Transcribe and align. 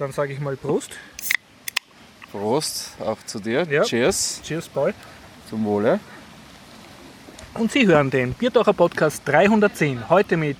Dann 0.00 0.12
sage 0.12 0.32
ich 0.32 0.40
mal 0.40 0.56
Prost. 0.56 0.92
Prost, 2.32 2.92
auch 3.00 3.18
zu 3.26 3.38
dir. 3.38 3.66
Ja. 3.70 3.82
Cheers. 3.82 4.40
Cheers, 4.42 4.66
Paul. 4.66 4.94
Zum 5.50 5.62
Wohle. 5.66 6.00
Und 7.52 7.70
Sie 7.70 7.86
hören 7.86 8.08
den 8.08 8.32
Biertaucher 8.32 8.72
Podcast 8.72 9.20
310. 9.26 10.08
Heute 10.08 10.38
mit 10.38 10.56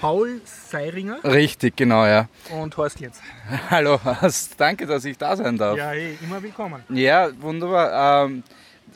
Paul 0.00 0.40
Seiringer 0.44 1.18
Richtig, 1.24 1.74
genau, 1.74 2.06
ja. 2.06 2.28
und 2.52 2.76
Horst 2.76 3.00
Jetzt. 3.00 3.20
Hallo, 3.70 3.98
Horst. 4.04 4.54
danke, 4.56 4.86
dass 4.86 5.04
ich 5.04 5.18
da 5.18 5.34
sein 5.34 5.58
darf. 5.58 5.76
Ja, 5.76 5.88
hey, 5.88 6.16
immer 6.22 6.40
willkommen. 6.40 6.84
Ja, 6.88 7.30
wunderbar. 7.40 8.26
Ähm, 8.26 8.44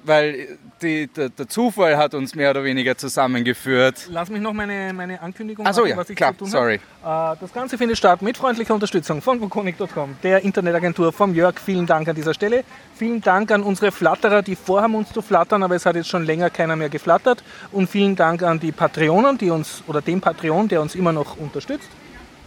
weil 0.05 0.59
die, 0.82 1.07
der, 1.09 1.29
der 1.29 1.48
Zufall 1.48 1.96
hat 1.96 2.14
uns 2.14 2.35
mehr 2.35 2.50
oder 2.50 2.64
weniger 2.64 2.96
zusammengeführt. 2.96 4.09
Lass 4.11 4.30
mich 4.30 4.41
noch 4.41 4.53
meine, 4.53 4.93
meine 4.95 5.21
Ankündigung 5.21 5.67
Ach 5.67 5.75
so, 5.75 5.82
machen, 5.82 5.91
ja, 5.91 5.96
was 5.96 6.11
ich 6.11 6.17
klar, 6.17 6.32
zu 6.32 6.39
tun 6.39 6.49
sorry. 6.49 6.80
habe. 7.03 7.37
Äh, 7.37 7.41
Das 7.41 7.53
Ganze 7.53 7.77
findet 7.79 7.99
statt 7.99 8.23
mit 8.23 8.36
freundlicher 8.36 8.75
Unterstützung 8.75 9.21
von 9.21 9.41
Vokonik.com, 9.41 10.17
der 10.23 10.43
Internetagentur 10.43 11.13
vom 11.13 11.35
Jörg. 11.35 11.59
Vielen 11.59 11.86
Dank 11.86 12.09
an 12.09 12.14
dieser 12.14 12.35
Stelle. 12.35 12.64
Vielen 12.95 13.21
Dank 13.21 13.50
an 13.53 13.63
unsere 13.63 13.93
Flatterer, 13.93 14.43
die 14.43 14.57
vorhaben 14.57 14.95
uns 14.95 15.13
zu 15.13 15.23
flattern, 15.23 15.63
aber 15.63 15.76
es 15.76 15.86
hat 15.86 15.96
jetzt 15.96 16.09
schon 16.09 16.25
länger 16.25 16.51
keiner 16.51 16.76
mehr 16.76 16.89
geflattert. 16.89 17.43
Und 17.73 17.90
vielen 17.90 18.17
Dank 18.17 18.43
an 18.43 18.61
die 18.61 18.73
Patreonen, 18.73 19.39
die 19.39 19.51
uns, 19.51 19.82
oder 19.87 20.01
den 20.01 20.21
Patreon, 20.21 20.68
der 20.68 20.81
uns 20.81 20.95
immer 20.95 21.12
noch 21.12 21.37
unterstützt. 21.37 21.89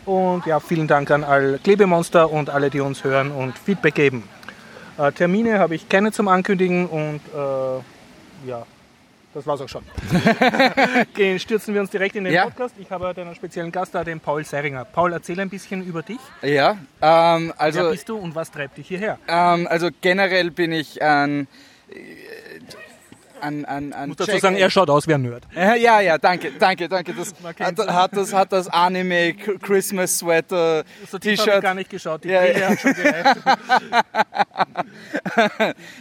Und 0.06 0.46
ja, 0.46 0.60
vielen 0.60 0.88
Dank 0.88 1.12
an 1.12 1.24
all 1.24 1.60
Klebemonster 1.64 2.30
und 2.30 2.50
alle, 2.50 2.70
die 2.70 2.82
uns 2.82 3.04
hören 3.04 3.32
und 3.32 3.58
Feedback 3.58 3.96
geben. 3.96 4.24
Äh, 4.98 5.12
Termine 5.12 5.60
habe 5.60 5.76
ich 5.76 5.88
keine 5.90 6.12
zum 6.12 6.28
Ankündigen 6.28 6.86
und 6.88 7.20
äh, 7.34 8.48
ja, 8.50 8.66
das 9.34 9.48
war's 9.48 9.62
auch 9.62 9.70
schon. 9.70 9.84
Gehen, 11.16 11.40
stürzen 11.40 11.74
wir 11.74 11.82
uns 11.82 11.90
direkt 11.90 12.16
in 12.16 12.26
den 12.26 12.34
Ja. 12.34 12.44
Podcast. 12.44 12.76
Ich 12.80 12.92
habe 12.92 13.08
heute 13.08 13.22
einen 13.22 13.34
speziellen 13.36 13.72
Gast 13.72 13.96
da, 13.96 14.04
den 14.04 14.20
Paul 14.20 14.44
Seringer. 14.46 14.86
Paul, 14.86 15.14
erzähl 15.14 15.40
ein 15.40 15.50
bisschen 15.50 15.84
über 15.84 16.04
dich. 16.04 16.20
Ja, 16.44 16.78
ähm, 17.02 17.48
Wer 17.56 17.62
also, 17.62 17.90
bist 17.90 18.08
du 18.10 18.18
und 18.18 18.36
was 18.36 18.52
treibt 18.52 18.78
dich 18.78 18.88
hierher? 18.88 19.18
ähm, 19.28 19.68
also 19.68 19.90
generell 20.02 20.52
bin 20.52 20.72
ich 20.72 21.02
ein. 21.02 21.48
äh, 21.90 21.96
Ein, 23.44 23.66
ein 23.66 23.90
Ich 23.92 24.08
muss 24.08 24.18
dazu 24.18 24.38
sagen, 24.38 24.56
er 24.56 24.70
schaut 24.70 24.90
aus 24.90 25.08
wie 25.08 25.14
ein 25.14 25.22
Nerd. 25.22 25.44
Ja, 25.56 26.00
ja, 26.00 26.18
danke, 26.18 26.52
danke, 26.58 26.88
danke. 26.88 27.14
Das 27.14 27.34
hat, 27.60 27.78
hat 27.88 28.16
das, 28.16 28.34
hat 28.34 28.54
das 28.54 28.68
Anime 28.70 29.34
Christmas 29.34 30.20
Sweater 30.20 30.84
So 31.10 31.18
habe 31.18 31.30
ich 31.30 31.40
T-Shirt. 31.42 31.62
gar 31.62 31.74
nicht 31.74 31.90
geschaut. 31.90 32.24
Die 32.24 32.30
Ja, 32.30 32.42
Brille 32.42 32.70
hat 32.70 32.80
schon 32.80 32.94
gereicht. 32.94 33.36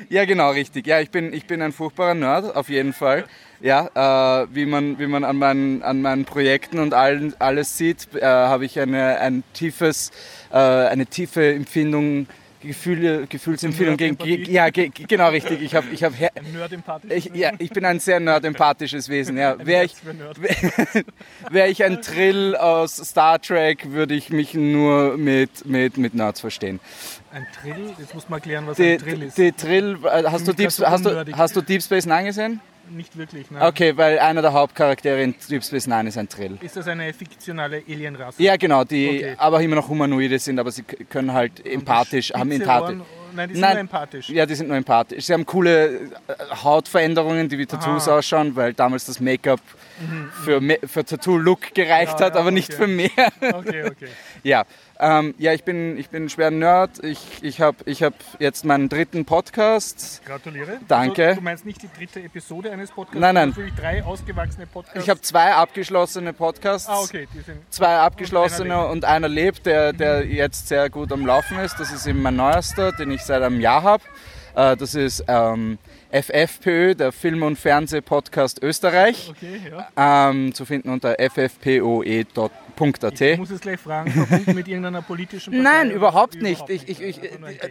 Ja, 0.08 0.24
genau, 0.24 0.50
richtig. 0.50 0.86
Ja, 0.86 1.00
ich 1.00 1.10
bin, 1.10 1.32
ich 1.32 1.46
bin 1.46 1.62
ein 1.62 1.72
furchtbarer 1.72 2.14
Nerd, 2.14 2.54
auf 2.54 2.68
jeden 2.68 2.92
Fall. 2.92 3.24
Ja, 3.60 4.42
äh, 4.42 4.46
wie 4.52 4.66
man, 4.66 4.98
wie 4.98 5.06
man 5.06 5.24
an, 5.24 5.36
meinen, 5.36 5.82
an 5.82 6.02
meinen 6.02 6.24
Projekten 6.24 6.80
und 6.80 6.94
allen, 6.94 7.34
alles 7.38 7.78
sieht, 7.78 8.08
äh, 8.14 8.24
habe 8.24 8.64
ich 8.64 8.78
eine, 8.80 9.18
ein 9.20 9.44
tiefes, 9.52 10.10
äh, 10.52 10.56
eine 10.56 11.06
tiefe 11.06 11.54
Empfindung, 11.54 12.26
Gefühle, 12.62 13.26
Gefühlsempfindung 13.26 13.96
gegen, 13.96 14.16
ge- 14.16 14.50
ja, 14.50 14.70
ge, 14.70 14.90
genau 15.08 15.28
richtig. 15.30 15.60
Ich 15.62 15.74
habe, 15.74 15.86
ich 15.92 16.02
habe, 16.04 16.14
ich, 17.08 17.24
ja, 17.34 17.50
ich 17.58 17.70
bin 17.70 17.84
ein 17.84 17.98
sehr 18.00 18.20
nerd-empathisches 18.20 19.08
Wesen. 19.08 19.36
Ja, 19.36 19.56
wäre 19.64 19.84
ich. 19.84 19.94
Wäre 21.50 21.68
ich 21.68 21.82
ein 21.84 22.00
Trill 22.02 22.56
aus 22.56 22.96
Star 22.96 23.40
Trek, 23.40 23.90
würde 23.92 24.14
ich 24.14 24.30
mich 24.30 24.54
nur 24.54 25.16
mit, 25.18 25.66
mit, 25.66 25.96
mit 25.98 26.14
Nerds 26.14 26.40
verstehen. 26.40 26.80
Ein 27.32 27.46
Drill? 27.62 27.92
Jetzt 27.98 28.14
muss 28.14 28.28
man 28.28 28.38
erklären, 28.38 28.66
was 28.66 28.76
Die, 28.76 28.92
ein 28.92 28.98
Drill 28.98 29.22
ist. 29.24 29.38
die 29.38 29.52
Trill, 29.52 29.98
äh, 30.04 30.22
hast 30.24 30.46
du, 30.46 30.52
Deep, 30.52 30.68
hast, 30.68 31.04
du, 31.04 31.26
hast 31.36 31.56
du 31.56 31.60
Deep 31.62 31.82
Space 31.82 32.06
Nine 32.06 32.24
gesehen? 32.24 32.60
Nicht 32.94 33.16
wirklich, 33.16 33.50
ne? 33.50 33.60
Okay, 33.62 33.96
weil 33.96 34.18
einer 34.18 34.42
der 34.42 34.52
Hauptcharaktere 34.52 35.22
in 35.22 35.34
Deep 35.48 35.64
Space 35.64 35.86
Nine 35.86 36.08
ist 36.10 36.18
ein 36.18 36.28
Trill. 36.28 36.58
Ist 36.60 36.76
das 36.76 36.86
eine 36.88 37.12
fiktionale 37.14 37.82
Alienrasse? 37.88 38.42
Ja, 38.42 38.56
genau, 38.56 38.84
die 38.84 39.08
Okay. 39.08 39.34
aber 39.38 39.60
immer 39.62 39.76
noch 39.76 39.88
Humanoide 39.88 40.38
sind, 40.38 40.58
aber 40.58 40.70
sie 40.70 40.82
können 40.82 41.32
halt 41.32 41.64
empathisch, 41.66 42.32
haben 42.34 42.50
empathisch. 42.50 42.96
Ohren? 42.98 43.06
Nein, 43.34 43.48
die 43.48 43.54
sind 43.54 43.60
Nein. 43.62 43.72
nur 43.72 43.80
empathisch. 43.80 44.28
Ja, 44.28 44.44
die 44.44 44.54
sind 44.54 44.68
nur 44.68 44.76
empathisch. 44.76 45.24
Sie 45.24 45.32
haben 45.32 45.46
coole 45.46 45.86
äh, 45.94 46.00
Hautveränderungen, 46.62 47.48
die 47.48 47.56
wie 47.56 47.64
Tattoos 47.64 48.06
Aha. 48.06 48.18
ausschauen, 48.18 48.54
weil 48.56 48.74
damals 48.74 49.06
das 49.06 49.20
Make-up 49.20 49.60
für, 50.44 50.60
Me- 50.60 50.78
für 50.84 51.02
Tattoo-Look 51.04 51.72
gereicht 51.74 52.20
Ja, 52.20 52.26
hat, 52.26 52.34
ja, 52.34 52.40
aber 52.40 52.50
nicht 52.50 52.74
okay. 52.74 52.82
für 52.82 52.86
mehr. 52.88 53.08
Okay, 53.54 53.84
okay. 53.84 54.08
Ja, 54.42 54.64
ähm, 54.98 55.34
ja 55.38 55.52
ich, 55.52 55.64
bin, 55.64 55.96
ich 55.96 56.08
bin 56.08 56.24
ein 56.24 56.28
schwerer 56.28 56.50
Nerd. 56.50 57.02
Ich, 57.04 57.42
ich 57.42 57.60
habe 57.60 57.76
ich 57.86 58.02
hab 58.02 58.14
jetzt 58.38 58.64
meinen 58.64 58.88
dritten 58.88 59.24
Podcast. 59.24 60.22
Gratuliere. 60.24 60.80
Danke. 60.88 61.28
Also, 61.28 61.40
du 61.40 61.44
meinst 61.44 61.64
nicht 61.64 61.82
die 61.82 61.88
dritte 61.96 62.20
Episode 62.20 62.70
eines 62.72 62.90
Podcasts? 62.90 63.20
Nein, 63.20 63.34
nein. 63.34 63.56
wirklich 63.56 63.74
drei 63.74 64.02
ausgewachsene 64.02 64.66
Podcasts. 64.66 65.02
Ich 65.02 65.08
habe 65.08 65.20
zwei 65.20 65.54
abgeschlossene 65.54 66.32
Podcasts. 66.32 66.88
Ah, 66.88 67.00
okay. 67.00 67.28
Die 67.34 67.40
sind 67.40 67.58
Zwei 67.70 67.98
abgeschlossene 67.98 68.74
Und 68.74 68.80
einer 68.80 68.90
und 68.90 69.04
einer 69.04 69.28
lebt, 69.28 69.66
der, 69.66 69.92
der 69.92 70.26
jetzt 70.26 70.68
sehr 70.68 70.90
gut 70.90 71.12
am 71.12 71.24
Laufen 71.24 71.58
ist. 71.58 71.78
Das 71.78 71.92
ist 71.92 72.06
eben 72.06 72.22
mein 72.22 72.36
neuester, 72.36 72.92
den 72.92 73.10
ich 73.10 73.22
seit 73.22 73.42
einem 73.42 73.60
Jahr 73.60 73.82
habe. 73.82 74.02
Äh, 74.54 74.76
das 74.76 74.94
ist 74.94 75.24
ähm, 75.28 75.78
FFPÖ, 76.10 76.94
der 76.94 77.10
Film- 77.12 77.42
und 77.42 77.58
Fernseh-Podcast 77.58 78.62
Österreich. 78.62 79.30
Okay, 79.30 79.60
ja. 79.96 80.28
Ähm, 80.30 80.54
zu 80.54 80.64
finden 80.66 80.90
unter 80.90 81.16
ffpoe.at. 81.18 83.20
Ich 83.20 83.38
muss 83.38 83.50
jetzt 83.50 83.62
gleich 83.62 83.80
fragen, 83.80 84.10
verbunden 84.10 84.54
mit 84.54 84.68
irgendeiner 84.68 85.02
politischen 85.02 85.52
Partei? 85.52 85.62
Nein, 85.84 85.90
überhaupt 85.90 86.40
nicht. 86.40 86.68
Ich, 86.68 86.88
ich, 86.88 87.00
ich, 87.02 87.20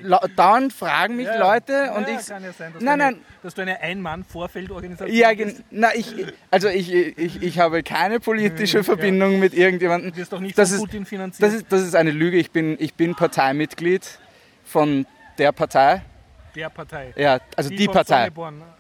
la- 0.02 0.22
dauernd 0.36 0.74
fragen 0.74 1.16
mich 1.18 1.26
Ja, 1.28 1.36
ja. 1.36 1.54
Leute 1.54 1.92
und 1.96 2.08
ja, 2.08 2.20
ich. 2.20 2.28
kann 2.28 2.44
ja 2.44 2.54
sein, 2.54 2.74
dass 2.74 2.82
Nein, 2.84 3.00
du 3.00 3.06
eine, 3.06 3.14
nein. 3.14 3.22
Dass 3.44 3.54
du 3.56 3.62
eine 3.62 3.80
Ein-Mann-Vorfeldorganisation 3.82 5.18
Ja, 5.18 5.34
bist. 5.34 5.64
na, 5.72 5.90
ich, 5.96 6.14
also 6.52 6.68
ich, 6.68 6.94
ich, 6.94 7.42
ich 7.42 7.60
habe 7.60 7.84
keine 7.84 8.20
politische. 8.20 8.84
Verbindung 8.84 9.40
mit 9.40 9.54
irgendjemandem. 9.54 10.12
Du 10.12 10.18
wirst 10.18 10.34
doch 10.34 10.40
nicht 10.40 10.58
Das 10.58 10.70
von 10.70 10.78
ist- 10.78 10.82
Putin 10.86 11.06
finanziert. 11.06 11.48
Das 11.48 11.54
ist, 11.56 11.66
das 11.70 11.82
ist 11.82 11.96
eine 11.96 12.12
Lüge. 12.12 12.38
Ich 12.38 12.52
bin, 12.52 12.76
ich 12.80 12.94
bin 12.96 13.16
Parteimitglied 13.16 14.20
von 14.64 15.06
der 15.38 15.52
Partei. 15.52 16.02
Der 16.56 16.70
Partei. 16.70 17.14
Ja, 17.16 17.40
also 17.56 17.70
die, 17.70 17.86
von 17.86 17.94
Partei. 17.94 18.30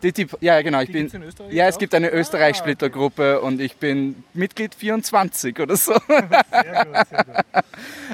Die, 0.03 0.11
die, 0.11 0.27
ja, 0.39 0.61
genau. 0.61 0.79
Ich 0.81 0.87
Die 0.87 0.93
bin, 0.93 1.07
in 1.07 1.23
Österreich 1.23 1.53
ja, 1.53 1.67
es 1.67 1.75
auch? 1.75 1.79
gibt 1.79 1.95
eine 1.95 2.09
Ah, 2.11 2.15
Österreich-Splittergruppe 2.15 3.41
und 3.41 3.61
ich 3.61 3.75
bin 3.77 4.23
Mitglied 4.33 4.75
24 4.75 5.59
oder 5.59 5.75
so. 5.75 5.93
Sehr 6.09 6.85
gut, 6.85 7.07
sehr 7.09 7.23
gut. 7.23 7.63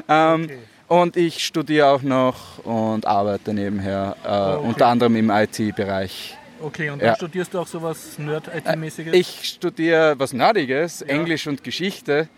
Ähm, 0.07 0.43
Okay. 0.43 0.57
Und 0.89 1.17
ich 1.17 1.45
studiere 1.45 1.87
auch 1.87 2.01
noch 2.01 2.63
und 2.63 3.05
arbeite 3.05 3.53
nebenher, 3.53 4.15
äh, 4.23 4.27
okay. 4.29 4.67
unter 4.67 4.87
anderem 4.87 5.17
im 5.17 5.29
IT-Bereich. 5.29 6.37
Okay, 6.61 6.89
und 6.91 7.01
Ja. 7.01 7.13
studierst 7.15 7.53
du 7.53 7.59
auch 7.59 7.67
sowas 7.67 8.17
Nerd-IT-mäßiges? 8.17 9.13
Ich 9.13 9.43
studiere 9.49 10.15
was 10.17 10.31
Nerdiges, 10.31 11.01
Englisch 11.01 11.45
und 11.45 11.61
Geschichte 11.63 12.29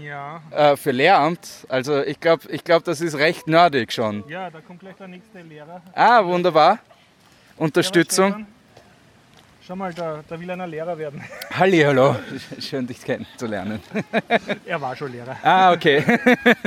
Ja. 0.00 0.42
äh, 0.50 0.76
für 0.76 0.90
Lehramt. 0.92 1.48
Also 1.68 2.02
ich 2.02 2.20
glaube, 2.20 2.48
ich 2.50 2.62
glaub, 2.64 2.84
das 2.84 3.00
ist 3.00 3.16
recht 3.16 3.46
nerdig 3.48 3.92
schon. 3.92 4.24
Ja, 4.28 4.50
da 4.50 4.60
kommt 4.60 4.80
gleich 4.80 4.94
der 4.96 5.08
nächste 5.08 5.40
Lehrer. 5.40 5.82
Ah, 5.94 6.24
wunderbar. 6.24 6.78
Unterstützung. 7.56 8.28
Stefan, 8.32 8.46
Schau 9.64 9.76
mal, 9.76 9.94
da, 9.94 10.24
da 10.28 10.40
will 10.40 10.50
einer 10.50 10.66
Lehrer 10.66 10.98
werden. 10.98 11.22
Hallihallo. 11.52 12.16
Schön, 12.58 12.86
dich 12.86 13.00
kennenzulernen. 13.04 13.80
er 14.66 14.80
war 14.80 14.96
schon 14.96 15.12
Lehrer. 15.12 15.36
Ah, 15.42 15.72
okay. 15.72 16.02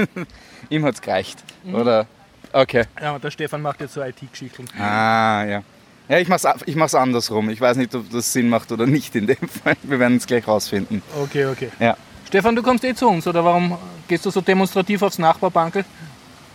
Ihm 0.69 0.85
hat's 0.85 1.01
gereicht, 1.01 1.43
Mhm. 1.63 1.75
oder? 1.75 2.07
Okay. 2.53 2.85
Ja, 3.01 3.15
und 3.15 3.23
der 3.23 3.31
Stefan 3.31 3.61
macht 3.61 3.81
jetzt 3.81 3.93
so 3.95 4.01
IT-Geschichten. 4.01 4.65
Ah, 4.79 5.43
ja. 5.43 5.63
Ja, 6.07 6.19
ich 6.19 6.27
mach's, 6.29 6.45
ich 6.65 6.75
mach's 6.75 6.95
andersrum. 6.95 7.49
Ich 7.49 7.59
weiß 7.59 7.75
nicht, 7.77 7.93
ob 7.95 8.09
das 8.11 8.31
Sinn 8.31 8.47
macht 8.47 8.71
oder 8.71 8.85
nicht 8.85 9.13
in 9.15 9.27
dem 9.27 9.49
Fall. 9.49 9.75
Wir 9.83 9.99
werden 9.99 10.17
es 10.17 10.25
gleich 10.27 10.47
rausfinden. 10.47 11.01
Okay, 11.21 11.47
okay. 11.47 11.69
Ja. 11.79 11.97
Stefan, 12.27 12.55
du 12.55 12.63
kommst 12.63 12.83
eh 12.83 12.93
zu 12.93 13.07
uns, 13.07 13.27
oder 13.27 13.43
warum 13.43 13.77
gehst 14.07 14.25
du 14.25 14.29
so 14.31 14.41
demonstrativ 14.41 15.01
aufs 15.01 15.19
Nachbarbankel? 15.19 15.85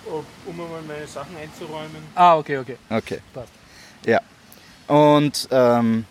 Um 0.06 0.24
einmal 0.60 0.82
meine 0.86 1.06
Sachen 1.06 1.36
einzuräumen. 1.36 2.02
Ah, 2.14 2.36
okay, 2.36 2.58
okay. 2.58 2.76
Okay. 2.88 3.18
Passt. 3.32 3.52
Ja. 4.04 4.20
Und 4.88 5.48
ähm, 5.52 6.04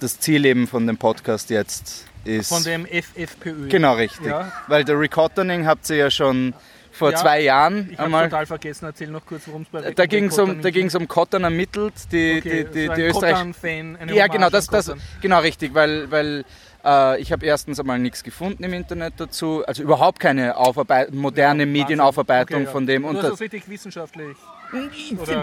das, 0.00 0.18
Ziel 0.18 0.44
eben 0.46 0.66
von 0.66 0.86
dem 0.86 0.96
Podcast 0.96 1.50
jetzt 1.50 2.06
ist. 2.24 2.48
Von 2.48 2.64
dem 2.64 2.86
FFPÖ. 2.86 3.68
genau 3.68 3.94
richtig. 3.94 4.26
Ja. 4.26 4.50
Weil 4.68 4.84
der 4.84 4.98
Recottoning 4.98 5.66
habt 5.66 5.88
ihr 5.90 5.96
ja 5.96 6.10
schon 6.10 6.54
vor 6.92 7.10
Ja, 7.10 7.16
zwei 7.16 7.40
Jahren 7.40 7.88
Ich 7.90 7.98
habe 7.98 8.04
einmal. 8.04 8.28
total 8.28 8.46
vergessen, 8.46 8.84
erzähl 8.86 9.08
noch 9.08 9.24
kurz, 9.26 9.42
worum 9.46 9.62
es 9.62 9.68
bei 9.68 9.90
Da 9.90 10.06
ging 10.06 10.26
es 10.26 10.38
um, 10.38 10.60
da 10.60 10.70
ging's 10.70 10.94
um 10.94 11.08
Kottern 11.08 11.44
ermittelt, 11.44 11.94
die, 12.12 12.38
okay, 12.38 12.64
die, 12.64 12.70
die, 12.72 12.86
so 12.86 12.94
die 12.94 13.02
ein 13.02 13.50
Österreich. 13.50 14.14
Ja, 14.14 14.26
genau, 14.26 14.50
das, 14.50 14.66
das, 14.66 14.92
genau 15.20 15.40
richtig, 15.40 15.74
weil, 15.74 16.10
weil 16.10 16.44
äh, 16.84 17.20
ich 17.20 17.32
habe 17.32 17.44
erstens 17.46 17.78
einmal 17.80 17.98
nichts 17.98 18.22
gefunden 18.22 18.62
im 18.64 18.72
Internet 18.72 19.14
dazu, 19.18 19.64
also 19.66 19.82
überhaupt 19.82 20.20
keine 20.20 20.56
Aufarbeit 20.56 21.12
moderne 21.14 21.60
Wahnsinn. 21.64 21.72
Medienaufarbeitung 21.72 22.56
Okay, 22.56 22.64
ja. 22.66 22.70
von 22.70 22.86
dem. 22.86 23.02
Du 23.02 23.08
Und 23.08 23.16
hast 23.16 23.22
das, 23.24 23.30
das 23.32 23.40
richtig 23.40 23.68
wissenschaftlich, 23.68 24.36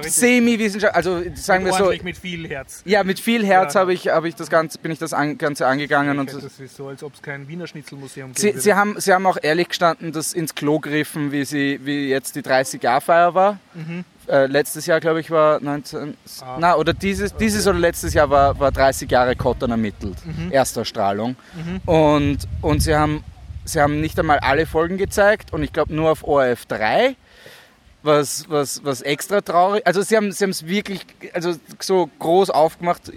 Semi-Wissenschaft, 0.02 0.96
also 0.96 1.22
sagen 1.36 1.66
wir 1.66 1.74
so, 1.74 1.92
mit 2.04 2.18
viel 2.18 2.48
Herz. 2.48 2.82
ja, 2.86 3.04
mit 3.04 3.20
viel 3.20 3.46
Herz 3.46 3.74
Ja. 3.76 3.82
habe 3.82 3.94
ich, 3.94 4.08
habe 4.08 4.28
ich 4.28 4.36
das 4.36 4.50
Ganze, 4.50 4.80
bin 4.80 4.92
ich 4.92 5.00
das 5.00 5.14
an, 5.14 5.38
Ganze 5.38 5.68
angegangen. 5.68 6.20
Und 6.20 6.34
das 6.34 6.60
ist 6.60 6.76
so, 6.76 6.88
als 6.88 7.04
ob 7.04 7.14
es 7.14 7.22
kein 7.22 7.48
Wiener 7.48 7.68
Schnitzelmuseum 7.68 8.34
Sie, 8.36 8.48
gäbe. 8.48 8.60
sie, 8.60 8.74
haben, 8.74 9.00
sie 9.00 9.14
haben 9.14 9.26
auch 9.26 9.38
ehrlich 9.42 9.70
gestanden, 9.70 10.12
dass 10.12 10.34
ins 10.34 10.56
Klo 10.56 10.80
griffen, 10.80 11.32
wie, 11.32 11.46
sie, 11.46 11.80
wie 11.84 12.10
jetzt 12.10 12.36
die 12.36 12.42
30-Jahr-Feier 12.42 13.34
war. 13.34 13.60
Äh, 14.30 14.46
letztes 14.46 14.86
Jahr, 14.86 15.00
glaube 15.00 15.22
ich, 15.22 15.32
war 15.32 15.60
19. 15.60 16.00
Mhm. 16.10 16.14
Ah. 16.42 16.58
Na, 16.60 16.76
oder 16.76 16.94
dieses, 16.94 17.36
dieses 17.36 17.66
oder 17.66 17.80
letztes 17.80 18.14
Jahr 18.14 18.30
war, 18.30 18.60
war 18.60 18.72
30 18.72 19.10
Jahre 19.10 19.36
Kottern 19.36 19.72
ermittelt. 19.72 20.18
Mhm. 20.24 20.52
Erstausstrahlung. 20.52 21.36
Und, 21.86 22.40
und 22.62 22.82
sie, 22.82 22.96
haben, 22.96 23.24
sie 23.66 23.82
haben 23.82 24.00
nicht 24.02 24.20
einmal 24.20 24.40
alle 24.40 24.68
Folgen 24.68 24.98
gezeigt 24.98 25.52
und 25.52 25.64
ich 25.64 25.74
glaube 25.74 25.96
nur 25.96 26.12
auf 26.12 26.24
ORF 26.24 26.68
3. 26.68 27.16
was, 28.04 28.46
was, 28.50 28.84
was 28.84 29.02
extra 29.02 29.42
traurig. 29.42 29.86
Also 29.86 30.02
sie 30.04 30.16
haben 30.16 30.32
sie 30.32 30.46
es 30.46 30.66
wirklich 30.68 31.06
also 31.34 31.56
so 31.80 32.10
groß 32.20 32.52
aufgemacht 32.52 33.12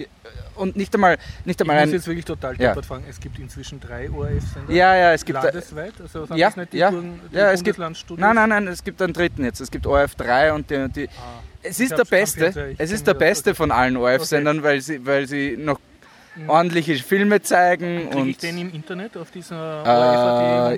und 0.56 0.76
nicht 0.76 0.94
einmal 0.94 1.18
nicht 1.44 1.60
einmal 1.60 1.76
Ich 1.76 1.82
ein, 1.82 1.88
muss 1.88 1.94
jetzt 1.94 2.06
wirklich 2.06 2.24
total 2.24 2.56
Ja. 2.60 2.74
fragen. 2.82 3.04
Es 3.08 3.18
gibt 3.20 3.38
inzwischen 3.38 3.80
drei 3.80 4.10
ORF-Sender. 4.10 4.72
ja 4.72 4.96
ja 4.96 5.12
es 5.12 5.24
gibt 5.24 5.42
Landesweit? 5.42 5.94
Also 6.00 6.26
sind 6.26 6.36
ja, 6.36 6.52
nicht 6.54 6.72
die, 6.72 6.78
ja, 6.78 6.90
Burgen- 6.90 7.20
die 7.32 7.36
ja, 7.36 7.52
es 7.52 7.62
gibt, 7.62 7.78
nein, 7.78 7.94
nein, 8.18 8.48
nein, 8.48 8.66
es 8.68 8.82
gibt 8.84 9.00
einen 9.02 9.12
dritten 9.12 9.44
jetzt. 9.44 9.60
Es 9.60 9.70
gibt 9.70 9.86
ORF 9.86 10.14
3 10.14 10.52
und 10.52 10.70
die, 10.70 10.88
die 10.88 11.08
Ah. 11.08 11.40
es 11.62 11.78
Ich 11.80 11.86
ist 11.90 11.98
der 11.98 12.04
beste, 12.04 12.70
ich 12.72 12.80
es 12.80 12.90
ist 12.92 13.06
der 13.06 13.14
beste 13.14 13.50
okay. 13.50 13.56
von 13.56 13.70
allen 13.70 13.96
ORF-Sendern, 13.96 14.62
weil 14.62 14.80
sie, 14.80 15.04
weil 15.06 15.26
sie 15.26 15.56
noch 15.58 15.78
ordentliche 16.48 16.94
Filme 16.96 17.42
zeigen 17.42 18.08
Kriege 18.08 18.10
ich 18.10 18.16
und 18.36 18.42
den 18.42 18.58
im 18.58 18.72
Internet 18.74 19.16
auf 19.18 19.30
dieser 19.30 19.84
äh, 19.84 19.88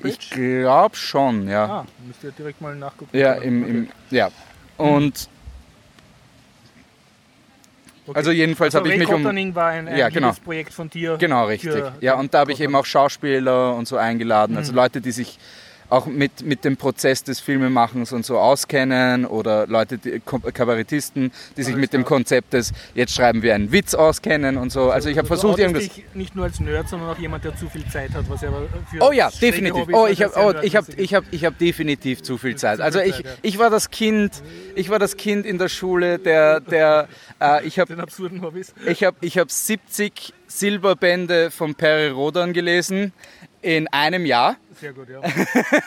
ORF.at 0.01 0.05
ich 0.05 0.31
glaube 0.31 0.97
schon, 0.97 1.49
ja. 1.49 1.65
Ah, 1.65 1.87
müsst 2.07 2.25
ihr 2.25 2.33
direkt 2.33 2.61
mal 2.61 2.75
nachgucken. 2.75 3.17
Ja, 3.17 3.35
im, 3.35 3.67
im, 3.69 3.89
ja. 4.11 4.31
Und 4.77 5.29
Okay. 8.07 8.19
also 8.19 8.31
jedenfalls 8.33 8.75
habe 8.75 8.89
ich 8.93 8.99
mich 8.99 9.09
um 9.09 9.25
war 9.55 9.69
ein, 9.69 9.89
ein 9.89 9.97
Ja, 9.97 10.11
genau. 10.11 10.33
Projekt 10.45 10.75
von 10.75 10.91
dir. 10.91 11.17
Genau, 11.17 11.47
richtig. 11.47 11.73
für 11.73 11.95
Ja, 12.01 12.15
und 12.15 12.35
da 12.35 12.41
habe 12.41 12.53
ich 12.53 12.61
eben 12.61 12.75
auch 12.75 12.85
Schauspieler 12.85 13.75
und 13.75 13.89
so 13.89 13.97
eingeladen, 13.97 14.57
also 14.57 14.75
Leute, 14.75 15.01
die 15.01 15.11
sich 15.11 15.39
auch 15.91 16.07
mit, 16.07 16.43
mit 16.45 16.65
dem 16.65 16.77
Prozess 16.77 17.23
des 17.23 17.41
Filmemachens 17.41 18.13
und 18.13 18.25
so 18.25 18.39
auskennen 18.39 19.27
oder 19.27 19.67
Leute, 19.67 19.99
die, 19.99 20.21
Kabarettisten, 20.21 21.33
die 21.57 21.63
sich 21.63 21.75
Alles 21.75 21.81
mit 21.81 21.93
dem 21.93 22.03
klar. 22.03 22.19
Konzept 22.19 22.53
des 22.53 22.73
jetzt 22.95 23.15
schreiben 23.15 23.43
wir 23.43 23.55
einen 23.55 23.73
Witz 23.73 23.95
auskennen 23.95 24.57
und 24.57 24.73
so. 24.73 24.91
Also 24.91 25.09
ich 25.09 25.19
habe 25.19 25.29
Du 25.29 25.35
versucht 25.35 25.59
irgendwas... 25.59 25.85
dich 25.85 26.05
nicht 26.15 26.35
nur 26.35 26.45
als 26.45 26.61
Nerd, 26.61 26.89
sondern 26.89 27.11
auch 27.11 27.19
jemand, 27.19 27.45
der 27.45 27.57
zu 27.57 27.69
viel 27.69 27.87
Zeit 27.89 28.13
hat, 28.15 28.29
was 28.29 28.43
aber 28.43 28.63
für 28.91 29.03
Oh 29.03 29.13
ja, 29.13 29.31
definitiv. 29.31 29.83
Hobbys 29.83 29.95
Oh, 29.97 30.07
ich 30.07 30.23
habe 30.23 30.33
oh, 30.37 30.61
ich 30.63 30.77
hab, 30.77 30.89
nerdmäßig 30.89 31.05
ich 31.05 31.15
hab, 31.15 31.25
ich 31.31 31.45
hab 31.45 31.59
definitiv 31.59 32.23
zu 32.23 32.39
viel 32.39 32.57
Zeit. 32.57 32.81
Also 32.81 33.01
ich, 33.01 33.23
ich 33.43 33.59
war 33.59 33.71
das 33.71 33.91
Kind, 33.91 34.43
ich 34.75 34.89
war 34.91 34.99
das 34.99 35.17
Kind 35.17 35.47
in 35.47 35.59
der 35.59 35.69
Schule, 35.69 36.19
der, 36.19 36.61
der 36.61 37.09
äh, 37.41 37.67
ich 37.67 37.79
habe 37.79 37.93
den 37.93 38.01
absurden 38.01 38.43
Hobbys. 38.43 38.75
Ich 38.87 39.05
habe 39.05 39.17
ich 39.21 39.39
hab 39.39 39.51
70 39.51 40.33
Silberbände 40.47 41.51
von 41.51 41.75
Perry 41.75 42.09
Rodan 42.09 42.53
gelesen 42.53 43.13
in 43.63 43.89
einem 43.89 44.27
Jahr. 44.27 44.57
Sehr 44.85 44.93
gut, 44.93 45.09
ja. 45.09 45.23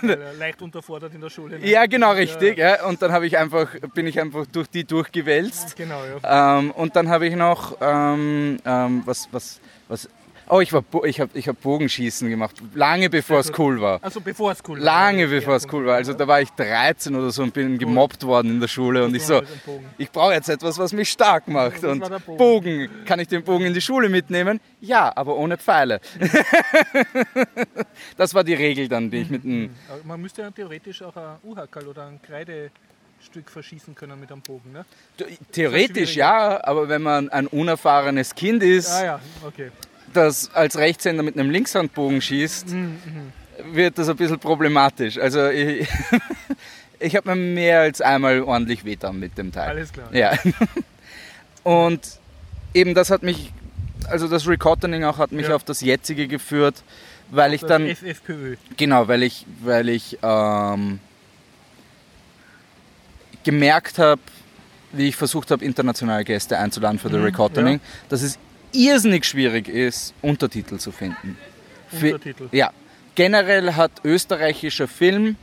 Leicht 0.39 0.59
unterfordert 0.59 1.13
in 1.13 1.21
der 1.21 1.29
Schule. 1.29 1.59
ne? 1.59 1.69
Ja, 1.69 1.85
genau 1.85 2.13
richtig. 2.13 2.57
Ja. 2.57 2.83
Und 2.87 2.99
dann 2.99 3.11
habe 3.11 3.27
ich 3.27 3.37
einfach, 3.37 3.69
bin 3.93 4.07
ich 4.07 4.19
einfach 4.19 4.47
durch 4.47 4.67
die 4.71 4.85
durchgewälzt. 4.85 5.75
Genau, 5.75 6.01
ja. 6.03 6.57
Ähm, 6.57 6.71
und 6.71 6.95
dann 6.95 7.07
habe 7.07 7.27
ich 7.27 7.35
noch 7.35 7.77
ähm, 7.79 8.57
ähm, 8.65 9.03
was, 9.05 9.29
was, 9.31 9.59
was. 9.87 10.09
Oh, 10.49 10.61
ich, 10.61 10.71
war, 10.71 10.83
ich 11.03 11.19
habe 11.19 11.37
ich 11.37 11.47
hab 11.47 11.61
Bogenschießen 11.61 12.29
gemacht, 12.29 12.55
lange 12.73 13.09
bevor 13.09 13.39
es 13.39 13.51
cool 13.57 13.81
war. 13.81 13.99
Also 14.01 14.21
bevor 14.21 14.51
es 14.51 14.63
cool 14.67 14.77
war. 14.77 14.85
Lange 14.85 15.27
bevor 15.27 15.55
es 15.55 15.67
cool 15.71 15.85
war. 15.85 15.95
Also 15.95 16.13
da 16.13 16.25
war 16.25 16.41
ich 16.41 16.49
13 16.51 17.15
oder 17.15 17.31
so 17.31 17.43
und 17.43 17.53
bin 17.53 17.77
gemobbt 17.77 18.23
worden 18.23 18.51
in 18.51 18.59
der 18.61 18.69
Schule 18.69 19.03
und 19.03 19.13
ich 19.13 19.23
so, 19.23 19.41
ich 19.97 20.09
brauche 20.09 20.33
jetzt 20.33 20.47
etwas, 20.47 20.77
was 20.77 20.93
mich 20.93 21.09
stark 21.09 21.49
macht. 21.49 21.83
Und 21.83 22.03
Bogen. 22.37 22.89
Kann 23.05 23.19
ich 23.19 23.27
den 23.27 23.43
Bogen 23.43 23.65
in 23.65 23.73
die 23.73 23.81
Schule 23.81 24.07
mitnehmen? 24.07 24.61
Ja, 24.79 25.11
aber 25.15 25.35
ohne 25.35 25.57
Pfeile. 25.57 25.99
das 28.17 28.33
war 28.33 28.43
die 28.43 28.53
Regel 28.53 28.87
dann, 28.87 29.11
die 29.11 29.17
ich 29.17 29.29
mit 29.29 29.43
einem... 29.43 29.71
Aber 29.89 29.99
Man 30.05 30.21
müsste 30.21 30.43
ja 30.43 30.51
theoretisch 30.51 31.01
auch 31.01 31.15
ein 31.17 31.37
Uhackerl 31.43 31.87
oder 31.87 32.07
ein 32.07 32.21
Kreidestück 32.21 33.49
verschießen 33.49 33.95
können 33.95 34.17
mit 34.19 34.31
einem 34.31 34.41
Bogen, 34.41 34.71
ne? 34.71 34.85
Theoretisch 35.51 36.15
ja, 36.15 36.63
aber 36.63 36.87
wenn 36.87 37.01
man 37.01 37.29
ein 37.29 37.47
unerfahrenes 37.47 38.33
Kind 38.33 38.63
ist, 38.63 38.91
Ah 38.91 39.05
ja, 39.05 39.19
okay. 39.45 39.71
Das 40.13 40.53
als 40.53 40.77
Rechtshänder 40.77 41.23
mit 41.23 41.37
einem 41.37 41.49
Linkshandbogen 41.49 42.21
schießt, 42.21 42.69
Mhm, 42.69 42.97
wird 43.73 43.97
das 43.97 44.07
ein 44.09 44.15
bisschen 44.15 44.39
problematisch. 44.39 45.17
Also 45.17 45.47
ich, 45.49 45.87
ich 46.99 47.15
habe 47.15 47.35
mir 47.35 47.53
mehr 47.53 47.81
als 47.81 48.01
einmal 48.01 48.41
ordentlich 48.41 48.85
wehtan 48.85 49.19
mit 49.19 49.37
dem 49.37 49.51
Teil. 49.51 49.69
Alles 49.69 49.91
klar. 49.93 50.13
Ja. 50.13 50.33
Und 51.63 52.01
eben 52.73 52.93
das 52.93 53.09
hat 53.11 53.23
mich, 53.23 53.51
also 54.09 54.27
das 54.27 54.47
Recottoning 54.47 55.03
auch 55.03 55.17
hat 55.17 55.31
mich 55.31 55.47
Ja. 55.47 55.55
auf 55.55 55.63
das 55.63 55.81
jetzige 55.81 56.27
geführt, 56.27 56.83
weil 57.31 57.53
ich 57.53 57.61
Das 57.61 57.69
dann, 57.69 57.87
FFPÖ. 57.87 58.55
genau, 58.77 59.07
weil 59.07 59.23
ich, 59.23 59.45
weil 59.63 59.89
ich 59.89 60.17
ähm, 60.23 60.99
gemerkt 63.43 63.97
habe, 63.99 64.21
wie 64.93 65.07
ich 65.09 65.15
versucht 65.15 65.51
habe, 65.51 65.63
internationale 65.65 66.23
Gäste 66.23 66.57
einzuladen 66.57 66.99
für 66.99 67.09
The 67.09 67.17
Recottoning, 67.17 67.79
dass 68.09 68.21
es 68.21 68.39
irrsinnig 68.71 69.25
schwierig 69.25 69.67
ist, 69.67 70.13
Untertitel 70.21 70.77
zu 70.77 70.91
finden. 70.91 71.37
Für- 71.89 72.13
Untertitel. 72.15 72.49
Ja, 72.51 72.71
generell 73.15 73.73
hat 73.73 73.91
österreichischer 74.03 74.87
Film 74.87 75.35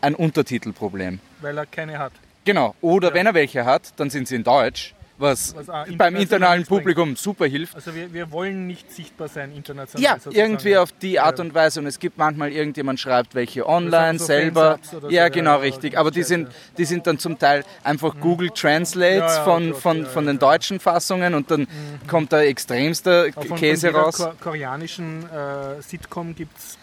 ein 0.00 0.14
Untertitelproblem. 0.14 1.20
Weil 1.40 1.58
er 1.58 1.66
keine 1.66 1.98
hat. 1.98 2.12
Genau. 2.44 2.74
Oder 2.80 3.14
wenn 3.14 3.26
er 3.26 3.34
welche 3.34 3.64
hat, 3.64 3.92
dann 3.96 4.10
sind 4.10 4.28
sie 4.28 4.36
in 4.36 4.44
Deutsch, 4.44 4.94
was, 5.16 5.54
Was 5.54 5.66
beim 5.66 5.84
international 5.86 6.20
internationalen. 6.22 6.64
Publikum 6.66 7.16
super 7.16 7.46
hilft. 7.46 7.74
Also 7.76 7.94
wir, 7.94 8.12
wir 8.12 8.30
wollen 8.32 8.66
nicht 8.66 8.90
sichtbar 8.92 9.28
sein 9.28 9.52
international. 9.54 10.02
Ja, 10.02 10.14
sozusagen. 10.18 10.36
irgendwie 10.36 10.76
auf 10.76 10.90
die 10.92 11.20
Art 11.20 11.38
und 11.40 11.54
Weise. 11.54 11.80
Und 11.80 11.86
es 11.86 11.98
gibt 11.98 12.18
manchmal 12.18 12.50
irgendjemand 12.50 12.98
schreibt 12.98 13.34
welche 13.34 13.68
online 13.68 14.18
so 14.18 14.24
selber. 14.26 14.78
Ja, 15.08 15.26
so, 15.26 15.30
genau, 15.32 15.50
ja, 15.52 15.56
richtig. 15.56 15.92
ja, 15.94 16.00
Aber 16.00 16.10
die 16.10 16.22
sind, 16.24 16.48
die 16.76 16.84
sind 16.84 17.06
dann 17.06 17.18
zum 17.18 17.38
Teil 17.38 17.64
einfach 17.84 18.16
Google 18.20 18.50
Translates 18.50 19.18
Ja, 19.18 19.36
ja, 19.36 19.44
von, 19.44 19.74
von, 19.74 20.06
von 20.06 20.26
den 20.26 20.36
ja. 20.36 20.40
deutschen 20.40 20.80
Fassungen 20.80 21.34
und 21.34 21.50
dann 21.50 21.66
kommt 22.08 22.32
da 22.32 22.42
extremster 22.42 23.26
von, 23.32 23.56
Käse 23.56 23.92
von 23.92 24.00
raus. 24.00 24.16
Ko 24.18 24.32
koreanischen 24.40 25.24
äh, 25.30 25.80
Sitcom 25.80 26.34
gibt 26.34 26.56
es 26.58 26.78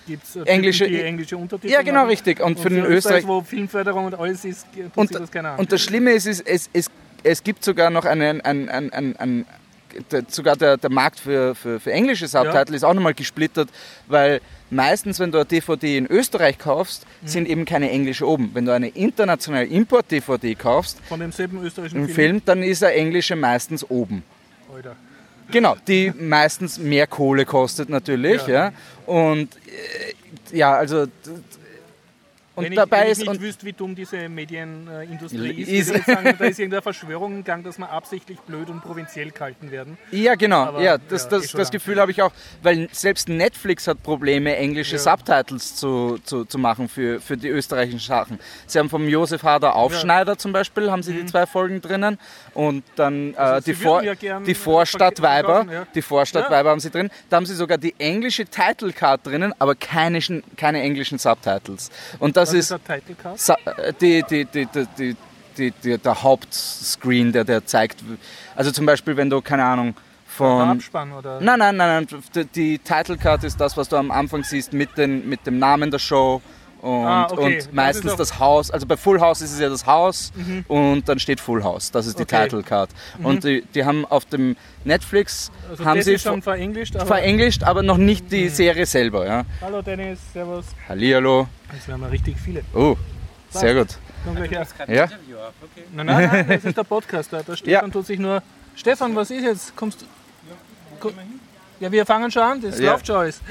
Englische- 0.45 0.87
die 0.87 1.01
englische 1.01 1.37
Untertitel 1.37 1.71
Ja, 1.73 1.81
genau, 1.81 2.05
richtig. 2.05 2.39
Und 2.39 2.59
für 2.59 2.69
den 2.69 2.79
Österreich, 2.79 2.97
Österreich. 2.97 3.27
wo 3.27 3.41
Filmförderung 3.41 4.05
und 4.05 4.15
alles 4.15 4.45
ist, 4.45 4.65
Und, 4.95 5.13
das 5.13 5.29
und 5.57 5.71
das 5.71 5.81
Schlimme 5.81 6.11
ist, 6.11 6.25
ist 6.25 6.41
es, 6.47 6.69
es, 6.73 6.89
es 7.23 7.43
gibt 7.43 7.63
sogar 7.63 7.89
noch 7.89 8.05
einen, 8.05 8.41
einen, 8.41 8.69
einen, 8.69 9.15
einen, 9.17 9.45
sogar 10.27 10.55
der, 10.55 10.77
der 10.77 10.89
Markt 10.89 11.19
für, 11.19 11.53
für, 11.55 11.79
für 11.79 11.91
englische 11.91 12.27
Subtitle 12.27 12.75
ist 12.75 12.83
auch 12.83 12.93
nochmal 12.93 13.13
gesplittert, 13.13 13.69
weil 14.07 14.39
meistens, 14.69 15.19
wenn 15.19 15.31
du 15.31 15.37
eine 15.37 15.45
DVD 15.45 15.97
in 15.97 16.07
Österreich 16.07 16.57
kaufst, 16.57 17.05
Mhm. 17.21 17.27
sind 17.27 17.47
eben 17.49 17.65
keine 17.65 17.91
englische 17.91 18.27
oben. 18.27 18.49
Wenn 18.53 18.65
du 18.65 18.73
eine 18.73 18.87
internationale 18.87 19.65
Import-DVD 19.65 20.55
kaufst, 20.55 20.99
Von 21.07 21.19
demselben 21.19 21.63
österreichischen 21.63 21.99
im 21.99 22.05
Film. 22.05 22.15
Film, 22.15 22.41
dann 22.45 22.63
ist 22.63 22.83
eine 22.83 22.93
englische 22.95 23.35
meistens 23.35 23.87
oben. 23.89 24.23
Alter. 24.73 24.95
Genau, 25.51 25.75
die 25.87 26.13
meistens 26.17 26.79
mehr 26.79 27.05
Kohle 27.07 27.45
kostet 27.45 27.89
natürlich. 27.89 28.47
Ja. 28.47 28.71
Ja. 28.71 28.73
Und 29.05 29.49
äh, 30.51 30.57
ja, 30.57 30.73
also. 30.73 31.07
Und 32.53 32.65
wenn 32.65 32.75
dabei 32.75 32.97
ich, 32.97 33.03
wenn 33.03 33.11
ist. 33.11 33.21
ich 33.23 33.29
nicht 33.29 33.41
wüsste, 33.41 33.65
wie 33.65 33.73
dumm 33.73 33.95
diese 33.95 34.27
Medienindustrie 34.27 35.51
ist, 35.61 35.69
Ist- 35.69 35.87
würde 35.89 35.99
ich 35.99 36.05
sagen, 36.05 36.35
da 36.39 36.45
ist 36.45 36.59
irgendeine 36.59 36.81
Verschwörung 36.81 37.33
im 37.37 37.43
Gang, 37.43 37.63
dass 37.63 37.77
wir 37.77 37.89
absichtlich 37.89 38.39
blöd 38.41 38.69
und 38.69 38.81
provinziell 38.81 39.31
gehalten 39.31 39.71
werden. 39.71 39.97
Ja, 40.11 40.35
genau. 40.35 40.63
Aber, 40.63 40.81
ja, 40.81 40.97
das, 40.97 41.23
ja, 41.23 41.29
das, 41.29 41.53
eh 41.53 41.57
das. 41.57 41.71
Gefühl 41.71 41.99
habe 41.99 42.11
ich 42.11 42.21
auch, 42.21 42.31
weil 42.61 42.89
selbst 42.91 43.29
Netflix 43.29 43.87
hat 43.87 44.03
Probleme, 44.03 44.55
englische 44.57 44.97
Ja. 44.97 45.01
Subtitles 45.01 45.75
zu, 45.75 46.19
zu, 46.23 46.45
zu 46.45 46.57
machen 46.57 46.89
für, 46.89 47.21
für 47.21 47.37
die 47.37 47.47
österreichischen 47.47 47.99
Sachen. 47.99 48.39
Sie 48.67 48.77
haben 48.79 48.89
vom 48.89 49.07
Josef 49.07 49.43
Hader 49.43 49.75
Aufschneider 49.75 50.37
zum 50.37 50.51
Beispiel, 50.51 50.91
haben 50.91 51.03
sie 51.03 51.13
die 51.13 51.25
zwei 51.25 51.45
Folgen 51.45 51.81
drinnen 51.81 52.17
und 52.53 52.83
dann 52.95 53.33
äh, 53.35 53.51
Mhm. 53.51 53.61
Also 53.61 53.65
die, 53.65 53.73
Sie 53.75 53.83
Vor 53.83 54.03
ja 54.03 54.39
die 54.39 54.53
Vorstadtweiber, 54.55 55.47
verkaufen, 55.65 55.71
ja. 55.71 55.87
die 55.95 56.01
Vorstadtweiber 56.01 56.69
haben 56.69 56.79
sie 56.79 56.89
drin. 56.89 57.09
Da 57.29 57.37
haben 57.37 57.45
sie 57.45 57.55
sogar 57.55 57.77
die 57.77 57.95
englische 57.97 58.45
Title 58.45 58.91
Card 58.93 59.25
drinnen, 59.25 59.53
aber 59.59 59.75
keine, 59.75 60.19
keine 60.57 60.81
englischen 60.81 61.17
Subtitles. 61.17 61.89
Und 62.19 62.37
das 62.41 62.53
ist 62.53 62.71
der 62.71 62.83
Title 62.83 63.15
Card? 63.15 63.39
Sa 63.39 63.55
die, 63.99 64.23
die, 64.23 64.45
die, 64.45 64.65
die, 64.65 64.87
die, 64.97 65.15
die, 65.57 65.71
die, 65.71 65.97
der 65.97 66.23
Hauptscreen, 66.23 67.31
der, 67.31 67.43
der 67.43 67.65
zeigt, 67.65 68.03
also 68.55 68.71
zum 68.71 68.85
Beispiel, 68.85 69.17
wenn 69.17 69.29
du, 69.29 69.41
keine 69.41 69.63
Ahnung, 69.63 69.95
von... 70.25 70.69
Abspann 70.69 71.11
oder? 71.11 71.39
Nein, 71.41 71.59
nein, 71.59 71.75
nein, 71.75 72.07
nein, 72.09 72.23
die, 72.35 72.45
die 72.45 72.79
Title 72.79 73.17
Card 73.17 73.43
ist 73.43 73.59
das, 73.59 73.75
was 73.77 73.89
du 73.89 73.97
am 73.97 74.11
Anfang 74.11 74.43
siehst 74.43 74.73
mit, 74.73 74.97
den, 74.97 75.27
mit 75.27 75.45
dem 75.45 75.59
Namen 75.59 75.91
der 75.91 75.99
Show 75.99 76.41
und, 76.81 77.05
Ah, 77.05 77.25
okay. 77.25 77.35
Das 77.35 77.39
und 77.45 77.51
ist 77.53 77.73
meistens 77.73 78.11
auch- 78.13 78.17
das 78.17 78.39
Haus, 78.39 78.71
also 78.71 78.85
bei 78.87 78.97
Full 78.97 79.19
House 79.21 79.41
ist 79.41 79.53
es 79.53 79.59
ja 79.59 79.69
das 79.69 79.85
Haus 79.85 80.31
und 80.67 81.07
dann 81.07 81.19
steht 81.19 81.39
Full 81.39 81.63
House, 81.63 81.91
das 81.91 82.07
ist 82.07 82.17
die 82.19 82.23
Okay. 82.23 82.37
Mhm. 82.37 82.43
Title 82.43 82.63
Card. 82.63 82.89
Und 83.23 83.43
die, 83.43 83.61
die 83.73 83.85
haben 83.85 84.05
auf 84.05 84.25
dem 84.25 84.55
Netflix, 84.83 85.51
Also 85.69 85.85
haben 85.85 85.97
das 85.97 86.05
sie 86.05 86.13
ist 86.13 86.23
schon 86.23 86.41
verenglischt, 86.41 86.95
aber... 86.95 87.05
verenglischt, 87.05 87.63
aber 87.63 87.83
noch 87.83 87.97
nicht 87.97 88.31
die 88.31 88.49
Serie 88.49 88.85
selber. 88.85 89.25
Ja. 89.25 89.45
Hallo 89.61 89.81
Dennis, 89.81 90.19
servus. 90.33 90.65
Hallihallo. 90.89 91.47
Jetzt 91.73 91.87
werden 91.87 92.01
wir 92.01 92.11
richtig 92.11 92.37
viele. 92.43 92.63
Oh, 92.73 92.95
sehr 93.51 93.75
gut. 93.75 93.97
Komm 94.25 94.35
gleich 94.35 94.51
her. 94.51 94.67
Ja? 94.87 95.07
Nein, 95.93 96.05
nein, 96.05 96.29
nein, 96.31 96.47
das 96.47 96.65
ist 96.65 96.77
der 96.77 96.83
Podcast. 96.95 97.31
Der, 97.31 97.43
der 97.43 97.55
Stefan 97.55 97.87
Ja. 97.87 97.91
tut 97.91 98.05
sich 98.05 98.19
nur... 98.19 98.41
Stefan, 98.75 99.15
was 99.15 99.29
ist 99.31 99.43
jetzt? 99.43 99.75
Kommst 99.75 100.01
du... 100.01 100.05
Ko- 100.99 101.11
Ja, 101.79 101.91
wir 101.91 102.05
fangen 102.05 102.29
schon 102.31 102.43
an, 102.43 102.61
das 102.61 102.79
Ja. 102.79 102.91
läuft 102.93 103.07
schon 103.07 103.15
alles. 103.17 103.41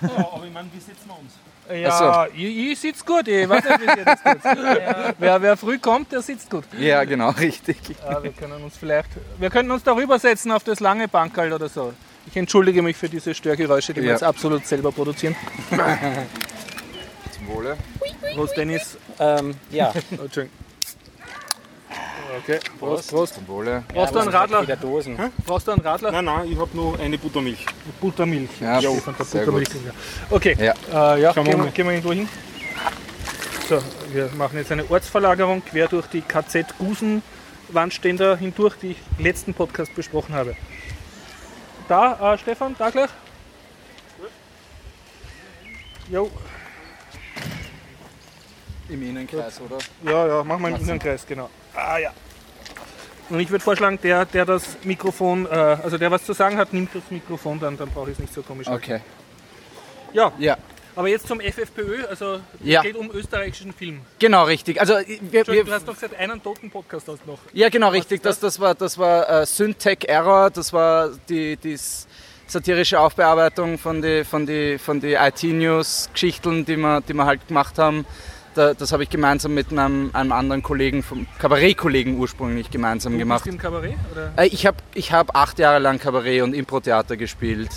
Ja, 0.00 0.08
aber 0.32 0.44
ich 0.46 0.52
meine, 0.52 0.68
wie 0.72 0.80
sitzen 0.80 1.06
wir 1.06 1.18
uns? 1.18 1.32
Ja, 1.72 2.26
ich, 2.34 2.42
ich 2.72 2.78
sitze 2.80 3.04
gut, 3.04 3.26
ich 3.28 3.48
weiß 3.48 3.64
nicht, 3.64 3.80
wie 3.80 3.98
ihr 3.98 4.04
das 4.04 4.22
tut. 4.22 4.44
wer, 5.18 5.42
wer 5.42 5.56
früh 5.56 5.78
kommt, 5.78 6.12
der 6.12 6.20
sitzt 6.22 6.50
gut. 6.50 6.64
Ja, 6.78 7.04
genau, 7.04 7.30
richtig. 7.30 7.76
Ja, 8.08 8.22
wir 8.22 8.32
können 8.32 8.62
uns 8.62 8.76
vielleicht... 8.76 9.08
Wir 9.38 9.50
könnten 9.50 9.70
uns 9.72 9.82
darüber 9.82 10.18
setzen 10.18 10.50
auf 10.52 10.62
das 10.64 10.80
lange 10.80 11.08
Bankerl 11.08 11.52
oder 11.52 11.68
so. 11.68 11.92
Ich 12.26 12.36
entschuldige 12.36 12.82
mich 12.82 12.96
für 12.96 13.08
diese 13.08 13.34
Störgeräusche, 13.34 13.92
die 13.94 14.00
wir 14.00 14.08
Ja. 14.08 14.12
jetzt 14.14 14.22
absolut 14.24 14.66
selber 14.66 14.92
produzieren. 14.92 15.36
Zum 17.30 17.48
Wohle. 17.48 17.76
Prost, 18.34 18.56
Dennis. 18.56 18.96
Ähm, 19.18 19.54
ja, 19.70 19.92
Oh, 20.18 20.22
Entschuldigung. 20.24 20.50
Okay, 22.38 22.58
Prost, 22.78 23.10
Prost. 23.10 23.34
Zum 23.34 23.46
Wohle. 23.48 23.84
Brauchst 23.92 24.14
du 24.14 24.18
einen 24.18 24.28
Radler? 24.30 24.62
Wieder 24.62 24.76
Dosen. 24.76 25.18
Brauchst 25.46 25.66
du 25.68 25.72
einen 25.72 25.80
Radler? 25.82 26.10
Nein, 26.12 26.24
nein, 26.24 26.52
ich 26.52 26.58
habe 26.58 26.70
nur 26.74 26.98
eine 26.98 27.18
Buttermilch. 27.18 27.66
Buttermilch. 28.00 28.50
Ja, 28.60 28.80
Stefan, 28.80 29.14
der 29.18 29.26
sehr 29.26 29.44
Buttermilch. 29.44 29.68
Okay, 30.30 30.56
Ja. 30.58 31.14
Äh, 31.14 31.22
ja 31.22 31.34
Schauen 31.34 31.46
wir 31.46 31.52
gehen, 31.52 31.60
wir, 31.60 31.64
mal. 31.64 31.72
gehen 31.72 31.86
wir 31.86 31.92
irgendwo 31.92 32.12
hin. 32.12 32.28
So, 33.68 33.78
wir 34.12 34.30
machen 34.36 34.58
jetzt 34.58 34.72
eine 34.72 34.90
Ortsverlagerung 34.90 35.64
quer 35.64 35.88
durch 35.88 36.06
die 36.06 36.20
KZ 36.20 36.78
Gusen 36.78 37.22
Wandständer 37.68 38.36
hindurch, 38.36 38.74
die 38.80 38.92
ich 38.92 38.98
im 39.18 39.24
letzten 39.24 39.54
Podcast 39.54 39.94
besprochen 39.94 40.34
habe. 40.34 40.54
Da, 41.88 42.34
äh, 42.34 42.38
Stefan, 42.38 42.74
da 42.78 42.90
gleich. 42.90 43.10
Jo, 46.10 46.30
Im 48.90 49.02
Innenkreis, 49.02 49.58
oder? 49.60 49.78
ja, 50.02 50.26
ja, 50.26 50.44
machen 50.44 50.62
wir 50.62 50.68
im 50.68 50.76
Innenkreis, 50.76 51.26
genau. 51.26 51.48
Ah 51.74 51.96
ja. 51.96 52.12
Und 53.30 53.40
ich 53.40 53.50
würde 53.50 53.64
vorschlagen, 53.64 53.98
der, 54.02 54.24
der 54.26 54.44
das 54.44 54.76
Mikrofon, 54.84 55.46
äh, 55.46 55.48
also 55.48 55.96
der 55.98 56.10
was 56.10 56.24
zu 56.24 56.32
sagen 56.34 56.56
hat, 56.58 56.72
nimmt 56.72 56.94
das 56.94 57.02
Mikrofon, 57.10 57.58
dann, 57.58 57.76
dann 57.76 57.88
brauche 57.88 58.10
ich 58.10 58.14
es 58.14 58.18
nicht 58.20 58.34
so 58.34 58.42
komisch. 58.42 58.66
halten. 58.66 58.82
Okay. 58.84 59.00
Ja, 60.12 60.32
Ja, 60.38 60.56
aber 60.94 61.08
jetzt 61.08 61.26
zum 61.26 61.40
FFPÖ, 61.40 62.04
also 62.08 62.38
Ja. 62.62 62.80
es 62.80 62.86
geht 62.86 62.96
um 62.96 63.10
österreichischen 63.10 63.72
Film. 63.72 64.00
genau 64.18 64.44
richtig. 64.44 64.78
Also 64.80 64.94
wir, 64.94 65.00
Entschuldigung, 65.08 65.48
wir, 65.48 65.64
du 65.64 65.72
hast 65.72 65.88
doch 65.88 65.94
gesagt, 65.94 66.14
einen 66.14 66.40
toten 66.42 66.70
Podcast 66.70 67.08
hast 67.08 67.26
noch. 67.26 67.38
Ja, 67.52 67.68
genau, 67.68 67.88
richtig. 67.88 68.16
ist 68.18 68.24
das? 68.26 68.38
Das, 68.40 68.60
war, 68.60 68.74
das 68.74 68.96
war 68.98 69.28
äh, 69.42 69.46
Syntech 69.46 70.04
Error, 70.06 70.50
das 70.50 70.72
war 70.72 71.08
die, 71.28 71.56
die 71.56 71.76
satirische 72.46 73.00
Aufbearbeitung 73.00 73.78
von 73.78 74.02
den 74.02 74.24
von 74.24 74.46
die, 74.46 74.78
von 74.78 75.00
die 75.00 75.14
IT-News-Geschichten, 75.14 76.64
die 76.64 76.76
wir, 76.76 77.00
die 77.00 77.14
wir 77.14 77.24
halt 77.24 77.46
gemacht 77.48 77.78
haben. 77.78 78.06
Da, 78.54 78.72
das 78.72 78.92
habe 78.92 79.02
ich 79.02 79.10
gemeinsam 79.10 79.52
mit 79.54 79.72
einem, 79.72 80.10
einem 80.12 80.30
anderen 80.32 80.62
Kollegen, 80.62 81.02
vom 81.02 81.26
Kabarett-Kollegen 81.38 82.18
ursprünglich 82.18 82.70
gemeinsam 82.70 83.14
Du 83.14 83.18
gemacht. 83.18 83.44
bist 83.44 83.54
im 83.54 83.60
Kabarett? 83.60 83.96
Oder? 84.12 84.32
Äh, 84.36 84.46
ich 84.46 84.64
habe 84.66 84.76
ich 84.94 85.12
hab 85.12 85.34
acht 85.36 85.58
Jahre 85.58 85.80
lang 85.80 85.98
Kabarett 85.98 86.42
und 86.42 86.54
Impro-Theater 86.54 87.16
gespielt 87.16 87.70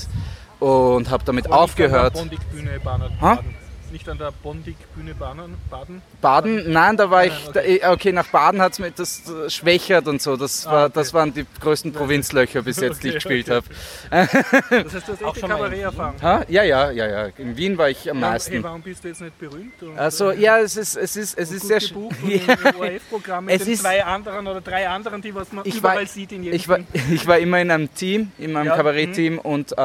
und 0.59 1.09
habe 1.09 1.23
damit 1.25 1.51
aufgehört. 1.51 2.13
Bondig-Bühne 2.13 2.79
Baden. 2.83 3.19
Ha? 3.21 3.39
Nicht 3.89 4.09
an 4.09 4.17
der 4.17 4.31
Bondig-Bühne 4.43 5.13
Baden. 5.15 5.55
Baden. 5.69 6.01
Baden? 6.19 6.71
Nein, 6.71 6.97
da 6.97 7.09
war 7.09 7.25
ich, 7.25 7.31
Nein, 7.45 7.53
da, 7.53 7.59
okay. 7.61 7.77
eh, 7.81 7.87
okay, 7.87 8.11
nach 8.11 8.27
Baden 8.27 8.61
hat 8.61 8.73
es 8.73 8.79
mir 8.79 8.91
das 8.91 9.23
äh, 9.29 9.49
schwächert 9.49 10.07
und 10.07 10.21
so. 10.21 10.35
Das, 10.35 10.65
war, 10.65 10.85
okay. 10.85 10.91
das 10.95 11.13
waren 11.13 11.33
die 11.33 11.45
größten 11.61 11.93
Provinzlöcher 11.93 12.61
bis 12.63 12.81
jetzt, 12.81 13.01
die 13.03 13.09
ich 13.09 13.15
Okay, 13.25 13.41
gespielt 13.43 13.49
okay. 13.49 13.63
habe. 14.11 14.83
Das 14.83 14.93
heißt, 14.93 15.07
du 15.07 15.11
hast 15.13 15.23
Auch 15.23 15.31
echt 15.33 15.39
schon 15.39 15.49
Kabarett-Erfahrung. 15.49 16.21
Ha? 16.21 16.43
Ja, 16.49 16.63
ja, 16.63 16.91
ja, 16.91 17.07
ja. 17.07 17.29
In 17.37 17.55
Wien 17.55 17.77
war 17.77 17.89
ich 17.89 18.09
am 18.11 18.17
Hey, 18.19 18.29
meisten. 18.31 18.63
warum 18.63 18.81
bist 18.81 19.03
du 19.03 19.07
jetzt 19.07 19.21
nicht 19.21 19.39
berühmt? 19.39 19.81
Und, 19.81 19.97
Also 19.97 20.31
äh, 20.31 20.39
ja, 20.39 20.59
es 20.59 20.75
ist, 20.75 20.95
es 20.97 21.15
ist, 21.15 21.37
es 21.37 21.49
und 21.49 21.55
ist 21.55 21.67
sehr 21.67 21.79
sch- 21.81 21.87
gebucht 21.89 22.15
und 22.23 22.29
Ja. 22.29 22.53
im 22.53 22.79
ORF-Programm 22.79 23.45
mit 23.45 23.55
Es 23.55 23.63
den 23.63 23.73
ist- 23.73 23.81
zwei 23.81 24.03
anderen 24.03 24.47
oder 24.47 24.59
drei 24.61 24.87
anderen, 24.89 25.21
die 25.21 25.33
was 25.33 25.51
man 25.53 25.65
Ich 25.65 25.77
überall 25.77 25.99
war- 25.99 26.05
sieht 26.05 26.31
in 26.33 26.43
jedem 26.43 26.55
Ich 26.57 26.67
war, 26.67 26.79
ich 27.11 27.25
war 27.25 27.37
immer 27.39 27.61
in 27.61 27.71
einem 27.71 27.93
Team, 27.93 28.31
in 28.37 28.51
meinem 28.51 28.67
Ja, 28.67 28.73
mhm. 28.73 28.77
Kabarettteam 28.77 29.39
und 29.39 29.71
äh, 29.71 29.75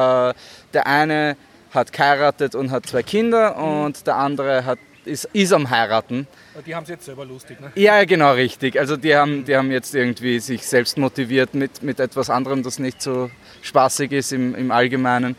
der 0.73 0.87
eine 0.87 1.37
hat 1.73 1.91
geheiratet 1.93 2.55
und 2.55 2.71
hat 2.71 2.85
zwei 2.85 3.03
Kinder 3.03 3.55
Mhm. 3.57 3.63
und 3.85 4.07
der 4.07 4.15
andere 4.17 4.65
hat, 4.65 4.79
ist, 5.05 5.27
ist 5.33 5.51
am 5.53 5.69
heiraten. 5.69 6.27
Die 6.65 6.73
haben 6.75 6.83
es 6.83 6.89
jetzt 6.89 7.05
selber 7.05 7.25
lustig. 7.25 7.59
Ne? 7.59 7.71
Ja, 7.75 8.03
genau, 8.05 8.33
richtig. 8.33 8.79
Also 8.79 8.95
die 8.95 9.15
haben, 9.15 9.43
die 9.45 9.55
haben 9.57 9.71
jetzt 9.71 9.93
irgendwie 9.95 10.39
sich 10.39 10.65
selbst 10.65 10.97
motiviert 10.97 11.53
mit, 11.55 11.83
mit 11.83 11.99
etwas 11.99 12.29
anderem, 12.29 12.63
das 12.63 12.79
nicht 12.79 13.01
so 13.01 13.29
spaßig 13.61 14.11
ist 14.11 14.31
im, 14.31 14.55
im 14.55 14.71
Allgemeinen. 14.71 15.35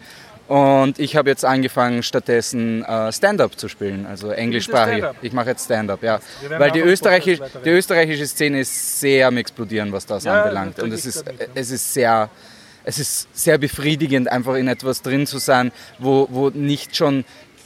Und 0.46 0.98
ich 0.98 1.16
habe 1.16 1.30
jetzt 1.30 1.42
angefangen, 1.46 2.02
stattdessen 2.02 2.84
äh, 2.84 3.10
Stand-up 3.10 3.58
zu 3.58 3.66
spielen, 3.68 4.04
also 4.04 4.30
englischsprachig. 4.30 5.02
Ich 5.22 5.32
mache 5.32 5.48
jetzt 5.50 5.64
Stand-up, 5.64 6.02
ja. 6.02 6.20
Weil 6.58 6.70
die, 6.72 6.80
im 6.80 6.84
Podcast 6.84 6.86
österreichisch, 6.92 7.40
weiterreden. 7.40 7.64
die 7.64 7.70
österreichische 7.70 8.26
Szene 8.26 8.60
ist 8.60 9.00
sehr 9.00 9.28
am 9.28 9.38
Explodieren, 9.38 9.90
was 9.90 10.04
das 10.04 10.24
Ja, 10.24 10.42
anbelangt. 10.42 10.78
Und 10.80 10.92
es 10.92 11.06
ist, 11.06 11.24
es 11.54 11.70
ist 11.70 11.94
sehr... 11.94 12.28
Es 12.84 12.98
ist 12.98 13.28
sehr 13.32 13.58
befriedigend, 13.58 14.30
einfach 14.30 14.54
in 14.54 14.68
etwas 14.68 15.02
drin 15.02 15.26
zu 15.26 15.38
sein, 15.38 15.72
wo, 15.98 16.28
wo 16.30 16.50
nicht 16.50 16.96
schon 16.96 17.24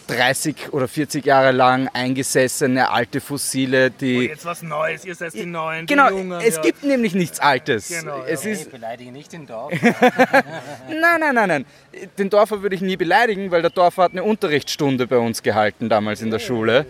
30 0.08 0.72
oder 0.72 0.88
40 0.88 1.24
Jahre 1.24 1.52
lang 1.52 1.88
eingesessene 1.92 2.90
alte 2.90 3.20
Fossile, 3.20 3.90
die... 3.90 4.18
Oh, 4.18 4.22
jetzt 4.22 4.44
was 4.44 4.62
Neues, 4.62 5.04
ihr 5.04 5.14
seid 5.14 5.34
die 5.34 5.46
Neuen, 5.46 5.86
die 5.86 5.94
Genau, 5.94 6.10
Jungen. 6.10 6.40
es 6.40 6.56
ja. 6.56 6.62
gibt 6.62 6.82
nämlich 6.82 7.14
nichts 7.14 7.38
Altes. 7.40 7.88
Genau, 7.88 8.22
es 8.26 8.44
ja. 8.44 8.50
ist, 8.52 8.64
Hey, 8.64 8.70
beleidige 8.72 9.12
nicht 9.12 9.32
den 9.32 9.46
Dorf. 9.46 9.72
nein, 9.82 11.20
nein, 11.20 11.34
nein, 11.34 11.48
nein. 11.48 11.66
Den 12.16 12.30
Dorfer 12.30 12.62
würde 12.62 12.74
ich 12.74 12.80
nie 12.80 12.96
beleidigen, 12.96 13.50
weil 13.50 13.62
der 13.62 13.70
Dorfer 13.70 14.04
hat 14.04 14.12
eine 14.12 14.22
Unterrichtsstunde 14.24 15.06
bei 15.06 15.18
uns 15.18 15.42
gehalten 15.42 15.88
damals 15.88 16.22
in 16.22 16.30
der 16.30 16.38
Schule, 16.38 16.86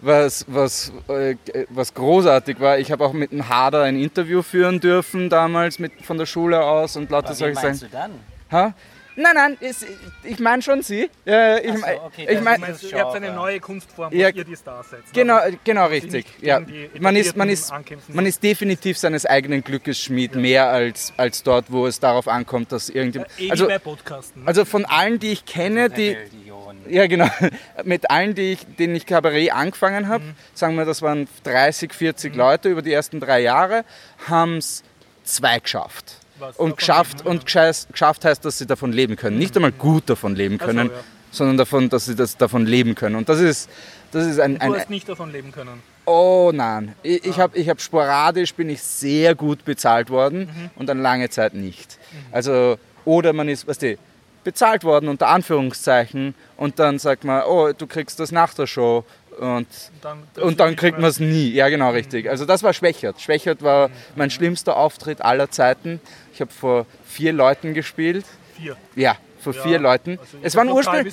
was, 0.00 0.44
was, 0.48 0.92
äh, 1.08 1.36
was 1.70 1.92
großartig 1.94 2.60
war. 2.60 2.78
Ich 2.78 2.92
habe 2.92 3.04
auch 3.04 3.12
mit 3.12 3.32
dem 3.32 3.48
Hader 3.48 3.82
ein 3.82 4.00
Interview 4.00 4.42
führen 4.42 4.80
dürfen 4.80 5.28
damals 5.28 5.78
mit, 5.78 5.92
von 6.02 6.16
der 6.18 6.26
Schule 6.26 6.62
aus 6.62 6.96
und 6.96 7.10
lauter 7.10 7.34
solche 7.34 7.54
meinst 7.54 7.80
Sachen. 7.80 7.90
du 7.90 7.96
dann? 7.96 8.12
Ha? 8.50 8.74
Nein, 9.16 9.34
nein, 9.34 9.56
es, 9.60 9.84
ich 10.24 10.38
meine 10.38 10.62
schon 10.62 10.82
sie. 10.82 11.10
Äh, 11.26 11.60
ich 11.66 11.78
so, 11.78 11.86
okay, 12.04 12.22
ich 12.22 12.26
das 12.26 12.36
Du 12.38 12.42
mein, 12.44 12.60
meinst, 12.60 12.82
Das 12.84 12.92
ihr 12.92 12.98
habt 12.98 13.14
eine 13.16 13.32
neue 13.32 13.60
Kunstform, 13.60 14.12
wo 14.12 14.16
Ja, 14.16 14.28
ihr 14.28 14.44
die 14.44 14.56
Stars 14.56 14.90
seid. 14.90 15.00
ne? 15.00 15.06
Genau, 15.12 15.38
genau 15.64 15.86
Sie 15.88 15.92
richtig. 15.94 16.26
Ja. 16.40 16.60
die 16.60 16.88
Man, 16.98 17.16
ist, 17.16 17.36
man, 17.36 17.48
ist, 17.48 17.72
man 18.08 18.26
ist 18.26 18.42
definitiv 18.42 18.96
seines 18.98 19.26
eigenen 19.26 19.62
Glückes 19.62 19.98
Schmied, 20.00 20.34
mehr 20.34 20.68
als, 20.68 21.12
als 21.16 21.42
dort, 21.42 21.66
wo 21.70 21.86
es 21.86 22.00
darauf 22.00 22.26
ankommt, 22.28 22.72
dass 22.72 22.88
irgendjemand. 22.88 23.30
Eh 23.38 23.50
Also, 23.50 23.64
wie 23.64 23.68
bei 23.68 23.78
Podcasten. 23.78 24.46
also 24.46 24.64
von 24.64 24.84
allen, 24.84 25.18
die 25.18 25.32
ich 25.32 25.44
kenne, 25.44 25.90
die. 25.90 26.10
Rebellion. 26.10 26.78
Ja, 26.88 27.06
genau. 27.06 27.28
Mit 27.84 28.10
allen, 28.10 28.34
die 28.34 28.52
ich, 28.52 28.66
denen 28.78 28.94
ich 28.96 29.06
Kabarett 29.06 29.52
angefangen 29.52 30.08
habe, 30.08 30.24
Mhm. 30.24 30.34
sagen 30.54 30.76
wir, 30.76 30.84
das 30.84 31.02
waren 31.02 31.28
30, 31.44 31.92
40 31.92 32.34
Leute 32.34 32.68
über 32.70 32.80
die 32.82 32.92
ersten 32.92 33.20
drei 33.20 33.40
Jahre, 33.40 33.84
haben 34.28 34.56
es 34.56 34.82
zwei 35.24 35.58
geschafft. 35.58 36.16
Und 36.56 36.76
geschafft, 36.76 37.24
und 37.26 37.44
gescheiß- 37.46 37.90
geschafft 37.92 38.24
heißt, 38.24 38.44
dass 38.44 38.58
sie 38.58 38.66
davon 38.66 38.92
leben 38.92 39.16
können. 39.16 39.38
Nicht 39.38 39.54
einmal 39.56 39.72
gut 39.72 40.08
davon 40.10 40.34
leben 40.36 40.56
Ach 40.60 40.66
so, 40.66 40.66
können, 40.66 40.90
ja. 40.90 40.96
sondern 41.30 41.56
davon, 41.56 41.88
dass 41.88 42.04
sie 42.06 42.14
das 42.14 42.36
davon 42.36 42.66
leben 42.66 42.94
können. 42.94 43.16
Und 43.16 43.28
das 43.28 43.40
ist, 43.40 43.68
das 44.10 44.26
ist 44.26 44.38
ein, 44.40 44.58
Du 44.58 44.60
ein, 44.64 44.74
hast 44.74 44.90
nicht 44.90 45.08
davon 45.08 45.32
leben 45.32 45.52
können. 45.52 45.82
Oh 46.04 46.50
nein, 46.52 46.94
ich, 47.02 47.22
Ah. 47.24 47.28
ich 47.28 47.38
habe 47.38 47.58
ich 47.58 47.68
hab 47.68 47.80
sporadisch 47.80 48.52
bin 48.54 48.68
ich 48.68 48.82
sehr 48.82 49.34
gut 49.36 49.64
bezahlt 49.64 50.10
worden 50.10 50.40
Mhm. 50.46 50.70
und 50.76 50.86
dann 50.88 51.00
lange 51.00 51.30
Zeit 51.30 51.54
nicht. 51.54 51.98
Also 52.32 52.76
oder 53.04 53.32
man 53.32 53.48
ist, 53.48 53.66
weißt 53.68 53.82
du, 53.82 53.96
bezahlt 54.44 54.82
worden 54.82 55.08
unter 55.08 55.28
Anführungszeichen 55.28 56.34
und 56.56 56.78
dann 56.80 56.98
sagt 56.98 57.22
man, 57.24 57.44
oh 57.46 57.72
du 57.72 57.86
kriegst 57.86 58.18
das 58.18 58.32
nach 58.32 58.52
der 58.54 58.66
Show 58.66 59.04
und 59.38 59.66
Dann, 60.02 60.22
und 60.42 60.60
dann 60.60 60.76
kriegt 60.76 60.98
man 60.98 61.08
es 61.10 61.18
nie. 61.20 61.50
Ja 61.50 61.68
genau 61.68 61.90
richtig. 61.90 62.28
Also 62.28 62.44
das 62.44 62.62
war 62.62 62.72
Schwächert. 62.72 63.20
Schwächert 63.20 63.62
war 63.62 63.88
Mhm. 63.88 63.92
mein 64.16 64.30
schlimmster 64.30 64.76
Auftritt 64.76 65.22
aller 65.22 65.50
Zeiten. 65.50 66.00
Ich 66.34 66.40
habe 66.40 66.52
vor 66.52 66.86
vier 67.06 67.32
Leuten 67.32 67.74
gespielt. 67.74 68.24
vier. 68.56 68.76
Ja, 68.94 69.16
vor 69.40 69.54
Ja, 69.54 69.62
vier 69.62 69.78
Leuten. 69.78 70.18
also 70.20 70.38
es 70.42 70.54
waren, 70.56 70.68
urspr 70.68 71.04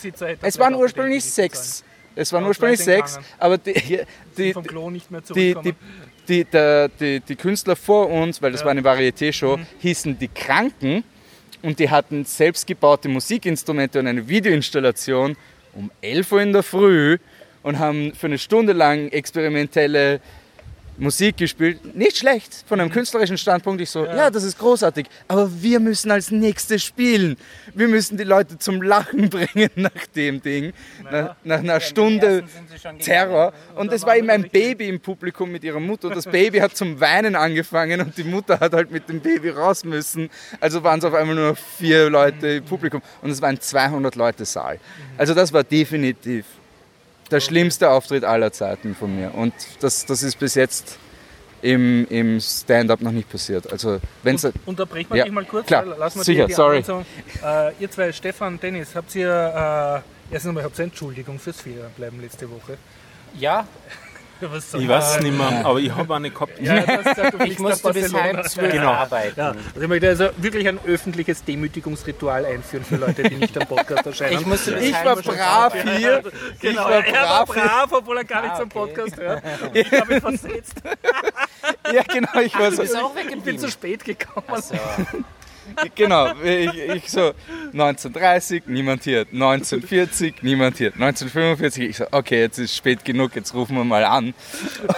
es 0.42 0.60
waren 0.60 0.76
ursprünglich 0.76 1.24
sechs. 1.24 1.84
Es 2.16 2.34
waren 2.34 2.44
Ja, 2.44 2.50
ursprünglich 2.50 2.80
sechs, 2.84 3.16
entgangen. 3.16 3.36
aber 3.40 3.58
die, 3.58 4.02
die, 4.38 4.54
vom 4.54 4.66
Klo 4.66 4.90
nicht 4.90 5.10
mehr 5.12 5.22
die, 5.34 5.56
die, 5.64 5.74
die, 6.28 6.46
die, 7.00 7.20
die 7.22 7.36
Künstler 7.36 7.76
vor 7.76 8.10
uns, 8.10 8.42
weil 8.42 8.52
das 8.52 8.62
Ja. 8.62 8.66
war 8.66 8.72
eine 8.72 8.82
Varieté-Show, 8.84 9.58
Mhm. 9.58 9.66
hießen 9.80 10.20
die 10.20 10.28
Kranken 10.28 11.04
und 11.62 11.80
die 11.80 11.90
hatten 11.90 12.26
selbstgebaute 12.26 13.08
Musikinstrumente 13.10 14.00
und 14.00 14.08
eine 14.08 14.28
Videoinstallation 14.28 15.38
um 15.74 15.92
11 16.02 16.32
Uhr 16.32 16.42
in 16.42 16.52
der 16.54 16.64
Früh 16.64 17.18
und 17.63 17.80
haben 17.80 18.13
für 18.13 18.28
eine 18.28 18.38
Stunde 18.38 18.74
lang 18.74 19.10
experimentelle 19.10 20.22
Musik 21.00 21.38
gespielt. 21.38 21.96
Nicht 21.96 22.18
schlecht 22.18 22.63
von 22.68 22.80
einem 22.80 22.92
künstlerischen 22.92 23.38
Standpunkt. 23.38 23.82
Ich 23.82 23.89
so, 23.89 24.06
ja. 24.06 24.12
Mhm. 24.12 24.18
Ja. 24.18 24.30
das 24.30 24.44
ist 24.44 24.60
großartig, 24.60 25.08
aber 25.28 25.50
wir 25.62 25.80
müssen 25.80 26.12
als 26.12 26.30
nächstes 26.32 26.84
spielen. 26.84 27.38
Wir 27.74 27.88
müssen 27.88 28.18
die 28.18 28.24
Leute 28.24 28.60
zum 28.60 28.82
Lachen 28.82 29.30
bringen 29.30 29.70
nach 29.75 30.08
dem 30.16 30.42
Ding, 30.42 30.74
nach, 31.10 31.36
nach 31.44 31.60
einer 31.60 31.80
Stunde. 31.80 32.44
sie 32.70 32.80
schon 32.80 33.00
Terror. 33.00 33.54
Und 33.75 33.92
es 33.92 34.06
war 34.06 34.18
eben 34.18 34.30
ein 34.30 34.50
Baby 34.50 34.89
im 34.89 35.00
Publikum 35.00 35.51
mit 35.51 35.63
ihrer 35.63 35.80
Mutter. 35.80 36.10
Und 36.10 36.18
das 36.18 36.25
Baby 36.25 36.60
hat 36.60 36.75
zum 36.75 37.00
Weinen 37.00 37.36
angefangen 37.36 38.01
und 38.01 38.18
die 38.18 38.24
Mutter 38.24 38.60
hat 38.60 38.74
halt 38.74 38.92
mit 38.92 39.08
dem 39.10 39.22
Baby 39.22 39.50
raus 39.50 39.84
müssen. 39.84 40.30
Also 40.60 40.84
waren 40.84 41.00
es 41.00 41.06
auf 41.06 41.13
einmal 41.13 41.36
nur 41.36 41.56
vier 41.56 42.10
Leute 42.10 42.48
im 42.48 42.66
Publikum. 42.66 43.01
Und 43.22 43.32
es 43.32 43.42
war 43.42 43.50
ein 43.50 43.58
200-Leute-Saal. 43.58 44.80
Also 45.18 45.34
das 45.34 45.54
war 45.54 45.63
definitiv 45.63 46.46
der 47.32 47.40
schlimmste 47.40 47.90
Auftritt 47.90 48.24
aller 48.24 48.52
Zeiten 48.52 48.96
von 48.96 49.16
mir. 49.16 49.34
Und 49.34 49.54
das, 49.80 50.06
das 50.06 50.24
ist 50.24 50.38
bis 50.40 50.56
jetzt 50.56 50.98
im, 51.62 52.08
im 52.10 52.40
Stand-up 52.40 53.02
noch 53.02 53.12
nicht 53.12 53.30
passiert. 53.30 53.72
Also 53.72 54.00
wenn 54.24 54.36
es... 54.36 54.48
Unterbrechen 54.66 55.10
wir 55.12 55.18
Ja, 55.18 55.24
dich 55.26 55.34
mal 55.34 55.46
kurz. 55.46 55.68
klar. 55.68 55.86
Lassen 55.86 56.20
wir 56.20 56.24
Sicher, 56.24 56.44
die, 56.46 56.50
die 56.50 56.56
sorry. 56.56 56.84
Äh, 57.44 57.74
ihr 57.80 57.92
zwei, 57.92 58.12
Stefan, 58.12 58.60
Dennis, 58.60 58.96
habt 58.96 59.14
ihr, 59.16 60.04
äh, 60.32 60.34
erstens 60.34 60.50
einmal, 60.50 60.64
habt 60.64 60.78
ihr 60.80 60.86
Entschuldigung 60.86 61.38
fürs 61.40 61.60
Fehlerbleiben 61.62 62.22
letzte 62.22 62.50
Woche? 62.50 62.78
Ja, 63.38 63.68
Was 64.41 64.74
Ich 64.74 64.88
weiß 64.88 65.15
es 65.17 65.22
nicht 65.22 65.38
mehr, 65.38 65.65
aber 65.65 65.79
ich 65.79 65.93
habe 65.93 66.15
eine 66.15 66.29
gehabt. 66.31 66.60
Ja, 66.60 66.79
du 66.81 67.43
ich 67.46 67.60
musste 67.60 67.91
bis 67.91 68.13
halb 68.13 68.48
zwölf 68.48 68.72
Genau. 68.72 68.91
arbeiten. 68.91 69.39
Ja, 69.39 69.48
also 69.50 69.81
ich 69.81 69.88
möchte 69.88 70.08
also 70.08 70.29
wirklich 70.38 70.67
ein 70.67 70.79
öffentliches 70.86 71.43
Demütigungsritual 71.43 72.46
einführen 72.46 72.86
für 72.86 72.96
Leute, 72.96 73.24
die 73.24 73.36
nicht 73.36 73.58
am 73.58 73.67
Podcast 73.67 74.05
erscheinen. 74.05 74.39
Ich 74.39 74.46
musste 74.46 74.72
bis 74.74 74.84
Ich 74.84 74.96
halb 74.96 75.05
war 75.05 75.15
brav 75.17 75.74
hier. 75.98 76.24
Genau, 76.62 76.84
war 76.86 77.05
er 77.05 77.13
war 77.24 77.46
brav. 77.46 77.55
brav, 77.55 77.91
obwohl 77.91 78.17
er 78.17 78.24
gar 78.24 78.41
nicht 78.43 78.51
Ah, 78.53 78.58
zum 78.58 78.65
okay. 78.74 78.93
Podcast 78.93 79.17
hört. 79.17 79.43
Ich 79.74 79.91
habe 79.91 80.13
ihn 80.15 80.22
versetzt. 80.22 80.75
Ja, 81.93 82.03
genau, 82.03 82.39
ich 82.39 82.58
war 82.58 82.72
so, 82.72 82.84
Ich 82.84 83.41
bin 83.43 83.60
zu 83.60 83.69
spät 83.69 84.03
gekommen. 84.05 84.46
Achso. 84.48 84.75
Genau, 85.96 86.34
ich, 86.44 86.78
ich 86.96 87.10
so 87.10 87.34
1930, 87.74 88.64
niemand 88.68 89.04
hier, 89.04 89.22
1940, 89.32 90.42
niemand 90.42 90.78
hier, 90.78 90.94
1945, 90.94 91.84
ich 91.90 91.98
so, 91.98 92.06
okay, 92.12 92.42
jetzt 92.42 92.58
ist 92.58 92.76
spät 92.76 93.06
genug, 93.06 93.36
jetzt 93.36 93.54
rufen 93.54 93.76
wir 93.76 93.84
mal 93.84 94.04
an. 94.04 94.34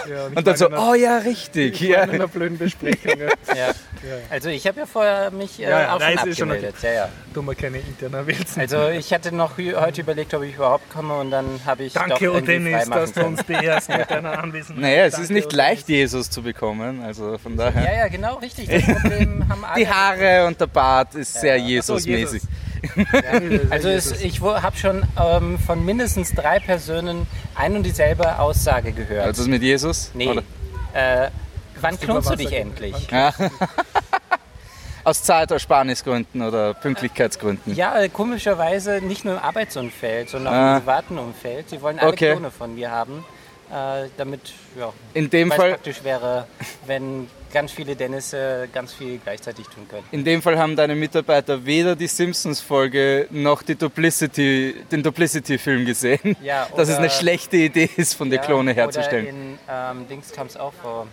Ja, 0.08 0.26
Und 0.34 0.46
dann 0.46 0.56
so, 0.56 0.66
in 0.66 0.74
einer, 0.74 0.90
oh 0.90 0.94
ja, 0.94 1.18
richtig, 1.18 1.80
ich 1.80 1.88
ja. 1.88 2.02
in 2.02 2.10
einer 2.10 2.28
blöden 2.28 2.58
Besprechung. 2.58 3.12
Ja. 3.54 3.72
Ja. 4.02 4.16
Also 4.30 4.48
ich 4.48 4.66
habe 4.66 4.80
ja 4.80 4.86
vorher 4.86 5.30
mich 5.30 5.60
äh, 5.60 5.64
Ja, 5.64 5.80
ja, 5.80 5.94
auch 5.94 6.00
nein, 6.00 6.18
schon 6.18 6.28
ist 6.28 6.38
schon 6.38 6.50
abgemeldet. 6.50 6.82
ja, 6.82 6.92
ja. 6.92 7.08
Wir 7.34 7.54
keine 7.54 7.78
internen 7.78 8.26
Wälzen. 8.26 8.60
Also 8.60 8.88
ich 8.88 9.12
hatte 9.12 9.32
noch 9.34 9.58
heute 9.58 10.00
überlegt, 10.00 10.34
ob 10.34 10.42
ich 10.42 10.54
überhaupt 10.54 10.90
komme 10.90 11.14
und 11.18 11.30
dann 11.30 11.60
habe 11.64 11.84
ich 11.84 11.92
doch 11.92 12.06
Danke, 12.06 12.26
irgendwie 12.26 12.52
Dennis, 12.52 12.88
dass 12.88 13.12
du 13.12 13.24
uns 13.24 13.44
beehrst 13.44 13.88
mit 13.90 14.10
deiner 14.10 14.38
Anwesenheit. 14.38 14.82
Naja, 14.82 15.04
es 15.04 15.12
Danke, 15.12 15.24
ist 15.24 15.30
nicht 15.30 15.52
leicht. 15.52 15.88
Jesus 15.88 16.30
zu 16.30 16.42
bekommen, 16.42 17.02
also 17.02 17.38
von 17.38 17.56
daher. 17.56 17.84
Ja, 17.84 17.98
ja, 17.98 18.08
genau, 18.08 18.36
richtig. 18.36 18.68
Das 18.68 18.82
Problem 18.84 19.48
haben 19.48 19.64
alle. 19.64 19.80
Die 19.80 19.88
Haare 19.88 20.46
und 20.46 20.60
der 20.62 20.66
Bart 20.68 21.14
ist 21.14 21.34
sehr 21.34 21.58
so, 21.58 21.64
Jesus-mäßig. 21.66 22.42
Jesus. 22.42 23.70
Also 23.70 23.88
es, 23.88 24.22
ich 24.22 24.40
habe 24.40 24.76
schon 24.76 25.02
ähm, 25.20 25.58
von 25.58 25.84
mindestens 25.84 26.32
drei 26.32 26.58
Personen 26.58 27.26
ein 27.54 27.76
und 27.76 27.82
dieselbe 27.84 28.38
Aussage 28.38 28.92
gehört. 28.92 29.26
Also 29.26 29.48
mit 29.48 29.62
Jesus? 29.62 30.10
nee. 30.14 30.28
Oder? 30.28 30.42
Äh, 30.94 31.30
wann 31.80 31.98
klonst 32.00 32.30
du 32.30 32.36
dich 32.36 32.52
endlich? 32.52 32.94
Ja. 33.10 33.32
Aus 35.04 35.24
Zeitersparnisgründen 35.24 36.42
oder 36.42 36.74
Pünktlichkeitsgründen. 36.74 37.74
Ja, 37.74 37.98
äh, 38.00 38.08
komischerweise 38.08 39.00
nicht 39.00 39.24
nur 39.24 39.34
im 39.34 39.40
Arbeitsumfeld, 39.42 40.28
sondern 40.30 40.54
auch 40.54 40.56
Ah. 40.58 40.76
im 40.76 40.80
privaten 40.82 41.18
Umfeld. 41.18 41.70
Sie 41.70 41.82
wollen 41.82 41.98
alle 41.98 42.12
Okay. 42.12 42.30
Klone 42.30 42.52
von 42.52 42.76
mir 42.76 42.92
haben, 42.92 43.24
äh, 43.72 44.08
damit, 44.16 44.40
ja, 44.78 44.92
In 45.14 45.30
dem 45.30 45.50
Fall, 45.50 45.70
praktisch 45.70 46.04
wäre, 46.04 46.46
wenn 46.86 47.28
ganz 47.52 47.72
viele 47.72 47.96
Dennisse 47.96 48.68
ganz 48.72 48.92
viel 48.94 49.18
gleichzeitig 49.18 49.66
tun 49.68 49.86
können. 49.88 50.04
in 50.10 50.24
dem 50.24 50.40
Fall 50.42 50.58
haben 50.58 50.74
deine 50.76 50.94
Mitarbeiter 50.94 51.64
weder 51.64 51.94
die 51.96 52.06
Simpsons-Folge 52.06 53.26
noch 53.30 53.62
die 53.62 53.74
Duplicity, 53.74 54.76
den 54.90 55.02
Duplicity-Film 55.02 55.84
gesehen. 55.86 56.36
Ja, 56.42 56.66
dass 56.76 56.88
es 56.88 56.96
eine 56.96 57.06
oder- 57.06 57.14
schlechte 57.14 57.56
Idee 57.56 57.88
ist, 57.96 58.14
von 58.14 58.30
der 58.30 58.40
Ja, 58.40 58.46
Klone 58.46 58.72
Oder 58.72 58.82
herzustellen. 58.82 59.26
in 59.26 59.58
ähm, 59.70 60.08
Dings 60.08 60.32
kam 60.32 60.46
es 60.46 60.56
auch 60.56 60.72
vor. 60.82 61.06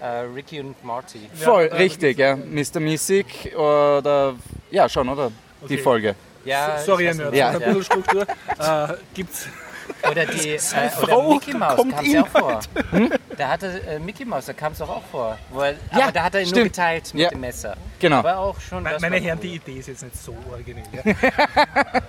Äh, 0.00 0.06
Ricky 0.34 0.60
und 0.60 0.82
Morty. 0.84 1.20
Voll, 1.34 1.66
Ja, 1.66 1.70
äh, 1.70 1.76
richtig, 1.76 2.18
ja. 2.18 2.36
Mr. 2.36 2.80
Missig 2.80 3.54
oder. 3.56 4.34
Ja, 4.70 4.88
schon, 4.88 5.08
oder? 5.08 5.30
Die 5.62 5.74
Okay. 5.74 5.78
Folge. 5.78 6.14
Ja, 6.44 6.78
Sorry, 6.84 7.04
Herr 7.06 7.14
Nerd, 7.14 7.34
Ja. 7.34 7.48
ein 7.50 7.58
bisschen 7.60 7.84
Struktur. 7.84 8.22
Äh, 8.58 8.94
gibt's 9.14 9.46
Oder 10.10 10.26
die 10.26 10.50
äh, 10.50 10.58
oder 10.78 10.90
Frau 10.90 11.32
Mickey 11.34 11.54
Mouse 11.54 11.76
kommt 11.76 11.94
kam 11.96 12.04
es 12.04 12.12
ja 12.12 12.22
auch 12.22 12.26
vor. 12.28 12.60
Da 13.36 13.48
hatte 13.48 13.82
äh, 13.88 13.98
Mickey 13.98 14.24
Mouse, 14.24 14.46
da 14.46 14.52
kam 14.52 14.72
es 14.72 14.80
auch, 14.80 14.88
auch 14.88 15.02
vor. 15.10 15.38
Wo 15.50 15.60
er, 15.60 15.72
Ja, 15.96 16.04
aber 16.04 16.12
da 16.12 16.22
hat 16.24 16.34
er 16.34 16.40
ihn 16.40 16.46
nur 16.46 16.54
stimmt. 16.56 16.72
geteilt 16.72 17.14
mit 17.14 17.22
Ja. 17.22 17.28
dem 17.30 17.40
Messer. 17.40 17.76
Genau. 18.00 18.16
Aber 18.18 18.38
auch 18.38 18.60
schon. 18.60 18.82
Me- 18.82 18.96
Meine 19.00 19.16
Herren, 19.16 19.38
cool. 19.38 19.48
die 19.48 19.54
Idee 19.56 19.78
ist 19.78 19.88
jetzt 19.88 20.02
nicht 20.02 20.16
so 20.16 20.36
originell. 20.50 20.84
Ja? 20.92 21.02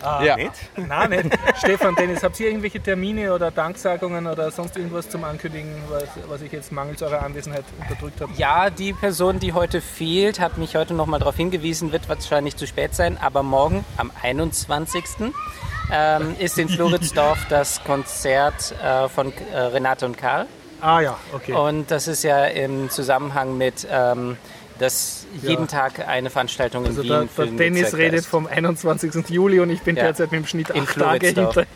Ah, 0.00 0.22
Ja. 0.22 0.36
Nicht? 0.36 0.52
Nein, 0.76 1.10
nicht. 1.10 1.38
Stefan, 1.58 1.96
Dennis, 1.96 2.22
habt 2.22 2.38
ihr 2.38 2.46
irgendwelche 2.46 2.80
Termine 2.80 3.34
oder 3.34 3.50
Danksagungen 3.50 4.28
oder 4.28 4.52
sonst 4.52 4.76
irgendwas 4.76 5.08
zum 5.10 5.24
Ankündigen, 5.24 5.74
was, 5.88 6.04
was 6.28 6.40
ich 6.40 6.52
jetzt 6.52 6.70
mangels 6.70 7.02
eurer 7.02 7.22
Anwesenheit 7.22 7.64
unterdrückt 7.80 8.20
habe? 8.20 8.32
Ja, 8.36 8.70
die 8.70 8.92
Person, 8.92 9.40
die 9.40 9.52
heute 9.54 9.80
fehlt, 9.80 10.38
hat 10.38 10.56
mich 10.56 10.76
heute 10.76 10.94
noch 10.94 11.06
mal 11.06 11.18
darauf 11.18 11.34
hingewiesen, 11.36 11.90
wird 11.90 12.08
wahrscheinlich 12.08 12.56
zu 12.56 12.68
spät 12.68 12.94
sein, 12.94 13.18
aber 13.20 13.42
morgen 13.42 13.84
am 13.96 14.12
21. 14.22 15.04
Ähm, 15.90 16.36
ist 16.38 16.58
in 16.58 16.68
Floridsdorf 16.68 17.38
das 17.48 17.82
Konzert 17.84 18.74
äh, 18.82 19.08
von 19.08 19.32
äh, 19.52 19.56
Renate 19.58 20.04
und 20.06 20.18
Karl. 20.18 20.46
Ah 20.80 21.00
ja, 21.00 21.16
okay. 21.32 21.52
Und 21.52 21.90
das 21.90 22.06
ist 22.08 22.22
ja 22.22 22.44
im 22.44 22.88
Zusammenhang 22.90 23.56
mit, 23.56 23.86
ähm, 23.90 24.36
dass 24.78 25.26
jeden 25.42 25.66
Tag 25.66 26.06
eine 26.06 26.30
Veranstaltung 26.30 26.84
in 26.84 26.90
Also 26.90 27.02
Wien 27.02 27.08
der, 27.10 27.22
für 27.28 27.42
der 27.42 27.46
den 27.46 27.56
Dennis 27.56 27.94
redet 27.96 28.24
vom 28.24 28.46
21. 28.46 29.28
Juli 29.28 29.60
und 29.60 29.70
ich 29.70 29.80
bin 29.82 29.96
Ja. 29.96 30.04
derzeit 30.04 30.30
mit 30.30 30.42
dem 30.42 30.46
Schnitt 30.46 30.70
In 30.70 30.82
acht 30.82 30.98
Tage 30.98 31.26
hinterher. 31.26 31.66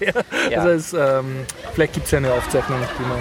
Ja. 0.50 0.60
Also 0.60 0.68
es, 0.68 0.92
ähm, 0.92 1.44
vielleicht 1.74 1.94
gibt 1.94 2.06
es 2.06 2.12
ja 2.12 2.18
eine 2.18 2.32
Aufzeichnung 2.32 2.78
die 2.98 3.02
man, 3.02 3.18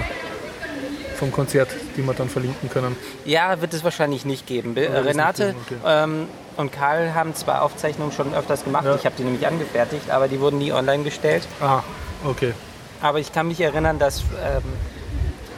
vom 1.21 1.31
Konzert, 1.31 1.69
die 1.95 2.01
wir 2.05 2.13
dann 2.15 2.27
verlinken 2.29 2.69
können. 2.69 2.95
Ja, 3.25 3.61
wird 3.61 3.73
es 3.75 3.83
wahrscheinlich 3.83 4.25
nicht 4.25 4.47
geben. 4.47 4.73
Be- 4.73 4.91
wird 4.91 5.01
es 5.01 5.05
Renate 5.05 5.53
okay. 5.67 5.75
ähm, 5.85 6.27
und 6.57 6.71
Karl 6.73 7.13
haben 7.13 7.35
zwar 7.35 7.61
Aufzeichnungen 7.61 8.11
schon 8.11 8.33
öfters 8.33 8.63
gemacht, 8.63 8.85
Ja. 8.85 8.95
ich 8.95 9.05
habe 9.05 9.15
die 9.17 9.23
nämlich 9.23 9.45
angefertigt, 9.45 10.09
aber 10.09 10.27
die 10.27 10.39
wurden 10.39 10.57
nie 10.57 10.73
online 10.73 11.03
gestellt. 11.03 11.47
Ah, 11.61 11.81
okay. 12.25 12.53
Aber 13.01 13.19
ich 13.19 13.31
kann 13.31 13.47
mich 13.47 13.61
erinnern, 13.61 13.99
dass, 13.99 14.21
ähm, 14.43 14.63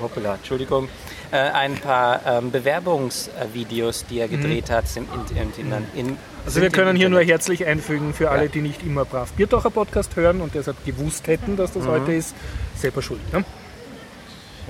hoppala, 0.02 0.36
Entschuldigung, 0.36 0.90
äh, 1.32 1.38
ein 1.38 1.76
paar 1.78 2.20
ähm, 2.28 2.52
Bewerbungsvideos, 2.52 4.06
die 4.10 4.20
er 4.20 4.28
gedreht 4.28 4.70
hat, 4.70 4.88
sind 4.88 5.08
in, 5.32 5.38
in, 5.38 5.72
in, 5.72 5.88
in, 5.96 6.08
Mhm. 6.08 6.18
Also 6.46 6.56
sind 6.56 6.62
wir 6.64 6.68
im 6.68 6.74
können 6.74 6.96
hier 6.98 7.08
nur 7.10 7.22
herzlich 7.22 7.66
einfügen 7.66 8.14
für 8.14 8.30
alle, 8.30 8.50
die 8.50 8.60
nicht 8.60 8.84
immer 8.84 9.06
brav 9.06 9.32
Biertaucher 9.32 9.70
Podcast 9.70 10.18
hören 10.18 10.42
und 10.42 10.54
deshalb 10.54 10.84
gewusst 10.86 11.28
hätten, 11.28 11.56
dass 11.56 11.74
Mhm. 11.74 11.80
das 11.80 11.88
heute 11.88 12.14
ist, 12.14 12.36
selber 12.76 13.02
schuld. 13.02 13.22
Ne? 13.34 13.46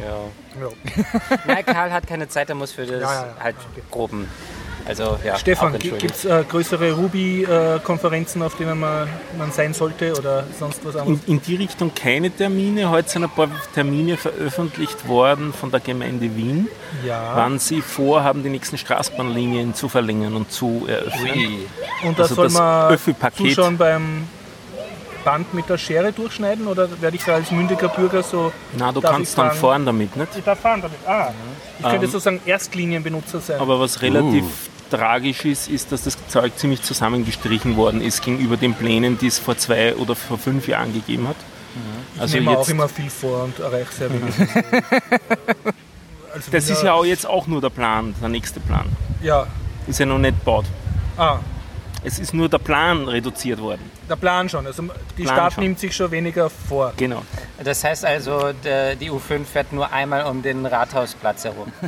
Ja. 0.01 0.61
Ja. 0.61 1.35
Nein, 1.47 1.65
Karl 1.65 1.91
hat 1.91 2.07
keine 2.07 2.27
Zeit, 2.27 2.49
er 2.49 2.55
muss 2.55 2.71
für 2.71 2.85
das 2.85 3.01
Ja, 3.01 3.13
ja, 3.13 3.21
ja. 3.27 3.43
halt 3.43 3.55
Okay. 3.71 3.81
groben. 3.91 4.27
Also 4.85 5.17
ja, 5.23 5.37
Stefan, 5.37 5.79
gibt 5.79 6.03
es 6.03 6.25
äh, 6.25 6.43
größere 6.49 6.91
Ruby-Konferenzen, 6.91 8.41
auf 8.41 8.57
denen 8.57 8.81
man, 8.81 9.07
man 9.37 9.49
sein 9.53 9.73
sollte 9.73 10.13
oder 10.17 10.43
sonst 10.59 10.83
was 10.85 10.97
anderes? 10.97 11.21
In, 11.25 11.35
in 11.35 11.41
die 11.41 11.55
Richtung 11.55 11.93
keine 11.95 12.29
Termine. 12.29 12.89
Heute 12.89 13.09
sind 13.09 13.23
ein 13.23 13.29
paar 13.29 13.47
Termine 13.73 14.17
veröffentlicht 14.17 15.07
worden 15.07 15.53
von 15.53 15.71
der 15.71 15.79
Gemeinde 15.79 16.35
Wien, 16.35 16.67
Ja. 17.05 17.31
wann 17.35 17.59
sie 17.59 17.81
vorhaben, 17.81 18.43
die 18.43 18.49
nächsten 18.49 18.77
Straßenbahnlinien 18.77 19.73
zu 19.73 19.87
verlängern 19.87 20.35
und 20.35 20.51
zu 20.51 20.85
eröffnen. 20.87 21.31
Ui. 21.33 21.59
Und 22.05 22.19
da 22.19 22.23
also 22.23 22.35
soll 22.35 22.45
das 22.47 22.53
man 22.55 22.97
zuschauen 23.37 23.77
beim 23.77 24.27
Band 25.23 25.53
mit 25.53 25.69
der 25.69 25.77
Schere 25.77 26.11
durchschneiden 26.11 26.67
oder 26.67 26.87
werde 27.01 27.15
ich 27.17 27.23
da 27.23 27.35
als 27.35 27.51
mündiger 27.51 27.87
Bürger 27.89 28.23
so. 28.23 28.51
Na, 28.77 28.91
du 28.91 29.01
kannst 29.01 29.37
dann 29.37 29.47
fragen? 29.47 29.59
fahren 29.59 29.85
damit, 29.85 30.15
nicht? 30.15 30.35
Ich 30.37 30.43
darf 30.43 30.59
fahren 30.59 30.81
damit. 30.81 30.97
Ah, 31.07 31.31
ich 31.79 31.83
könnte 31.85 32.05
Ähm, 32.05 32.11
sozusagen 32.11 32.41
Erstlinienbenutzer 32.45 33.39
sein. 33.39 33.59
Aber 33.59 33.79
was 33.79 34.01
relativ 34.01 34.45
tragisch 34.89 35.45
ist, 35.45 35.69
ist, 35.69 35.91
dass 35.91 36.03
das 36.03 36.17
Zeug 36.27 36.57
ziemlich 36.57 36.81
zusammengestrichen 36.83 37.75
worden 37.77 38.01
ist 38.01 38.21
gegenüber 38.23 38.57
den 38.57 38.73
Plänen, 38.75 39.17
die 39.17 39.27
es 39.27 39.39
vor 39.39 39.57
zwei 39.57 39.95
oder 39.95 40.15
vor 40.15 40.37
fünf 40.37 40.67
Jahren 40.67 40.93
gegeben 40.93 41.27
hat. 41.27 41.35
ich 42.15 42.21
Also 42.21 42.37
nehme 42.37 42.57
auch 42.57 42.67
immer 42.69 42.87
viel 42.87 43.09
vor 43.09 43.43
und 43.45 43.59
erreiche 43.59 43.91
sehr 43.91 44.09
wenig. 44.11 44.35
Also 46.35 46.49
das 46.51 46.67
ist 46.67 46.81
ja 46.81 46.93
auch 46.93 47.05
jetzt 47.05 47.27
auch 47.27 47.45
nur 47.45 47.61
der 47.61 47.69
Plan, 47.69 48.15
der 48.19 48.27
nächste 48.29 48.59
Plan. 48.59 48.85
Ja. 49.21 49.45
Ist 49.85 49.99
ja 49.99 50.05
noch 50.07 50.17
nicht 50.17 50.39
gebaut. 50.39 50.65
Ah, 51.15 51.37
Es 52.03 52.17
ist 52.17 52.33
nur 52.33 52.49
der 52.49 52.57
Plan 52.57 53.07
reduziert 53.07 53.61
worden. 53.61 53.81
Der 54.09 54.15
Plan 54.15 54.49
schon. 54.49 54.65
Also 54.65 54.83
die 55.17 55.23
Plan 55.23 55.35
Stadt 55.35 55.53
schon. 55.53 55.63
nimmt 55.63 55.79
sich 55.79 55.95
schon 55.95 56.11
weniger 56.11 56.49
vor. 56.49 56.93
Genau. 56.97 57.23
Das 57.63 57.83
heißt 57.83 58.05
also, 58.05 58.51
der, 58.63 58.95
die 58.95 59.09
U5 59.11 59.45
fährt 59.45 59.71
nur 59.71 59.91
einmal 59.91 60.25
um 60.25 60.41
den 60.41 60.65
Rathausplatz 60.65 61.43
herum. 61.45 61.71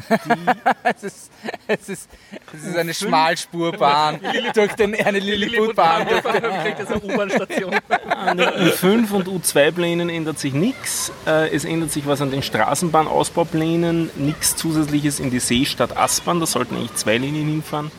Es 0.83 1.03
ist, 1.03 1.31
es 1.67 1.89
ist, 1.89 2.09
es 2.53 2.63
ist 2.63 2.77
eine 2.77 2.93
Schmalspurbahn 2.93 4.19
durch 4.53 4.73
den, 4.73 4.93
eine 4.95 5.19
Lilliputbahn. 5.19 6.07
U-Bahn-Station. 7.03 7.75
An 8.07 8.37
den 8.37 8.49
U5 8.49 9.11
und 9.11 9.27
U2-Plänen 9.27 10.09
ändert 10.09 10.39
sich 10.39 10.53
nichts. 10.53 11.11
Es 11.25 11.65
ändert 11.65 11.91
sich 11.91 12.05
was 12.05 12.21
an 12.21 12.31
den 12.31 12.43
Straßenbahnausbauplänen. 12.43 14.11
Nichts 14.15 14.55
Zusätzliches 14.55 15.19
in 15.19 15.31
die 15.31 15.39
Seestadt 15.39 15.97
Aspern. 15.97 16.39
Da 16.39 16.45
sollten 16.45 16.75
eigentlich 16.75 16.95
zwei 16.95 17.17
Linien 17.17 17.47
hinfahren. 17.47 17.91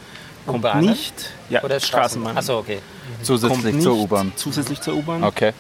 Kommt 0.47 0.61
U-Bahnen? 0.61 0.91
nicht. 0.91 1.31
Ja, 1.51 1.63
Oder 1.65 1.81
Straßenbahn. 1.81 2.39
Achso, 2.39 2.59
okay. 2.59 2.79
Zusätzlich 3.23 3.75
nicht 3.75 3.83
zur 3.83 3.97
U-Bahn. 3.97 4.33
Zusätzlich 4.37 4.81
zur 4.81 4.95
U-Bahn. 4.95 5.25
Okay. 5.25 5.53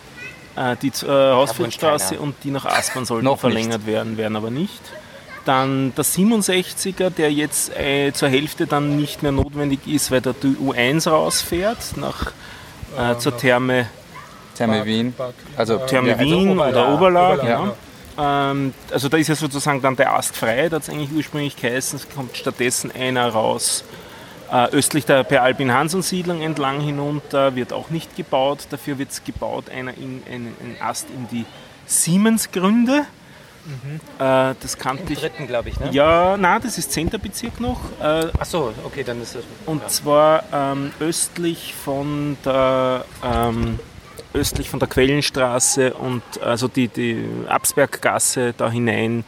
Äh, 0.56 0.76
die 0.80 0.88
äh, 0.88 1.32
Hausfriedstraße 1.32 2.14
keiner. 2.14 2.20
und 2.22 2.34
die 2.44 2.50
nach 2.50 2.64
Aspern 2.64 3.04
sollten 3.04 3.24
Noch 3.24 3.38
verlängert 3.38 3.86
werden, 3.86 4.16
werden 4.16 4.36
aber 4.36 4.50
nicht. 4.50 4.80
Dann 5.44 5.94
der 5.94 6.04
67er, 6.04 7.10
der 7.10 7.32
jetzt 7.32 7.76
äh, 7.76 8.12
zur 8.12 8.28
Hälfte 8.28 8.66
dann 8.66 8.96
nicht 8.96 9.22
mehr 9.22 9.32
notwendig 9.32 9.86
ist, 9.86 10.10
weil 10.10 10.20
der 10.20 10.34
U1 10.34 11.08
rausfährt 11.08 11.96
nach, 11.96 12.32
äh, 12.98 13.16
zur 13.18 13.36
Therme, 13.36 13.86
Therme 14.56 14.84
Wien. 14.84 15.12
Park. 15.12 15.34
Also 15.56 15.78
Therme 15.78 16.08
ja, 16.08 16.18
Wien 16.18 16.50
Oberlag. 16.50 16.70
oder 16.70 16.94
Oberlag. 16.94 17.38
Oberlag, 17.38 17.48
ja. 17.48 17.74
Ähm, 18.18 18.72
also 18.90 19.08
da 19.08 19.16
ist 19.18 19.28
ja 19.28 19.34
sozusagen 19.34 19.82
dann 19.82 19.94
der 19.94 20.14
Ast 20.14 20.36
frei, 20.36 20.68
da 20.68 20.76
hat 20.76 20.84
es 20.84 20.88
eigentlich 20.88 21.12
ursprünglich 21.12 21.56
geheißen, 21.56 21.98
es 21.98 22.08
kommt 22.08 22.36
stattdessen 22.36 22.90
einer 22.90 23.28
raus. 23.28 23.84
Äh, 24.50 24.68
östlich 24.70 25.04
der 25.06 25.24
per 25.24 25.42
Albin 25.42 25.72
Hanson 25.72 26.02
Siedlung 26.02 26.40
entlang 26.40 26.80
hinunter 26.80 27.56
wird 27.56 27.72
auch 27.72 27.90
nicht 27.90 28.16
gebaut. 28.16 28.66
Dafür 28.70 28.98
wird 28.98 29.10
es 29.10 29.24
gebaut, 29.24 29.70
einer 29.70 29.96
in, 29.96 30.22
ein, 30.30 30.54
ein 30.60 30.76
Ast 30.80 31.08
in 31.10 31.28
die 31.28 31.44
Siemensgründe. 31.86 33.06
Äh, 34.18 34.54
das 34.60 34.78
kannte 34.78 35.12
Im 35.12 35.18
dritten, 35.18 35.46
glaube 35.46 35.68
ich, 35.68 35.80
ne? 35.80 35.90
Ja, 35.90 36.36
na, 36.36 36.58
das 36.58 36.78
ist 36.78 36.92
10. 36.92 37.10
Bezirk 37.10 37.60
noch. 37.60 37.80
Äh, 38.00 38.28
Achso, 38.38 38.72
okay, 38.84 39.02
dann 39.02 39.20
ist 39.20 39.34
es. 39.34 39.44
und 39.66 39.88
zwar 39.90 40.44
ähm, 40.52 40.92
östlich 41.00 41.74
von 41.74 42.36
der 42.44 43.04
ähm, 43.24 43.78
östlich 44.34 44.68
von 44.68 44.78
der 44.78 44.88
Quellenstraße 44.88 45.94
und 45.94 46.22
also 46.42 46.68
die, 46.68 46.88
die 46.88 47.26
Absberggasse 47.48 48.54
da 48.56 48.70
hinein. 48.70 49.24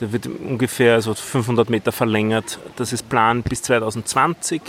Der 0.00 0.12
wird 0.12 0.26
ungefähr 0.26 1.02
so 1.02 1.14
500 1.14 1.68
Meter 1.68 1.92
verlängert. 1.92 2.58
Das 2.76 2.92
ist 2.92 3.08
Plan 3.08 3.42
bis 3.42 3.62
2020 3.62 4.62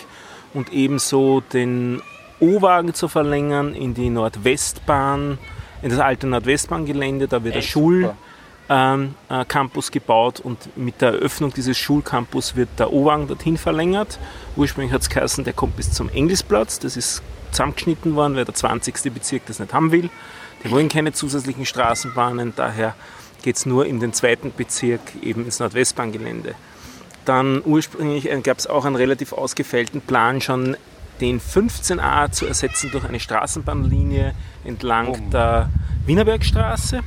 und 0.54 0.74
ebenso 0.74 1.42
den 1.42 2.02
O-Wagen 2.40 2.94
zu 2.94 3.08
verlängern 3.08 3.74
in 3.74 3.94
die 3.94 4.10
Nordwestbahn, 4.10 5.38
in 5.82 5.90
das 5.90 6.00
alte 6.00 6.28
Nordwestbahngelände. 6.28 7.28
Da 7.28 7.44
wird 7.44 7.56
der 7.56 7.62
Schulcampus 7.62 8.16
ähm, 8.70 9.16
äh, 9.30 9.92
gebaut 9.92 10.40
und 10.42 10.76
mit 10.78 11.02
der 11.02 11.14
Eröffnung 11.14 11.54
dieses 11.54 11.78
Schulcampus 11.78 12.56
wird 12.56 12.70
der 12.78 12.92
O-Wagen 12.92 13.28
dorthin 13.28 13.58
verlängert. 13.58 14.20
Ursprünglich 14.58 14.92
hat 14.92 15.02
es 15.02 15.10
geheißen, 15.10 15.46
der 15.46 15.54
kommt 15.54 15.78
bis 15.78 15.92
zum 15.92 16.10
Engelsplatz. 16.10 16.80
Das 16.80 16.98
ist 16.98 17.22
zusammengeschnitten 17.52 18.16
worden, 18.16 18.36
weil 18.36 18.46
der 18.46 18.56
20. 18.56 19.14
Bezirk 19.14 19.44
das 19.46 19.60
nicht 19.60 19.74
haben 19.74 19.92
will. 19.92 20.10
Die 20.64 20.72
wollen 20.72 20.90
keine 20.90 21.14
zusätzlichen 21.14 21.66
Straßenbahnen, 21.66 22.54
daher 22.56 22.96
geht 23.42 23.58
es 23.58 23.66
nur 23.66 23.86
in 23.86 24.00
den 24.00 24.14
zweiten 24.14 24.52
Bezirk, 24.56 25.02
eben 25.22 25.46
ins 25.46 25.60
Nordwestbahngelände. 25.60 26.56
Dann 27.26 27.62
ursprünglich 27.64 28.30
äh, 28.30 28.42
gab 28.42 28.58
es 28.58 28.68
auch 28.68 28.86
einen 28.86 28.96
relativ 28.96 29.34
ausgefeilten 29.34 30.02
Plan, 30.02 30.42
schon 30.42 30.76
den 31.20 31.40
15a 31.40 32.32
zu 32.32 32.48
ersetzen 32.48 32.90
durch 32.92 33.06
eine 33.06 33.20
Straßenbahnlinie 33.20 34.34
entlang 34.66 35.08
oh. 35.10 35.18
der 35.32 35.70
Wienerbergstraße. 36.06 37.02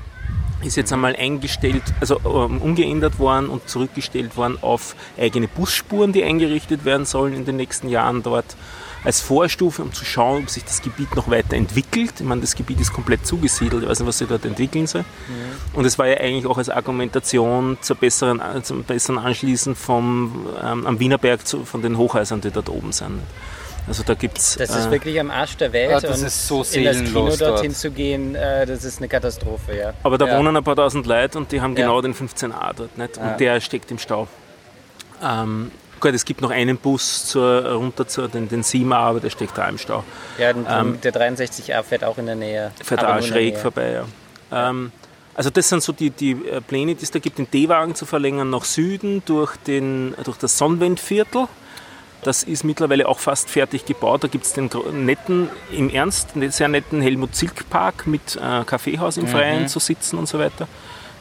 Ist 0.63 0.77
jetzt 0.77 0.93
einmal 0.93 1.15
eingestellt, 1.17 1.83
also 2.01 2.21
um, 2.21 2.63
umgeändert 2.63 3.19
worden 3.19 3.49
und 3.49 3.69
zurückgestellt 3.69 4.37
worden 4.37 4.57
auf 4.63 4.95
eigene 5.19 5.49
Busspuren, 5.49 6.13
die 6.13 6.25
eingerichtet 6.25 6.85
werden 6.85 7.05
sollen 7.05 7.35
in 7.35 7.45
den 7.45 7.57
nächsten 7.57 7.89
Jahren 7.89 8.23
dort 8.23 8.57
als 9.05 9.21
Vorstufe, 9.21 9.83
um 9.83 9.93
zu 9.93 10.05
schauen, 10.05 10.45
ob 10.45 10.51
sich 10.51 10.65
das 10.65 10.83
Gebiet 10.83 11.15
noch 11.15 11.31
weiter 11.31 11.57
entwickelt. 11.57 12.15
Ich 12.19 12.27
meine, 12.27 12.41
das 12.41 12.55
Gebiet 12.57 12.81
ist 12.81 12.93
komplett 12.93 13.27
zugesiedelt, 13.27 13.83
ich 13.83 13.89
weiß 13.89 14.01
nicht, 14.01 14.09
was 14.09 14.19
sich 14.19 14.29
dort 14.29 14.45
entwickeln 14.45 14.87
soll. 14.87 15.03
Mhm. 15.03 15.79
Und 15.79 15.85
es 15.85 15.99
war 15.99 16.07
ja 16.07 16.17
eigentlich 16.17 16.47
auch 16.47 16.59
als 16.59 16.71
Argumentation 16.71 17.77
zur 17.81 17.97
besseren, 17.97 18.41
zum 18.63 18.85
besseren 18.85 19.19
Anschließen 19.19 19.75
vom, 19.75 20.47
ähm, 20.63 20.87
am 20.87 20.99
Wienerberg 20.99 21.47
zu, 21.47 21.65
von 21.65 21.83
den 21.83 21.99
Hochhäusern, 21.99 22.41
die 22.41 22.51
dort 22.51 22.69
oben 22.69 22.93
sind. 22.93 23.21
Also 23.87 24.03
da 24.03 24.15
gibt's. 24.15 24.57
Das 24.57 24.71
ist 24.71 24.87
äh, 24.87 24.91
wirklich 24.91 25.21
am 25.21 25.31
Arsch 25.31 25.57
der 25.57 25.73
Welt. 25.73 25.91
Ja, 25.91 26.01
das 26.01 26.21
und 26.21 26.27
ist 26.27 26.49
so 26.49 26.65
in 26.73 26.85
das 26.85 26.97
Kino 26.97 27.37
dorthin 27.37 27.71
dort. 27.71 27.77
zu 27.77 27.91
gehen, 27.91 28.35
äh, 28.35 28.65
das 28.65 28.85
ist 28.85 28.99
eine 28.99 29.09
Katastrophe, 29.09 29.77
ja. 29.77 29.93
Aber 30.03 30.17
da 30.17 30.27
ja. 30.27 30.39
wohnen 30.39 30.57
ein 30.57 30.65
paar 30.65 30.77
tausend 30.77 31.07
Leute 31.07 31.39
und 31.39 31.53
die 31.53 31.61
haben 31.61 31.75
genau 31.75 32.01
den 32.01 32.15
15a 32.15 32.73
dort, 32.75 32.97
nicht? 32.97 33.19
Und 33.19 33.39
der 33.39 33.61
steckt 33.61 33.91
im 33.91 33.99
Stau. 33.99 34.27
Ähm, 35.23 35.71
gut, 36.05 36.15
es 36.15 36.25
gibt 36.25 36.41
noch 36.41 36.51
einen 36.51 36.77
Bus 36.77 37.27
zur, 37.27 37.73
runter 37.73 38.07
zu 38.07 38.29
den, 38.29 38.49
den 38.49 38.63
Sima, 38.63 38.99
aber 38.99 39.21
der 39.21 39.31
steckt 39.31 39.57
da 39.57 39.69
im 39.69 39.79
Stau. 39.79 40.05
Ja, 40.39 40.51
ähm, 40.51 41.01
der 41.03 41.13
63a 41.13 41.83
fährt 41.83 42.05
auch 42.05 42.19
in 42.19 42.27
der 42.27 42.35
Nähe. 42.35 42.73
Fährt 42.83 43.05
auch 43.05 43.23
schräg 43.23 43.59
vorbei, 43.59 43.93
ja. 43.93 44.69
Ähm, 44.69 44.93
also 45.35 45.51
das 45.51 45.69
sind 45.69 45.83
so 45.83 45.93
die, 45.93 46.11
die 46.11 46.33
äh, 46.33 46.61
Pläne, 46.61 46.95
die 46.95 47.03
es 47.03 47.11
da 47.11 47.19
gibt, 47.19 47.39
den 47.39 47.51
D-Wagen 47.51 47.95
zu 47.95 48.07
verlängern 48.07 48.51
nach 48.51 48.65
Süden 48.65 49.23
durch, 49.27 49.57
den, 49.57 50.15
durch 50.23 50.37
das 50.37 50.59
Sonnenwendviertel. 50.59 51.49
Das 52.23 52.43
ist 52.43 52.65
mittlerweile 52.65 53.09
auch 53.09 53.19
fast 53.19 53.51
fertig 53.51 53.85
gebaut. 53.85 54.25
Da 54.25 54.29
gibt 54.29 54.45
es 54.45 54.53
den 54.53 54.71
netten, 54.93 55.51
im 55.73 55.91
Ernst, 55.91 56.31
sehr 56.51 56.69
netten 56.69 57.03
Helmut 57.03 57.35
Zilk 57.35 57.69
Park 57.69 58.07
mit 58.07 58.37
äh, 58.37 58.65
Kaffeehaus 58.65 59.17
im 59.17 59.27
Freien 59.27 59.63
mhm. 59.63 59.69
zu 59.69 59.79
sitzen 59.79 60.19
und 60.19 60.29
so 60.29 60.39
weiter 60.39 60.69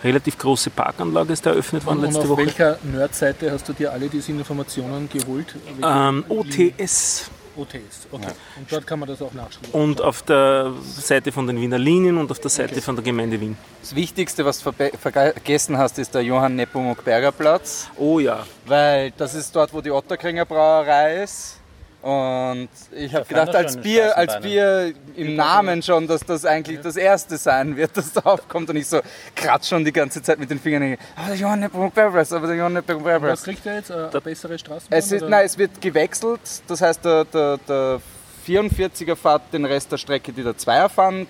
relativ 0.03 0.37
große 0.37 0.69
Parkanlage 0.69 1.33
ist 1.33 1.45
eröffnet 1.45 1.85
worden 1.85 2.01
letzte 2.01 2.19
und 2.19 2.23
auf 2.25 2.29
Woche. 2.29 2.45
welcher 2.45 2.77
Nerdseite 2.83 3.51
hast 3.51 3.67
du 3.67 3.73
dir 3.73 3.91
alle 3.91 4.07
diese 4.09 4.31
Informationen 4.31 5.09
geholt? 5.09 5.55
Ähm, 5.81 6.25
OTS. 6.29 7.29
OTS, 7.55 8.07
okay. 8.11 8.25
Ja. 8.25 8.33
Und 8.57 8.71
dort 8.71 8.87
kann 8.87 8.99
man 8.99 9.07
das 9.07 9.21
auch 9.21 9.33
nachschauen. 9.33 9.67
Und 9.73 10.01
auf 10.01 10.23
der 10.23 10.73
Seite 10.83 11.31
von 11.31 11.45
den 11.45 11.61
Wiener 11.61 11.77
Linien 11.77 12.17
und 12.17 12.31
auf 12.31 12.39
der 12.39 12.49
Seite 12.49 12.73
okay. 12.73 12.81
von 12.81 12.95
der 12.95 13.03
Gemeinde 13.03 13.39
Wien. 13.39 13.55
Das 13.81 13.95
Wichtigste, 13.95 14.43
was 14.43 14.61
du 14.61 14.71
vergessen 14.71 15.77
hast, 15.77 15.99
ist 15.99 16.15
der 16.15 16.23
Johann 16.23 16.55
Nepomuk 16.55 17.03
Berger 17.05 17.31
Platz. 17.31 17.89
Oh 17.95 18.19
ja. 18.19 18.45
Weil 18.65 19.11
das 19.11 19.35
ist 19.35 19.55
dort, 19.55 19.71
wo 19.73 19.81
die 19.81 19.91
Otterkringer 19.91 20.45
Brauerei 20.45 21.23
ist. 21.23 21.59
Und 22.03 22.67
ich 22.91 23.15
habe 23.15 23.25
gedacht, 23.25 23.55
als 23.55 23.77
Bier, 23.77 24.17
als 24.17 24.37
Bier 24.41 24.93
im 25.15 25.37
Namen 25.37 25.81
schon, 25.81 26.05
dass 26.05 26.19
das 26.19 26.43
eigentlich 26.43 26.81
das 26.81 26.97
erste 26.97 27.37
sein 27.37 27.77
wird, 27.77 27.95
das 27.95 28.11
da 28.11 28.19
aufkommt. 28.25 28.69
Und 28.69 28.75
ich 28.75 28.87
so 28.87 28.99
kratze 29.33 29.69
schon 29.69 29.85
die 29.85 29.93
ganze 29.93 30.21
Zeit 30.21 30.37
mit 30.37 30.49
den 30.49 30.59
Fingern. 30.59 30.97
Aber 31.15 31.27
der 31.27 31.37
Johann 31.37 31.69
Berbers, 31.95 32.33
aber 32.33 32.47
der 32.47 32.57
Johann 32.57 32.83
Berbers. 32.83 33.21
Was 33.21 33.43
kriegt 33.43 33.65
er 33.65 33.77
jetzt? 33.77 33.89
Eine 33.89 34.09
bessere 34.19 34.59
Straßenbahn? 34.59 34.99
Es 34.99 35.13
ist, 35.13 35.21
nein, 35.29 35.45
es 35.45 35.57
wird 35.57 35.79
gewechselt. 35.79 36.41
Das 36.67 36.81
heißt, 36.81 37.05
der, 37.05 37.23
der, 37.23 37.57
der 37.65 38.01
44er 38.45 39.15
fährt 39.15 39.43
den 39.53 39.63
Rest 39.63 39.89
der 39.89 39.97
Strecke, 39.97 40.33
die 40.33 40.43
der 40.43 40.57
Zweier 40.57 40.89
fahren 40.89 41.25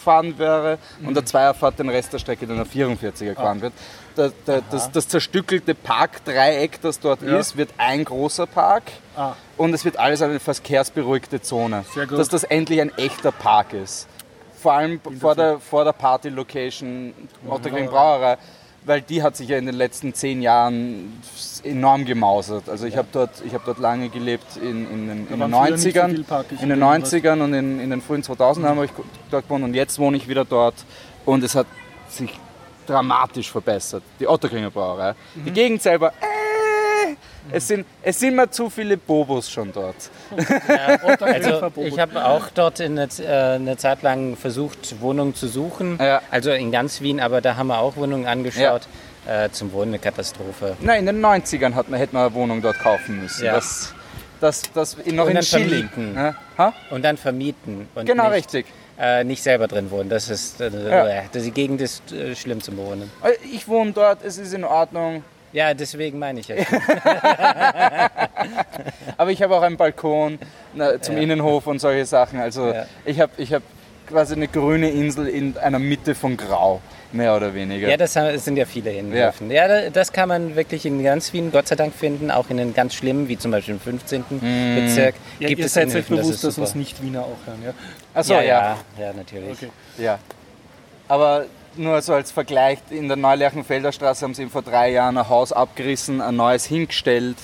gefahren 0.00 0.38
wäre 0.38 0.78
mhm. 1.00 1.08
und 1.08 1.14
der 1.14 1.24
Zweier 1.24 1.54
fährt 1.54 1.78
den 1.78 1.88
Rest 1.88 2.12
der 2.12 2.18
Strecke, 2.18 2.46
die 2.46 2.54
der 2.54 2.66
44er 2.66 3.30
gefahren 3.30 3.58
ah. 3.58 3.62
wird. 3.62 3.72
Der, 4.16 4.32
der, 4.46 4.62
das, 4.70 4.90
das, 4.90 5.08
zerstückelte 5.08 5.74
Parkdreieck, 5.74 6.80
das 6.82 6.98
dort 6.98 7.22
ja. 7.22 7.38
ist, 7.38 7.56
wird 7.56 7.70
ein 7.78 8.04
großer 8.04 8.46
Park 8.46 8.84
ah. 9.16 9.34
und 9.56 9.72
es 9.72 9.84
wird 9.84 9.98
alles 9.98 10.20
eine 10.20 10.40
verkehrsberuhigte 10.40 11.40
Zone. 11.40 11.84
Dass 12.10 12.28
das 12.28 12.44
endlich 12.44 12.80
ein 12.80 12.92
echter 12.98 13.32
Park 13.32 13.72
ist. 13.72 14.08
Vor 14.60 14.72
allem 14.72 15.00
vor 15.18 15.34
der, 15.34 15.58
vor 15.58 15.84
der 15.84 15.92
Party-Location 15.92 17.14
Otterkring 17.48 17.86
Brauerei 17.86 18.36
weil 18.84 19.02
die 19.02 19.22
hat 19.22 19.36
sich 19.36 19.48
ja 19.48 19.58
in 19.58 19.66
den 19.66 19.74
letzten 19.74 20.14
zehn 20.14 20.42
Jahren 20.42 21.20
enorm 21.64 22.04
gemausert. 22.04 22.68
Also 22.68 22.86
ich 22.86 22.96
habe 22.96 23.08
dort, 23.12 23.30
hab 23.52 23.64
dort 23.64 23.78
lange 23.78 24.08
gelebt 24.08 24.56
in, 24.56 24.90
in 24.90 25.08
den, 25.08 25.26
in 25.28 25.38
den 25.38 25.54
90ern, 25.54 26.24
so 26.26 26.62
in 26.62 26.68
den 26.70 26.82
90ern 26.82 27.42
und 27.42 27.54
in, 27.54 27.80
in 27.80 27.90
den 27.90 28.00
frühen 28.00 28.22
2000ern 28.22 28.68
habe 28.68 28.84
ich 28.86 28.90
dort 29.30 29.44
gewohnt 29.44 29.64
und 29.64 29.74
jetzt 29.74 29.98
wohne 29.98 30.16
ich 30.16 30.28
wieder 30.28 30.44
dort 30.44 30.74
und 31.26 31.44
es 31.44 31.54
hat 31.54 31.66
sich 32.08 32.38
dramatisch 32.86 33.50
verbessert. 33.50 34.02
Die 34.18 34.26
Otterkringer 34.26 34.70
Brauerei. 34.70 35.14
Mhm. 35.34 35.44
Die 35.44 35.52
Gegend 35.52 35.82
selber, 35.82 36.12
äh, 36.20 36.29
es 37.52 37.68
sind, 37.68 37.86
es 38.02 38.18
sind 38.18 38.36
mir 38.36 38.50
zu 38.50 38.70
viele 38.70 38.96
Bobos 38.96 39.50
schon 39.50 39.72
dort. 39.72 40.10
Ja, 40.68 40.98
also 41.20 41.70
ich 41.82 41.98
habe 41.98 42.24
auch 42.24 42.48
dort 42.54 42.80
eine, 42.80 43.08
äh, 43.18 43.54
eine 43.54 43.76
Zeit 43.76 44.02
lang 44.02 44.36
versucht, 44.36 45.00
Wohnungen 45.00 45.34
zu 45.34 45.48
suchen. 45.48 45.98
Ja. 46.00 46.22
Also 46.30 46.50
in 46.50 46.70
ganz 46.70 47.00
Wien, 47.00 47.20
aber 47.20 47.40
da 47.40 47.56
haben 47.56 47.68
wir 47.68 47.78
auch 47.78 47.96
Wohnungen 47.96 48.26
angeschaut. 48.26 48.82
Ja. 49.26 49.44
Äh, 49.44 49.50
zum 49.52 49.72
Wohnen 49.72 49.90
eine 49.90 49.98
Katastrophe. 49.98 50.76
Nein, 50.80 51.00
in 51.00 51.06
den 51.06 51.24
90ern 51.24 51.74
hat 51.74 51.90
man, 51.90 52.00
hätte 52.00 52.14
man 52.14 52.26
eine 52.26 52.34
Wohnung 52.34 52.62
dort 52.62 52.78
kaufen 52.78 53.20
müssen. 53.20 53.44
Ja. 53.44 53.52
Das, 53.52 53.94
das, 54.40 54.62
das 54.72 54.96
noch 55.06 55.26
Und 55.26 55.36
in 55.36 55.42
Schilling. 55.42 55.88
Vermieten. 55.90 56.34
Und 56.90 57.04
dann 57.04 57.18
vermieten. 57.18 57.86
Und 57.94 58.06
genau, 58.06 58.30
nicht, 58.30 58.36
richtig. 58.36 58.66
Äh, 58.98 59.24
nicht 59.24 59.42
selber 59.42 59.68
drin 59.68 59.90
wohnen. 59.90 60.08
Das 60.08 60.28
ist, 60.30 60.60
äh, 60.60 60.70
ja. 60.88 61.22
die 61.34 61.50
Gegend 61.50 61.80
ist 61.80 62.12
äh, 62.12 62.34
schlimm 62.34 62.60
zum 62.62 62.76
Wohnen. 62.78 63.10
Ich 63.52 63.68
wohne 63.68 63.92
dort, 63.92 64.24
es 64.24 64.38
ist 64.38 64.52
in 64.54 64.64
Ordnung. 64.64 65.22
Ja, 65.52 65.74
deswegen 65.74 66.18
meine 66.18 66.40
ich 66.40 66.48
ja. 66.48 66.56
Aber 69.16 69.30
ich 69.30 69.42
habe 69.42 69.56
auch 69.56 69.62
einen 69.62 69.76
Balkon 69.76 70.38
na, 70.74 71.00
zum 71.00 71.16
ja. 71.16 71.22
Innenhof 71.22 71.66
und 71.66 71.80
solche 71.80 72.06
Sachen. 72.06 72.40
Also 72.40 72.72
ja. 72.72 72.86
ich 73.04 73.20
habe 73.20 73.32
ich 73.36 73.52
hab 73.52 73.62
quasi 74.10 74.34
eine 74.34 74.48
grüne 74.48 74.90
Insel 74.90 75.26
in 75.28 75.56
einer 75.56 75.78
Mitte 75.78 76.14
von 76.14 76.36
Grau, 76.36 76.80
mehr 77.12 77.36
oder 77.36 77.54
weniger. 77.54 77.88
Ja, 77.88 77.96
das 77.96 78.14
sind 78.14 78.56
ja 78.56 78.64
viele 78.64 78.92
Innenhöfen. 78.92 79.50
Ja. 79.50 79.66
ja, 79.68 79.90
das 79.90 80.12
kann 80.12 80.28
man 80.28 80.56
wirklich 80.56 80.84
in 80.84 81.02
ganz 81.02 81.32
Wien 81.32 81.50
Gott 81.52 81.68
sei 81.68 81.76
Dank 81.76 81.94
finden, 81.94 82.30
auch 82.30 82.50
in 82.50 82.56
den 82.56 82.74
ganz 82.74 82.94
schlimmen, 82.94 83.28
wie 83.28 83.38
zum 83.38 83.50
Beispiel 83.50 83.74
im 83.74 83.80
15. 83.80 84.24
Mm. 84.28 84.74
Bezirk. 84.74 85.14
Ja, 85.38 85.48
gibt 85.48 85.60
ihr 85.60 85.66
es 85.66 85.74
seid 85.74 85.94
euch 85.94 86.06
bewusst, 86.06 86.44
das 86.44 86.56
dass 86.56 86.58
uns 86.58 86.74
nicht 86.74 87.02
Wiener 87.02 87.22
auch 87.22 87.38
hören, 87.46 87.62
ja? 87.64 87.72
Achso, 88.14 88.34
ja, 88.34 88.42
ja. 88.42 88.78
Ja, 88.98 89.12
natürlich. 89.12 89.52
Okay. 89.52 89.70
Ja. 89.98 90.18
Aber 91.08 91.46
nur 91.76 92.00
so 92.02 92.14
als 92.14 92.32
Vergleich, 92.32 92.78
in 92.90 93.08
der 93.08 93.16
Neulerchenfelder 93.16 93.92
Straße 93.92 94.24
haben 94.24 94.34
sie 94.34 94.46
vor 94.46 94.62
drei 94.62 94.90
Jahren 94.90 95.16
ein 95.18 95.28
Haus 95.28 95.52
abgerissen, 95.52 96.20
ein 96.20 96.36
neues 96.36 96.64
hingestellt, 96.64 97.36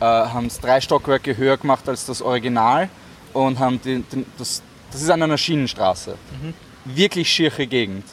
äh, 0.00 0.04
haben 0.04 0.46
es 0.46 0.60
drei 0.60 0.80
Stockwerke 0.80 1.36
höher 1.36 1.56
gemacht 1.56 1.88
als 1.88 2.06
das 2.06 2.22
Original 2.22 2.88
und 3.32 3.58
haben 3.58 3.80
die, 3.82 4.02
die, 4.02 4.26
das, 4.38 4.62
das 4.90 5.02
ist 5.02 5.10
an 5.10 5.22
einer 5.22 5.38
Schienenstraße. 5.38 6.16
Mhm. 6.42 6.54
Wirklich 6.84 7.30
schiere 7.30 7.66
Gegend. 7.66 8.04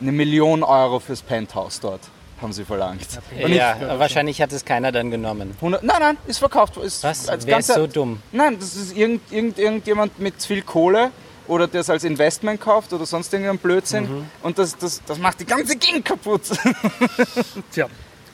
Eine 0.00 0.12
Million 0.12 0.62
Euro 0.62 1.00
fürs 1.00 1.22
Penthouse 1.22 1.80
dort 1.80 2.02
haben 2.42 2.52
sie 2.52 2.64
verlangt. 2.64 3.06
Ja, 3.48 3.76
ich, 3.76 3.98
wahrscheinlich 3.98 4.42
hat 4.42 4.52
es 4.52 4.64
keiner 4.64 4.92
dann 4.92 5.10
genommen. 5.10 5.52
100, 5.56 5.82
nein, 5.82 5.96
nein, 6.00 6.16
ist 6.26 6.38
verkauft. 6.38 6.76
Ist 6.76 7.02
Was? 7.02 7.26
Wer 7.46 7.58
ist 7.58 7.72
so 7.72 7.86
dumm? 7.86 8.20
Nein, 8.32 8.58
das 8.58 8.76
ist 8.76 8.94
irgend, 8.94 9.32
irgend, 9.32 9.58
irgendjemand 9.58 10.18
mit 10.18 10.40
zu 10.40 10.48
viel 10.48 10.62
Kohle 10.62 11.10
oder 11.48 11.66
der 11.66 11.80
es 11.80 11.90
als 11.90 12.04
Investment 12.04 12.60
kauft 12.60 12.92
oder 12.92 13.06
sonst 13.06 13.32
irgendein 13.32 13.58
Blödsinn. 13.58 14.04
Mhm. 14.04 14.26
Und 14.42 14.58
das, 14.58 14.76
das, 14.76 15.02
das 15.04 15.18
macht 15.18 15.40
die 15.40 15.46
ganze 15.46 15.76
Gegend 15.76 16.04
kaputt. 16.04 16.42
Tja. 17.72 17.88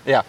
Ja. 0.05 0.25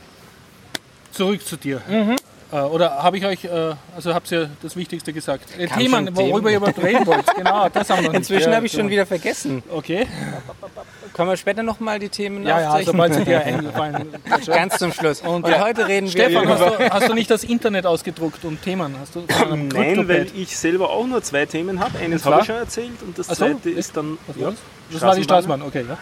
Zurück 1.12 1.46
zu 1.46 1.58
dir. 1.58 1.82
Mhm. 1.88 2.16
Äh, 2.52 2.58
oder 2.58 3.02
habe 3.02 3.18
ich 3.18 3.26
euch, 3.26 3.46
äh, 3.46 3.76
also 3.96 4.14
habt 4.14 4.32
ihr 4.32 4.50
das 4.62 4.76
Wichtigste 4.76 5.12
gesagt? 5.12 5.58
Äh, 5.58 5.68
Themen, 5.68 6.16
worüber 6.16 6.52
ihr 6.52 6.62
reden 6.62 7.06
wollt. 7.08 7.26
Genau, 7.36 7.68
das 7.70 7.90
haben 7.90 8.04
wir 8.04 8.14
Inzwischen 8.14 8.54
habe 8.56 8.68
ich 8.68 8.72
schon 8.72 8.90
wieder 8.90 9.06
vergessen. 9.06 9.64
Okay. 9.70 10.08
Können 11.14 11.30
wir 11.30 11.38
später 11.38 11.64
nochmal 11.64 12.00
die 12.00 12.10
Themen 12.10 12.44
Ja, 12.44 12.60
ja, 12.60 12.84
sobald 12.84 13.14
sie 13.14 13.24
dir 13.24 13.44
eingefallen 13.44 14.08
Ganz 14.46 14.80
zum 14.80 14.92
Schluss. 14.92 15.22
Und, 15.22 15.44
und 15.44 15.52
ja. 15.52 15.64
heute 15.64 15.88
reden 15.88 16.10
Stefan, 16.10 16.48
wir 16.48 16.58
Stefan, 16.58 16.80
hast, 16.80 16.94
hast, 16.94 17.10
du 17.10 17.14
nicht 17.14 17.30
das 17.30 17.44
Internet 17.44 17.86
ausgedruckt 17.86 18.44
und 18.46 18.62
Themen? 18.62 18.96
Hast 19.00 19.16
du 19.16 19.24
Nein, 19.56 20.08
weil 20.08 20.28
ich 20.36 20.58
selber 20.58 20.90
auch 20.90 21.06
nur 21.06 21.22
zwei 21.22 21.46
Themen 21.46 21.80
habe. 21.80 22.00
Eines 22.00 22.26
habe 22.26 22.42
ich 22.42 22.48
schon 22.48 22.56
erzählt 22.56 23.02
und 23.06 23.18
das 23.18 23.28
so, 23.28 23.36
zweite 23.36 23.70
ist 23.70 23.96
dann... 23.96 24.18
ja, 24.36 24.52
das 24.92 25.02
war 25.02 25.16
die 25.16 25.24
Straßenbahn, 25.24 25.62
okay. 25.62 25.86
Ja. 25.88 25.98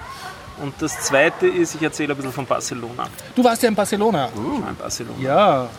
Und 0.62 0.74
das 0.80 1.00
zweite 1.02 1.47
ist, 1.47 1.76
ich 1.76 1.82
erzähle 1.82 2.13
ein 2.13 2.17
bisschen 2.17 2.34
von 2.34 2.45
Barcelona. 2.45 3.08
Du 3.36 3.43
warst 3.43 3.63
ja 3.63 3.69
in 3.69 3.76
Barcelona. 3.76 4.30
Ich 4.34 4.62
war 4.62 4.69
in 4.69 4.76
Barcelona. 4.76 5.19
Ja. 5.21 5.69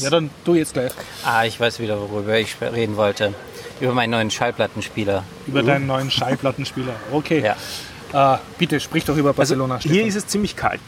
Ja, 0.00 0.10
dann 0.10 0.30
du 0.44 0.54
jetzt 0.54 0.72
gleich. 0.72 0.92
Ah, 1.24 1.44
ich 1.44 1.60
weiß 1.60 1.78
wieder, 1.78 2.00
worüber 2.00 2.38
ich 2.38 2.56
reden 2.60 2.96
wollte. 2.96 3.34
Über 3.80 3.92
meinen 3.92 4.10
neuen 4.10 4.30
Schallplattenspieler. 4.30 5.24
Über 5.46 5.62
deinen 5.62 5.86
neuen 5.86 6.10
Schallplattenspieler. 6.10 6.94
Okay. 7.12 7.42
Ja. 7.44 7.56
Äh, 8.12 8.36
bitte, 8.58 8.80
sprich 8.80 9.04
doch 9.04 9.16
über 9.16 9.30
Also 9.30 9.36
Barcelona. 9.38 9.78
hier 9.80 10.04
ist 10.06 10.16
es 10.16 10.26
ziemlich 10.26 10.56
kalt. 10.56 10.80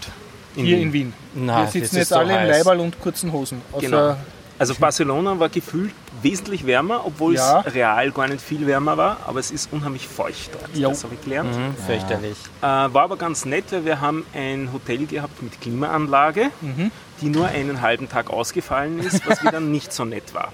In 0.57 0.65
hier 0.67 0.79
Wien. 0.79 0.83
in 0.89 0.93
Wien. 0.93 1.13
Na, 1.35 1.63
Wir 1.63 1.69
sitzen 1.69 1.97
jetzt 1.99 2.09
so 2.09 2.17
alle 2.17 2.33
im 2.33 2.39
heiß. 2.41 2.59
Leiberl 2.59 2.81
und 2.81 3.01
kurzen 3.01 3.33
Hosen. 3.33 3.63
Genau. 3.79 4.17
Also 4.59 4.75
Barcelona 4.75 5.39
war 5.39 5.49
gefühlt 5.49 5.93
wesentlich 6.21 6.67
wärmer, 6.67 7.07
obwohl 7.07 7.35
Ja. 7.35 7.63
es 7.65 7.75
real 7.75 8.11
gar 8.11 8.29
nicht 8.29 8.43
viel 8.43 8.67
wärmer 8.67 8.99
war, 8.99 9.17
aber 9.27 9.41
es 9.41 9.51
ist 9.51 9.73
unheimlich 9.73 10.07
feucht 10.07 10.51
dort. 10.53 10.77
Jo. 10.77 10.91
Das 10.91 11.03
habe 11.05 11.15
ich 11.15 11.23
gelernt. 11.25 11.55
Hm, 11.55 11.75
fürchterlich. 11.87 12.37
Äh, 12.61 12.65
war 12.67 13.05
aber 13.05 13.17
ganz 13.17 13.47
nett, 13.47 13.65
weil 13.71 13.87
wir 13.87 14.03
haben 14.03 14.27
ein 14.35 14.69
Hotel 14.73 15.07
gehabt 15.07 15.43
mit 15.43 15.59
Klimaanlage, 15.63 16.51
Mhm. 16.61 16.91
die 17.23 17.31
nur 17.31 17.47
einen 17.47 17.81
halben 17.81 18.11
Tag 18.11 18.29
ausgefallen 18.29 18.99
ist, 18.99 19.27
was 19.27 19.43
wieder 19.43 19.61
nicht 19.61 19.95
so 19.95 20.05
nett 20.05 20.35
war. 20.35 20.53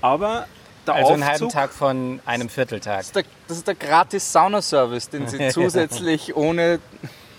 Aber 0.00 0.46
der 0.86 0.94
Also 0.94 1.12
einen 1.12 1.22
Aufzug, 1.22 1.40
halben 1.40 1.48
Tag 1.50 1.72
von 1.72 2.20
einem 2.26 2.48
Vierteltag. 2.48 2.98
Das 2.98 3.06
ist 3.06 3.16
der, 3.16 3.24
das 3.48 3.56
ist 3.58 3.66
der 3.68 3.74
gratis 3.74 4.32
Saunaservice, 4.32 5.08
den 5.10 5.26
sie 5.28 5.48
zusätzlich 5.52 6.36
ohne, 6.36 6.78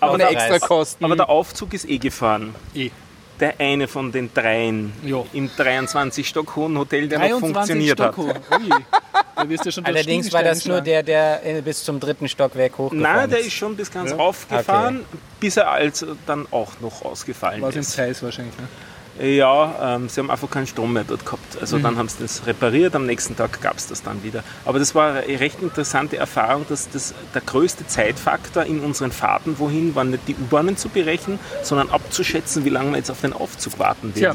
aber, 0.00 0.12
ohne 0.14 0.24
der, 0.24 0.32
Preis. 0.32 0.50
extra 0.50 0.66
Kosten. 0.66 1.04
aber 1.04 1.16
der 1.16 1.28
Aufzug 1.28 1.72
ist 1.74 1.88
eh 1.88 1.98
gefahren. 1.98 2.54
eh. 2.74 2.90
Der 3.38 3.54
eine 3.60 3.86
von 3.86 4.12
den 4.12 4.32
dreien 4.32 4.94
Jo. 5.04 5.26
im 5.34 5.50
23 5.54 6.26
Stock 6.26 6.56
hohen 6.56 6.78
Hotel, 6.78 7.06
der 7.06 7.18
noch 7.18 7.26
23 7.28 7.54
funktioniert 7.54 7.98
Stock 7.98 8.16
hat. 8.16 8.16
hoch. 8.16 8.58
Ui. 8.58 8.70
Da 9.36 9.46
wirst 9.50 9.66
du 9.66 9.70
schon 9.72 9.84
Allerdings 9.84 10.32
war 10.32 10.42
das 10.42 10.64
nur 10.64 10.80
der, 10.80 11.02
der 11.02 11.44
äh, 11.44 11.60
bis 11.60 11.84
zum 11.84 12.00
dritten 12.00 12.30
Stockwerk 12.30 12.78
hochgefahren 12.78 13.02
Nein, 13.02 13.28
der 13.28 13.40
ist. 13.40 13.48
ist 13.48 13.52
schon 13.52 13.76
bis 13.76 13.90
ganz 13.90 14.12
Ja. 14.12 14.16
aufgefahren, 14.16 15.04
bis 15.38 15.58
er 15.58 15.70
als 15.70 16.06
dann 16.24 16.46
auch 16.50 16.72
noch 16.80 17.02
ausgefallen 17.04 17.60
War 17.60 17.68
es 17.68 17.74
im 17.74 17.80
ist. 17.82 17.92
Zeiss 17.92 18.22
wahrscheinlich. 18.22 18.56
Ne? 18.56 18.68
Ja, 19.20 19.96
ähm, 19.96 20.08
sie 20.08 20.20
haben 20.20 20.30
einfach 20.30 20.50
keinen 20.50 20.66
Strom 20.66 20.92
mehr 20.92 21.04
dort 21.06 21.24
gehabt. 21.24 21.58
Also 21.60 21.78
dann 21.78 21.96
haben 21.96 22.08
sie 22.08 22.18
das 22.20 22.46
repariert, 22.46 22.94
am 22.94 23.06
nächsten 23.06 23.36
Tag 23.36 23.60
gab 23.62 23.76
es 23.78 23.86
das 23.86 24.02
dann 24.02 24.22
wieder. 24.22 24.44
Aber 24.64 24.78
das 24.78 24.94
war 24.94 25.14
eine 25.14 25.40
recht 25.40 25.62
interessante 25.62 26.16
Erfahrung, 26.16 26.66
dass 26.68 26.88
das 26.90 27.14
der 27.34 27.40
größte 27.42 27.86
Zeitfaktor 27.86 28.64
in 28.64 28.80
unseren 28.80 29.12
Fahrten 29.12 29.58
wohin 29.58 29.94
war 29.94 30.04
nicht 30.04 30.28
die 30.28 30.34
U-Bahnen 30.34 30.76
zu 30.76 30.88
berechnen, 30.88 31.38
sondern 31.62 31.88
abzuschätzen, 31.90 32.64
wie 32.64 32.68
lange 32.68 32.90
man 32.90 32.96
jetzt 32.98 33.10
auf 33.10 33.20
den 33.22 33.32
Aufzug 33.32 33.78
warten 33.78 34.14
wird. 34.14 34.34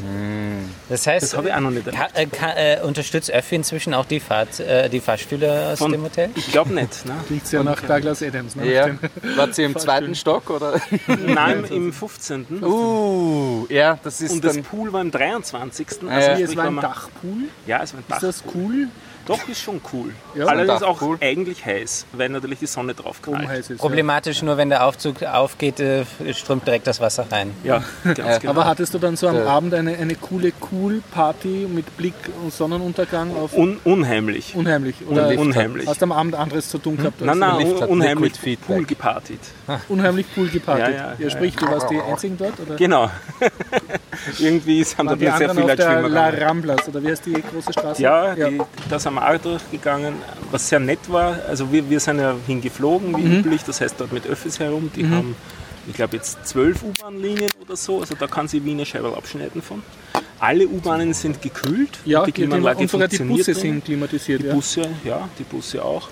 Das 0.88 1.06
heißt, 1.06 1.22
Das 1.22 1.36
habe 1.36 1.48
ich 1.48 1.54
auch 1.54 1.60
noch 1.60 1.70
nicht 1.70 1.86
ka- 1.92 2.08
äh, 2.14 2.26
ka- 2.26 2.54
äh, 2.56 2.80
unterstützt 2.82 3.30
Öffi 3.30 3.54
inzwischen 3.56 3.94
auch 3.94 4.04
die, 4.06 4.20
Fahrt, 4.20 4.58
äh, 4.60 4.88
die 4.88 5.00
Fahrstühle 5.00 5.70
aus 5.72 5.78
Von- 5.78 5.92
dem 5.92 6.02
Hotel? 6.02 6.30
Ich 6.34 6.50
glaube 6.50 6.72
nicht. 6.74 7.06
Ne? 7.06 7.12
klingt 7.26 7.46
sehr 7.46 7.62
nach 7.62 7.80
Douglas 7.80 8.22
Adams. 8.22 8.56
Ne? 8.56 8.72
ja. 8.72 8.88
War 9.36 9.52
sie 9.52 9.62
im 9.62 9.76
zweiten 9.78 10.14
Stock 10.14 10.50
oder? 10.50 10.80
Nein, 11.06 11.64
im 11.70 11.92
15. 11.92 12.46
Uh, 12.62 13.66
ja, 13.68 13.98
das 14.02 14.20
ist 14.20 14.32
Und 14.32 14.44
das 14.44 14.54
dann. 14.54 14.64
Pool 14.72 14.90
war 14.92 15.02
im 15.02 15.10
23. 15.10 15.86
ja. 16.02 16.08
Also 16.08 16.32
Hier, 16.32 16.44
es 16.46 16.56
war 16.56 16.64
ein 16.64 16.76
Dachpool. 16.76 17.48
Ja, 17.66 17.82
es 17.82 17.92
war 17.92 18.00
ein 18.00 18.04
Dach. 18.08 18.16
Ist 18.16 18.22
das 18.22 18.44
cool? 18.54 18.88
Doch, 19.26 19.48
ist 19.48 19.60
schon 19.62 19.80
cool. 19.92 20.12
Ja, 20.34 20.46
Allerdings 20.46 20.82
auch 20.82 21.00
cool. 21.02 21.16
eigentlich 21.20 21.64
heiß, 21.64 22.06
weil 22.12 22.28
natürlich 22.28 22.58
die 22.58 22.66
Sonne 22.66 22.94
drauf 22.94 23.18
Oben 23.26 23.38
knallt. 23.38 23.48
heiß 23.50 23.70
ist. 23.70 23.78
Problematisch 23.80 24.42
nur, 24.42 24.56
wenn 24.56 24.68
der 24.68 24.84
Aufzug 24.86 25.22
aufgeht, 25.22 25.80
äh, 25.80 26.04
strömt 26.32 26.66
direkt 26.66 26.86
das 26.86 27.00
Wasser 27.00 27.26
rein. 27.30 27.52
Ja, 27.62 27.82
ganz 28.04 28.18
Ja. 28.18 28.38
genau. 28.38 28.50
Aber 28.50 28.64
hattest 28.66 28.94
du 28.94 28.98
dann 28.98 29.16
so 29.16 29.28
am 29.28 29.36
Ja. 29.36 29.46
Abend 29.46 29.74
eine, 29.74 29.96
eine 29.96 30.14
coole 30.16 30.52
Cool-Party 30.72 31.68
mit 31.72 31.96
Blick 31.96 32.14
und 32.42 32.52
Sonnenuntergang 32.52 33.36
auf 33.36 33.54
Un 33.56 33.78
unheimlich. 33.84 34.54
unheimlich? 34.56 34.96
Oder 35.08 35.28
Un 35.28 35.38
unheimlich. 35.38 35.86
hast 35.86 36.00
du 36.00 36.04
am 36.06 36.12
Abend 36.12 36.34
anderes 36.34 36.68
zu 36.68 36.78
tun 36.78 36.96
gehabt? 36.96 37.20
Nein, 37.20 37.28
als 37.30 37.38
nein, 37.38 37.58
Lift 37.68 37.82
un 37.82 37.88
unheimlich. 37.88 38.32
Pool 38.66 38.84
gepartet. 38.84 39.40
Unheimlich 39.88 40.26
cool 40.36 40.48
gepartet. 40.48 40.94
Ja, 40.94 41.12
ja, 41.12 41.14
ja, 41.18 41.30
sprich, 41.30 41.54
du 41.56 41.66
warst 41.66 41.90
die 41.90 42.00
Einzigen 42.00 42.36
dort? 42.38 42.58
Oder? 42.60 42.76
Genau. 42.76 43.10
Irgendwie 44.38 44.84
haben 44.98 45.06
da 45.08 45.16
sehr 45.36 45.50
viele 45.50 45.76
Schwimmer 45.76 46.08
La. 46.08 46.28
Ramblas, 46.28 46.88
oder 46.88 47.02
wie 47.02 47.08
heißt 47.08 47.26
die 47.26 47.32
große 47.32 47.72
Straße? 47.72 48.02
Ja, 48.02 48.34
die, 48.34 48.60
da 48.88 48.98
sind 49.12 49.20
wir 49.22 49.34
auch 49.34 49.38
durchgegangen, 49.40 50.14
was 50.50 50.68
sehr 50.68 50.80
nett 50.80 51.00
war. 51.08 51.38
Also 51.48 51.70
wir, 51.72 51.88
wir 51.88 52.00
sind 52.00 52.18
ja 52.18 52.34
hingeflogen, 52.46 53.16
wie 53.16 53.22
Mhm. 53.22 53.40
üblich, 53.40 53.62
das 53.64 53.80
heißt 53.80 53.96
dort 53.98 54.12
mit 54.12 54.26
Öffis 54.26 54.58
herum. 54.58 54.90
Die 54.96 55.06
haben, 55.08 55.34
ich 55.88 55.94
glaube 55.94 56.16
jetzt 56.16 56.46
zwölf 56.46 56.82
U-Bahn-Linien 56.82 57.50
oder 57.64 57.76
so, 57.76 58.00
also 58.00 58.14
da 58.18 58.26
kann 58.26 58.48
sie 58.48 58.64
Wiener 58.64 58.84
Scheiberl 58.84 59.14
abschneiden 59.14 59.60
von. 59.62 59.82
Alle 60.40 60.66
U-Bahnen 60.66 61.12
sind 61.14 61.40
gekühlt, 61.40 61.98
ja 62.04 62.24
die 62.24 62.32
Klimaanlage 62.32 62.80
und 62.80 62.90
sogar 62.90 63.06
die 63.08 63.18
Busse 63.18 63.52
drin. 63.52 63.60
sind 63.62 63.84
klimatisiert. 63.84 64.42
Die 64.42 64.46
ja. 64.46 64.54
Busse, 64.54 64.82
ja, 65.04 65.28
die 65.38 65.44
Busse 65.44 65.84
auch. 65.84 66.08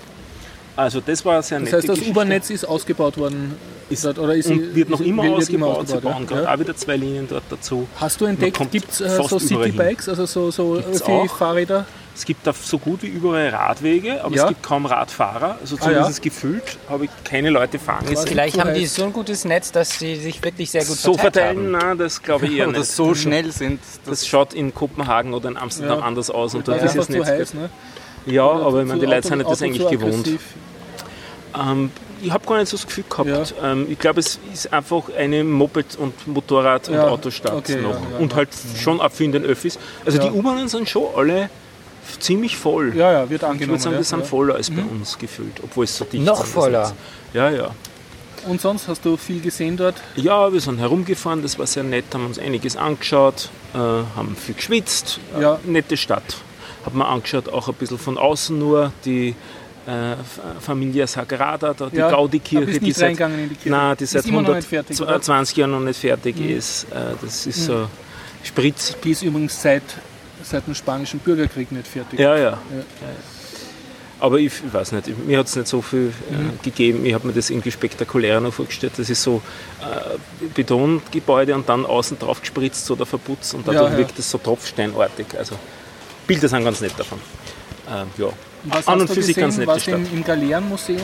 Also 0.75 1.01
das 1.01 1.25
war 1.25 1.33
eine 1.33 1.43
sehr 1.43 1.59
Das 1.59 1.71
nette 1.71 1.77
heißt, 1.91 2.01
das. 2.01 2.07
U-Bahn-Netz 2.07 2.49
ist 2.49 2.63
ausgebaut 2.65 3.17
worden 3.17 3.55
Ist- 3.89 4.05
dort, 4.05 4.17
oder 4.19 4.33
ist 4.35 4.49
und 4.49 4.73
wird 4.73 4.89
noch 4.89 5.01
ist, 5.01 5.05
immer 5.05 5.23
wird 5.23 5.33
ausgebaut. 5.35 5.87
Sie 5.89 5.95
ja? 5.95 5.99
bauen 5.99 6.25
gerade 6.25 6.43
Ja. 6.43 6.53
auch 6.55 6.59
wieder 6.59 6.75
zwei 6.77 6.95
Linien 6.95 7.27
dort 7.29 7.43
dazu. 7.49 7.87
Hast 7.97 8.21
du 8.21 8.25
entdeckt, 8.25 8.57
gibt 8.71 8.89
es 8.89 9.01
äh, 9.01 9.09
so. 9.21 9.37
Citybikes, 9.37 10.07
also 10.07 10.25
so, 10.25 10.49
so 10.49 10.75
Gibt's 10.75 11.01
für 11.01 11.11
auch. 11.11 11.37
Fahrräder? 11.37 11.85
Es 12.13 12.25
gibt 12.25 12.45
da 12.45 12.51
so 12.53 12.77
gut 12.77 13.03
wie 13.03 13.07
überall 13.07 13.49
Radwege, 13.49 14.23
aber 14.23 14.35
Ja. 14.35 14.43
es 14.43 14.49
gibt 14.49 14.63
kaum 14.63 14.85
Radfahrer. 14.85 15.57
Also 15.61 15.75
Ah, 15.77 15.85
ja. 15.85 15.85
zumindest 15.93 16.21
gefühlt 16.21 16.77
habe 16.89 17.05
ich 17.05 17.11
keine 17.23 17.49
Leute 17.49 17.79
fahren 17.79 18.05
gesehen. 18.05 18.27
Vielleicht 18.27 18.59
haben 18.59 18.73
die 18.73 18.85
so 18.85 19.05
ein 19.05 19.13
gutes 19.13 19.45
Netz, 19.45 19.71
dass 19.71 19.97
sie 19.97 20.17
sich 20.17 20.43
wirklich 20.43 20.69
sehr 20.71 20.83
gut 20.83 20.97
So 20.97 21.13
verteilt 21.13 21.55
verteilen, 21.57 21.75
haben. 21.77 21.87
nein, 21.89 21.97
das 21.97 22.21
glaube 22.21 22.47
ich 22.47 22.57
eher 22.57 22.67
Oder 22.67 22.79
nicht. 22.79 22.91
so 22.91 23.15
schnell 23.15 23.51
sind. 23.51 23.79
Das 24.05 24.27
schaut 24.27 24.53
in 24.53 24.75
Kopenhagen 24.75 25.33
oder 25.33 25.47
in 25.49 25.57
Amsterdam 25.57 25.99
Ja. 25.99 26.05
anders 26.05 26.29
aus 26.29 26.53
und 26.53 26.67
dort 26.67 26.83
ist 26.83 26.95
es 26.95 27.07
nicht. 27.09 27.25
heiß, 27.25 27.53
ne? 27.53 27.69
Ja, 28.25 28.43
aber 28.43 28.81
ich 28.81 28.87
meine, 28.87 28.99
die 28.99 29.05
Leute 29.05 29.27
sind 29.27 29.37
nicht 29.39 29.49
das 29.49 29.61
eigentlich 29.61 29.87
gewohnt. 29.89 30.29
Ähm, 31.57 31.91
ich 32.21 32.31
habe 32.31 32.45
gar 32.45 32.57
nicht 32.59 32.69
so 32.69 32.77
das 32.77 32.85
Gefühl 32.85 33.03
gehabt. 33.09 33.53
Ähm, 33.63 33.87
ich 33.89 33.97
glaube, 33.99 34.19
es 34.19 34.39
ist 34.53 34.71
einfach 34.71 35.03
eine 35.17 35.43
Moped- 35.43 35.97
und 35.97 36.13
Motorrad- 36.27 36.87
und 36.89 36.95
Ja, 36.95 37.07
Autostadt 37.07 37.53
okay, 37.53 37.77
noch. 37.77 37.93
ja, 37.93 37.99
ja. 38.11 38.17
und 38.19 38.35
halt 38.35 38.49
schon 38.77 39.01
auch 39.01 39.11
viel 39.11 39.25
in 39.27 39.31
den 39.31 39.45
Öffis. 39.45 39.79
Also 40.05 40.19
Ja. 40.19 40.25
die 40.25 40.31
U-Bahnen 40.31 40.67
sind 40.67 40.87
schon 40.87 41.05
alle 41.15 41.49
ziemlich 42.19 42.57
voll. 42.57 42.95
Ja, 42.95 43.11
ja, 43.11 43.29
wird 43.29 43.41
ich 43.43 43.47
angenommen. 43.47 43.71
würde 43.71 43.83
sagen, 43.83 43.95
ja, 43.95 44.03
sind 44.03 44.19
ja. 44.19 44.25
Mhm. 44.25 44.29
voller 44.29 44.55
als 44.55 44.69
bei 44.69 44.81
uns 44.83 45.17
gefühlt, 45.17 45.59
obwohl 45.63 45.85
es 45.85 45.97
so 45.97 46.05
dicht 46.05 46.23
Noch 46.23 46.37
sind, 46.37 46.45
das 46.45 46.51
voller. 46.53 46.93
Ja, 47.33 47.49
ja. 47.49 47.71
Und 48.47 48.59
sonst 48.59 48.87
hast 48.87 49.05
du 49.05 49.17
viel 49.17 49.39
gesehen 49.39 49.77
dort? 49.77 49.95
Ja, 50.15 50.51
wir 50.51 50.59
sind 50.61 50.79
herumgefahren, 50.79 51.43
das 51.43 51.59
war 51.59 51.67
sehr 51.67 51.83
nett, 51.83 52.05
haben 52.13 52.25
uns 52.25 52.39
einiges 52.39 52.75
angeschaut, 52.75 53.49
äh, 53.73 53.77
haben 53.77 54.35
viel 54.35 54.55
geschwitzt. 54.55 55.19
Ja. 55.39 55.55
Äh, 55.55 55.57
nette 55.69 55.95
Stadt. 55.95 56.37
Haben 56.83 56.97
wir 56.97 57.07
angeschaut, 57.07 57.47
auch 57.49 57.67
ein 57.67 57.75
bisschen 57.75 57.99
von 57.99 58.17
außen 58.17 58.57
nur, 58.57 58.91
die 59.05 59.35
äh, 59.85 60.15
Familia 60.59 61.05
Sagrada, 61.05 61.73
da, 61.75 61.89
die 61.89 61.97
Ja, 61.97 62.09
Gaudi-Kirche, 62.09 62.79
die 62.79 62.91
seit, 62.91 63.11
die 63.11 63.15
Kirche? 63.17 63.69
nein, 63.69 63.95
die 63.99 64.03
Ist 64.05 64.11
seit 64.11 64.25
immer 64.25 64.41
noch 64.41 64.49
100, 64.49 64.55
nicht 64.57 64.69
fertig, 64.69 64.97
zw- 64.97 65.03
oder? 65.03 65.21
20 65.21 65.57
Jahren 65.57 65.71
noch 65.71 65.79
nicht 65.79 65.99
fertig 65.99 66.39
ist. 66.39 66.85
Äh, 66.85 67.13
das 67.21 67.45
ist 67.45 67.65
so 67.65 67.87
Spritz. 68.43 68.95
Die 69.03 69.11
ist 69.11 69.21
übrigens 69.21 69.61
seit, 69.61 69.83
seit 70.43 70.67
dem 70.67 70.75
Spanischen 70.75 71.19
Bürgerkrieg 71.19 71.71
nicht 71.71 71.87
fertig. 71.87 72.19
Ja, 72.19 72.35
ja. 72.37 72.43
ja. 72.51 72.57
Aber 74.19 74.37
ich, 74.37 74.53
ich 74.65 74.71
weiß 74.73 74.91
nicht, 74.91 75.07
mir 75.25 75.39
hat 75.39 75.47
es 75.47 75.55
nicht 75.55 75.67
so 75.67 75.81
viel 75.81 76.13
äh, 76.29 76.33
Mhm. 76.35 76.59
gegeben. 76.61 77.05
Ich 77.05 77.13
habe 77.13 77.25
mir 77.27 77.33
das 77.33 77.49
irgendwie 77.49 77.71
spektakulärer 77.71 78.39
noch 78.39 78.53
vorgestellt. 78.53 78.93
Das 78.97 79.09
ist 79.09 79.23
so 79.23 79.41
äh, 79.81 80.45
Betongebäude 80.53 81.55
und 81.55 81.67
dann 81.67 81.85
außen 81.85 82.19
drauf 82.19 82.39
gespritzt 82.39 82.89
oder 82.91 83.05
verputzt 83.05 83.53
und 83.55 83.67
dadurch 83.67 83.91
Ja, 83.91 83.97
wirkt 83.97 84.19
es 84.19 84.29
so 84.29 84.37
tropfsteinartig. 84.37 85.25
Also 85.37 85.55
Bilder 86.27 86.47
sind 86.47 86.63
ganz 86.63 86.81
nett 86.81 86.93
davon. 86.97 87.19
Ähm, 87.89 88.07
ja. 88.17 88.27
Was 88.65 88.87
An 88.87 89.01
und 89.01 89.07
für 89.09 89.23
sich 89.23 89.35
ganz 89.35 89.57
nette 89.57 89.69
Warst 89.71 89.87
du 89.87 89.91
im, 89.93 90.05
im 90.13 90.23
Galeerenmuseum? 90.23 90.99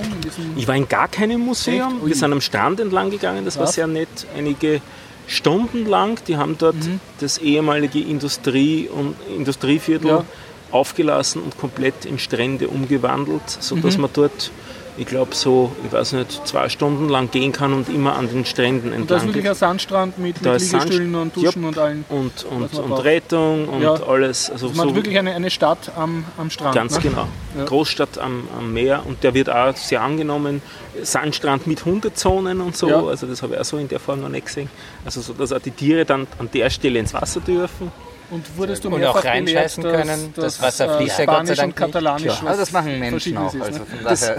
Ich 0.56 0.67
war 0.67 0.76
in 0.76 0.88
gar 0.88 1.08
keinem 1.08 1.41
Museum. 1.41 2.00
Wir 2.06 2.13
sind 2.15 2.32
am 2.32 2.39
Strand 2.39 2.80
entlang 2.80 3.10
gegangen, 3.10 3.45
das 3.45 3.58
war 3.58 3.63
Was? 3.63 3.73
sehr 3.73 3.88
nett. 3.88 4.08
Einige 4.38 4.80
Stunden 5.28 5.86
lang. 5.86 6.20
Die 6.28 6.38
haben 6.38 6.58
dort 6.58 6.76
Mhm. 6.76 7.00
das 7.20 7.38
ehemalige 7.38 8.00
Industrie- 8.00 8.88
und 8.88 9.16
Industrieviertel 9.36 10.08
Ja. 10.10 10.24
aufgelassen 10.72 11.42
und 11.44 11.58
komplett 11.58 12.06
in 12.06 12.18
Strände 12.20 12.68
umgewandelt, 12.68 13.44
sodass 13.48 13.96
Mhm. 13.96 14.02
man 14.02 14.10
dort, 14.13 14.52
ich 14.98 15.06
glaube, 15.06 15.36
so, 15.36 15.72
ich 15.86 15.92
weiß 15.92 16.14
nicht, 16.14 16.48
zwei 16.48 16.70
Stunden 16.70 17.08
lang 17.08 17.30
gehen 17.32 17.52
kann 17.52 17.74
und 17.74 17.88
immer 17.88 18.16
an 18.16 18.28
den 18.28 18.46
Stränden 18.46 18.92
Und 18.92 19.10
das 19.10 19.18
ist 19.18 19.24
entlang 19.24 19.28
wirklich 19.28 19.50
ein 19.50 19.56
Sandstrand 19.56 20.18
mit, 20.18 20.44
Da 20.44 20.54
mit 20.54 20.62
Liegestühlen 20.62 21.16
und 21.16 21.36
Duschen 21.36 21.66
und 21.66 21.78
allen. 21.78 22.04
Und, 22.10 22.46
und, 22.46 22.74
und. 22.74 22.94
Rettung 23.04 23.70
und 23.70 23.82
Ja. 23.82 23.94
alles. 23.94 24.50
Also 24.50 24.68
Man 24.68 24.76
so 24.76 24.86
hat 24.88 24.96
wirklich 24.96 25.18
eine, 25.18 25.34
eine 25.36 25.52
Stadt 25.52 25.92
am, 25.96 26.26
am 26.38 26.50
Strand. 26.50 26.76
Ganz 26.76 26.96
ne? 26.96 27.02
genau. 27.04 27.28
Ja. 27.58 27.66
Großstadt 27.66 28.18
am, 28.18 28.48
am 28.58 28.74
Meer 28.74 29.04
und 29.06 29.24
der 29.24 29.34
wird 29.34 29.50
auch 29.50 29.76
sehr 29.76 30.02
angenommen. 30.02 30.62
Sandstrand 31.02 31.68
mit 31.68 31.86
Hundezonen 31.86 32.60
und 32.60 32.76
so. 32.76 32.90
Ja. 32.90 33.04
Also 33.06 33.28
das 33.28 33.44
habe 33.44 33.54
ich 33.54 33.60
auch 33.60 33.66
so 33.66 33.78
in 33.78 33.88
der 33.88 34.00
Form 34.00 34.22
noch 34.22 34.30
nicht 34.30 34.48
gesehen. 34.48 34.70
Also 35.06 35.22
so, 35.22 35.34
dass 35.34 35.54
auch 35.54 35.60
die 35.60 35.72
Tiere 35.72 36.06
dann 36.06 36.26
an 36.40 36.50
der 36.52 36.70
Stelle 36.72 36.98
ins 37.00 37.14
Wasser 37.14 37.40
dürfen. 37.40 37.92
Und 38.30 38.58
wurdest 38.58 38.84
du 38.84 38.90
Und 38.90 39.00
mehrfach 39.00 39.22
auch 39.22 39.26
reinscheißen 39.26 39.82
belehrt, 39.84 40.02
können. 40.06 40.34
dass, 40.36 40.58
Das 40.58 40.62
Wasser 40.62 40.88
dass, 40.88 40.98
fließt 40.98 41.20
äh, 41.20 41.24
ja 41.24 41.26
Gott 41.26 41.48
sei 41.48 41.56
Spanisch 41.56 41.58
Dank 41.58 41.70
und 41.70 41.76
Katalanisch 41.78 42.24
nicht. 42.24 42.44
Also 42.44 42.60
das 42.60 42.72
machen 42.74 43.00
Menschen 43.00 43.38
auch. 43.38 43.54
ist, 43.54 43.62
Also 43.62 43.80
ne? 43.80 43.86
von 43.86 44.04
Das-. 44.04 44.32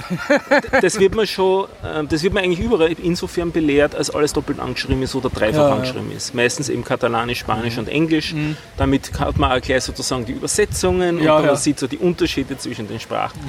Das 0.83 0.99
wird 1.01 1.15
man 1.15 1.27
schon, 1.27 1.65
äh, 1.83 2.05
das 2.07 2.23
wird 2.23 2.35
man 2.35 2.45
eigentlich 2.45 2.61
überall 2.61 2.93
insofern 3.03 3.51
belehrt, 3.51 3.95
als 3.95 4.11
alles 4.11 4.33
doppelt 4.35 4.61
angeschrieben 4.61 5.03
ist 5.03 5.15
oder 5.15 5.31
dreifach 5.31 5.59
Ja, 5.59 5.67
Mhm. 5.69 5.73
angeschrieben 5.73 6.13
ist. 6.13 6.35
Meistens 6.35 6.69
eben 6.69 6.85
Katalanisch, 6.85 7.39
Spanisch 7.39 7.79
und 7.79 7.89
Englisch. 7.89 8.35
Damit 8.77 9.19
hat 9.19 9.39
man 9.39 9.53
auch 9.53 9.61
gleich 9.63 9.85
sozusagen 9.85 10.27
die 10.27 10.33
Übersetzungen 10.33 11.23
Ja, 11.23 11.37
und 11.37 11.45
ja. 11.45 11.53
man 11.53 11.57
sieht 11.57 11.79
so 11.79 11.87
die 11.87 11.99
Unterschiede 11.99 12.59
zwischen 12.59 12.89
den 12.89 13.01
Sprachen. 13.01 13.41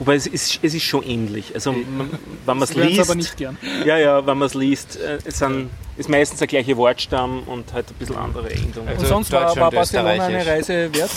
Wobei 0.00 0.16
es 0.16 0.26
ist, 0.26 0.58
es 0.62 0.74
ist 0.74 0.82
schon 0.82 1.04
ähnlich. 1.04 1.52
Also 1.54 1.72
man, 1.72 2.10
wenn 2.44 2.56
man 2.58 2.62
es 2.62 2.74
liest, 2.74 3.00
aber 3.00 3.14
nicht 3.14 3.36
gern. 3.36 3.56
ja, 3.84 3.96
ja, 3.98 4.26
wenn 4.26 4.36
man 4.38 4.46
es 4.46 4.54
liest, 4.54 4.96
äh, 5.00 5.18
es 5.24 5.38
sind, 5.38 5.70
ist 5.96 6.08
meistens 6.08 6.38
der 6.38 6.46
gleiche 6.48 6.76
Wortstamm 6.76 7.42
und 7.44 7.72
halt 7.72 7.88
ein 7.90 7.94
bisschen 7.94 8.16
andere 8.16 8.50
Endungen. 8.50 8.88
Und 8.88 8.94
Also 8.94 9.06
sonst 9.06 9.32
war, 9.32 9.46
Deutsch 9.46 9.56
war 9.56 9.68
und 9.68 9.74
Barcelona 9.74 10.24
eine. 10.24 10.46
Reise 10.46 10.94
wert? 10.94 11.10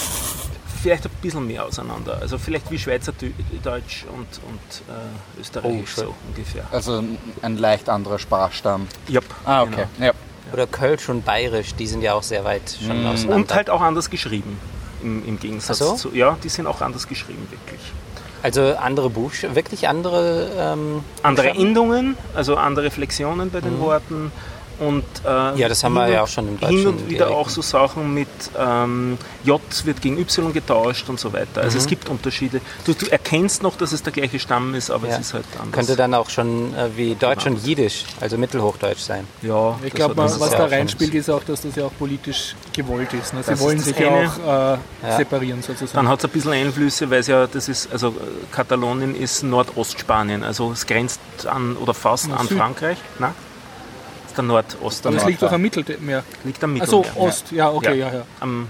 Vielleicht 0.82 1.06
ein 1.06 1.12
bisschen 1.22 1.46
mehr 1.46 1.66
auseinander. 1.66 2.18
Also 2.22 2.38
vielleicht 2.38 2.72
wie 2.72 2.80
Schweizerdeutsch 2.80 4.06
und, 4.06 4.28
und 4.48 4.60
äh, 4.88 5.42
Österreichisch 5.42 5.96
Oh, 5.98 6.02
so 6.02 6.16
ungefähr. 6.30 6.64
Also 6.72 7.04
ein 7.42 7.58
leicht 7.58 7.90
anderer 7.90 8.18
Sprachstamm. 8.20 8.88
Yep, 9.10 9.26
Ah, 9.46 9.64
okay. 9.64 9.86
genau. 9.98 10.08
Ja. 10.08 10.14
Oder 10.54 10.66
Kölsch 10.68 11.10
und 11.10 11.26
Bayerisch, 11.26 11.76
die 11.76 11.86
sind 11.86 12.02
ja 12.02 12.14
auch 12.14 12.24
sehr 12.24 12.44
weit 12.46 12.62
schon 12.80 13.06
auseinander. 13.06 13.36
Und 13.36 13.54
halt 13.54 13.70
auch 13.70 13.82
anders 13.82 14.10
geschrieben. 14.10 14.58
Im, 15.04 15.26
im 15.28 15.40
Gegensatz 15.40 15.80
so? 15.80 15.96
zu. 15.96 16.16
Ja, 16.16 16.38
die 16.44 16.50
sind 16.50 16.66
auch 16.66 16.80
anders 16.82 17.08
geschrieben, 17.08 17.46
wirklich. 17.52 17.80
Also 18.42 18.76
andere 18.78 19.10
Buchstaben, 19.10 19.56
wirklich 19.56 19.88
andere. 19.90 20.50
Ähm, 20.58 21.04
Andere? 21.24 21.50
Endungen, 21.50 22.18
also 22.34 22.56
andere 22.56 22.90
Flexionen 22.90 23.50
bei 23.52 23.60
den 23.60 23.80
Worten. 23.82 24.32
Und, 24.80 25.04
äh, 25.26 25.60
Ja, 25.60 25.68
das 25.68 25.84
haben 25.84 25.94
wir 25.94 26.06
hin 26.06 26.14
ja 26.14 26.20
und- 26.22 26.24
auch 26.26 26.28
schon 26.32 26.48
im 26.48 26.58
Hin 26.68 26.88
und 26.88 27.10
wieder 27.10 27.30
auch 27.32 27.50
so 27.50 27.62
Sachen 27.62 28.14
mit 28.14 28.28
ähm, 28.58 29.18
J 29.44 29.62
wird 29.86 30.02
gegen 30.02 30.18
Y 30.18 30.54
getauscht 30.54 31.10
und 31.10 31.20
so 31.20 31.34
weiter. 31.34 31.62
Also 31.62 31.78
es 31.78 31.86
gibt 31.86 32.08
Unterschiede. 32.10 32.62
Du, 32.86 32.94
du 32.94 33.06
erkennst 33.12 33.62
noch, 33.62 33.76
dass 33.76 33.92
es 33.92 34.04
der 34.04 34.14
gleiche 34.14 34.40
Stamm 34.40 34.74
ist, 34.76 34.90
aber 34.90 35.08
Ja. 35.08 35.16
es 35.16 35.20
ist 35.28 35.34
halt 35.34 35.46
anders. 35.60 35.72
Könnte 35.74 35.96
dann 35.96 36.14
auch 36.14 36.30
schon 36.30 36.74
äh, 36.74 36.90
wie 36.96 37.16
Deutsch 37.16 37.46
und 37.46 37.66
Jiddisch, 37.66 38.06
also 38.22 38.38
Mittelhochdeutsch 38.38 39.00
sein. 39.02 39.28
ja, 39.42 39.78
Ich 39.84 39.94
glaube, 39.94 40.16
was 40.18 40.40
ja 40.52 40.58
da 40.58 40.66
reinspielt, 40.66 41.14
ist 41.14 41.30
auch, 41.30 41.44
dass 41.44 41.62
das 41.62 41.76
ja 41.76 41.86
auch 41.86 41.94
politisch 42.00 42.56
gewollt 42.74 43.14
ist. 43.14 43.34
Ne? 43.34 43.44
Sie 43.44 43.52
Das 43.52 43.60
wollen 43.60 43.78
ist 43.80 43.86
sich 43.86 44.00
ja 44.00 44.08
eine. 44.16 44.28
auch 44.30 44.38
äh, 45.04 45.08
Ja. 45.10 45.18
separieren 45.18 45.62
sozusagen. 45.62 45.92
Dann 45.96 46.08
hat 46.08 46.20
es 46.20 46.26
ein 46.26 46.32
bisschen 46.32 46.52
Einflüsse, 46.54 47.10
weil 47.10 47.20
es 47.20 47.28
ja, 47.28 47.48
das 47.48 47.68
ist, 47.68 47.92
also 47.92 48.16
Katalonien 48.52 49.14
ist 49.16 49.44
Nordostspanien, 49.44 50.44
also 50.44 50.72
es 50.72 50.86
grenzt 50.86 51.20
an 51.46 51.76
oder 51.78 51.94
fast 51.94 52.28
Na, 52.30 52.38
an 52.38 52.48
Süd. 52.48 52.58
Frankreich. 52.58 52.98
Nein? 53.20 53.34
Das 54.30 54.34
ist 54.34 54.38
der 54.38 54.44
Nordost. 54.44 55.06
Aber 55.08 55.16
das 55.16 55.26
liegt 55.26 55.42
doch 55.42 55.52
am 55.52 55.62
Mittelmeer. 55.62 56.24
liegt 56.44 56.64
am 56.64 56.80
Also 56.80 57.00
Mittelmeer. 57.00 57.22
Ost, 57.28 57.52
ja, 57.52 57.70
okay, 57.72 57.98
ja, 58.00 58.08
Ja. 58.08 58.14
ja. 58.20 58.22
Am, 58.40 58.68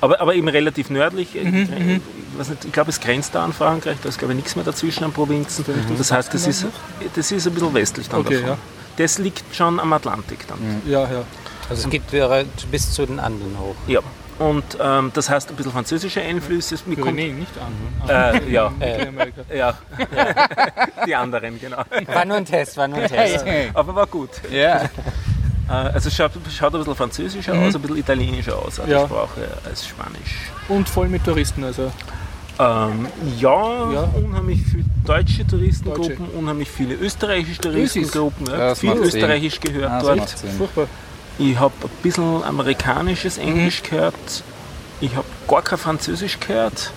aber, 0.00 0.20
aber 0.20 0.34
eben 0.34 0.48
relativ 0.48 0.90
nördlich. 0.90 1.34
Mhm, 1.34 1.54
äh, 1.54 1.64
gren- 1.66 2.00
ich, 2.38 2.48
nicht, 2.48 2.64
ich 2.64 2.72
glaube, 2.72 2.90
es 2.90 3.00
grenzt 3.00 3.34
da 3.34 3.44
an 3.44 3.52
Frankreich, 3.52 3.96
da 4.02 4.08
ist 4.08 4.18
glaube 4.18 4.34
ich 4.34 4.36
nichts 4.36 4.54
mehr 4.56 4.64
dazwischen 4.64 5.04
an 5.04 5.12
Provinzen. 5.12 5.64
Das 5.96 6.12
heißt, 6.12 6.34
das 6.34 6.46
ist, 6.46 6.66
das 7.14 7.32
ist 7.32 7.46
ein 7.46 7.54
bisschen 7.54 7.74
westlich 7.74 8.08
dann 8.08 8.20
Okay, 8.20 8.34
davon. 8.34 8.48
ja. 8.50 8.58
Das 8.98 9.18
liegt 9.18 9.54
schon 9.54 9.78
am 9.80 9.92
Atlantik 9.92 10.46
dann. 10.48 10.58
Ja, 10.86 11.02
ja. 11.02 11.22
Also 11.70 11.84
es 11.84 11.90
geht 11.90 12.02
bis 12.70 12.92
zu 12.92 13.06
den 13.06 13.18
Anden 13.20 13.56
hoch. 13.58 13.74
Ja. 13.86 14.00
Und 14.38 14.64
ähm, 14.82 15.10
das 15.14 15.30
heißt 15.30 15.48
ein 15.50 15.56
bisschen 15.56 15.72
französische 15.72 16.20
Einflüsse. 16.20 16.74
Mir 16.86 16.96
kommt, 16.96 17.06
Pyrenäen, 17.16 17.38
nicht 17.38 17.52
an. 17.58 18.08
äh, 18.08 18.50
ja, 18.52 18.70
Mittelamerika. 18.78 19.40
ja, 19.54 19.74
die 21.06 21.14
anderen, 21.14 21.58
genau. 21.60 21.78
War 22.06 22.24
nur 22.26 22.36
ein 22.36 22.44
Test, 22.44 22.76
war 22.76 22.86
nur 22.86 22.98
ein 22.98 23.08
Test. 23.08 23.44
Aber 23.74 23.94
war 23.94 24.06
gut. 24.06 24.30
Ja. 24.50 24.82
Äh, 24.82 24.88
Also 25.68 26.08
es 26.08 26.14
schaut, 26.14 26.32
schaut 26.56 26.74
ein 26.74 26.78
bisschen 26.78 26.94
französischer 26.94 27.54
aus, 27.54 27.74
ein 27.74 27.80
bisschen 27.82 27.96
italienischer 27.96 28.56
aus, 28.58 28.78
auch 28.78 28.86
Ja. 28.86 29.00
die 29.00 29.06
Sprache 29.06 29.48
als 29.64 29.86
Spanisch. 29.86 30.50
Und 30.68 30.88
voll 30.88 31.08
mit 31.08 31.24
Touristen, 31.24 31.64
also. 31.64 31.90
Ähm, 32.58 33.06
ja, 33.38 33.92
Ja. 33.92 34.08
unheimlich 34.14 34.60
viele 34.64 34.84
deutsche 35.04 35.46
Touristengruppen, 35.46 36.28
unheimlich 36.38 36.70
viele 36.70 36.94
österreichische 36.94 37.60
Touristengruppen. 37.62 38.46
Ja, 38.46 38.74
viel. 38.74 38.92
Österreichisch 38.92 39.60
gehört 39.60 39.90
Ah, 39.90 40.02
das 40.02 40.16
dort. 40.16 40.52
Furchtbar. 40.56 40.86
Ich 41.38 41.58
habe 41.58 41.74
ein 41.82 41.90
bisschen 42.02 42.42
amerikanisches 42.44 43.38
Englisch 43.38 43.82
gehört. 43.82 44.14
Ich 45.00 45.14
habe 45.14 45.26
gar 45.48 45.62
kein 45.62 45.78
Französisch 45.78 46.40
gehört. 46.40 46.90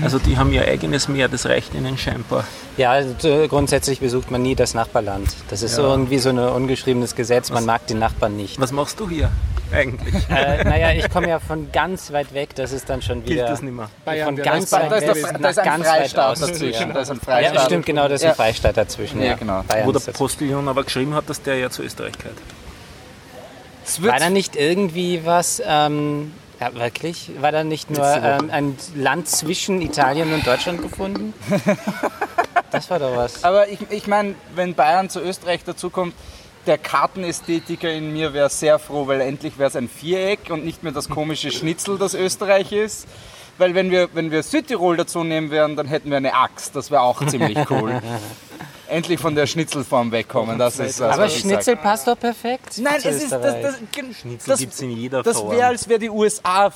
Also 0.00 0.20
die 0.20 0.38
haben 0.38 0.52
ihr 0.52 0.62
eigenes 0.64 1.08
Meer, 1.08 1.26
das 1.26 1.46
reicht 1.46 1.74
ihnen 1.74 1.98
scheinbar. 1.98 2.44
Ja, 2.76 2.92
also, 2.92 3.48
grundsätzlich 3.48 3.98
besucht 3.98 4.30
man 4.30 4.40
nie 4.40 4.54
das 4.54 4.74
Nachbarland. 4.74 5.28
Das 5.50 5.62
ist 5.62 5.74
so 5.74 5.82
irgendwie 5.82 6.18
so 6.18 6.28
ein 6.28 6.38
ungeschriebenes 6.38 7.16
Gesetz, 7.16 7.50
man 7.50 7.64
mag 7.66 7.84
den 7.88 7.98
Nachbarn 7.98 8.36
nicht. 8.36 8.60
Was 8.60 8.70
machst 8.70 9.00
du 9.00 9.08
hier 9.10 9.32
eigentlich? 9.72 10.14
Äh, 10.30 10.62
naja, 10.62 10.92
ich 10.92 11.10
komme 11.10 11.28
ja 11.30 11.40
von 11.40 11.72
ganz 11.72 12.12
weit 12.12 12.32
weg, 12.32 12.54
das 12.54 12.70
ist 12.70 12.88
dann 12.88 13.02
schon 13.02 13.24
Gilt 13.24 13.38
wieder... 13.38 13.48
das 13.48 13.60
nicht 13.60 13.74
mehr? 13.74 13.88
Bayern 14.04 14.26
Von 14.26 14.36
ganz 14.36 14.70
weit 14.70 14.88
Da 14.92 14.96
ist, 14.96 15.02
weg 15.02 15.14
der, 15.14 15.14
gewesen. 15.14 15.42
da 15.42 15.48
ist 15.48 15.58
ein 15.58 15.82
Freistaat 15.82 16.40
dazwischen. 16.42 16.88
ja. 16.88 16.94
Da 16.94 17.00
ist 17.00 17.10
ein 17.10 17.16
Ja, 17.16 17.24
Freistaat. 17.24 17.64
stimmt, 17.66 17.86
genau, 17.86 18.02
das 18.04 18.20
ist 18.20 18.22
Ja. 18.24 18.30
ein 18.30 18.36
Freistaat 18.36 18.76
dazwischen. 18.76 19.20
Ja, 19.20 19.34
genau. 19.34 19.64
Bayern 19.66 19.86
Wo 19.88 19.90
der 19.92 20.00
ist. 20.00 20.12
Postillon 20.12 20.68
aber 20.68 20.84
geschrieben 20.84 21.14
hat, 21.14 21.28
dass 21.28 21.42
der 21.42 21.56
ja 21.56 21.70
zu 21.70 21.82
Österreich 21.82 22.16
gehört. 22.18 22.36
War 24.00 24.18
da 24.18 24.30
nicht 24.30 24.56
irgendwie 24.56 25.24
was, 25.24 25.62
ähm, 25.64 26.32
ja 26.60 26.74
wirklich, 26.74 27.30
war 27.40 27.52
da 27.52 27.64
nicht 27.64 27.90
nur 27.90 28.06
ähm, 28.06 28.50
ein 28.50 28.76
Land 28.94 29.28
zwischen 29.28 29.82
Italien 29.82 30.32
und 30.32 30.46
Deutschland 30.46 30.82
gefunden? 30.82 31.34
Das 32.70 32.88
war 32.88 32.98
doch 32.98 33.14
was. 33.14 33.44
Aber 33.44 33.68
ich, 33.68 33.80
ich 33.90 34.06
meine, 34.06 34.34
wenn 34.54 34.74
Bayern 34.74 35.10
zu 35.10 35.20
Österreich 35.20 35.62
dazukommt, 35.62 36.14
der 36.66 36.78
Kartenästhetiker 36.78 37.92
in 37.92 38.14
mir 38.14 38.32
wäre 38.32 38.48
sehr 38.48 38.78
froh, 38.78 39.06
weil 39.06 39.20
endlich 39.20 39.58
wäre 39.58 39.68
es 39.68 39.76
ein 39.76 39.90
Viereck 39.90 40.48
und 40.48 40.64
nicht 40.64 40.82
mehr 40.82 40.92
das 40.92 41.10
komische 41.10 41.50
Schnitzel, 41.50 41.98
das 41.98 42.14
Österreich 42.14 42.72
ist. 42.72 43.06
Weil 43.58 43.74
wenn 43.74 43.90
wir, 43.90 44.08
wenn 44.14 44.30
wir 44.30 44.42
Südtirol 44.42 44.96
dazu 44.96 45.24
nehmen 45.24 45.50
wären, 45.50 45.76
dann 45.76 45.86
hätten 45.86 46.10
wir 46.10 46.16
eine 46.16 46.34
Axt. 46.34 46.74
Das 46.74 46.90
wäre 46.90 47.02
auch 47.02 47.24
ziemlich 47.26 47.58
cool. 47.70 48.00
endlich 48.88 49.20
von 49.20 49.34
der 49.34 49.46
Schnitzelform 49.46 50.12
wegkommen. 50.12 50.58
Das 50.58 50.78
ist 50.78 51.00
das, 51.00 51.14
Aber 51.14 51.24
was 51.24 51.34
ich 51.36 51.40
Schnitzel 51.40 51.74
sag. 51.74 51.82
passt 51.82 52.06
doch 52.06 52.18
perfekt. 52.18 52.78
Nein, 52.78 52.94
es 52.98 53.04
ist 53.04 53.32
das, 53.32 53.40
das, 53.42 53.76
Schnitzel 54.20 54.48
das, 54.48 54.58
gibt 54.58 54.72
es 54.72 54.80
in 54.80 54.90
jeder 54.90 55.22
das 55.22 55.38
Form. 55.38 55.52
wäre, 55.52 55.66
als 55.66 55.88
wäre 55.88 55.98
die 55.98 56.10
USA 56.10 56.72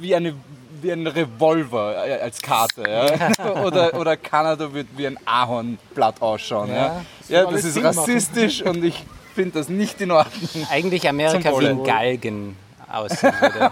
wie, 0.00 0.14
eine, 0.14 0.34
wie 0.80 0.92
ein 0.92 1.06
Revolver 1.06 2.06
äh, 2.06 2.20
als 2.20 2.40
Karte. 2.40 2.84
Ja? 2.88 3.54
oder, 3.64 3.94
oder 3.94 4.16
Kanada 4.16 4.72
wird 4.72 4.88
wie 4.96 5.06
ein 5.06 5.18
Ahornblatt 5.24 6.20
ausschauen. 6.22 6.70
Ja, 6.70 7.00
ja, 7.28 7.50
das 7.50 7.64
ist 7.64 7.74
Sinn 7.74 7.82
machen. 7.82 7.98
rassistisch 7.98 8.62
und 8.64 8.84
ich 8.84 9.04
finde 9.34 9.58
das 9.58 9.68
nicht 9.68 10.00
in 10.00 10.10
Ordnung. 10.10 10.66
Eigentlich 10.70 11.08
Amerika 11.08 11.58
wie 11.58 11.68
ein 11.68 11.84
Galgen 11.84 12.56
aussehen 12.90 13.32
würde. 13.40 13.70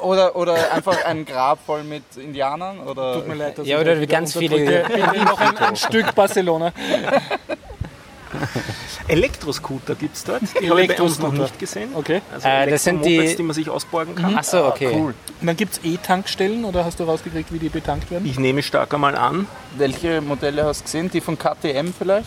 Oder, 0.00 0.34
oder 0.36 0.72
einfach 0.72 1.04
ein 1.04 1.24
Grab 1.24 1.58
voll 1.64 1.82
mit 1.84 2.02
Indianern. 2.16 2.80
Oder 2.80 3.14
Tut 3.14 3.28
mir 3.28 3.34
leid, 3.34 3.58
dass 3.58 3.66
Ja, 3.66 3.76
ich 3.80 3.82
oder 3.88 4.06
ganz 4.06 4.36
viele- 4.36 4.82
Ich 4.82 4.88
bin 5.10 5.24
noch 5.24 5.40
ein, 5.40 5.56
ein 5.56 5.76
Stück 5.76 6.14
Barcelona. 6.14 6.72
Elektroscooter 9.08 9.94
gibt 9.94 10.16
es 10.16 10.24
dort. 10.24 10.42
Die 10.60 10.70
habe 10.70 10.82
ich 10.82 10.88
bei 10.96 11.02
uns 11.02 11.18
noch 11.18 11.32
nicht 11.32 11.58
gesehen. 11.58 11.90
Okay. 11.94 12.22
Also 12.32 12.48
Äh, 12.48 12.70
das 12.70 12.84
sind 12.84 13.04
die- 13.04 13.34
die 13.36 13.42
man 13.42 13.54
sich 13.54 13.68
ausborgen 13.68 14.14
kann. 14.14 14.36
Ach 14.38 14.44
so, 14.44 14.64
okay. 14.66 14.90
Cool. 14.94 15.14
Und 15.40 15.46
dann 15.46 15.56
gibt 15.56 15.74
es 15.74 15.80
E-Tankstellen 15.84 16.64
oder 16.64 16.84
hast 16.84 16.98
du 17.00 17.04
rausgekriegt, 17.04 17.52
wie 17.52 17.58
die 17.58 17.68
betankt 17.68 18.10
werden? 18.10 18.26
Ich 18.26 18.38
nehme 18.38 18.62
stark 18.62 18.94
einmal 18.94 19.16
an. 19.16 19.46
Welche 19.76 20.20
Modelle 20.20 20.64
hast 20.64 20.80
du 20.80 20.84
gesehen? 20.84 21.10
Die 21.10 21.20
von 21.20 21.36
KTM 21.38 21.92
vielleicht? 21.96 22.26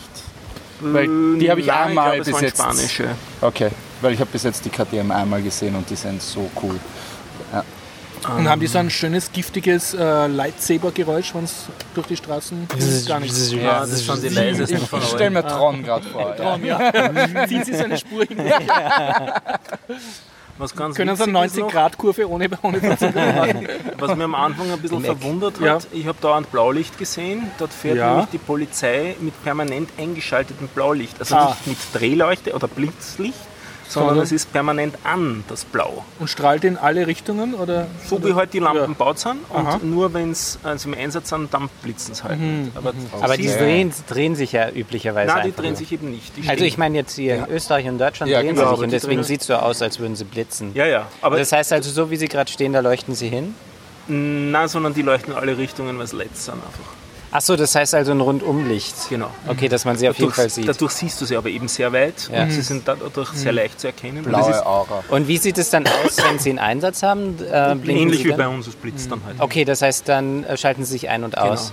Weil 0.80 1.06
die 1.38 1.50
habe 1.50 1.60
ich 1.60 1.66
Nein, 1.66 1.88
einmal 1.88 2.12
ich 2.12 2.18
bis 2.18 2.28
glaube, 2.28 2.44
es 2.44 2.52
jetzt. 2.52 2.60
spanische. 2.60 3.08
Okay, 3.40 3.70
weil 4.02 4.12
ich 4.12 4.20
habe 4.20 4.30
bis 4.30 4.42
jetzt 4.42 4.62
die 4.64 4.68
KTM 4.68 5.10
einmal 5.10 5.40
gesehen 5.42 5.74
und 5.74 5.88
die 5.88 5.96
sind 5.96 6.20
so 6.20 6.50
cool. 6.62 6.78
Und 8.36 8.48
haben 8.48 8.60
die 8.60 8.66
so 8.66 8.78
ein 8.78 8.90
schönes, 8.90 9.30
giftiges 9.32 9.94
äh, 9.94 10.26
Lightsaber-Geräusch, 10.26 11.34
wenn 11.34 11.44
es 11.44 11.66
durch 11.94 12.06
die 12.08 12.16
Straßen 12.16 12.66
gar 13.06 13.20
nicht. 13.20 13.52
Ja, 13.52 13.80
das 13.80 14.04
sind 14.04 14.22
die 14.22 14.28
leisesten 14.30 14.78
von 14.86 15.00
Ich 15.00 15.08
stelle 15.08 15.30
mir 15.30 15.46
Tron 15.46 15.82
gerade 15.84 16.04
vor. 16.08 16.22
Ja. 16.30 16.34
Traum, 16.34 16.64
ja. 16.64 17.46
Ziehen 17.48 17.64
sie 17.64 17.74
seine 17.74 17.96
Spur 17.98 18.24
hin. 18.24 18.38
Was 20.58 20.74
ganz 20.74 20.96
Können 20.96 21.14
sie 21.16 21.22
eine 21.24 21.32
witzig 21.42 21.52
ist 21.52 21.58
noch, 21.58 21.68
90-Grad-Kurve 21.70 22.30
ohne, 22.30 22.48
ohne 22.62 22.80
Verzögerung 22.80 23.34
machen. 23.36 23.68
Was 23.98 24.16
mir 24.16 24.24
am 24.24 24.34
Anfang 24.34 24.72
ein 24.72 24.80
bisschen 24.80 25.04
verwundert 25.04 25.60
Ja. 25.60 25.74
hat, 25.74 25.86
ich 25.92 26.06
habe 26.06 26.16
dauernd 26.20 26.50
Blaulicht 26.50 26.96
gesehen. 26.98 27.50
Dort 27.58 27.74
fährt 27.74 27.98
Ja. 27.98 28.10
nämlich 28.12 28.30
die 28.30 28.38
Polizei 28.38 29.16
mit 29.20 29.40
permanent 29.44 29.90
eingeschaltetem 29.98 30.68
Blaulicht. 30.68 31.16
Also 31.20 31.36
Ah. 31.36 31.56
nicht 31.66 31.66
mit 31.92 32.00
Drehleuchte 32.00 32.54
oder 32.54 32.68
Blitzlicht, 32.68 33.36
sondern 33.88 34.18
es 34.18 34.32
ist 34.32 34.52
permanent 34.52 34.96
an, 35.04 35.44
das 35.48 35.64
Blau. 35.64 36.04
Und 36.18 36.28
strahlt 36.28 36.64
in 36.64 36.76
alle 36.76 37.06
Richtungen? 37.06 37.54
Oder? 37.54 37.86
So 38.06 38.22
wie 38.24 38.34
halt 38.34 38.52
die 38.52 38.58
Lampen 38.58 38.80
Ja. 38.82 38.86
gebaut 38.86 39.18
sind. 39.18 39.36
Und 39.48 39.66
Aha. 39.66 39.80
nur 39.82 40.12
wenn 40.14 40.30
es 40.32 40.58
also 40.62 40.88
im 40.88 40.94
Einsatz 40.94 41.28
sind, 41.28 41.52
dann 41.54 41.68
blitzen 41.82 42.12
es 42.12 42.24
halt. 42.24 42.38
nicht. 42.40 42.76
Aber, 42.76 42.92
Aber 43.20 43.36
die 43.36 43.46
drehen, 43.48 43.92
drehen 44.08 44.34
sich 44.36 44.52
ja 44.52 44.70
üblicherweise 44.70 45.32
Nein, 45.32 45.46
die 45.46 45.52
drehen 45.54 45.70
nur. 45.70 45.76
sich 45.76 45.92
eben 45.92 46.10
nicht. 46.10 46.32
Die 46.36 46.48
Also 46.48 46.64
ich 46.64 46.78
meine 46.78 46.96
jetzt 46.96 47.14
hier 47.14 47.36
in 47.36 47.46
Österreich 47.50 47.86
und 47.88 47.98
Deutschland 47.98 48.30
Ja, 48.32 48.40
drehen 48.40 48.54
genau, 48.54 48.70
sie 48.70 48.74
sich 48.76 48.84
und 48.84 48.92
deswegen 48.92 49.22
sieht 49.22 49.40
es 49.42 49.46
so 49.46 49.54
aus, 49.54 49.80
als 49.82 49.98
würden 49.98 50.16
sie 50.16 50.24
blitzen. 50.24 50.72
Ja, 50.74 50.86
ja. 50.86 51.06
Aber 51.22 51.38
Das 51.38 51.52
heißt 51.52 51.72
also, 51.72 51.90
so 51.90 52.10
wie 52.10 52.16
sie 52.16 52.28
gerade 52.28 52.50
stehen, 52.50 52.72
da 52.72 52.80
leuchten 52.80 53.14
sie 53.14 53.28
hin. 53.28 53.54
nein, 54.08 54.68
sondern 54.68 54.94
die 54.94 55.02
leuchten 55.02 55.32
in 55.32 55.38
alle 55.38 55.56
Richtungen, 55.58 55.96
weil 55.98 56.04
es 56.04 56.12
LEDs 56.12 56.44
sind 56.46 56.54
einfach. 56.54 56.92
Achso, 57.32 57.56
das 57.56 57.74
heißt 57.74 57.94
also 57.94 58.12
ein 58.12 58.20
Rundumlicht. 58.20 58.94
Genau. 59.10 59.30
Okay, 59.48 59.68
dass 59.68 59.84
man 59.84 59.96
sie 59.96 60.08
auf 60.08 60.16
jeden 60.18 60.30
Dadurch, 60.30 60.36
Fall 60.36 60.50
sieht. 60.50 60.68
dadurch 60.68 60.92
siehst 60.92 61.20
du 61.20 61.24
sie 61.24 61.36
aber 61.36 61.48
eben 61.48 61.68
sehr 61.68 61.92
weit 61.92 62.30
Ja. 62.32 62.44
und 62.44 62.50
sie 62.52 62.62
sind 62.62 62.86
dadurch 62.86 63.30
sehr 63.30 63.52
leicht 63.52 63.80
zu 63.80 63.88
erkennen. 63.88 64.18
Und 64.18 64.24
Blaue 64.28 64.64
Aura. 64.64 65.02
Und 65.08 65.26
wie 65.28 65.36
sieht 65.36 65.58
es 65.58 65.70
dann 65.70 65.86
aus, 65.86 66.16
wenn 66.26 66.38
Sie 66.38 66.50
einen 66.50 66.60
Einsatz 66.60 67.02
haben? 67.02 67.36
Äh, 67.42 67.72
ähnlich 67.88 68.22
Sie 68.22 68.28
wie 68.28 68.32
bei 68.32 68.46
uns, 68.48 68.66
es 68.68 68.74
blitzt 68.76 69.10
dann 69.10 69.20
halt. 69.26 69.36
Okay, 69.40 69.64
das 69.64 69.82
heißt, 69.82 70.08
dann 70.08 70.44
äh, 70.44 70.56
schalten 70.56 70.84
Sie 70.84 70.92
sich 70.92 71.08
ein 71.08 71.24
und 71.24 71.36
aus. 71.36 71.72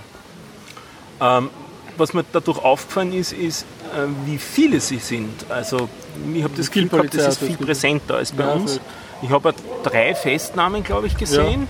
Ähm, 1.20 1.50
was 1.96 2.12
mir 2.12 2.24
dadurch 2.32 2.58
aufgefallen 2.58 3.12
ist, 3.12 3.32
ist, 3.32 3.62
äh, 3.94 4.06
wie 4.26 4.38
viele 4.38 4.80
sie 4.80 4.98
sind. 4.98 5.30
Also 5.48 5.88
ich 6.34 6.42
habe 6.42 6.54
das 6.56 6.70
Gefühl 6.70 6.88
gehabt, 6.88 7.14
das 7.14 7.28
ist 7.28 7.38
viel 7.44 7.56
präsenter 7.56 8.16
als 8.16 8.32
bei 8.32 8.42
Ja, 8.44 8.52
uns. 8.52 8.72
voll. 8.72 8.80
Ich 9.22 9.30
habe 9.30 9.54
drei 9.84 10.14
Festnahmen, 10.14 10.82
glaube 10.82 11.06
ich, 11.06 11.16
gesehen. 11.16 11.68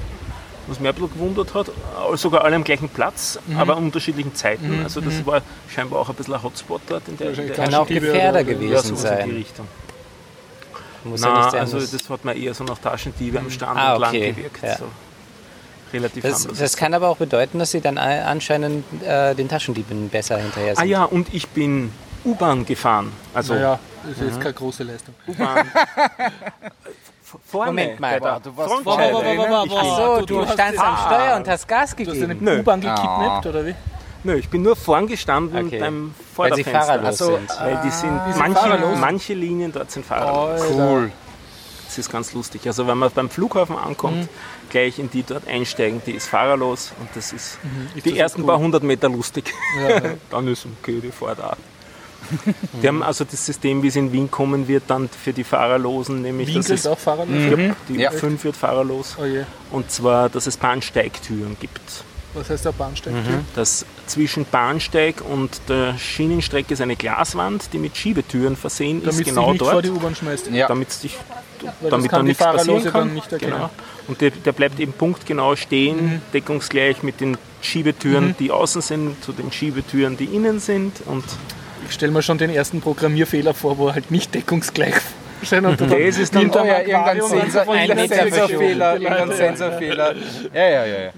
Was 0.67 0.81
mich 0.81 0.89
ein 0.89 0.95
bisschen 0.95 1.13
gewundert 1.13 1.53
hat, 1.55 1.69
Äh, 1.69 2.17
sogar 2.17 2.43
alle 2.45 2.57
am 2.57 2.65
gleichen 2.65 2.89
Platz, 2.89 3.39
Mhm. 3.47 3.59
aber 3.59 3.77
an 3.77 3.85
unterschiedlichen 3.85 4.35
Zeiten. 4.35 4.81
Also 4.83 5.01
das 5.01 5.25
war 5.27 5.43
scheinbar 5.69 6.01
auch 6.01 6.09
ein 6.09 6.15
bisschen 6.15 6.35
ein 6.35 6.43
Hotspot 6.43 6.81
dort 6.89 7.07
in 7.09 7.17
der, 7.19 7.31
in 7.39 7.47
der 7.49 7.57
Kann 7.57 7.75
auch 7.75 7.87
Gefährder 7.87 8.41
oder- 8.41 8.51
ja, 8.53 8.59
gewesen 8.59 8.97
sowas 8.97 9.05
in 9.05 9.17
die 9.17 9.23
sein. 9.25 9.31
Richtung. 9.31 9.69
Muss 11.05 11.21
ja 11.23 11.29
Nein, 11.29 11.39
nicht 11.43 11.51
sein. 11.51 11.61
also 11.61 11.79
das 11.81 12.09
hat 12.11 12.25
mir 12.25 12.35
eher 12.35 12.55
so 12.55 12.65
nach 12.65 12.79
Taschendiebe 12.79 13.39
am 13.39 13.51
Stand 13.51 13.79
Ah, 13.79 13.93
entlang 13.93 14.09
okay, 14.11 14.33
gewirkt. 14.33 14.63
ja. 14.63 14.77
So. 14.79 14.85
Relativ 15.93 16.23
das, 16.25 16.43
anders. 16.43 16.59
das 16.59 16.77
kann 16.77 16.95
aber 16.95 17.09
auch 17.11 17.19
bedeuten, 17.19 17.59
dass 17.59 17.71
Sie 17.71 17.81
dann 17.83 17.99
anscheinend 17.99 18.85
äh, 19.05 19.35
den 19.35 19.49
Taschendieben 19.49 20.09
besser 20.09 20.39
hinterher 20.39 20.73
ah 20.73 20.81
sind. 20.81 20.89
ja, 20.89 21.05
und 21.05 21.33
ich 21.35 21.47
bin 21.49 21.93
U-Bahn 22.25 22.65
gefahren. 22.65 23.13
Also 23.35 23.53
Naja, 23.55 23.79
das 24.03 24.13
ist 24.19 24.23
jetzt 24.25 24.41
keine 24.41 24.55
große 24.55 24.83
Leistung. 24.83 25.15
U-Bahn. 25.29 25.69
Vorne, 27.47 27.71
Moment 27.73 28.01
mal. 28.01 28.21
bei 28.21 28.31
der 28.31 28.41
Du 28.41 28.57
warst 28.57 28.75
vorne 28.83 29.05
bin- 29.07 29.39
wow. 29.39 29.67
So, 29.97 30.21
du- 30.21 30.27
du, 30.27 30.41
du 30.45 30.53
standst 30.53 30.81
am 30.81 30.97
Steuer 31.07 31.37
und 31.37 31.49
hast 31.49 31.69
Gas 31.69 31.95
Du 31.97 32.05
hast 32.05 32.11
gegeben. 32.13 32.39
Nö. 32.41 32.61
U-Bahn 32.61 32.81
gekidnappt, 32.81 33.47
oder 33.47 33.67
wie? 33.67 33.75
Nö, 34.27 34.35
ich 34.37 34.49
bin 34.49 34.63
nur 34.63 34.75
vorn 34.77 35.07
gestanden 35.07 35.67
Okay. 35.67 35.79
beim 35.81 36.15
Weil 36.37 36.55
sie 36.55 36.65
Vorderfenster. 36.65 36.81
fahrerlos 36.81 37.07
Also, 37.07 37.37
sind. 37.37 37.51
Weil 37.61 37.81
die 37.85 37.91
sind, 37.91 38.21
sind 38.27 38.39
manche, 38.39 38.55
fahrerlos? 38.61 38.99
manche 38.99 39.35
Linien 39.35 39.73
dort 39.73 39.91
sind 39.91 40.07
fahrerlos. 40.07 40.63
Cool. 40.71 41.13
Das 41.87 41.99
ist 41.99 42.11
ganz 42.11 42.33
lustig. 42.33 42.67
Also 42.67 42.87
wenn 42.87 42.99
man 42.99 43.11
beim 43.11 43.29
Flughafen 43.31 43.77
ankommt, 43.77 44.17
Mhm. 44.23 44.29
gleich 44.71 44.99
in 44.99 45.11
die 45.11 45.23
dort 45.23 45.47
einsteigen, 45.47 46.01
die 46.07 46.13
ist 46.13 46.27
fahrerlos 46.27 46.93
und 46.99 47.09
das 47.15 47.33
ist 47.33 47.59
Mhm. 47.63 47.89
Die 48.03 48.11
das 48.11 48.19
ersten 48.19 48.41
cool? 48.41 48.47
paar 48.49 48.59
hundert 48.59 48.83
Meter 48.83 49.09
lustig. 49.11 49.53
Ja, 49.81 49.89
ja. 49.91 50.01
dann 50.31 50.49
ist 50.49 50.67
okay, 50.81 51.01
die 51.03 51.13
fahrt 51.13 51.41
auch. 51.43 51.57
Die 52.83 52.89
haben 52.89 53.03
also 53.03 53.25
das 53.25 53.45
System, 53.47 53.83
wie 53.83 53.89
es 53.89 53.97
in 53.97 54.13
Wien 54.13 54.31
kommen 54.31 54.69
wird, 54.69 54.85
dann 54.89 55.09
für 55.09 55.33
die 55.33 55.45
Fahrerlosen, 55.45 56.23
nämlich 56.23 56.49
Wien 56.49 56.61
es, 56.61 56.87
auch 56.87 56.99
fahrerlos. 56.99 57.37
ja, 57.59 57.75
die 57.89 57.95
Ja. 57.95 58.11
5 58.11 58.45
wird 58.45 58.57
fahrerlos 58.57 59.17
Oh 59.21 59.25
je. 59.25 59.43
und 59.71 59.91
zwar, 59.91 60.29
dass 60.29 60.47
es 60.47 60.57
Bahnsteigtüren 60.57 61.57
gibt. 61.61 61.81
Was 62.37 62.51
heißt 62.51 62.65
der 62.65 62.73
Bahnsteig? 62.73 63.15
Das 63.55 63.87
zwischen 64.07 64.45
Bahnsteig 64.45 65.23
und 65.23 65.51
der 65.69 65.97
Schienenstrecke 65.97 66.75
ist 66.75 66.81
eine 66.81 66.97
Glaswand, 66.97 67.73
die 67.73 67.79
mit 67.79 67.97
Schiebetüren 67.97 68.57
versehen 68.57 69.03
Damit 69.05 69.21
ist, 69.21 69.21
du 69.21 69.25
genau 69.25 69.53
dich 69.53 69.61
nicht 69.61 69.63
vor 69.63 69.73
dort, 69.75 69.85
die 69.85 69.91
U-Bahn 69.91 70.15
schmeißt. 70.17 70.51
Ja. 70.51 70.67
damit 70.67 70.89
dich 71.05 71.17
Weil 71.81 71.91
damit 71.91 72.13
dann 72.13 72.23
die 72.25 72.29
nichts 72.31 72.43
passieren 72.43 72.65
Fahrerlose 72.81 72.91
kann. 72.91 73.07
dann 73.07 73.15
nicht. 73.15 73.31
Genau. 73.39 73.71
Und 74.09 74.21
der, 74.21 74.31
der 74.33 74.51
bleibt 74.51 74.81
eben 74.81 74.93
punktgenau 74.93 75.55
stehen, 75.55 76.21
deckungsgleich 76.33 77.05
mit 77.05 77.21
den 77.21 77.39
Schiebetüren, 77.63 78.35
die 78.41 78.51
außen 78.51 78.83
sind, 78.83 79.23
zu 79.25 79.31
den 79.33 79.53
Schiebetüren, 79.53 80.17
die 80.17 80.25
innen 80.25 80.59
sind. 80.59 81.03
Und 81.07 81.23
Ich 81.89 81.95
stelle 81.95 82.13
mir 82.13 82.23
schon 82.23 82.39
den 82.39 82.51
ersten 82.51 82.81
Programmierfehler 82.81 83.55
vor, 83.55 83.79
wo 83.79 83.89
er 83.89 83.95
halt 83.95 84.11
nicht 84.11 84.35
deckungsgleich 84.35 84.95
stehen 85.43 85.67
und 85.67 85.79
du 85.79 85.87
dann 85.87 86.01
Das 86.07 86.17
ist 86.17 86.35
dann- 86.35 86.51
ja, 86.51 86.81
irgendein 86.81 87.21
Sensorfehler, 88.09 88.95
irgendein 88.95 89.33
Sensorfehler. 89.37 90.15
Ja, 90.55 90.69
ja, 90.69 90.87
ja, 90.87 90.99
ja. 91.05 91.13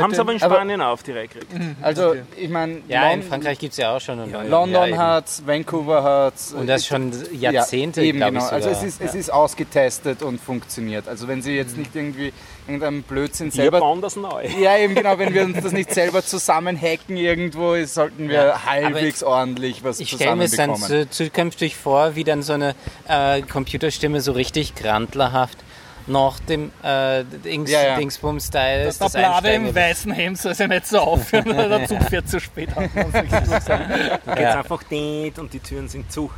haben 0.00 0.12
sie 0.14 0.20
aber 0.20 0.32
in 0.32 0.42
Aber- 0.42 0.54
Spanien 0.56 0.82
auch 0.82 1.00
direkt 1.00 1.34
gekriegt. 1.34 1.54
Also, 1.80 2.16
ich 2.36 2.50
meine, 2.50 2.82
Ja, 2.86 3.10
in 3.12 3.20
Lon- 3.20 3.28
Frankreich 3.28 3.58
gibt 3.58 3.72
es 3.72 3.78
ja 3.78 3.96
auch 3.96 4.00
schon. 4.00 4.18
Und 4.20 4.32
London 4.50 4.90
ja, 4.90 4.96
hat's, 4.98 5.42
Vancouver 5.46 6.02
hat's. 6.02 6.52
Und 6.52 6.66
das 6.66 6.86
schon 6.86 7.12
Jahrzehnte, 7.32 8.02
ja, 8.02 8.08
eben 8.08 8.18
glaube 8.18 8.32
genau. 8.34 8.46
ich 8.46 8.52
Also 8.52 8.68
es 8.68 8.82
ist, 8.82 9.00
es 9.00 9.14
ist 9.14 9.32
ausgetestet 9.32 10.22
und 10.22 10.38
funktioniert. 10.40 11.08
Also 11.08 11.26
wenn 11.26 11.40
Sie 11.40 11.56
jetzt 11.56 11.78
nicht 11.78 11.94
irgendwie 11.96 12.32
irgendeinen 12.72 13.02
Blödsinn 13.02 13.46
Wir 13.48 13.62
selber... 13.62 13.80
bauen 13.80 14.00
das 14.00 14.16
neu. 14.16 14.46
Ja, 14.60 14.76
eben 14.78 14.94
genau, 14.94 15.18
wenn 15.18 15.34
wir 15.34 15.42
uns 15.44 15.60
das 15.62 15.72
nicht 15.72 15.92
selber 15.92 16.24
zusammenhacken 16.24 17.16
irgendwo, 17.16 17.76
sollten 17.84 18.28
wir 18.28 18.34
Ja, 18.44 18.64
halbwegs 18.66 19.22
ordentlich 19.22 19.82
was 19.84 20.00
Ich 20.00 20.10
stelle 20.10 20.36
mir 20.36 20.44
es 20.44 20.52
dann 20.52 20.74
zusammenbekommen. 20.74 21.10
zu, 21.12 21.24
zukünftig 21.24 21.76
vor, 21.76 22.14
wie 22.16 22.24
dann 22.24 22.42
so 22.42 22.52
eine 22.54 22.74
äh, 23.08 23.42
Computerstimme 23.42 24.20
so 24.20 24.32
richtig 24.32 24.74
grantlerhaft 24.74 25.58
nach 26.06 26.40
dem 26.40 26.72
äh, 26.82 27.24
Dings, 27.44 27.70
Ja, 27.70 27.82
ja. 27.84 27.96
Dingsbum-Style 27.96 28.78
Der 28.78 28.86
das 28.86 28.98
Blade 29.12 29.26
Einsteigen. 29.28 29.66
im 29.68 29.74
weißen 29.74 30.12
Hemd 30.12 30.38
soll 30.38 30.54
sich 30.54 30.66
nicht 30.66 30.86
so 30.86 30.98
aufführen, 30.98 31.56
weil 31.56 31.68
der 31.68 31.86
Zug 31.86 32.02
fährt 32.04 32.28
zu 32.28 32.40
spät. 32.40 32.70
Dann 32.74 32.90
geht 32.92 34.26
es 34.26 34.56
einfach 34.56 34.82
däht 34.84 35.38
und 35.38 35.52
die 35.52 35.60
Türen 35.60 35.88
sind 35.88 36.10
zu. 36.10 36.30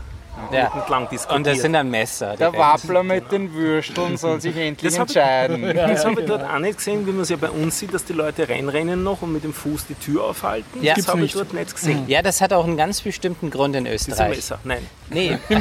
Ja. 0.50 0.72
Entlang 0.74 1.08
diskutiert. 1.08 1.36
Und 1.36 1.46
das 1.46 1.58
sind 1.60 1.72
dann 1.74 1.90
Messer. 1.90 2.36
Der. 2.36 2.52
Wappler 2.52 3.02
mit 3.02 3.30
den 3.30 3.52
Würsteln 3.54 4.16
soll 4.16 4.40
sich 4.40 4.56
endlich 4.56 4.92
Das 4.92 4.98
hab 5.00 5.08
ich- 5.10 5.16
entscheiden. 5.16 5.76
Das 5.92 6.04
habe 6.04 6.20
ich 6.20 6.26
dort 6.26 6.42
auch 6.42 6.58
nicht 6.58 6.78
gesehen, 6.78 7.06
wie 7.06 7.12
man 7.12 7.22
es 7.22 7.28
ja 7.28 7.36
bei 7.36 7.50
uns 7.50 7.78
sieht, 7.78 7.92
dass 7.94 8.04
die 8.04 8.12
Leute 8.12 8.48
reinrennen 8.48 9.02
noch 9.02 9.22
und 9.22 9.32
mit 9.32 9.44
dem 9.44 9.52
Fuß 9.52 9.86
die 9.86 9.94
Tür 9.94 10.24
aufhalten. 10.24 10.82
Ja. 10.82 10.94
Das 10.94 11.08
habe 11.08 11.24
ich 11.24 11.32
dort 11.32 11.52
nicht 11.54 11.74
gesehen. 11.74 12.04
Ja, 12.08 12.22
das 12.22 12.40
hat 12.40 12.52
auch 12.52 12.64
einen 12.64 12.76
ganz 12.76 13.00
bestimmten 13.00 13.50
Grund 13.50 13.76
in 13.76 13.84
Diese 13.84 14.10
Österreich. 14.10 14.36
Messer, 14.36 14.58
nein. 14.64 14.86
Nee. 15.10 15.38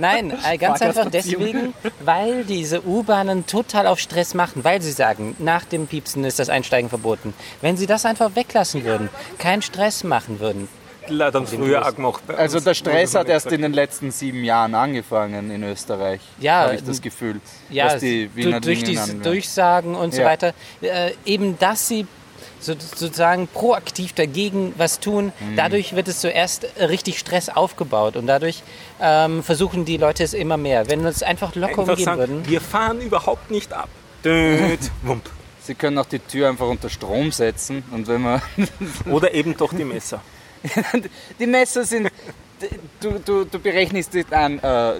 Nein, 0.00 0.32
äh, 0.48 0.58
ganz 0.58 0.82
einfach 0.82 1.10
deswegen, 1.10 1.74
weil 2.00 2.44
diese 2.44 2.86
U-Bahnen 2.86 3.46
total 3.46 3.86
auf 3.86 3.98
Stress 4.00 4.34
machen, 4.34 4.64
weil 4.64 4.82
sie 4.82 4.92
sagen, 4.92 5.36
nach 5.38 5.64
dem 5.64 5.86
Piepsen 5.86 6.24
ist 6.24 6.38
das 6.38 6.48
Einsteigen 6.48 6.88
verboten. 6.88 7.34
Wenn 7.60 7.76
sie 7.76 7.86
das 7.86 8.04
einfach 8.04 8.34
weglassen 8.34 8.84
würden, 8.84 9.08
keinen 9.38 9.62
Stress 9.62 10.04
machen 10.04 10.40
würden. 10.40 10.68
Leider 11.08 11.32
dann 11.32 11.46
früher 11.46 11.86
auch 11.86 11.94
gemacht. 11.94 12.22
bei 12.26 12.34
Also 12.36 12.56
uns. 12.56 12.64
der 12.64 12.74
Stress 12.74 13.14
hat 13.14 13.28
erst 13.28 13.50
in 13.52 13.62
den 13.62 13.72
letzten 13.72 14.10
sieben 14.10 14.44
Jahren 14.44 14.74
angefangen 14.74 15.50
in 15.50 15.62
Österreich. 15.62 16.20
Ja, 16.40 16.62
habe 16.64 16.74
ich 16.76 16.84
das 16.84 17.00
Gefühl. 17.02 17.40
Ja, 17.70 17.86
was 17.86 18.00
die 18.00 18.28
du- 18.28 18.36
Wiener 18.36 18.60
durch 18.60 18.84
die. 18.84 18.98
Durchsagen 19.22 19.94
und 19.94 20.14
so 20.14 20.20
Ja. 20.22 20.28
weiter. 20.28 20.52
Äh, 20.80 21.12
eben, 21.24 21.58
dass 21.58 21.88
sie 21.88 22.06
so, 22.60 22.72
sozusagen 22.78 23.46
proaktiv 23.46 24.14
dagegen 24.14 24.72
was 24.78 24.98
tun, 25.00 25.32
Mhm. 25.40 25.56
dadurch 25.56 25.94
wird 25.96 26.08
es 26.08 26.20
zuerst 26.20 26.66
richtig 26.80 27.18
Stress 27.18 27.50
aufgebaut 27.50 28.16
und 28.16 28.26
dadurch 28.26 28.62
ähm, 29.00 29.42
versuchen 29.42 29.84
die 29.84 29.98
Leute 29.98 30.22
es 30.24 30.32
immer 30.32 30.56
mehr. 30.56 30.88
Wenn 30.88 31.02
wir 31.02 31.10
es 31.10 31.22
einfach 31.22 31.54
locker 31.54 31.80
Einfach 31.80 31.88
umgehen 31.92 32.04
sagen, 32.06 32.18
würden. 32.20 32.42
wir 32.48 32.60
fahren 32.62 33.00
überhaupt 33.02 33.50
nicht 33.50 33.72
ab. 33.74 33.88
Död, 34.24 34.78
wump. 35.02 35.28
Sie 35.62 35.74
können 35.74 35.96
auch 35.98 36.06
die 36.06 36.18
Tür 36.18 36.48
einfach 36.48 36.68
unter 36.68 36.88
Strom 36.90 37.32
setzen 37.32 37.82
und 37.90 38.06
wenn 38.06 38.20
man 38.22 38.40
Oder 39.10 39.32
eben 39.34 39.56
doch 39.56 39.72
die 39.74 39.84
Messer. 39.84 40.20
die 41.38 41.46
Messer 41.46 41.84
sind 41.84 42.10
du, 43.00 43.18
du, 43.24 43.44
du 43.44 43.58
berechnest 43.58 44.14
die, 44.14 44.24
an, 44.30 44.58
äh, 44.60 44.94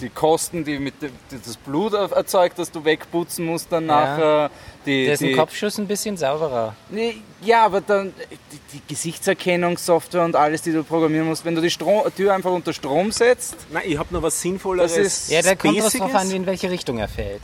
die 0.00 0.08
Kosten, 0.10 0.64
die 0.64 0.78
mit 0.78 0.94
die 1.00 1.08
das 1.44 1.56
Blut 1.56 1.94
erzeugt, 1.94 2.58
das 2.58 2.70
du 2.70 2.84
wegputzen 2.84 3.46
musst 3.46 3.70
dann 3.72 3.86
Ja. 3.86 4.00
nachher. 4.00 4.50
Die, 4.84 5.06
Da 5.06 5.12
ist 5.14 5.22
die, 5.22 5.30
ein 5.30 5.36
Kopfschuss 5.36 5.78
ein 5.78 5.86
bisschen 5.86 6.16
sauberer. 6.16 6.74
Nee, 6.90 7.16
Ja, 7.42 7.64
aber 7.64 7.80
dann 7.80 8.12
die, 8.52 8.60
die 8.74 8.82
Gesichtserkennungssoftware 8.86 10.24
und 10.24 10.36
alles, 10.36 10.62
die 10.62 10.72
du 10.72 10.84
programmieren 10.84 11.26
musst, 11.26 11.44
wenn 11.44 11.54
du 11.54 11.60
die 11.60 11.70
Strom, 11.70 12.02
Tür 12.16 12.34
einfach 12.34 12.52
unter 12.52 12.72
Strom 12.72 13.10
setzt. 13.12 13.56
Nein, 13.70 13.82
ich 13.86 13.98
habe 13.98 14.12
noch 14.12 14.22
was 14.22 14.40
Sinnvolleres. 14.40 14.94
Das 14.94 15.06
ist- 15.06 15.30
Ja, 15.30 15.42
da 15.42 15.54
kommt 15.54 15.82
was 15.82 15.92
drauf 15.94 16.14
an, 16.14 16.30
in 16.30 16.44
welche 16.46 16.70
Richtung 16.70 16.98
er 16.98 17.08
fällt. 17.08 17.42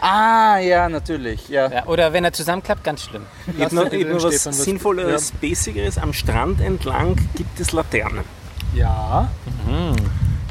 Ah, 0.00 0.58
ja, 0.58 0.88
natürlich. 0.88 1.48
Ja. 1.48 1.70
Ja, 1.70 1.86
oder 1.86 2.12
wenn 2.12 2.24
er 2.24 2.32
zusammenklappt, 2.32 2.82
ganz 2.84 3.02
schlimm. 3.04 3.26
Habe 3.60 3.74
noch, 3.74 3.88
den 3.88 4.08
noch 4.10 4.22
was 4.22 4.44
Sinnvolleres, 4.44 5.32
Basigeres. 5.32 5.98
Am 5.98 6.12
Strand 6.12 6.60
entlang 6.60 7.16
gibt 7.36 7.60
es 7.60 7.72
Laternen. 7.72 8.24
Ja, 8.74 9.28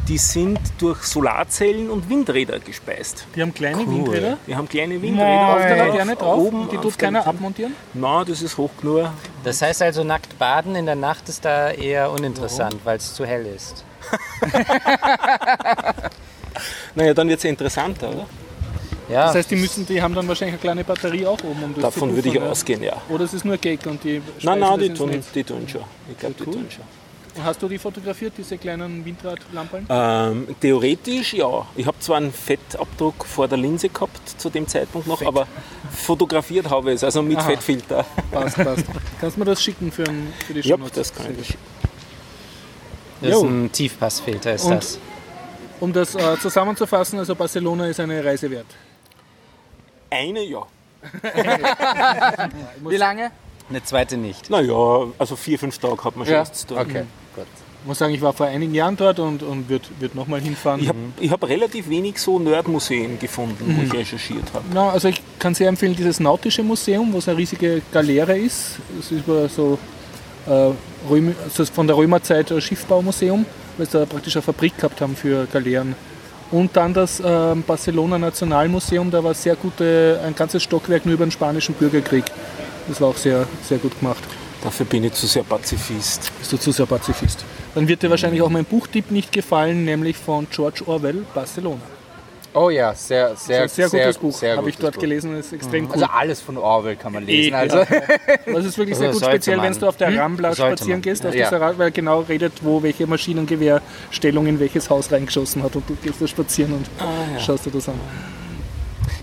Die 0.08 0.18
sind 0.18 0.60
durch 0.80 1.04
Solarzellen 1.04 1.90
und 1.90 2.10
Windräder 2.10 2.60
gespeist. 2.60 3.26
die 3.36 3.42
haben 3.42 3.54
kleine 3.54 3.88
Windräder. 3.88 4.38
Die 4.48 4.56
haben 4.56 4.68
kleine 4.68 4.96
Auf 4.96 5.02
Windräder 5.02 5.26
der 5.28 5.84
auf 5.84 5.88
Laterne 5.88 6.16
drauf. 6.16 6.38
Oben 6.40 6.62
und 6.62 6.72
die 6.72 6.78
der 6.78 6.92
keiner 6.98 7.26
abmontieren. 7.28 7.74
Nein, 7.94 8.26
das 8.28 8.42
ist 8.42 8.58
hoch 8.58 8.72
genug. 8.82 9.10
Das 9.44 9.62
heißt 9.62 9.82
also, 9.82 10.04
nackt 10.04 10.38
baden 10.40 10.76
in 10.76 10.86
der 10.86 10.96
Nacht 10.96 11.30
ist 11.30 11.46
da 11.46 11.70
eher 11.70 12.12
uninteressant, 12.12 12.76
weil 12.84 12.98
es 12.98 13.14
zu 13.14 13.26
hell 13.26 13.46
ist. 13.46 13.84
Naja, 16.96 17.14
dann 17.14 17.30
wird 17.30 17.38
es 17.38 17.44
ja 17.44 17.50
interessanter, 17.52 18.10
oder? 18.10 18.26
Ja, 19.10 19.26
Das 19.28 19.36
heißt, 19.36 19.52
die, 19.52 19.56
müssen, 19.56 19.86
die 19.86 20.02
haben 20.02 20.14
dann 20.14 20.28
wahrscheinlich 20.28 20.54
eine 20.54 20.62
kleine 20.62 20.84
Batterie 20.84 21.26
auch 21.26 21.44
oben. 21.44 21.64
Um 21.64 21.74
das 21.74 21.82
Davon 21.82 22.16
würde 22.16 22.28
ich 22.30 22.36
ja. 22.36 22.42
ausgehen, 22.44 22.84
ja. 22.84 23.02
Oder 23.10 23.26
es 23.26 23.34
ist 23.34 23.44
nur 23.46 23.58
Gag 23.58 23.86
und 23.88 24.04
die 24.04 24.22
Nein, 24.44 24.60
nein, 24.60 24.80
die 24.80 24.94
tun, 24.94 25.12
die 25.34 25.44
tun 25.44 25.68
schon. 25.68 25.82
Ich 26.12 26.18
glaube, 26.18 26.36
die 26.40 26.44
Cool. 26.46 26.54
tun 26.54 26.68
schon. 26.70 26.84
Und 27.36 27.44
Hast 27.46 27.62
du 27.62 27.68
die 27.70 27.78
fotografiert, 27.78 28.34
diese 28.38 28.58
kleinen 28.58 29.06
Windradlampen? 29.06 29.86
Ähm, 29.90 30.48
theoretisch 30.60 31.34
ja. 31.34 31.66
Ich 31.76 31.86
habe 31.86 31.98
zwar 32.00 32.18
einen 32.18 32.34
Fettabdruck 32.34 33.24
vor 33.26 33.48
der 33.48 33.58
Linse 33.58 33.90
gehabt 33.90 34.20
zu 34.40 34.50
dem 34.50 34.68
Zeitpunkt 34.68 35.08
noch, 35.08 35.22
aber 35.26 35.48
fotografiert 35.92 36.70
habe 36.70 36.90
ich 36.90 36.96
es, 36.96 37.04
also 37.04 37.22
mit 37.22 37.38
Aha. 37.38 37.50
Fettfilter. 37.50 38.06
Passt, 38.32 38.58
passt. 38.58 38.86
Kannst 39.22 39.38
du 39.38 39.40
mir 39.40 39.46
das 39.46 39.62
schicken 39.64 39.92
für, 39.92 40.04
ein, 40.06 40.34
für 40.46 40.54
die 40.54 40.62
Ja, 40.62 40.76
Shownotes? 40.76 40.94
das 40.94 41.14
kann 41.16 41.36
ich. 41.40 41.56
das 43.22 43.32
ist 43.38 43.44
ein 43.44 43.72
Tiefpassfilter, 43.72 44.54
ist 44.56 44.66
Und- 44.66 44.72
das. 44.76 45.00
Um 45.80 45.94
das 45.94 46.14
äh, 46.16 46.38
zusammenzufassen, 46.42 47.20
also 47.20 47.36
Barcelona 47.36 47.88
ist 47.88 48.02
eine 48.02 48.22
Reise 48.26 48.52
wert. 48.52 48.66
Eine 50.10 50.44
ja. 50.44 50.64
Wie 52.88 52.98
lange? 52.98 53.32
Eine 53.70 53.84
zweite 53.84 54.18
nicht. 54.18 54.50
Naja, 54.50 55.06
also 55.18 55.36
vier, 55.36 55.60
fünf 55.60 55.78
Tage 55.78 56.04
hat 56.04 56.16
man 56.16 56.26
schon 56.26 56.34
Ja, 56.36 56.42
was 56.42 56.54
zu 56.54 56.68
tun. 56.68 56.78
okay. 56.78 57.04
Gut. 57.36 57.46
Ich 57.82 57.88
muss 57.88 57.98
sagen, 58.00 58.14
ich 58.14 58.22
war 58.22 58.34
vor 58.34 58.48
einigen 58.48 58.74
Jahren 58.76 58.98
dort 58.98 59.20
und, 59.20 59.42
und 59.42 59.70
wird, 59.70 59.90
wird 60.02 60.14
nochmal 60.14 60.42
hinfahren. 60.42 60.82
Ich 60.82 61.30
habe 61.30 61.44
hab 61.44 61.50
relativ 61.50 61.88
wenig 61.88 62.18
so 62.20 62.38
Nerdmuseen 62.38 63.18
gefunden, 63.20 63.78
wo 63.78 63.84
ich 63.84 63.94
recherchiert 63.94 64.44
habe. 64.54 64.66
Na, 64.74 64.90
also 64.90 65.08
ich 65.08 65.22
kann 65.40 65.54
sehr 65.56 65.70
empfehlen, 65.70 65.96
dieses 65.96 66.20
Nautische 66.20 66.62
Museum, 66.62 67.14
wo 67.14 67.20
es 67.20 67.30
eine 67.30 67.38
riesige 67.38 67.82
Galeere 67.94 68.38
ist. 68.38 68.80
Das 68.98 69.06
ist 69.06 69.26
über 69.26 69.48
so 69.48 69.80
äh, 70.46 70.72
Röm, 71.10 71.34
also 71.46 71.64
von 71.66 71.88
der 71.88 71.96
Römerzeit 71.96 72.52
ein 72.52 72.60
Schiffbaumuseum, 72.60 73.46
weil 73.78 73.86
sie 73.86 73.98
da 73.98 74.06
praktisch 74.06 74.36
eine 74.36 74.44
Fabrik 74.44 74.76
gehabt 74.76 75.00
haben 75.00 75.16
für 75.16 75.46
Galeeren. 75.46 75.96
Und 76.52 76.76
dann 76.76 76.94
das 76.94 77.20
äh, 77.20 77.56
Barcelona 77.68 78.18
Nationalmuseum, 78.18 79.12
da 79.12 79.24
war 79.24 79.34
sehr 79.34 79.56
gute, 79.56 80.20
ein 80.26 80.36
ganzes 80.36 80.64
Stockwerk 80.64 81.06
nur 81.06 81.14
über 81.14 81.26
den 81.26 81.32
spanischen 81.32 81.76
Bürgerkrieg. 81.76 82.26
Das 82.88 83.00
war 83.00 83.10
auch 83.10 83.18
sehr, 83.18 83.48
sehr 83.64 83.78
gut 83.78 84.00
gemacht. 84.00 84.24
Dafür 84.64 84.86
bin 84.86 85.04
ich 85.04 85.14
zu 85.14 85.28
sehr 85.28 85.44
Pazifist. 85.44 86.32
Bist 86.40 86.52
du 86.52 86.58
zu 86.58 86.72
sehr 86.72 86.86
Pazifist. 86.86 87.46
Dann 87.76 87.88
wird 87.88 88.02
dir 88.02 88.10
wahrscheinlich 88.10 88.42
auch 88.42 88.50
mein 88.50 88.66
Buchtipp 88.66 89.12
nicht 89.12 89.32
gefallen, 89.32 89.86
nämlich 89.86 90.18
von 90.18 90.48
George 90.50 90.82
Orwell, 90.86 91.24
Barcelona. 91.34 91.82
Oh 92.62 92.70
ja, 92.70 92.94
sehr, 92.94 93.38
sehr, 93.38 93.64
ist 93.64 93.80
ein 93.80 93.90
sehr 93.90 94.02
gutes 94.02 94.18
Buch, 94.18 94.34
sehr 94.34 94.58
habe 94.58 94.68
ich 94.70 94.78
dort 94.78 94.96
Buch. 94.96 95.02
gelesen, 95.02 95.34
ist 95.38 95.54
extrem 95.54 95.86
cool. 95.86 95.94
Also 95.94 96.06
alles 96.08 96.42
von 96.42 96.58
Orwell 96.58 96.98
kann 96.98 97.14
man 97.14 97.26
lesen. 97.26 97.54
Eh, 97.54 97.56
Also, 97.56 97.78
ja. 97.78 97.86
Das 98.54 98.66
ist 98.66 98.78
wirklich 98.78 98.98
sehr 98.98 99.08
Also 99.08 99.20
gut, 99.22 99.30
speziell 99.30 99.62
wenn 99.62 99.74
du 99.74 99.88
auf 99.88 99.96
der 99.96 100.18
Rambla 100.18 100.54
Sollte 100.54 100.72
spazieren 100.74 101.00
man. 101.00 101.02
gehst, 101.04 101.26
auf 101.26 101.34
Ja. 101.34 101.46
dieser 101.50 101.62
weil 101.62 101.80
er 101.88 101.92
genau 101.92 102.20
redet, 102.22 102.54
wo 102.62 102.84
welche 102.84 103.08
Maschinengewehrstellung 103.08 104.46
in 104.48 104.60
welches 104.60 104.90
Haus 104.90 105.10
reingeschossen 105.10 105.64
hat 105.64 105.74
und 105.78 105.90
du 105.90 105.96
gehst 106.04 106.22
da 106.22 106.28
spazieren 106.28 106.74
und 106.74 106.86
schaust 107.40 107.66
dir 107.66 107.72
das 107.72 107.88
an. 107.88 107.96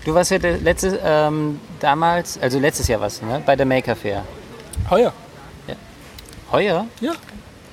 Du 0.03 0.15
warst 0.15 0.31
ja 0.31 0.39
der 0.39 0.57
letzte, 0.57 0.99
ähm, 1.05 1.59
damals, 1.79 2.39
also 2.41 2.57
letztes 2.57 2.87
Jahr 2.87 3.01
was, 3.01 3.21
ne? 3.21 3.43
Bei 3.45 3.55
der 3.55 3.65
Maker 3.67 3.95
Fair. 3.95 4.23
Heuer, 4.89 5.13
Heuer? 6.51 6.87
ja. 7.01 7.11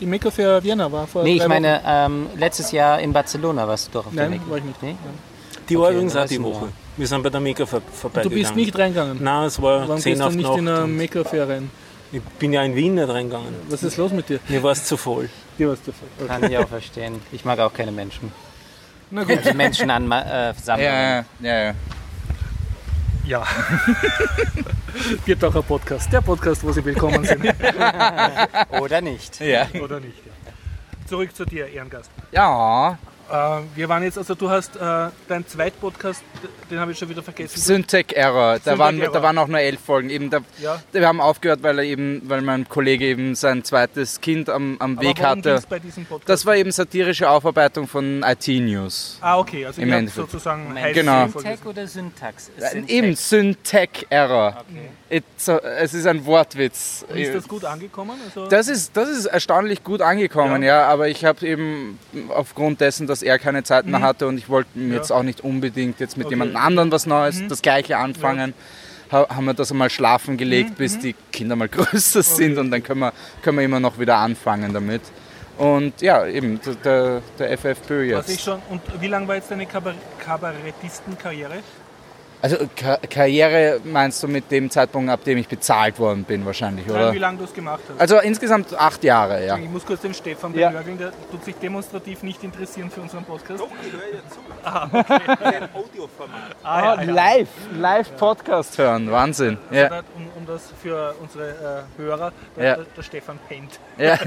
Die 0.01 0.07
Maker 0.07 0.31
Fair 0.33 0.63
Vienna 0.63 0.91
war 0.91 1.07
vor 1.07 1.23
Nee, 1.23 1.37
ich 1.37 1.47
meine, 1.47 1.81
ähm, 1.87 2.27
letztes 2.37 2.73
Jahr 2.73 2.99
in 3.01 3.13
Barcelona 3.13 3.67
warst 3.67 3.87
du 3.89 3.93
doch 3.93 4.07
auf 4.09 4.13
der 4.15 4.29
Nein, 4.29 4.39
Maker 4.41 4.51
war 4.51 4.59
ich 4.59 4.65
nicht. 4.65 4.83
Nee? 4.83 4.97
Die 5.69 5.77
war 5.79 5.87
Okay, 5.87 5.95
übrigens 5.95 6.17
auch 6.17 6.27
die. 6.27 6.43
Woche. 6.43 6.69
Wir 6.97 7.07
sind 7.07 7.23
bei 7.23 7.31
der 7.31 7.41
Mega 7.41 7.65
vor, 7.67 7.81
Wochen. 7.81 7.87
Du 7.91 7.97
vorbeigegangen. 7.97 8.39
bist 8.43 8.57
nicht 8.57 8.79
reingegangen. 8.79 9.23
Nein, 9.23 9.45
es 9.47 9.61
war 9.61 9.81
Warum 9.89 9.99
10 10.01 10.13
gehst 10.13 10.21
du 10.23 10.27
auf 10.27 10.35
nicht 10.35 10.47
Nacht. 10.49 10.59
in 10.59 10.69
eine 10.69 10.85
und 10.85 10.97
Maker 10.97 11.25
Fair 11.25 11.49
rein? 11.49 11.71
ich 12.13 12.21
bin 12.39 12.53
ja 12.53 12.63
in 12.63 12.77
Wien 12.77 12.95
nicht 12.95 13.09
reingegangen. 13.09 13.55
Was 13.69 13.83
ist 13.83 13.97
los 13.97 14.13
mit 14.13 14.29
dir? 14.29 14.39
Mir 14.49 14.63
war 14.63 14.73
es 14.73 14.85
zu 14.85 14.97
voll. 14.97 15.29
Dir 15.59 15.69
was 15.71 15.79
davon. 15.83 16.07
Okay. 16.19 16.29
Kann 16.29 16.51
ich 16.51 16.59
auch 16.59 16.69
verstehen. 16.69 17.21
Ich 17.33 17.45
mag 17.45 17.59
auch 17.59 17.73
keine 17.73 17.91
Menschen. 17.93 18.31
Na 19.11 19.25
gut. 19.25 19.39
Also 19.39 19.53
Menschen 19.55 19.91
an 19.91 20.11
äh, 20.13 20.55
Sammlungen. 20.63 20.93
ja, 20.95 21.17
ja, 21.21 21.25
ja, 21.41 21.65
ja. 21.65 21.75
Ja. 23.27 23.43
Wird 25.25 25.43
auch 25.45 25.55
ein 25.55 25.63
Podcast. 25.65 26.13
Der 26.13 26.21
Podcast, 26.21 26.63
wo 26.63 26.71
Sie 26.73 26.85
willkommen 26.85 27.25
sind. 27.25 27.43
Oder 28.81 29.01
nicht. 29.01 29.41
ja. 29.41 29.67
Oder 29.83 29.99
nicht. 30.01 30.19
Ja. 30.27 30.33
Zurück 31.09 31.35
zu 31.35 31.45
dir, 31.47 31.67
Ehrengast. 31.69 32.11
Ja, 32.33 32.99
wir 33.75 33.89
waren 33.89 34.03
jetzt, 34.03 34.19
also 34.19 34.35
du 34.35 34.49
hast 34.51 34.77
äh, 34.77 34.81
deinen 35.29 35.47
Zweitpodcast, 35.47 36.23
den 36.71 36.79
habe 36.79 36.93
ich 36.93 36.99
schon 36.99 37.09
wieder 37.09 37.23
vergessen. 37.23 37.59
Syntech 37.59 38.13
Error. 38.15 38.55
Da 38.55 38.59
Syntech 38.59 38.79
waren, 38.79 39.01
Error. 39.01 39.13
da 39.13 39.23
waren 39.23 39.39
auch 39.39 39.47
nur 39.49 39.59
elf 39.61 39.81
Folgen. 39.81 40.11
Eben 40.11 40.31
da, 40.31 40.39
Ja. 40.61 40.81
Wir 40.93 41.07
haben 41.09 41.21
aufgehört, 41.21 41.63
weil 41.63 41.79
er 41.79 41.85
eben, 41.85 42.23
weil 42.29 42.43
mein 42.43 42.69
Kollege 42.69 43.07
eben 43.07 43.35
sein 43.35 43.65
zweites 43.65 44.21
Kind 44.21 44.49
am, 44.49 44.77
am 44.81 44.93
Aber 44.99 45.03
Weg 45.09 45.23
hatte. 45.23 45.61
bei 45.69 45.79
diesem 45.79 46.05
Podcast? 46.05 46.29
Das 46.29 46.47
war 46.47 46.57
eben 46.57 46.71
satirische 46.71 47.29
Aufarbeitung 47.29 47.89
von 47.89 48.23
IT-News. 48.23 49.19
ah, 49.21 49.39
okay, 49.39 49.67
also 49.67 49.81
Im 49.83 49.93
Endeffekt. 49.93 50.31
sozusagen 50.31 50.65
Moment, 50.65 50.95
Genau. 50.95 51.27
Syntax 51.29 51.67
oder 51.67 51.87
Syntax? 51.87 52.51
Äh, 52.59 52.83
Eben, 52.87 53.15
Syntech 53.17 54.07
Error. 54.11 54.65
It's 55.11 55.49
a, 55.49 55.59
es 55.59 55.95
ist 55.95 56.07
ein 56.07 56.25
Wortwitz. 56.27 57.05
Ist 57.15 57.35
das 57.35 57.47
gut 57.49 57.65
angekommen? 57.65 58.19
Also, 58.25 58.49
Das 58.49 58.69
ist, 58.69 58.97
das 58.97 59.09
ist 59.09 59.27
erstaunlich 59.27 59.83
gut 59.85 60.01
angekommen, 60.03 60.63
ja, 60.63 60.87
aber 60.87 61.09
ich 61.09 61.25
habe 61.25 61.47
eben 61.47 61.99
aufgrund 62.31 62.81
dessen, 62.81 63.07
dass 63.07 63.23
er 63.25 63.39
keine 63.39 63.63
Zeit 63.65 63.87
mehr 63.87 64.01
hatte 64.01 64.27
und 64.27 64.39
ich 64.39 64.49
wollte 64.49 64.71
mir 64.79 64.95
jetzt 64.97 65.11
auch 65.13 65.23
nicht 65.23 65.41
unbedingt 65.43 65.99
jetzt 66.01 66.17
mit 66.17 66.27
Mhm. 66.27 66.35
Okay. 66.35 66.37
Mhm. 66.37 66.43
jemand 66.49 66.65
anderem 66.67 66.93
was 66.93 67.07
Neues, 67.07 67.43
das 67.49 67.63
gleiche 67.63 67.97
anfangen, 67.97 68.55
ha, 69.11 69.27
haben 69.29 69.45
wir 69.47 69.55
das 69.55 69.71
einmal 69.71 69.91
schlafen 69.91 70.37
gelegt, 70.37 70.71
Mhm. 70.71 70.75
bis 70.75 70.99
die 70.99 71.15
Kinder 71.33 71.57
mal 71.57 71.69
größer 71.77 72.23
sind 72.23 72.59
und 72.59 72.71
dann 72.71 72.83
können 72.83 73.01
wir, 73.01 73.13
können 73.43 73.59
wir 73.59 73.65
immer 73.65 73.81
noch 73.81 73.99
wieder 73.99 74.17
anfangen 74.17 74.73
damit. 74.73 75.03
Und 75.57 76.01
ja, 76.03 76.27
eben 76.27 76.59
der- 76.85 77.23
der, 77.39 77.53
FFPÖ 77.59 78.15
was 78.17 78.27
ich 78.29 78.35
jetzt. 78.35 78.45
schon, 78.45 78.61
und 78.71 78.81
wie 79.01 79.07
lange 79.07 79.29
war 79.29 79.37
jetzt 79.37 79.51
deine 79.53 79.67
Kabar 79.67 79.95
Kabarettistenkarriere? 80.19 81.61
Also 82.45 82.59
Ka 82.77 82.99
Karriere 83.09 83.81
meinst 83.85 84.23
du 84.23 84.29
mit 84.29 84.51
dem 84.51 84.69
Zeitpunkt, 84.69 85.11
ab 85.11 85.25
dem 85.25 85.39
ich 85.39 85.49
bezahlt 85.49 85.99
worden 85.99 86.25
bin 86.25 86.45
wahrscheinlich, 86.45 86.87
Nein, 86.87 86.95
oder? 86.97 87.13
wie 87.15 87.19
lange 87.19 87.39
du 87.39 87.45
es 87.45 87.55
gemacht 87.55 87.81
hast? 87.89 87.99
Also 87.99 88.19
insgesamt 88.21 88.75
acht 88.79 89.03
Jahre, 89.03 89.47
ja. 89.47 89.57
Ich 89.57 89.71
muss 89.71 89.87
kurz 89.87 90.03
den 90.03 90.13
Stefan 90.13 90.53
Ja. 90.55 90.69
benörgeln, 90.69 90.99
der 90.99 91.13
tut 91.31 91.43
sich 91.43 91.55
demonstrativ 91.55 92.23
nicht 92.23 92.45
interessieren 92.45 92.91
für 92.91 93.01
unseren 93.01 93.25
Podcast. 93.25 93.65
ich 93.87 93.93
höre 93.93 94.03
ja 94.13 94.21
zu. 94.29 95.45
Ein 95.45 95.69
Audioformat. 95.75 96.57
Ah, 96.63 96.97
ja, 96.97 97.03
ja. 97.03 97.13
Live, 97.13 97.49
live 97.79 98.15
Podcast 98.19 98.77
hören, 98.77 99.11
Wahnsinn. 99.11 99.57
Ja. 99.71 99.85
Also, 99.85 100.05
um, 100.15 100.27
um 100.37 100.47
das 100.47 100.71
für 100.83 101.15
unsere 101.23 101.87
äh, 101.97 101.99
Hörer, 102.03 102.31
der, 102.59 102.65
Ja. 102.65 102.75
der, 102.77 102.85
der 102.95 103.03
Stefan 103.03 103.39
pennt. 103.49 103.81
Ja. 103.97 104.19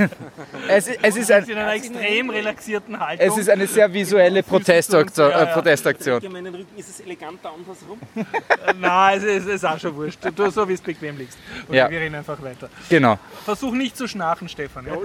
Es, 0.67 0.87
ist- 0.87 0.99
es, 1.03 1.17
ist 1.17 1.29
Er 1.29 1.37
ist 1.39 1.45
ein, 1.45 1.51
in 1.51 1.57
einer 1.59 1.73
extrem 1.73 2.29
relaxierten 2.31 2.99
Haltung. 2.99 3.27
es 3.27 3.37
ist 3.37 3.49
eine 3.49 3.67
sehr 3.67 3.93
visuelle 3.93 4.41
Protestaktion. 4.41 5.29
Ja, 5.29 5.43
ja. 5.43 5.51
Äh, 5.51 5.53
Protestaktion. 5.53 6.21
Ja, 6.21 6.29
meinen 6.31 6.55
Rücken 6.55 6.77
ist 6.77 6.89
es 6.89 6.99
eleganter 7.01 7.51
andersrum. 7.53 7.99
Nein, 8.79 9.21
es 9.23 9.45
ist, 9.45 9.65
auch 9.65 9.79
schon 9.79 9.95
wurscht. 9.95 10.19
Du 10.35 10.49
so, 10.49 10.67
wie 10.67 10.73
es 10.73 10.81
bequem 10.81 11.17
liegst. 11.17 11.37
Und 11.67 11.75
Ja. 11.75 11.89
wir 11.89 11.99
reden 11.99 12.15
einfach 12.15 12.41
weiter. 12.41 12.69
Genau. 12.89 13.19
Versuch 13.45 13.73
nicht 13.73 13.97
zu 13.97 14.07
schnarchen, 14.07 14.49
Stefan. 14.49 14.85
Ja? 14.87 14.97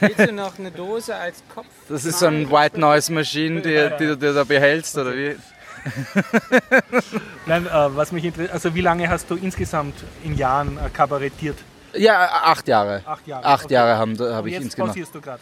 Willst 0.00 0.18
du 0.18 0.32
noch 0.32 0.58
eine 0.58 0.70
Dose 0.70 1.14
als 1.14 1.42
Kopf? 1.54 1.66
Das 1.88 2.04
ist 2.04 2.18
so 2.18 2.26
ein 2.26 2.50
White 2.50 2.78
Noise 2.78 3.12
Machine, 3.12 3.60
die, 3.60 3.90
die 3.98 4.06
du 4.06 4.16
dir 4.16 4.32
da 4.32 4.44
behältst, 4.44 4.96
oder 4.98 5.14
wie? 5.14 5.36
Nein, 7.46 7.66
äh, 7.66 7.70
was 7.70 8.12
mich 8.12 8.24
interessiert, 8.24 8.52
also 8.52 8.74
wie 8.74 8.82
lange 8.82 9.08
hast 9.08 9.30
du 9.30 9.36
insgesamt 9.36 9.94
in 10.24 10.36
Jahren 10.36 10.76
äh, 10.76 10.90
kabarettiert? 10.90 11.56
Ja, 11.94 12.28
acht 12.44 12.68
Jahre. 12.68 13.02
Acht 13.04 13.26
Jahre. 13.26 13.44
Acht 13.44 13.64
okay. 13.64 13.74
Jahre 13.74 13.98
habe 13.98 14.34
hab 14.34 14.46
ich 14.46 14.52
jetzt 14.52 14.64
insgesamt. 14.64 15.14
du 15.14 15.20
gerade. 15.20 15.40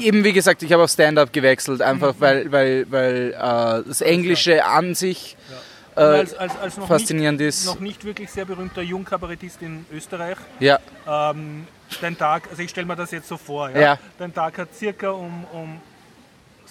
Eben 0.00 0.24
wie 0.24 0.32
gesagt, 0.32 0.62
ich 0.62 0.72
habe 0.72 0.84
auf 0.84 0.90
Stand-up 0.90 1.32
gewechselt, 1.32 1.82
einfach 1.82 2.14
weil, 2.18 2.50
weil, 2.52 2.86
weil 2.90 3.32
äh, 3.32 3.88
das 3.88 4.00
Englische 4.00 4.64
an 4.64 4.94
sich 4.94 5.36
Und 5.48 5.56
äh, 5.98 6.18
als, 6.18 6.34
als, 6.34 6.58
als 6.58 6.76
noch, 6.76 6.88
faszinierend 6.88 7.40
nicht, 7.40 7.48
ist. 7.48 7.66
noch 7.66 7.80
nicht 7.80 8.04
wirklich 8.04 8.30
sehr 8.30 8.44
berühmter 8.44 8.82
Jungkabarettist 8.82 9.62
in 9.62 9.84
Österreich, 9.92 10.36
Ja, 10.60 10.78
ähm, 11.06 11.66
dein 12.00 12.16
Tag, 12.16 12.48
also 12.50 12.62
ich 12.62 12.70
stelle 12.70 12.86
mir 12.86 12.96
das 12.96 13.10
jetzt 13.10 13.28
so 13.28 13.36
vor, 13.36 13.70
ja? 13.70 13.78
Ja. 13.80 13.98
dein 14.18 14.32
Tag 14.32 14.58
hat 14.58 14.74
circa 14.74 15.10
um, 15.10 15.44
um 15.52 15.80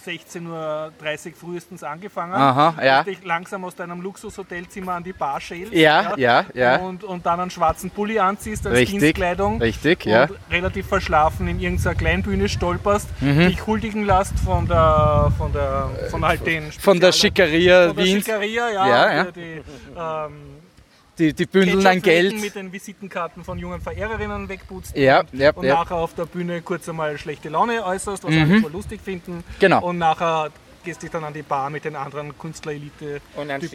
16.30 0.08 0.48
Uhr 0.48 0.92
frühestens 1.40 1.84
angefangen. 1.84 2.34
Aha, 2.34 2.74
ja. 2.84 3.04
Dich 3.04 3.24
langsam 3.24 3.64
aus 3.66 3.76
deinem 3.76 4.02
Luxushotelzimmer 4.02 4.94
an 4.94 5.04
die 5.04 5.14
Bar 5.14 5.40
schälst. 5.42 5.74
Ja, 5.74 6.14
ja, 6.18 6.46
ja. 6.54 6.78
Und, 6.78 7.04
und 7.04 7.26
dann 7.26 7.40
einen 7.40 7.52
schwarzen 7.52 7.90
Pulli 7.92 8.20
anziehst 8.20 8.66
als 8.66 8.76
Richtig, 8.78 9.00
Dienstkleidung. 9.00 9.62
richtig, 9.62 10.06
und 10.06 10.12
ja. 10.12 10.28
relativ 10.50 10.88
verschlafen 10.88 11.48
in 11.48 11.60
irgendeiner 11.60 11.96
Kleinbühne 11.96 12.48
stolperst, 12.50 13.08
Mhm. 13.22 13.48
dich 13.48 13.66
huldigen 13.68 14.06
lässt 14.06 14.38
von 14.40 14.68
der, 14.68 15.32
von 15.38 15.52
der, 15.54 15.90
von 16.10 16.26
halt 16.26 16.46
den 16.46 16.72
von 16.72 17.00
der 17.00 17.12
Spezial- 17.12 17.48
Schickeria 17.48 17.88
von 17.88 17.96
der 17.98 18.06
Wiens. 18.06 18.26
Schickeria, 18.26 18.70
ja. 18.70 18.88
Ja, 18.88 19.14
ja. 19.16 19.24
Die, 19.26 19.32
die, 19.32 19.62
ähm, 19.98 20.32
Die, 21.20 21.34
die 21.34 21.46
bündeln 21.46 21.80
Ketchupflecken 21.80 22.02
Geld. 22.04 22.42
mit 22.42 22.56
den 22.56 22.72
Visitenkarten 22.72 23.44
von 23.44 23.58
jungen 23.58 23.82
Verehrerinnen 23.82 24.48
wegputzt 24.50 24.96
Ja, 24.96 25.22
und, 25.22 25.34
ja, 25.34 25.52
und 25.52 25.66
ja. 25.66 25.74
nachher 25.76 25.96
auf 25.96 26.14
der 26.14 26.26
Bühne 26.26 26.62
kurz 26.62 26.88
einmal 26.88 27.18
schlechte 27.18 27.50
Laune 27.50 27.84
äußerst, 27.84 28.24
was 28.24 28.32
alle 28.34 28.62
voll 28.62 28.72
lustig 28.72 29.02
finden. 29.04 29.44
Genau. 29.60 29.84
Und 29.84 29.98
nachher 29.98 30.52
gehst 30.84 31.02
dich 31.02 31.10
dann 31.10 31.24
an 31.24 31.34
die 31.34 31.42
Bar 31.42 31.70
mit 31.70 31.86
den 31.86 31.96
anderen 31.96 32.38
Künstlerelite. 32.38 33.22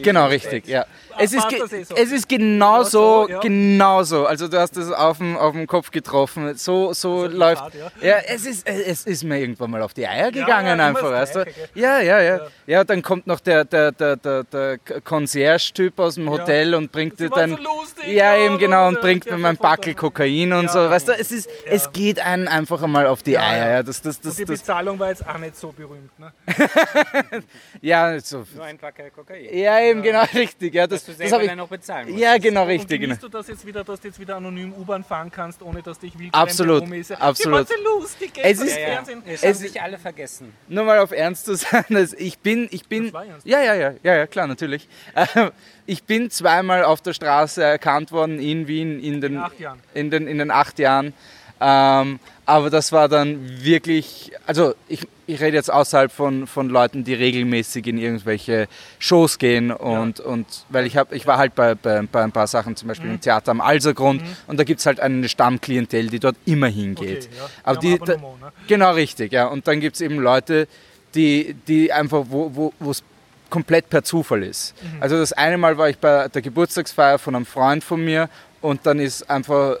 Genau, 0.01 0.27
richtig, 0.27 0.67
ja. 0.67 0.85
Es 1.17 1.33
ist, 1.33 1.45
das 1.45 1.73
eh 1.73 1.83
so? 1.83 1.95
es 1.95 2.11
ist 2.11 2.29
genauso, 2.29 2.83
Ja, 2.83 3.27
so, 3.27 3.29
ja. 3.29 3.39
genauso. 3.39 4.25
Also 4.25 4.47
du 4.47 4.59
hast 4.59 4.77
es 4.77 4.91
auf 4.91 5.17
den, 5.17 5.35
auf 5.35 5.53
den 5.53 5.67
Kopf 5.67 5.91
getroffen. 5.91 6.55
So, 6.55 6.93
so 6.93 7.27
die 7.27 7.35
läuft. 7.35 7.63
Tat, 7.63 7.73
ja. 8.01 8.17
es 8.27 8.45
ist, 8.45 8.67
es 8.67 9.05
ist 9.05 9.23
mir 9.23 9.39
irgendwann 9.39 9.71
mal 9.71 9.81
auf 9.81 9.93
die 9.93 10.07
Eier 10.07 10.31
gegangen 10.31 10.79
ja, 10.79 10.87
einfach, 10.87 11.09
das 11.09 11.35
weißt 11.35 11.35
du? 11.35 11.45
Ja, 11.79 11.99
ja, 11.99 12.21
ja. 12.21 12.39
Ja, 12.67 12.83
dann 12.83 13.01
kommt 13.01 13.27
noch 13.27 13.39
der, 13.39 13.65
der, 13.65 13.91
der, 13.91 14.15
der, 14.17 14.43
der 14.43 14.77
Concierge-Typ 15.03 15.99
aus 15.99 16.15
dem 16.15 16.29
Hotel 16.29 16.75
und 16.75 16.91
bringt 16.91 17.19
dir 17.19 17.29
dann. 17.29 17.51
so 17.51 17.57
lustig, 17.57 18.07
ja, 18.07 18.35
ja, 18.35 18.45
eben 18.45 18.57
genau, 18.57 18.87
und 18.87 19.01
bringt 19.01 19.29
mir 19.29 19.37
mein. 19.37 19.57
Backel 19.63 19.93
Kokain 19.93 20.51
und 20.53 20.69
so. 20.69 20.89
Weißt 20.89 21.07
du, 21.07 21.13
es 21.13 21.31
ist, 21.31 21.49
es 21.65 21.91
geht 21.91 22.19
einem 22.19 22.47
einfach 22.47 22.81
einmal 22.83 23.07
auf 23.07 23.23
die 23.23 23.37
Eier. 23.37 23.69
Ja, 23.69 23.83
das, 23.83 24.01
das, 24.01 24.17
Und 24.17 24.25
das, 24.25 24.35
die 24.35 24.45
das, 24.45 24.59
Bezahlung 24.59 24.99
war 24.99 25.09
jetzt 25.09 25.25
auch 25.25 25.37
nicht 25.37 25.55
so 25.55 25.71
berühmt. 25.71 26.11
Ne? 26.19 26.33
ja, 27.81 28.19
so. 28.19 28.45
Nur 28.55 28.65
ein 28.65 28.77
Packerl 28.77 29.11
Kokain. 29.11 29.45
Ja, 29.55 29.79
eben, 29.81 30.01
genau, 30.01 30.23
richtig. 30.33 30.73
Ja, 30.73 30.87
das, 30.87 31.05
Dass 31.05 31.17
du 31.17 31.27
selber 31.27 31.43
ich. 31.43 31.55
noch 31.55 31.67
bezahlen 31.67 32.09
musst. 32.09 32.19
Ja, 32.19 32.37
genau, 32.37 32.63
Und 32.63 32.67
richtig. 32.69 33.01
Genau. 33.01 33.15
du 33.15 33.27
das 33.29 33.47
jetzt 33.47 33.65
wieder, 33.65 33.83
dass 33.83 33.99
du 34.01 34.07
jetzt 34.07 34.19
wieder 34.19 34.35
anonym 34.37 34.73
U-Bahn 34.73 35.03
fahren 35.03 35.31
kannst, 35.31 35.61
ohne 35.61 35.81
dass 35.81 35.99
dich 35.99 36.17
wild 36.17 36.33
Absolut, 36.33 36.83
absolut. 37.19 37.67
Die 37.69 37.83
lustig, 37.83 38.31
Es 38.41 38.59
ist- 38.59 38.75
Ja, 38.77 38.87
ja. 38.87 39.03
Es 39.25 39.43
haben 39.43 39.53
sich 39.53 39.81
alle 39.81 39.97
vergessen. 39.97 40.53
Nur 40.67 40.83
mal 40.85 40.99
auf 40.99 41.11
Ernst 41.11 41.45
zu 41.45 41.55
sein, 41.55 41.85
dass 41.89 42.13
ich 42.13 42.39
bin, 42.39 42.67
ich 42.71 42.87
bin, 42.87 43.11
ja, 43.43 43.61
ja, 43.61 43.73
ja, 43.75 43.93
ja, 44.03 44.15
ja, 44.15 44.27
klar, 44.27 44.47
natürlich. 44.47 44.87
Ähm, 45.15 45.51
Ich 45.85 46.03
bin 46.05 46.29
zweimal 46.29 46.85
auf 46.85 47.01
der 47.01 47.13
Straße 47.13 47.61
erkannt 47.61 48.11
worden 48.13 48.39
in 48.39 48.67
Wien 48.67 49.01
in 49.03 49.19
den, 49.19 49.33
In 49.33 49.39
acht 49.39 49.59
Jahren. 49.59 49.79
in 49.93 50.09
den, 50.11 50.27
in 50.27 50.37
den 50.37 50.49
acht 50.49 50.79
Jahren. 50.79 51.13
Ähm, 51.59 52.19
aber 52.45 52.69
das 52.69 52.91
war 52.91 53.07
dann 53.07 53.63
wirklich, 53.63 54.31
also 54.45 54.73
ich, 54.89 55.07
ich 55.27 55.39
rede 55.39 55.55
jetzt 55.55 55.71
außerhalb 55.71 56.11
von, 56.11 56.45
von 56.47 56.67
Leuten, 56.69 57.03
die 57.03 57.13
regelmäßig 57.13 57.87
in 57.87 57.97
irgendwelche 57.97 58.67
Shows 58.99 59.37
gehen 59.37 59.71
und, 59.71 60.19
und 60.19 60.45
weil 60.69 60.85
ich, 60.85 60.97
hab, 60.97 61.13
ich 61.13 61.25
war 61.25 61.37
halt 61.37 61.55
bei, 61.55 61.75
bei, 61.75 62.01
bei 62.01 62.21
ein 62.23 62.31
paar 62.31 62.47
Sachen, 62.47 62.75
zum 62.75 62.87
Mhm. 62.87 62.89
Beispiel 62.89 63.09
im 63.11 63.21
Theater 63.21 63.51
am 63.51 63.61
Alsergrund 63.61 64.21
und 64.47 64.59
da 64.59 64.63
gibt 64.65 64.81
es 64.81 64.85
halt 64.85 64.99
eine 64.99 65.29
Stammklientel, 65.29 66.07
die 66.07 66.19
dort 66.19 66.35
immer 66.45 66.67
hingeht. 66.67 67.29
Okay, 67.29 67.37
ja. 67.37 67.49
Aber 67.63 67.79
Die 67.79 67.97
da, 67.97 68.17
ne? 68.17 68.27
Genau, 68.67 68.91
richtig, 68.93 69.31
ja. 69.31 69.47
Und 69.47 69.67
dann 69.67 69.79
gibt 69.79 69.95
es 69.95 70.01
eben 70.01 70.19
Leute, 70.19 70.67
die, 71.15 71.55
die 71.67 71.93
einfach, 71.93 72.25
wo 72.29 72.73
wo, 72.79 72.91
es 72.91 73.03
komplett 73.49 73.89
per 73.89 74.03
Zufall 74.03 74.43
ist. 74.43 74.73
Mhm. 74.81 75.01
Also 75.01 75.17
das 75.17 75.31
eine 75.31 75.57
Mal 75.57 75.77
war 75.77 75.87
ich 75.87 75.97
bei 75.97 76.27
der 76.27 76.41
Geburtstagsfeier 76.41 77.19
von 77.19 77.35
einem 77.35 77.45
Freund 77.45 77.83
von 77.83 78.03
mir 78.03 78.27
und 78.61 78.85
dann 78.85 78.99
ist 78.99 79.29
einfach 79.29 79.77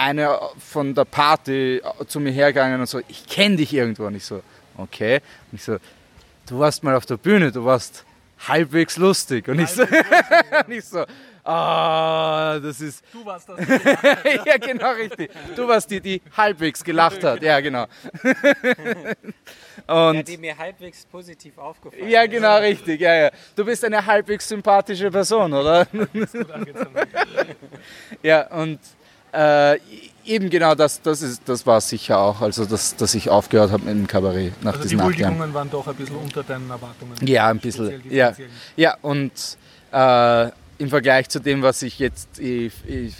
einer 0.00 0.50
von 0.58 0.94
der 0.94 1.04
Party 1.04 1.82
zu 2.06 2.20
mir 2.20 2.32
hergegangen 2.32 2.80
und 2.80 2.86
so, 2.86 3.00
ich 3.06 3.26
kenne 3.26 3.56
dich 3.56 3.72
irgendwo. 3.74 4.06
Und 4.06 4.14
ich 4.14 4.24
so, 4.24 4.42
okay. 4.78 5.20
Und 5.52 5.56
ich 5.56 5.62
so, 5.62 5.76
du 6.48 6.58
warst 6.58 6.82
mal 6.82 6.96
auf 6.96 7.04
der 7.04 7.18
Bühne, 7.18 7.52
du 7.52 7.64
warst 7.64 8.04
halbwegs 8.48 8.96
lustig. 8.96 9.46
Und 9.48 9.58
ich 9.58 9.68
so, 9.68 9.82
und 10.66 10.72
ich 10.72 10.84
so 10.84 11.04
ah, 11.44 12.58
das 12.62 12.80
ist, 12.80 13.04
Du 13.12 13.24
warst 13.24 13.48
das. 13.48 13.58
ja 14.46 14.56
genau 14.56 14.92
richtig. 14.92 15.30
Du 15.54 15.68
warst 15.68 15.90
die, 15.90 16.00
die 16.00 16.22
halbwegs 16.36 16.82
gelacht 16.82 17.22
hat. 17.22 17.42
Ja, 17.42 17.60
genau. 17.60 17.86
Ja, 19.88 20.10
Und 20.10 20.28
die 20.28 20.36
mir 20.36 20.56
halbwegs 20.56 21.04
positiv 21.06 21.58
aufgefallen 21.58 22.08
ja, 22.08 22.22
ist. 22.22 22.30
genau 22.30 22.58
richtig. 22.58 23.00
Ja, 23.00 23.14
ja. 23.14 23.30
Du 23.56 23.64
bist 23.64 23.84
eine 23.84 24.04
halbwegs 24.04 24.46
sympathische 24.46 25.10
Person, 25.10 25.52
oder? 25.52 25.86
Ja, 28.22 28.46
und 28.48 28.78
äh, 29.32 29.78
eben 30.24 30.50
genau 30.50 30.74
das, 30.74 31.00
das, 31.02 31.22
ist, 31.22 31.42
das 31.46 31.66
war 31.66 31.80
sicher 31.80 32.18
auch, 32.18 32.40
also 32.40 32.64
dass, 32.64 32.96
dass 32.96 33.14
ich 33.14 33.28
aufgehört 33.30 33.70
habe 33.72 33.84
mit 33.84 33.94
dem 33.94 34.06
Kabarett 34.06 34.52
nach 34.62 34.72
Also 34.72 34.82
die 34.82 34.88
diesen 34.88 34.98
Jahren. 34.98 35.08
Huldigungen 35.08 35.54
waren 35.54 35.70
doch 35.70 35.86
ein 35.86 35.94
bisschen 35.96 36.16
unter 36.16 36.42
deinen 36.42 36.68
Erwartungen. 36.70 37.14
Ja, 37.22 37.48
ein 37.48 37.58
bisschen. 37.58 38.02
Die 38.02 38.14
Ja, 38.16 38.32
ja 38.76 38.96
und 39.02 39.32
äh, 39.92 40.50
im 40.78 40.88
Vergleich 40.88 41.28
zu 41.28 41.40
dem, 41.40 41.62
was 41.62 41.82
ich 41.82 41.98
jetzt. 41.98 42.38
Ich, 42.38 42.72
ich, 42.86 43.14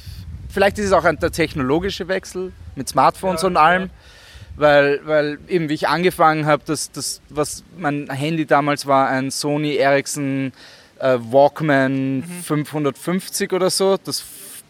vielleicht 0.49 0.79
ist 0.79 0.87
es 0.87 0.93
auch 0.93 1.05
ein, 1.05 1.19
der 1.19 1.31
technologische 1.33 2.07
Wechsel 2.09 2.53
mit 2.77 2.89
Smartphones 2.89 3.43
Ja, 3.43 3.49
und 3.49 3.57
allem. 3.57 3.83
ja. 3.85 3.89
Weil, 4.57 5.01
weil 5.07 5.39
eben 5.49 5.69
wie 5.71 5.75
ich 5.75 5.89
angefangen 5.89 6.45
habe, 6.45 6.63
das, 6.67 6.91
das, 6.93 7.23
was 7.31 7.65
mein 7.79 8.11
Handy 8.11 8.45
damals 8.45 8.85
war, 8.85 9.09
ein 9.09 9.31
Sony 9.31 9.77
Ericsson 9.77 10.53
äh, 10.99 11.17
Walkman 11.19 12.17
Mhm. 12.19 12.43
550 12.43 13.53
oder 13.55 13.71
so, 13.71 13.97
das, 13.97 14.23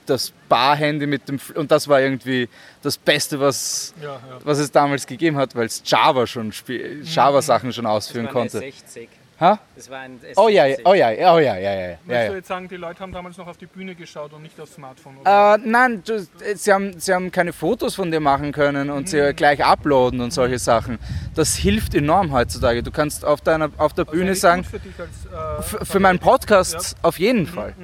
das 0.06 0.32
Bar-Handy 0.48 1.06
mit 1.06 1.28
dem, 1.28 1.36
F- 1.36 1.52
und 1.56 1.70
das 1.70 1.86
war 1.88 2.00
irgendwie 2.00 2.48
das 2.82 2.96
Beste, 2.96 3.38
was, 3.40 3.94
Ja, 4.02 4.08
ja. 4.14 4.20
was 4.44 4.58
es 4.58 4.70
damals 4.72 5.06
gegeben 5.06 5.36
hat, 5.36 5.54
weil 5.54 5.66
es 5.66 5.82
Java 5.84 6.26
schon, 6.26 6.52
spiel- 6.52 7.02
Java-Sachen 7.04 7.72
schon 7.72 7.84
Das 7.84 7.92
ausführen 7.94 8.24
war 8.26 8.42
ein 8.42 8.48
konnte. 8.50 8.58
S60. 8.60 9.08
Ha? 9.40 9.58
Das 9.74 9.88
war 9.88 10.00
ein 10.00 10.20
S60. 10.20 10.32
Oh 10.36 10.48
ja, 10.50 10.64
oh 10.84 10.92
ja, 10.92 11.08
oh 11.08 11.38
ja, 11.38 11.38
ja, 11.38 11.56
ja, 11.56 11.72
ja, 11.72 11.88
Möchtest 12.04 12.08
ja. 12.08 12.28
du 12.28 12.34
jetzt 12.36 12.48
sagen, 12.48 12.68
die 12.68 12.76
Leute 12.76 13.00
haben 13.00 13.10
damals 13.12 13.38
noch 13.38 13.46
auf 13.46 13.56
die 13.56 13.64
Bühne 13.64 13.94
geschaut 13.94 14.34
und 14.34 14.42
nicht 14.42 14.60
aufs 14.60 14.74
Smartphone? 14.74 15.16
Oder? 15.18 15.54
Äh, 15.54 15.58
nein, 15.64 16.02
du, 16.04 16.26
sie, 16.54 16.72
haben, 16.72 17.00
sie 17.00 17.14
haben 17.14 17.30
keine 17.30 17.54
Fotos 17.54 17.94
von 17.94 18.10
dir 18.10 18.20
machen 18.20 18.52
können 18.52 18.90
und 18.90 19.08
sie 19.08 19.32
gleich 19.32 19.64
uploaden 19.64 20.20
und 20.20 20.32
solche 20.34 20.58
Sachen. 20.58 20.98
Das 21.34 21.54
hilft 21.56 21.94
enorm 21.94 22.32
heutzutage. 22.32 22.82
Du 22.82 22.90
kannst 22.90 23.24
auf, 23.24 23.40
deiner, 23.40 23.70
auf 23.78 23.94
der 23.94 24.04
Also 24.06 24.18
Bühne 24.18 24.34
sagen, 24.34 24.62
Für, 24.64 24.78
dich 24.78 24.92
als, 25.00 25.80
äh, 25.80 25.84
für 25.86 26.00
meinen 26.00 26.18
Podcast 26.18 26.74
Ja. 26.74 26.98
auf 27.08 27.18
jeden 27.18 27.46
Fall. 27.46 27.74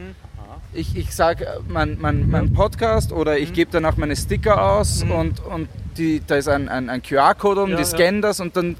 Ich, 0.77 0.95
ich 0.97 1.15
sage 1.15 1.47
mein, 1.69 1.97
mein, 2.01 2.29
mein 2.29 2.53
Podcast 2.53 3.11
oder 3.11 3.39
ich 3.39 3.53
gebe 3.55 3.71
danach 3.73 3.97
meine 3.97 4.15
Sticker 4.15 4.63
aus 4.73 5.03
und, 5.03 5.41
und 5.45 5.69
die, 5.97 6.21
da 6.27 6.37
ist 6.37 6.49
ein, 6.49 6.69
ein, 6.69 6.91
ein 6.91 7.03
QR-Code 7.03 7.63
um, 7.63 7.71
Ja, 7.71 7.77
die 7.77 7.83
ja. 7.83 7.89
scannen 7.89 8.21
das 8.21 8.41
und 8.41 8.57
dann 8.57 8.77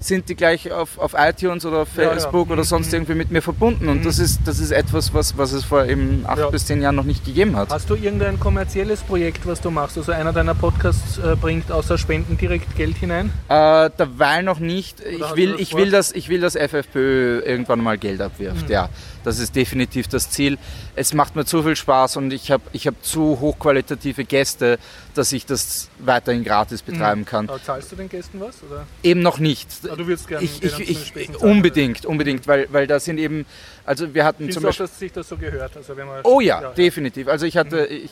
sind 0.00 0.28
die 0.28 0.36
gleich 0.36 0.70
auf, 0.70 0.96
auf 0.98 1.14
iTunes 1.18 1.66
oder 1.66 1.78
auf 1.78 1.88
Ja, 1.96 2.04
ja. 2.04 2.08
Facebook 2.10 2.50
oder 2.50 2.62
sonst 2.62 2.92
irgendwie 2.92 3.14
mit 3.14 3.32
mir 3.32 3.42
verbunden. 3.42 3.88
Und 3.88 4.06
das, 4.06 4.20
ist, 4.20 4.42
das 4.44 4.60
ist 4.60 4.70
etwas, 4.70 5.12
was, 5.12 5.36
was 5.36 5.50
es 5.50 5.64
vor 5.64 5.86
eben 5.86 6.22
acht 6.24 6.38
Ja. 6.38 6.50
bis 6.50 6.66
zehn 6.66 6.80
Jahren 6.80 6.94
noch 6.94 7.02
nicht 7.04 7.24
gegeben 7.24 7.56
hat. 7.56 7.70
Hast 7.70 7.90
du 7.90 7.96
irgendein 7.96 8.38
kommerzielles 8.38 9.00
Projekt, 9.00 9.44
was 9.44 9.60
du 9.60 9.70
machst? 9.72 9.98
Also 9.98 10.12
einer 10.12 10.32
deiner 10.32 10.54
Podcasts 10.54 11.18
äh, 11.18 11.34
bringt 11.34 11.72
außer 11.72 11.98
Spenden 11.98 12.36
direkt 12.38 12.76
Geld 12.76 12.96
hinein? 12.96 13.32
Äh, 13.48 13.90
derweil 13.98 14.44
noch 14.44 14.60
nicht. 14.60 15.00
Ich 15.00 15.34
will, 15.34 15.56
ich, 15.58 15.70
vor? 15.70 15.80
will, 15.80 15.90
dass, 15.90 16.12
ich 16.12 16.28
will, 16.28 16.40
dass 16.42 16.54
FFPÖ 16.54 17.40
irgendwann 17.40 17.82
mal 17.82 17.98
Geld 17.98 18.20
abwirft. 18.20 18.66
Mhm. 18.68 18.72
Ja, 18.72 18.90
das 19.24 19.38
ist 19.38 19.54
definitiv 19.56 20.08
das 20.08 20.30
Ziel. 20.30 20.58
Es 20.96 21.14
macht 21.14 21.36
mir 21.36 21.44
zu 21.44 21.62
viel 21.62 21.76
Spaß 21.76 22.16
und 22.16 22.32
ich 22.32 22.50
habe 22.50 22.62
ich 22.72 22.86
hab 22.86 22.94
zu 23.04 23.40
hochqualitative 23.40 24.24
Gäste, 24.24 24.78
dass 25.14 25.32
ich 25.32 25.46
das 25.46 25.88
weiterhin 25.98 26.44
gratis 26.44 26.82
betreiben 26.82 27.24
kann. 27.24 27.48
Aber 27.48 27.62
zahlst 27.62 27.92
du 27.92 27.96
den 27.96 28.08
Gästen 28.08 28.40
was? 28.40 28.56
Oder? 28.68 28.86
Eben 29.02 29.20
noch 29.20 29.38
nicht. 29.38 29.68
Ah, 29.90 29.96
du 29.96 30.06
würdest 30.06 30.28
gerne 30.28 30.44
ich, 30.44 30.62
ich, 30.62 30.78
ich, 30.90 31.06
Spesen 31.06 31.34
zahlen, 31.34 31.52
unbedingt, 31.52 32.06
unbedingt, 32.06 32.46
weil, 32.46 32.68
weil 32.70 32.86
da 32.86 33.00
sind 33.00 33.18
eben, 33.18 33.44
also 33.84 34.14
wir 34.14 34.24
hatten 34.24 34.38
Findest 34.44 34.54
zum 34.54 34.62
du 34.62 34.68
auch, 34.68 34.70
Beispiel. 34.70 34.86
dass 34.86 34.98
sich 34.98 35.12
das 35.12 35.28
so 35.28 35.36
gehört? 35.36 35.76
Also 35.76 35.96
wenn 35.96 36.06
man, 36.06 36.20
Oh 36.24 36.40
ja, 36.40 36.72
definitiv. 36.72 37.28
Also 37.28 37.46
ich 37.46 37.56
hatte, 37.56 37.86
ich, 37.86 38.10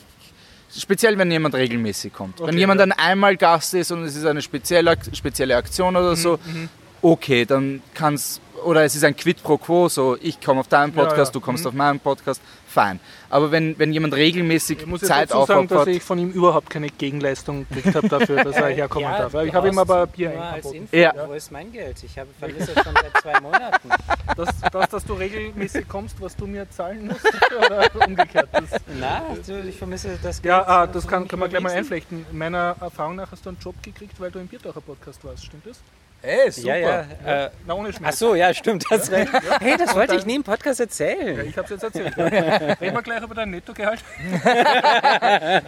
speziell 0.77 1.17
wenn 1.17 1.31
jemand 1.31 1.55
regelmäßig 1.55 2.13
kommt. 2.13 2.39
wenn 2.39 2.49
Okay, 2.49 2.57
jemand 2.57 2.79
ja. 2.79 2.85
dann 2.87 2.97
einmal 2.99 3.37
Gast 3.37 3.73
ist 3.73 3.91
und 3.91 4.03
es 4.03 4.15
ist 4.15 4.25
eine 4.25 4.41
spezielle, 4.41 4.97
spezielle 5.13 5.55
Aktion 5.55 5.95
oder 5.95 6.15
so, 6.15 6.37
Mhm, 6.45 6.69
okay, 7.01 7.45
dann 7.45 7.81
kann 7.93 8.15
es, 8.15 8.41
oder 8.65 8.83
es 8.83 8.95
ist 8.95 9.03
ein 9.03 9.15
Quid 9.15 9.41
pro 9.43 9.57
Quo, 9.57 9.87
so 9.89 10.17
ich 10.21 10.39
komme 10.41 10.59
auf 10.61 10.67
deinen 10.67 10.93
Ja, 10.95 11.03
Podcast, 11.03 11.29
ja. 11.33 11.39
du 11.39 11.41
kommst 11.41 11.63
Mhm. 11.63 11.67
auf 11.69 11.73
meinen 11.73 11.99
Podcast, 11.99 12.41
fein. 12.67 12.99
Aber 13.29 13.51
wenn, 13.51 13.77
wenn 13.79 13.91
jemand 13.93 14.13
regelmäßig 14.13 14.79
Ich 14.79 14.85
muss 14.85 15.01
Zeit 15.01 15.31
dazu 15.31 15.45
sagen, 15.45 15.67
dass 15.67 15.87
ich 15.87 16.01
von 16.03 16.17
ihm 16.19 16.31
überhaupt 16.31 16.69
keine 16.69 16.89
Gegenleistung 16.89 17.65
gekriegt 17.69 17.95
habe 17.95 18.07
dafür, 18.07 18.43
dass 18.43 18.55
er 18.55 18.67
herkommen 18.75 19.09
Ja, 19.09 19.27
darf. 19.29 19.33
Ich 19.43 19.53
habe 19.53 19.67
ihm 19.69 19.77
aber 19.79 20.07
Bier 20.07 20.29
nur 20.29 20.41
als 20.43 20.65
angeboten. 20.65 20.75
Info. 20.77 20.95
Ja. 20.95 21.13
Wo 21.27 21.33
ist 21.33 21.51
mein 21.51 21.71
Geld? 21.71 22.03
Ich 22.03 22.17
habe 22.19 22.29
vermisse 22.39 22.71
es 22.75 22.83
schon 22.83 22.93
seit 22.93 23.21
zwei 23.21 23.39
Monaten. 23.41 23.89
Das, 24.35 24.49
das, 24.71 24.89
dass 24.89 25.05
du 25.05 25.13
regelmäßig 25.13 25.87
kommst, 25.87 26.21
was 26.21 26.35
du 26.35 26.45
mir 26.45 26.69
zahlen 26.69 27.07
musst, 27.07 27.25
oder 27.57 27.89
umgekehrt? 28.05 28.49
Das, 28.51 28.69
Na, 28.99 29.21
du, 29.47 29.61
ich 29.67 29.75
vermisse 29.77 30.19
das 30.21 30.41
Geld. 30.41 30.51
ja, 30.53 30.67
ah, 30.67 30.85
das 30.85 31.05
von 31.05 31.11
kann, 31.11 31.27
kann 31.27 31.39
man 31.39 31.49
gleich 31.49 31.63
mal 31.63 31.71
einflechten. 31.71 32.23
Meiner 32.33 32.75
Erfahrung 32.79 33.15
nach 33.15 33.31
hast 33.31 33.45
du 33.45 33.49
einen 33.49 33.57
Job 33.59 33.73
gekriegt, 33.81 34.19
weil 34.19 34.29
du 34.29 34.37
im 34.37 34.45
Biertaucher 34.47 34.81
Podcast 34.81 35.23
warst, 35.23 35.45
stimmt 35.45 35.65
das? 35.65 35.79
Ey, 36.23 36.51
super. 36.51 36.67
Ja, 36.67 37.05
ja. 37.25 37.45
Äh, 37.45 37.49
Na, 37.65 37.73
ohne 37.75 37.89
ach 37.89 37.97
Schmerz. 37.97 38.19
so, 38.19 38.35
ja, 38.35 38.53
stimmt. 38.53 38.83
Das 38.89 39.09
recht. 39.11 39.31
Hey, 39.61 39.75
das 39.77 39.93
wollte 39.95 40.07
dann- 40.09 40.17
ich 40.19 40.25
nie 40.25 40.35
im 40.35 40.43
Podcast 40.43 40.79
Ja, 40.79 40.85
erzählen. 40.85 41.47
ich 41.47 41.55
habe 41.57 41.65
es 41.65 41.81
jetzt 41.81 41.83
erzählt. 41.83 42.17
Reden 42.17 42.95
wir 42.95 43.01
gleich 43.01 43.21
über 43.23 43.35
dein 43.35 43.51
Nettogehalt. 43.51 43.99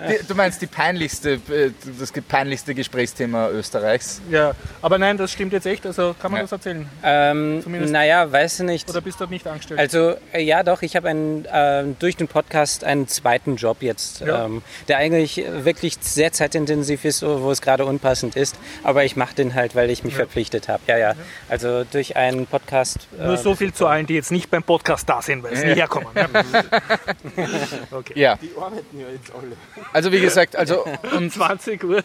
Die- 0.10 0.28
Du 0.28 0.36
meinst 0.36 0.62
die 0.62 0.68
peinlichste, 0.68 1.34
äh, 1.50 1.72
das 2.00 2.12
peinlichste 2.12 2.74
Gesprächsthema 2.76 3.50
Österreichs? 3.50 4.22
Ja, 4.30 4.54
aber 4.82 4.97
nein, 4.97 5.18
das 5.18 5.32
stimmt 5.32 5.54
jetzt 5.54 5.66
echt. 5.66 5.86
Also 5.86 6.16
kann 6.20 6.32
man 6.32 6.39
Ja. 6.39 6.43
das 6.43 6.52
erzählen? 6.52 6.89
Ähm, 7.04 7.60
Zumindest- 7.64 7.93
naja, 7.93 8.32
weiß 8.32 8.60
nicht. 8.60 8.89
Oder 8.89 9.02
bist 9.02 9.20
du 9.20 9.24
dort 9.24 9.32
nicht 9.32 9.47
angestellt? 9.47 9.80
Also 9.80 10.16
äh, 10.34 10.41
ja, 10.41 10.64
doch, 10.64 10.82
ich 10.82 10.95
habe 10.95 11.10
einen, 11.10 11.45
äh, 11.45 11.84
durch 12.00 12.18
den 12.18 12.28
Podcast 12.28 12.84
einen 12.84 13.08
zweiten 13.08 13.56
Job 13.56 13.78
jetzt, 13.82 14.22
Ja. 14.22 14.45
ähm, 14.45 14.62
der 14.88 14.97
eigentlich 14.97 15.43
wirklich 15.47 15.97
sehr 16.02 16.32
zeitintensiv 16.32 17.06
ist, 17.06 17.22
wo 17.24 17.52
es 17.52 17.62
gerade 17.62 17.86
unpassend 17.86 18.36
ist. 18.36 18.56
Aber 18.84 19.04
ich 19.06 19.16
mache 19.16 19.36
den 19.36 19.56
halt, 19.56 19.76
weil 19.76 19.89
ich 19.89 20.04
mich 20.04 20.18
verpflichtet 20.40 20.68
habe. 20.68 20.82
Ja, 20.88 20.98
ja. 20.98 21.14
Also 21.48 21.84
durch 21.84 22.16
einen 22.16 22.46
Podcast. 22.48 23.08
Nur 23.18 23.34
äh, 23.34 23.38
so 23.38 23.56
viel 23.56 23.74
zu 23.74 23.88
allen, 23.88 24.06
die 24.06 24.14
jetzt 24.14 24.32
nicht 24.32 24.50
beim 24.50 24.64
Podcast 24.64 25.08
da 25.10 25.22
sind, 25.22 25.44
weil 25.44 25.56
sie 25.56 25.66
nie 25.68 25.76
herkommen. 25.76 26.08
Ja. 26.16 26.28
okay. 27.92 28.14
Ja. 28.16 28.36
Die 28.36 28.52
arbeiten 28.58 29.00
ja 29.00 29.08
jetzt 29.10 29.32
alle. 29.34 29.56
Also 29.94 30.12
wie 30.12 30.22
gesagt, 30.22 30.56
also 30.56 30.86
und 31.16 31.32
20 31.32 31.84
Uhr. 31.84 32.04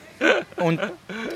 Und 0.57 0.81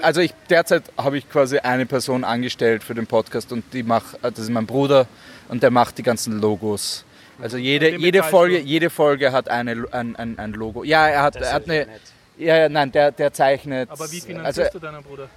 also 0.03 0.21
ich 0.21 0.35
derzeit 0.51 0.85
habe 0.97 1.19
ich 1.19 1.29
quasi 1.29 1.59
eine 1.59 1.87
Person 1.87 2.25
angestellt 2.25 2.83
für 2.83 2.95
den 2.95 3.07
Podcast 3.07 3.53
und 3.53 3.65
die 3.73 3.83
macht, 3.83 4.19
das 4.23 4.39
ist 4.39 4.51
mein 4.51 4.67
Bruder 4.67 5.07
und 5.49 5.63
der 5.63 5.71
macht 5.71 5.99
die 5.99 6.03
ganzen 6.03 6.41
Logos. 6.41 7.05
Also 7.41 7.57
jede, 7.57 7.97
jede 7.97 8.25
Folge, 8.25 8.59
jede 8.59 8.91
Folge 8.91 9.31
hat 9.31 9.49
eine, 9.49 9.85
ein, 9.93 10.17
ein, 10.17 10.39
ein 10.39 10.53
Logo. 10.53 10.83
Ja, 10.83 11.07
er 11.07 11.23
hat, 11.23 11.37
das 11.37 11.47
er 11.47 11.53
hat 11.53 11.65
eine. 11.65 11.87
nett. 11.87 12.01
Ja, 12.37 12.57
ja, 12.57 12.69
nein, 12.69 12.93
der, 12.93 13.11
der 13.11 13.33
zeichnet. 13.33 13.91
Aber 13.91 14.11
wie 14.11 14.17
also, 14.17 14.27
finanzierst 14.27 14.75
du 14.75 14.79
deinen 14.79 15.03
Bruder? 15.03 15.29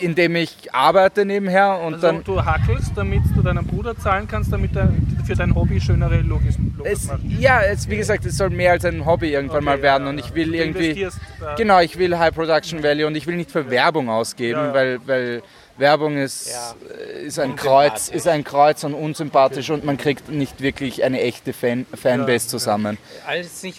Indem 0.00 0.36
ich 0.36 0.72
arbeite 0.72 1.24
nebenher 1.24 1.78
und 1.80 1.94
Also 1.94 2.06
dann. 2.08 2.24
du 2.24 2.44
hackelst, 2.44 2.92
damit 2.94 3.22
du 3.34 3.42
deinen 3.42 3.66
Bruder 3.66 3.96
zahlen 3.96 4.28
kannst, 4.28 4.52
damit 4.52 4.76
er 4.76 4.92
für 5.24 5.34
dein 5.34 5.54
Hobby 5.54 5.80
schönere 5.80 6.20
Logos 6.20 6.54
Es, 6.84 7.06
macht. 7.06 7.20
ja, 7.38 7.62
es, 7.62 7.88
wie 7.88 7.96
gesagt, 7.96 8.26
es 8.26 8.36
soll 8.36 8.50
mehr 8.50 8.72
als 8.72 8.84
ein 8.84 9.06
Hobby 9.06 9.32
irgendwann 9.32 9.58
Okay, 9.58 9.64
mal 9.64 9.82
werden 9.82 10.04
ja, 10.04 10.10
und 10.10 10.18
ich 10.18 10.34
will 10.34 10.54
irgendwie. 10.54 11.02
äh, 11.02 11.08
Genau, 11.56 11.80
ich 11.80 11.98
will 11.98 12.18
High 12.18 12.34
Production 12.34 12.82
Value 12.82 13.06
und 13.06 13.16
ich 13.16 13.26
will 13.26 13.36
nicht 13.36 13.50
für 13.50 13.70
Werbung 13.70 14.10
ausgeben, 14.10 14.72
weil, 14.72 14.98
weil 15.06 15.42
Werbung 15.80 16.16
ist, 16.16 16.50
Ja. 16.50 16.74
äh, 16.94 17.24
ist 17.26 17.38
ein 17.38 17.56
Kreuz, 17.56 18.08
ist 18.08 18.28
ein 18.28 18.44
Kreuz 18.44 18.84
und 18.84 18.94
unsympathisch 18.94 19.70
und 19.70 19.84
man 19.84 19.96
kriegt 19.96 20.28
nicht 20.28 20.60
wirklich 20.60 21.02
eine 21.02 21.20
echte 21.20 21.52
Fan, 21.52 21.86
Fanbase 21.94 22.48
zusammen. 22.48 22.98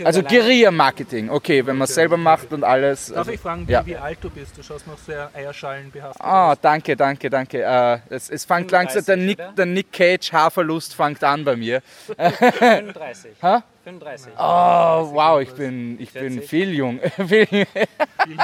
Also 0.03 0.21
Guerilla-Marketing, 0.23 1.29
okay, 1.29 1.65
wenn 1.65 1.77
man 1.77 1.85
es 1.85 1.95
selber 1.95 2.17
macht 2.17 2.51
und 2.51 2.63
alles. 2.63 3.07
Darf 3.07 3.17
Also, 3.19 3.31
ich 3.31 3.39
fragen, 3.39 3.65
ja. 3.69 3.85
wie 3.85 3.95
alt 3.95 4.17
du 4.21 4.29
bist? 4.29 4.57
Du 4.57 4.63
schaust 4.63 4.87
noch 4.87 4.97
sehr 4.97 5.29
eierschalenbehaftet 5.33 6.21
Ah, 6.21 6.51
aus. 6.51 6.57
danke, 6.61 6.95
danke, 6.97 7.29
danke. 7.29 7.61
Äh, 7.61 7.99
es, 8.09 8.29
es 8.29 8.45
fängt 8.45 8.71
langsam, 8.71 9.05
der 9.05 9.15
35, 9.17 9.37
Nick, 9.47 9.55
der 9.55 9.65
Nick 9.65 9.91
Cage 9.91 10.33
Haarverlust 10.33 10.95
fängt 10.95 11.23
an 11.23 11.43
bei 11.45 11.55
mir. 11.55 11.81
35. 12.17 13.31
Hä? 13.41 13.57
35. 13.83 14.33
Oh, 14.37 15.11
wow, 15.13 15.41
ich 15.41 15.51
bin, 15.53 15.99
ich 15.99 16.11
bin 16.13 16.41
40? 16.41 16.49
viel 16.49 16.73
jung. 16.73 16.99
viel, 17.27 17.47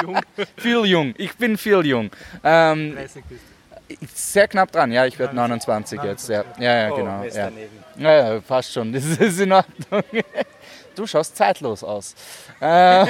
jung 0.02 0.22
viel 0.58 0.86
jung. 0.86 1.14
Ich 1.18 1.36
bin 1.36 1.58
viel 1.58 1.86
jung. 1.86 2.10
Ähm, 2.44 2.96
30 2.96 3.24
bist. 3.26 3.57
Sehr 4.14 4.48
knapp 4.48 4.72
dran, 4.72 4.92
ja, 4.92 5.06
ich 5.06 5.18
werde 5.20 5.36
29 5.36 6.02
jetzt. 6.04 6.30
Ja, 6.30 6.44
ja, 6.60 6.88
ja 6.88 6.92
Oh, 6.92 6.96
genau. 6.98 7.20
Mist 7.20 7.38
Ja. 7.38 7.44
daneben. 7.46 7.84
Ja, 7.98 8.34
ja, 8.34 8.40
passt 8.42 8.74
schon, 8.74 8.92
das 8.94 9.06
ist 9.06 9.40
in 9.40 9.52
Ordnung. 9.52 10.04
Du 10.96 11.06
schaust 11.06 11.36
zeitlos 11.38 11.84
aus. 11.84 12.16
Was 12.60 13.08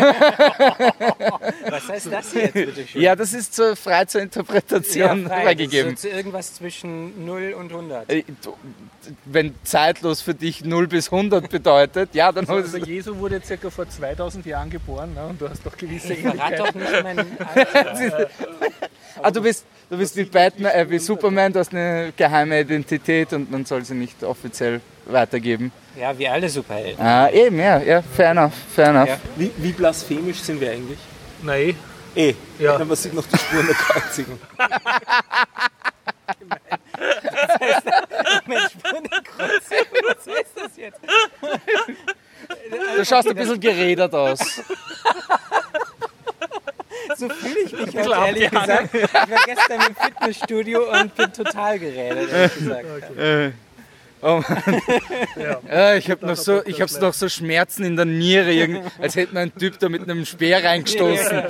heißt 1.88 2.12
das 2.12 2.34
jetzt, 2.34 2.54
bitte 2.54 2.86
schön? 2.86 3.02
Ja, 3.02 3.16
das 3.16 3.32
ist 3.34 3.56
zur 3.56 3.78
frei 3.78 4.04
zur 4.04 4.20
Interpretation 4.22 5.26
frei. 5.26 5.44
freigegeben. 5.44 5.96
So, 5.96 6.10
irgendwas 6.10 6.56
zwischen 6.56 7.26
0 7.26 7.54
und 7.58 7.72
100. 7.72 8.12
Äh, 8.12 8.24
Wenn 9.24 9.56
zeitlos 9.64 10.20
für 10.22 10.34
dich 10.34 10.66
0 10.66 10.88
bis 10.88 11.14
100 11.14 11.50
bedeutet, 11.50 12.14
ja, 12.14 12.34
dann 12.34 12.46
Also 12.50 12.78
Jesu 12.78 13.18
wurde 13.20 13.40
circa 13.42 13.70
vor 13.70 13.88
2000 13.88 14.46
Jahren 14.46 14.70
geboren 14.70 15.14
ne? 15.14 15.26
und 15.28 15.40
du 15.40 15.50
hast 15.50 15.66
doch 15.66 15.78
gewisse 15.78 16.12
Ich 16.14 16.20
verrate 16.20 16.58
doch 16.58 16.74
nicht 16.74 17.04
mein 17.04 17.20
Alter. 17.56 18.30
Ah, 19.22 19.32
du 19.32 19.42
bist, 19.42 19.66
du 19.90 19.98
bist 19.98 20.16
wie 20.16 20.24
Batman, 20.26 20.72
äh, 20.72 20.90
wie 20.90 21.00
Superman, 21.00 21.52
du 21.54 21.60
hast 21.60 21.72
eine 21.74 22.14
geheime 22.16 22.60
Identität 22.62 23.34
und 23.34 23.50
man 23.52 23.66
soll 23.66 23.84
sie 23.84 23.94
nicht 23.96 24.24
offiziell 24.24 24.82
weitergeben. 25.06 25.72
Ja, 26.00 26.18
wie 26.18 26.28
alle 26.28 26.48
Superhelden. 26.50 27.04
Ah, 27.04 27.30
eben, 27.30 27.58
ja, 27.60 27.80
ja, 27.80 28.02
fair 28.02 28.32
enough, 28.32 28.54
fair 28.74 28.88
enough. 28.90 29.08
Ja. 29.10 29.18
Wie, 29.36 29.52
wie 29.58 29.72
blasphemisch 29.72 30.40
sind 30.42 30.62
wir 30.62 30.72
eigentlich? 30.72 31.00
Nein, 31.42 31.76
Eh, 32.16 32.34
Ja. 32.58 32.80
man 32.84 32.96
sieht 32.96 33.14
noch 33.14 33.26
die 33.28 33.38
Spuren 33.38 33.68
der 33.68 33.76
Kreuzigung. 33.76 34.40
Mensch, 38.48 38.74
Bundekreuze, 38.84 39.76
was 40.08 40.28
ist 40.28 40.52
das 40.56 40.78
jetzt? 40.78 41.00
Du 42.98 43.06
schaust 43.06 43.30
ein 43.30 43.36
bisschen 43.36 43.60
gerädert 43.60 44.14
aus. 44.14 44.40
So 47.18 47.30
fühle 47.30 47.60
ich 47.66 47.72
mich 47.72 47.96
heute, 47.96 48.10
ehrlich 48.28 48.52
gesagt. 48.52 48.90
Ich 48.94 49.14
war 49.14 49.28
gestern 49.46 49.82
im 49.90 49.96
Fitnessstudio 49.96 50.92
und 50.92 51.16
bin 51.16 51.34
total 51.34 51.80
gerädert, 51.80 52.30
ehrlich 52.32 52.54
gesagt. 52.60 52.86
Oh 54.20 54.42
Mann. 54.48 54.82
Ja, 55.72 55.96
ich 55.96 56.10
habe 56.10 56.26
noch, 56.26 56.36
so, 56.36 56.64
ich 56.66 56.82
hab 56.82 56.90
noch 57.02 57.14
so 57.14 57.30
Schmerzen 57.30 57.84
in 57.84 57.96
der 57.96 58.06
Niere, 58.06 58.52
irgend- 58.52 58.92
als 59.00 59.16
hätte 59.16 59.34
mir 59.36 59.42
ein 59.42 59.54
Typ 59.56 59.78
da 59.78 59.90
mit 59.90 60.02
einem 60.04 60.26
Speer 60.26 60.64
reingestoßen. 60.64 61.44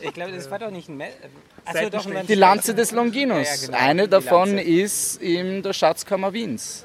Ich 0.00 0.12
glaube, 0.12 0.32
das 0.32 0.50
war 0.50 0.58
doch 0.58 0.70
nicht 0.70 0.88
ein... 0.90 0.98
Me 0.98 1.08
Achso, 1.64 1.88
doch 1.88 2.06
ein 2.06 2.26
Die 2.26 2.34
Lanze 2.34 2.74
des 2.74 2.90
Longinus. 2.92 3.46
Ja, 3.48 3.54
ja, 3.54 3.66
genau, 3.66 3.78
Eine 3.78 4.08
davon 4.08 4.58
ist 4.58 5.20
in 5.22 5.62
der 5.62 5.72
Schatzkammer 5.72 6.30
Wiens. 6.34 6.84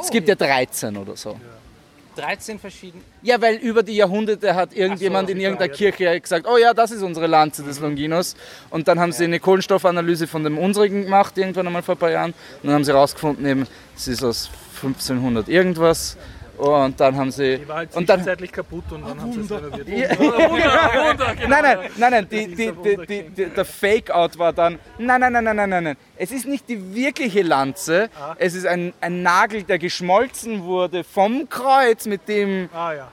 Es 0.00 0.10
gibt 0.10 0.26
ja 0.28 0.34
13 0.34 0.96
oder 0.96 1.16
so. 1.16 1.38
13 2.16 2.58
verschiedene... 2.58 3.02
Ja, 3.22 3.40
weil 3.40 3.56
über 3.56 3.82
die 3.82 3.96
Jahrhunderte 3.96 4.54
hat 4.54 4.74
irgendjemand 4.74 5.30
in 5.30 5.40
irgendeiner 5.40 5.72
Kirche 5.72 6.20
gesagt, 6.20 6.46
oh 6.48 6.56
ja, 6.56 6.74
das 6.74 6.90
ist 6.90 7.02
unsere 7.02 7.26
Lanze 7.26 7.62
des 7.62 7.80
Longinus. 7.80 8.36
Und 8.70 8.88
dann 8.88 9.00
haben 9.00 9.12
sie 9.12 9.24
eine 9.24 9.40
Kohlenstoffanalyse 9.40 10.26
von 10.26 10.44
dem 10.44 10.58
unsrigen 10.58 11.04
gemacht, 11.04 11.36
irgendwann 11.38 11.66
einmal 11.66 11.82
vor 11.82 11.94
ein 11.94 11.98
paar 11.98 12.10
Jahren. 12.10 12.34
Und 12.62 12.68
dann 12.68 12.74
haben 12.74 12.84
sie 12.84 12.92
herausgefunden, 12.92 13.44
eben, 13.46 13.66
es 13.96 14.08
ist 14.08 14.22
aus 14.22 14.50
1500 14.76 15.48
irgendwas. 15.48 16.16
Und 16.58 17.00
dann 17.00 17.16
haben 17.16 17.30
sie... 17.30 17.58
die 17.58 17.68
war 17.68 17.76
halt 17.76 17.96
Und 17.96 18.08
dann, 18.08 18.20
zwischenzeitlich 18.20 18.52
kaputt 18.52 18.84
und 18.92 19.08
dann 19.08 19.20
haben 19.20 19.32
sie 19.32 19.40
es 19.40 19.50
renoviert. 19.50 19.88
Nein, 21.48 21.62
nein, 21.62 21.78
nein, 21.96 22.10
nein, 22.12 22.28
die, 22.30 22.46
die, 22.46 22.72
die, 22.72 23.06
die, 23.06 23.22
die, 23.30 23.46
der 23.46 23.64
Fake-Out 23.64 24.38
war 24.38 24.52
dann, 24.52 24.78
nein, 24.98 25.20
nein, 25.20 25.32
nein, 25.32 25.44
nein, 25.44 25.56
nein, 25.56 25.70
nein, 25.70 25.84
nein. 25.84 25.96
Es 26.16 26.30
ist 26.30 26.46
nicht 26.46 26.68
die 26.68 26.94
wirkliche 26.94 27.42
Lanze, 27.42 28.08
es 28.38 28.54
ist 28.54 28.66
ein, 28.66 28.92
ein 29.00 29.22
Nagel, 29.22 29.62
der 29.64 29.78
geschmolzen 29.78 30.62
wurde 30.64 31.04
vom 31.04 31.48
Kreuz, 31.48 32.06
mit 32.06 32.28
dem 32.28 32.68
Ah 32.72 32.92
ja, 32.92 33.08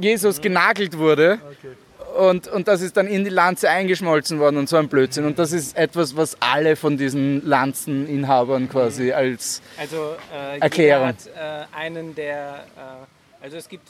Jesus 0.00 0.40
genagelt 0.40 0.96
wurde. 0.98 1.38
okay. 1.42 1.74
Und, 2.14 2.46
und 2.48 2.68
das 2.68 2.80
ist 2.80 2.96
dann 2.96 3.08
in 3.08 3.24
die 3.24 3.30
Lanze 3.30 3.68
eingeschmolzen 3.68 4.38
worden 4.38 4.56
und 4.56 4.68
so 4.68 4.76
ein 4.76 4.88
Blödsinn. 4.88 5.24
Und 5.24 5.38
das 5.38 5.52
ist 5.52 5.76
etwas, 5.76 6.16
was 6.16 6.36
alle 6.40 6.76
von 6.76 6.96
diesen 6.96 7.44
Lanzeninhabern 7.44 8.68
quasi 8.68 9.12
als... 9.12 9.60
Also 9.76 10.14
äh, 10.32 10.60
Erklärung. 10.60 11.14
jeder 11.24 11.64
hat 11.64 11.66
äh, 11.72 11.76
einen 11.76 12.14
der... 12.14 12.66
Äh, 12.76 13.44
also 13.44 13.56
es 13.56 13.68
gibt 13.68 13.88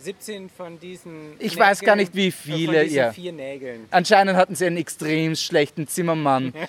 17 0.00 0.48
von 0.50 0.78
diesen 0.80 1.34
Ich 1.38 1.56
weiß 1.58 1.80
gar 1.80 1.96
nicht, 1.96 2.14
wie 2.14 2.28
äh, 2.28 2.30
viele, 2.30 2.72
von 2.78 2.82
diesen 2.84 2.96
ja. 2.96 3.12
vier 3.12 3.32
Nägeln. 3.32 3.86
Anscheinend 3.90 4.36
hatten 4.36 4.54
sie 4.54 4.66
einen 4.66 4.76
extrem 4.78 5.36
schlechten 5.36 5.86
Zimmermann. 5.86 6.52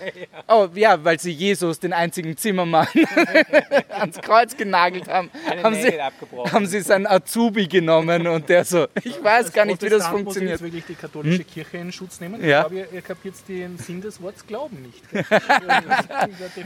Oh 0.47 0.67
ja, 0.73 1.01
weil 1.03 1.17
sie 1.19 1.31
Jesus, 1.31 1.79
den 1.79 1.93
einzigen 1.93 2.35
Zimmermann, 2.35 2.87
ans 3.89 4.17
Kreuz 4.19 4.57
genagelt 4.57 5.07
haben, 5.07 5.29
Alle 5.49 5.63
haben 5.63 5.73
Nägel 5.75 5.91
sie, 5.91 6.01
abgebrochen. 6.01 6.51
haben 6.51 6.65
sie 6.65 6.81
seinen 6.81 7.07
Azubi 7.07 7.67
genommen 7.67 8.27
und 8.27 8.49
der 8.49 8.65
so, 8.65 8.87
ich 9.03 9.23
weiß 9.23 9.53
gar 9.53 9.65
nicht, 9.65 9.81
wie 9.81 9.85
das 9.89 9.99
Protestant 10.09 10.13
muss 10.13 10.23
funktioniert. 10.23 10.51
jetzt 10.51 10.61
wirklich 10.63 10.85
die 10.85 10.95
katholische 10.95 11.43
Kirche 11.45 11.77
in 11.77 11.91
Schutz 11.91 12.19
nehmen. 12.19 12.43
Ja. 12.43 12.61
Ich 12.63 12.67
glaube, 12.67 12.75
ihr, 12.75 12.87
ihr 12.93 13.01
kapiert 13.01 13.35
den 13.47 13.77
Sinn 13.77 14.01
des 14.01 14.21
Wortes 14.21 14.45
Glauben 14.45 14.81
nicht. 14.81 15.01
Das 15.11 15.25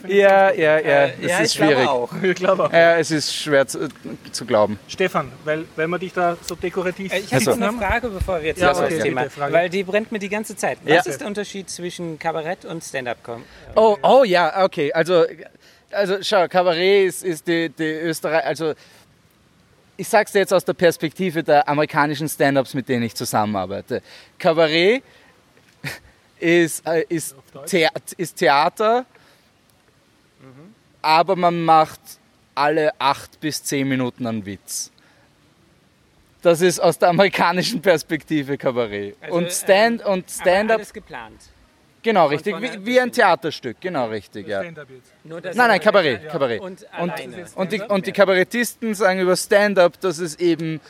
Ja, 0.08 0.52
ja, 0.52 0.80
ja, 0.80 1.08
das 1.08 1.16
ja, 1.32 1.40
ist 1.40 1.52
ich 1.52 1.58
glaube 1.58 1.74
schwierig. 1.74 1.88
auch. 1.88 2.24
Ich 2.24 2.36
glaube 2.36 2.64
auch. 2.66 2.74
Ja, 2.74 2.98
es 2.98 3.12
ist 3.12 3.36
schwer 3.36 3.68
zu, 3.68 3.88
zu 4.32 4.46
glauben. 4.46 4.80
Stefan, 4.88 5.32
weil, 5.44 5.66
weil 5.76 5.88
wir 5.88 6.00
dich 6.00 6.14
da 6.14 6.38
so 6.42 6.55
dekorativ 6.62 7.12
Äh, 7.14 7.20
Ich 7.20 7.26
habe 7.34 7.36
Also- 7.36 7.56
noch 7.56 7.68
eine 7.70 7.78
Frage, 7.78 8.10
bevor 8.10 8.42
wir 8.42 8.48
jetzt 8.50 8.62
Ja, 8.62 8.72
auf 8.72 8.80
das 8.80 8.92
okay, 8.94 9.02
Thema, 9.04 9.24
bitte, 9.24 9.36
Frage. 9.36 9.54
weil 9.54 9.70
die 9.70 9.84
brennt 9.84 10.12
mir 10.12 10.20
die 10.20 10.30
ganze 10.30 10.56
Zeit. 10.56 10.80
Was 10.84 11.06
Ja. 11.06 11.12
ist 11.12 11.20
der 11.22 11.28
Unterschied 11.28 11.70
zwischen 11.70 12.20
Kabarett 12.20 12.66
und 12.66 12.84
Stand-up 12.84 13.24
kommen? 13.24 13.44
Oh, 13.76 13.98
oh 14.04 14.24
ja, 14.24 14.64
okay. 14.64 14.92
Also, 14.94 15.26
also 15.92 16.18
schau, 16.22 16.48
Kabarett 16.48 17.08
ist, 17.08 17.24
ist 17.24 17.48
die, 17.48 17.70
die 17.70 17.84
Österreich, 17.84 18.44
also 18.46 18.74
ich 19.98 20.08
sag's 20.10 20.34
dir 20.34 20.40
jetzt 20.40 20.54
aus 20.54 20.66
der 20.66 20.74
Perspektive 20.74 21.42
der 21.44 21.68
amerikanischen 21.70 22.28
Stand-ups, 22.28 22.74
mit 22.74 22.90
denen 22.90 23.04
ich 23.04 23.16
zusammenarbeite. 23.16 24.02
Kabarett 24.38 25.04
ist, 26.40 26.86
äh, 26.86 27.06
ist, 27.08 27.36
Thea 27.68 27.90
ist 28.18 28.36
Theater, 28.36 29.06
aber 31.02 31.36
man 31.36 31.64
macht 31.64 32.00
alle 32.56 32.92
acht 33.00 33.40
bis 33.40 33.64
zehn 33.64 33.88
Minuten 33.88 34.26
einen 34.28 34.46
Witz. 34.46 34.92
Das 36.46 36.62
ist 36.62 36.80
aus 36.80 37.00
der 37.00 37.10
amerikanischen 37.10 37.82
Perspektive 37.82 38.56
Kabarett. 38.56 39.18
Also, 39.20 39.36
und 39.36 39.52
Stand 39.52 40.06
und 40.06 40.26
Aber 40.26 40.30
Stand-up, 40.30 40.78
alles 40.78 40.94
geplant. 40.94 41.42
genau 42.04 42.28
richtig, 42.28 42.56
wie, 42.62 42.86
wie 42.86 43.00
ein. 43.00 43.12
Theaterstück, 43.12 43.78
genau 43.82 44.10
richtig, 44.10 44.48
ja. 44.48 44.62
Nein, 44.62 45.54
nein, 45.56 45.80
Kabarett, 45.80 46.30
Kabarett. 46.30 46.62
Und 46.62 46.86
Und, 47.00 47.14
und, 47.56 47.72
die, 47.72 47.82
und 47.82 48.06
die 48.06 48.12
Kabarettisten 48.12 48.94
sagen 48.94 49.22
über 49.22 49.36
Stand-up, 49.36 50.00
dass 50.02 50.20
es 50.20 50.36
eben, 50.36 50.82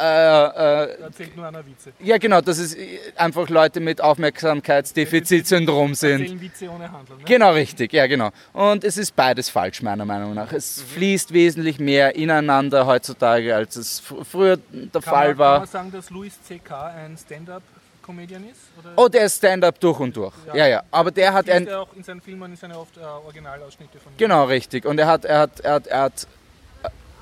äh, 0.00 0.84
äh, 0.84 1.00
Erzählt 1.02 1.36
nur 1.36 1.46
einer 1.46 1.64
Witze. 1.66 1.92
ja 2.00 2.18
genau, 2.18 2.40
dass 2.40 2.58
es 2.58 2.76
einfach 3.16 3.48
Leute 3.48 3.80
mit 3.80 4.00
Aufmerksamkeitsdefizitsyndrom 4.00 5.94
sind. 5.94 6.20
Erzählen 6.22 6.40
Witze 6.40 6.68
ohne 6.70 6.90
Handeln. 6.92 7.18
Ne? 7.18 7.24
Genau, 7.24 7.52
richtig, 7.52 7.92
ja 7.92 8.06
genau. 8.06 8.30
Und 8.52 8.84
es 8.84 8.96
ist 8.96 9.14
beides 9.16 9.48
falsch, 9.48 9.82
meiner 9.82 10.04
Meinung 10.04 10.34
nach. 10.34 10.52
Es 10.52 10.82
fließt 10.82 11.32
wesentlich 11.32 11.78
mehr 11.78 12.14
ineinander 12.16 12.86
heutzutage, 12.86 13.54
als 13.54 13.76
es 13.76 14.02
fr- 14.02 14.24
früher 14.24 14.56
der 14.72 14.88
Kann 14.92 15.02
Fall 15.02 15.28
man, 15.28 15.36
Kann 15.36 15.38
war. 15.38 15.58
man 15.60 15.68
sagen, 15.68 15.92
dass 15.92 16.10
Louis 16.10 16.40
C.K. 16.42 16.86
ein 16.86 17.16
Stand-up-Comedian 17.16 18.44
ist? 18.48 18.60
Oder 18.78 18.92
Oh, 18.96 19.08
der 19.08 19.22
ist 19.26 19.38
Stand-up 19.38 19.78
durch 19.80 19.98
und 20.00 20.16
durch. 20.16 20.34
Ja, 20.54 20.66
ja. 20.66 20.82
Aber 20.90 21.10
der 21.10 21.32
hat 21.32 21.46
ist 21.48 21.54
ein, 21.54 21.66
er 21.66 21.80
auch 21.82 21.88
in 21.94 22.02
seinen 22.02 22.20
Filmen 22.20 22.56
sind 22.56 22.70
ja 22.70 22.76
oft 22.76 22.96
äh, 22.96 23.00
Originalausschnitte 23.00 23.98
von 23.98 24.12
ihm. 24.12 24.16
Genau, 24.18 24.44
richtig. 24.44 24.84
Und 24.86 24.98
er 24.98 25.06
hat, 25.06 25.24
er 25.24 25.38
hat, 25.40 25.60
er 25.60 25.72
hat, 25.74 25.86
er 25.86 26.00
hat 26.02 26.26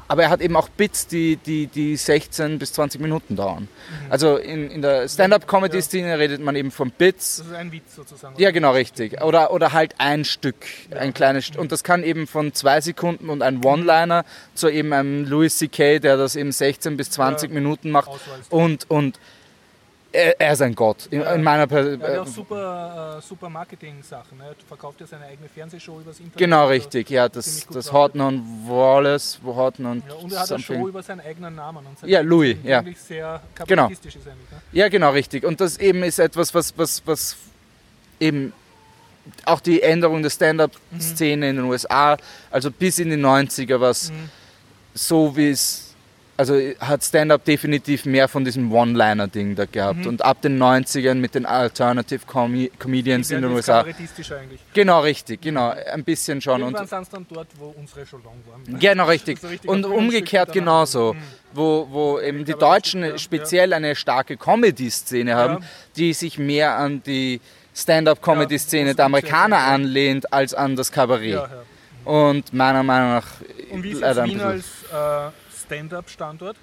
aber 0.09 0.23
er 0.23 0.31
hat 0.31 0.41
eben 0.41 0.57
auch 0.57 0.69
Bits, 0.71 1.07
die, 1.07 1.37
die, 1.37 1.67
die 1.67 1.97
16 1.97 2.59
bis 2.59 2.73
20 2.73 3.01
Minuten 3.01 3.37
dauern. 3.37 3.69
Also 4.09 4.37
in, 4.37 4.71
in 4.71 4.83
der 4.83 5.07
Stand-up-Comedy-Szene 5.09 6.19
redet 6.19 6.41
man 6.41 6.57
eben 6.57 6.71
von 6.71 6.91
Bits. 6.91 7.37
Das 7.37 7.47
ist 7.47 7.53
ein 7.53 7.71
Witz 7.71 7.95
sozusagen. 7.95 8.35
Ja, 8.39 8.51
genau, 8.51 8.73
richtig. 8.73 9.23
Oder, 9.23 9.53
oder 9.53 9.73
halt 9.73 9.95
ein 9.99 10.25
Stück, 10.25 10.57
ein 10.91 11.13
kleines 11.13 11.47
Stück. 11.47 11.61
Und 11.61 11.73
das 11.73 11.85
kann 11.85 12.03
eben 12.03 12.27
von 12.27 12.55
zwei 12.55 12.81
Sekunden 12.81 13.29
und 13.29 13.43
ein 13.43 13.63
One-Liner 13.63 14.25
zu 14.55 14.69
eben 14.69 14.93
einem 14.93 15.27
Louis 15.27 15.59
C.K., 15.59 15.99
der 15.99 16.17
das 16.17 16.37
eben 16.37 16.53
16 16.53 16.97
bis 16.97 17.11
20 17.11 17.51
Ja. 17.51 17.55
Minuten 17.55 17.91
macht. 17.91 18.11
Und, 18.49 18.91
und 18.91 19.21
er, 20.13 20.41
er 20.41 20.53
ist 20.53 20.63
ein 20.63 20.75
Gott. 20.75 21.07
In, 21.11 21.21
in 21.21 21.43
meiner 21.43 21.67
per 21.67 21.87
Er 21.87 21.93
hat 21.93 22.01
ja 22.01 22.23
auch 22.23 22.27
äh, 22.27 22.31
super, 22.31 23.17
äh, 23.19 23.23
super 23.23 23.49
Marketing-Sachen. 23.49 24.39
Ne? 24.39 24.45
Er 24.49 24.55
verkauft 24.67 25.01
ja 25.01 25.07
seine 25.07 25.27
eigene 25.27 25.49
Fernsehshow 25.49 26.01
übers 26.01 26.19
Internet. 26.19 26.39
Genau, 26.39 26.61
Also, 26.63 26.71
richtig. 26.73 27.11
Ja, 27.11 27.29
das, 27.29 27.67
das. 27.71 27.93
Horton 27.93 28.21
und 28.23 28.69
Wallace, 28.69 29.39
wo 29.43 29.55
Horton 29.55 29.87
und 29.87 30.05
Ja, 30.07 30.15
und 30.15 30.33
er 30.33 30.41
hat 30.41 30.51
eine 30.51 30.59
something. 30.63 30.81
Show 30.81 30.89
über 30.89 31.03
seinen 31.03 31.21
eigenen 31.21 31.55
Namen. 31.55 31.85
Und 31.87 32.09
Ja, 32.09 32.21
Louis, 32.21 32.57
ja. 32.63 32.83
Sehr 32.97 33.41
ist 33.55 34.27
eigentlich. 34.29 34.51
Ne? 34.51 34.63
Ja, 34.73 34.89
genau, 34.89 35.11
richtig. 35.11 35.45
Und 35.45 35.61
das 35.61 35.77
eben 35.79 36.03
ist 36.03 36.19
etwas, 36.19 36.55
was, 36.55 36.77
was, 36.79 37.03
was 37.07 37.37
eben 38.19 38.53
auch 39.45 39.61
die 39.61 39.83
Änderung 39.83 40.23
der 40.23 40.31
Stand-up-Szene 40.31 41.51
in 41.51 41.57
den 41.57 41.65
USA, 41.67 42.17
also 42.51 42.71
bis 42.71 42.99
in 42.99 43.11
die 43.11 43.17
90er 43.17 43.79
war 43.79 43.91
es 43.91 44.11
so, 44.95 45.37
wie 45.37 45.51
es 45.51 45.88
also 46.39 46.55
hat 46.79 47.03
Stand-up 47.05 47.45
definitiv 47.45 48.07
mehr 48.07 48.29
von 48.29 48.45
diesem 48.45 48.73
One-Liner-Ding 48.73 49.57
da 49.57 49.65
gehabt. 49.67 50.07
Und 50.07 50.25
ab 50.25 50.41
den 50.41 50.57
90ern 50.63 51.15
mit 51.17 51.35
den 51.35 51.45
Alternative 51.45 52.21
Com 52.27 52.69
Comedians 52.79 53.31
in 53.33 53.43
den 53.43 53.51
USA. 53.51 53.81
Eigentlich. 53.81 54.61
Genau, 54.73 55.01
richtig, 55.01 55.43
genau. 55.43 55.71
Ein 55.71 56.05
bisschen 56.05 56.41
schon. 56.41 56.63
Und, 56.63 56.75
Irgendwann 56.75 56.87
sind 56.87 57.03
es 57.03 57.09
dann 57.11 57.27
dort, 57.29 57.49
wo 57.59 57.75
unsere 57.77 58.07
schon 58.07 58.23
lang 58.23 58.35
waren. 58.49 58.63
ne? 58.73 58.79
Genau, 58.79 59.07
richtig. 59.07 59.41
So 59.41 59.49
richtig 59.49 59.69
Und 59.69 59.85
umgekehrt 59.85 60.53
genauso. 60.53 61.17
Wo, 61.53 61.89
wo 61.91 62.21
eben 62.21 62.45
die 62.45 62.53
Deutschen 62.53 63.03
ja, 63.03 63.19
speziell 63.19 63.73
eine 63.73 63.97
starke 63.97 64.37
Comedy-Szene 64.37 65.35
haben, 65.35 65.55
Ja. 65.63 65.69
die 65.97 66.13
sich 66.13 66.39
mehr 66.39 66.77
an 66.77 67.03
die 67.03 67.41
Stand-up-Comedy-Szene 67.75 68.95
der 68.95 69.07
Amerikaner 69.07 69.59
anlehnt 69.59 70.33
als 70.33 70.55
an 70.55 70.77
das 70.77 70.93
Kabarett. 70.93 71.33
Ja. 71.33 71.49
Und 72.05 72.53
meiner 72.55 72.83
Meinung 72.83 73.11
nach 73.15 73.27
Und 73.71 73.83
wie 73.83 73.91
ist 73.91 74.03
ein 74.05 74.25
Wien 74.29 74.41
als 74.41 74.65
äh, 74.93 75.31
Stand-up-Standort? 75.69 76.57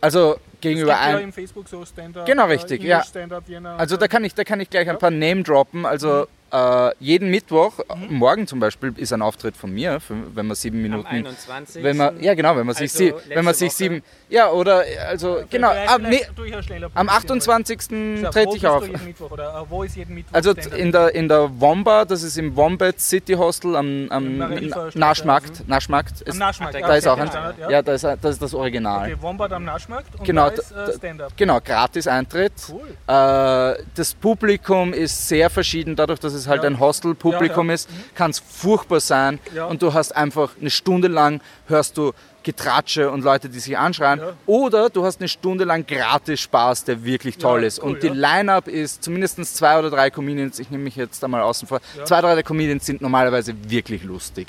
Also 0.00 0.36
gegenüber 0.60 0.94
gibt 0.94 1.04
ja 1.12 1.18
im 1.18 1.32
Facebook 1.32 1.68
so 1.68 1.84
Stand-up. 1.84 2.26
Genau, 2.26 2.46
äh, 2.46 2.52
richtig, 2.52 2.82
English 2.82 3.12
ja. 3.14 3.46
Vienna. 3.46 3.76
Also 3.76 3.96
da 3.96 4.08
kann 4.08 4.24
ich, 4.24 4.34
da 4.34 4.42
kann 4.42 4.58
ich 4.60 4.68
gleich 4.68 4.88
ein 4.88 4.94
Ja. 4.94 4.98
paar 4.98 5.12
Name 5.12 5.44
droppen. 5.44 5.86
Also 5.86 6.26
äh, 6.52 6.90
jeden 7.00 7.30
Mittwoch, 7.30 7.78
Mhm. 7.96 8.14
morgen 8.16 8.46
zum 8.46 8.60
Beispiel, 8.60 8.92
ist 8.96 9.12
ein 9.12 9.22
Auftritt 9.22 9.56
von 9.56 9.72
mir, 9.72 10.00
für, 10.00 10.14
wenn 10.34 10.46
man 10.46 10.54
sieben 10.54 10.76
Am 10.78 10.82
Minuten. 10.82 11.06
21. 11.06 11.82
Wenn 11.82 11.96
man, 11.96 12.22
ja 12.22 12.34
genau, 12.34 12.56
wenn 12.56 12.66
man 12.66 12.74
sich, 12.74 12.90
Also 12.92 12.98
sie, 12.98 13.10
letzte 13.10 13.30
wenn 13.30 13.44
man 13.44 13.54
sich 13.54 13.68
Woche. 13.70 13.76
sieben, 13.76 14.02
ja 14.28 14.50
oder 14.50 14.84
also 15.08 15.42
genau, 15.50 15.70
Vielleicht- 15.70 15.90
am, 15.90 16.02
nee, 16.02 16.20
vielleicht 16.36 16.70
ja 16.70 16.86
am 16.94 17.06
produzieren, 17.06 17.08
28. 17.08 17.78
weil- 18.24 18.30
trete 18.30 18.56
ich 18.56 18.66
auf. 18.66 18.84
Oder 19.30 19.66
äh, 19.72 19.86
ist 19.86 20.34
Also 20.34 20.52
in 20.76 20.92
der, 20.92 21.14
in 21.14 21.28
der 21.28 21.50
Womba, 21.60 22.04
das 22.04 22.22
ist 22.22 22.36
im 22.38 22.54
Wombat 22.54 23.00
City 23.00 23.32
Hostel 23.34 23.74
am, 23.76 24.06
am 24.10 24.26
Im 24.26 24.38
Marienhilfer 24.38 24.76
Na- 24.76 24.90
Straße, 24.90 24.98
Naschmarkt. 24.98 25.68
Naschmarkt 25.68 26.12
Am 26.22 26.26
ist, 26.32 26.38
Naschmarkt. 26.38 26.74
Da 26.74 26.78
ja, 26.80 26.86
da 26.86 26.94
ist 26.96 27.06
okay, 27.06 27.14
auch 27.14 27.22
ein, 27.22 27.28
Standard, 27.28 27.58
ja. 27.58 27.70
ja, 27.70 27.82
da 27.82 27.92
ist, 27.94 28.04
das 28.04 28.24
ist 28.24 28.42
das 28.42 28.54
Original. 28.54 29.06
Okay, 29.12 29.16
Wombat 29.22 29.52
am 29.52 29.64
Naschmarkt 29.64 30.14
und 30.18 30.24
Genau, 30.24 30.50
da 30.50 30.54
ist 30.56 30.70
äh, 30.72 30.92
Stand-up. 30.98 31.32
Genau, 31.36 31.60
gratis 31.60 32.06
Eintritt. 32.06 32.52
Cool. 32.70 32.80
Äh, 33.06 33.82
das 33.94 34.14
Publikum 34.14 34.92
ist 34.92 35.28
sehr 35.28 35.48
verschieden, 35.50 35.96
dadurch, 35.96 36.18
dass 36.20 36.32
es 36.34 36.41
halt 36.48 36.62
Ja. 36.62 36.68
ein 36.70 36.78
Hostel-Publikum 36.80 37.66
Ja, 37.66 37.70
ja. 37.72 37.74
ist, 37.74 37.88
kann 38.14 38.30
es 38.30 38.38
furchtbar 38.40 39.00
sein 39.00 39.38
Ja. 39.54 39.66
und 39.66 39.82
du 39.82 39.92
hast 39.94 40.14
einfach 40.16 40.50
eine 40.60 40.70
Stunde 40.70 41.08
lang 41.08 41.40
hörst 41.66 41.96
du 41.98 42.12
Getratsche 42.44 43.08
und 43.12 43.22
Leute, 43.22 43.48
die 43.48 43.60
sich 43.60 43.78
anschreien. 43.78 44.18
Ja. 44.18 44.32
Oder 44.46 44.90
du 44.90 45.04
hast 45.04 45.20
eine 45.20 45.28
Stunde 45.28 45.62
lang 45.62 45.86
gratis 45.86 46.40
Spaß, 46.40 46.82
der 46.82 47.04
wirklich 47.04 47.38
toll 47.38 47.60
Ja, 47.60 47.68
ist. 47.68 47.80
cool, 47.80 47.92
und 47.92 48.02
die 48.02 48.08
ja. 48.08 48.14
Line-Up 48.14 48.66
ist 48.66 49.04
zumindest 49.04 49.38
zwei 49.56 49.78
oder 49.78 49.90
drei 49.90 50.10
Comedians, 50.10 50.58
ich 50.58 50.68
nehme 50.68 50.82
mich 50.82 50.96
jetzt 50.96 51.22
einmal 51.22 51.42
außen 51.42 51.68
vor, 51.68 51.80
zwei, 52.04 52.20
drei 52.20 52.34
der 52.34 52.42
Comedians 52.42 52.84
sind 52.84 53.00
normalerweise 53.00 53.54
wirklich 53.68 54.02
lustig. 54.02 54.48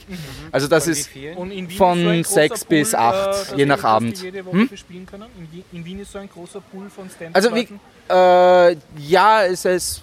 Also 0.51 0.67
das 0.67 0.87
ist 0.87 1.07
Von 1.77 2.23
sechs 2.23 2.65
bis 2.65 2.95
acht, 2.95 3.53
äh, 3.53 3.57
je 3.57 3.65
nach 3.67 3.83
Abend. 3.83 4.19
Die 4.19 4.25
jede 4.25 4.43
Woche 4.43 4.55
Hm? 4.57 4.67
bespielen 4.69 5.05
können. 5.05 5.25
In 5.37 5.51
Wien, 5.51 5.63
in 5.71 5.85
Wien 5.85 5.99
ist 5.99 6.11
so 6.13 6.17
ein 6.17 6.29
großer 6.29 6.61
Pool 6.61 6.89
von 6.89 7.07
stand 7.11 7.35
Also 7.35 7.53
wie, 7.53 7.67
äh, 8.09 8.75
ja, 8.97 9.43
es 9.43 9.65
ist, 9.65 10.01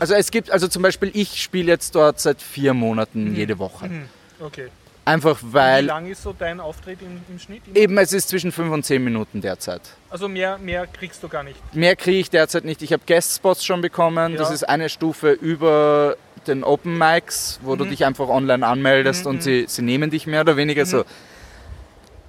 also 0.00 0.14
es 0.14 0.30
gibt, 0.30 0.50
also 0.50 0.68
zum 0.68 0.82
Beispiel 0.82 1.10
ich 1.14 1.42
spiele 1.42 1.68
jetzt 1.72 1.94
dort 1.94 2.20
seit 2.20 2.40
vier 2.42 2.74
Monaten 2.74 3.34
jede 3.34 3.58
Woche. 3.58 3.90
Okay. 4.40 4.68
Einfach 5.04 5.42
Wie 5.42 5.52
weil 5.52 5.84
lang 5.86 6.08
ist 6.08 6.22
so 6.22 6.32
dein 6.32 6.60
Auftritt 6.60 7.02
im, 7.02 7.20
im 7.28 7.38
Schnitt? 7.40 7.62
eben 7.74 7.98
es 7.98 8.12
ist 8.12 8.28
zwischen 8.28 8.52
fünf 8.52 8.72
und 8.72 8.84
zehn 8.84 9.02
Minuten 9.02 9.40
derzeit. 9.40 9.80
Also 10.10 10.28
mehr, 10.28 10.58
mehr 10.58 10.86
kriegst 10.86 11.20
du 11.24 11.28
gar 11.28 11.42
nicht. 11.42 11.56
Mehr 11.74 11.96
kriege 11.96 12.18
ich 12.18 12.30
derzeit 12.30 12.64
nicht. 12.64 12.82
Ich 12.82 12.92
habe 12.92 13.02
Guest-Spots 13.04 13.64
schon 13.64 13.80
bekommen. 13.80 14.36
Das 14.36 14.48
Ja. 14.50 14.54
ist 14.54 14.68
eine 14.68 14.88
Stufe 14.88 15.32
über 15.32 16.16
den 16.46 16.62
Open 16.62 16.98
Mics, 16.98 17.58
wo 17.62 17.74
Mhm. 17.74 17.78
du 17.78 17.84
dich 17.86 18.04
einfach 18.04 18.28
online 18.28 18.64
anmeldest 18.64 19.26
und 19.26 19.42
sie, 19.42 19.64
sie 19.66 19.82
nehmen 19.82 20.10
dich 20.10 20.28
mehr 20.28 20.42
oder 20.42 20.56
weniger 20.56 20.82
Mhm. 20.82 20.88
so. 20.88 21.04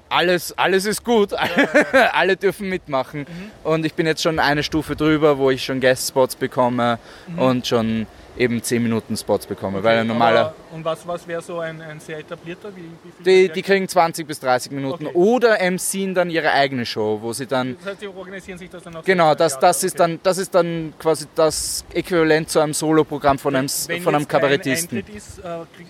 Alles, 0.09 0.55
alles 0.57 0.85
ist 0.85 1.03
gut, 1.03 1.33
alle 2.13 2.37
dürfen 2.37 2.69
mitmachen. 2.69 3.21
Mhm. 3.21 3.51
Und 3.63 3.85
ich 3.85 3.93
bin 3.95 4.05
jetzt 4.05 4.21
schon 4.21 4.37
eine 4.39 4.61
Stufe 4.61 4.95
drüber, 4.95 5.37
wo 5.39 5.49
ich 5.49 5.63
schon 5.65 5.79
Guest-Spots 5.79 6.35
bekomme 6.35 6.99
Mhm. 7.27 7.39
und 7.39 7.67
schon 7.67 8.07
eben 8.37 8.61
10 8.63 8.81
Minuten 8.81 9.15
Spots 9.17 9.45
bekomme. 9.45 9.83
weil 9.83 9.99
ein 9.99 10.07
normaler, 10.07 10.53
und 10.71 10.83
was, 10.83 11.07
was 11.07 11.27
wäre 11.27 11.41
so 11.41 11.59
ein, 11.59 11.81
ein 11.81 11.99
sehr 11.99 12.19
etablierter? 12.19 12.69
Wie, 12.75 12.81
wie 12.81 13.23
die, 13.47 13.53
die 13.53 13.61
kriegen 13.61 13.87
20 13.87 14.27
bis 14.27 14.39
30 14.39 14.71
Minuten 14.71 15.07
Okay. 15.07 15.15
oder 15.15 15.57
MCen 15.71 16.13
dann 16.13 16.29
ihre 16.29 16.51
eigene 16.51 16.85
Show, 16.85 17.19
wo 17.21 17.33
sie 17.33 17.45
dann 17.45 17.75
das 17.77 17.91
heißt, 17.91 18.01
die 18.01 18.07
organisieren 18.07 18.57
sich 18.57 18.69
das 18.69 18.83
dann 18.83 18.95
auch 18.95 19.03
Genau, 19.03 19.35
das, 19.35 19.59
das, 19.59 19.77
okay. 19.77 19.87
ist 19.87 19.99
dann, 19.99 20.19
das 20.23 20.37
ist 20.37 20.53
dann 20.55 20.93
quasi 20.99 21.25
das 21.35 21.85
Äquivalent 21.93 22.49
zu 22.49 22.59
einem 22.59 22.73
Soloprogramm 22.73 23.37
von 23.39 23.55
einem, 23.55 23.67
Wenn 23.87 24.01
von 24.01 24.15
einem 24.15 24.27
Kabarettisten. 24.27 24.99
Eintritt 24.99 25.15
ist, 25.15 25.39
äh, 25.39 25.43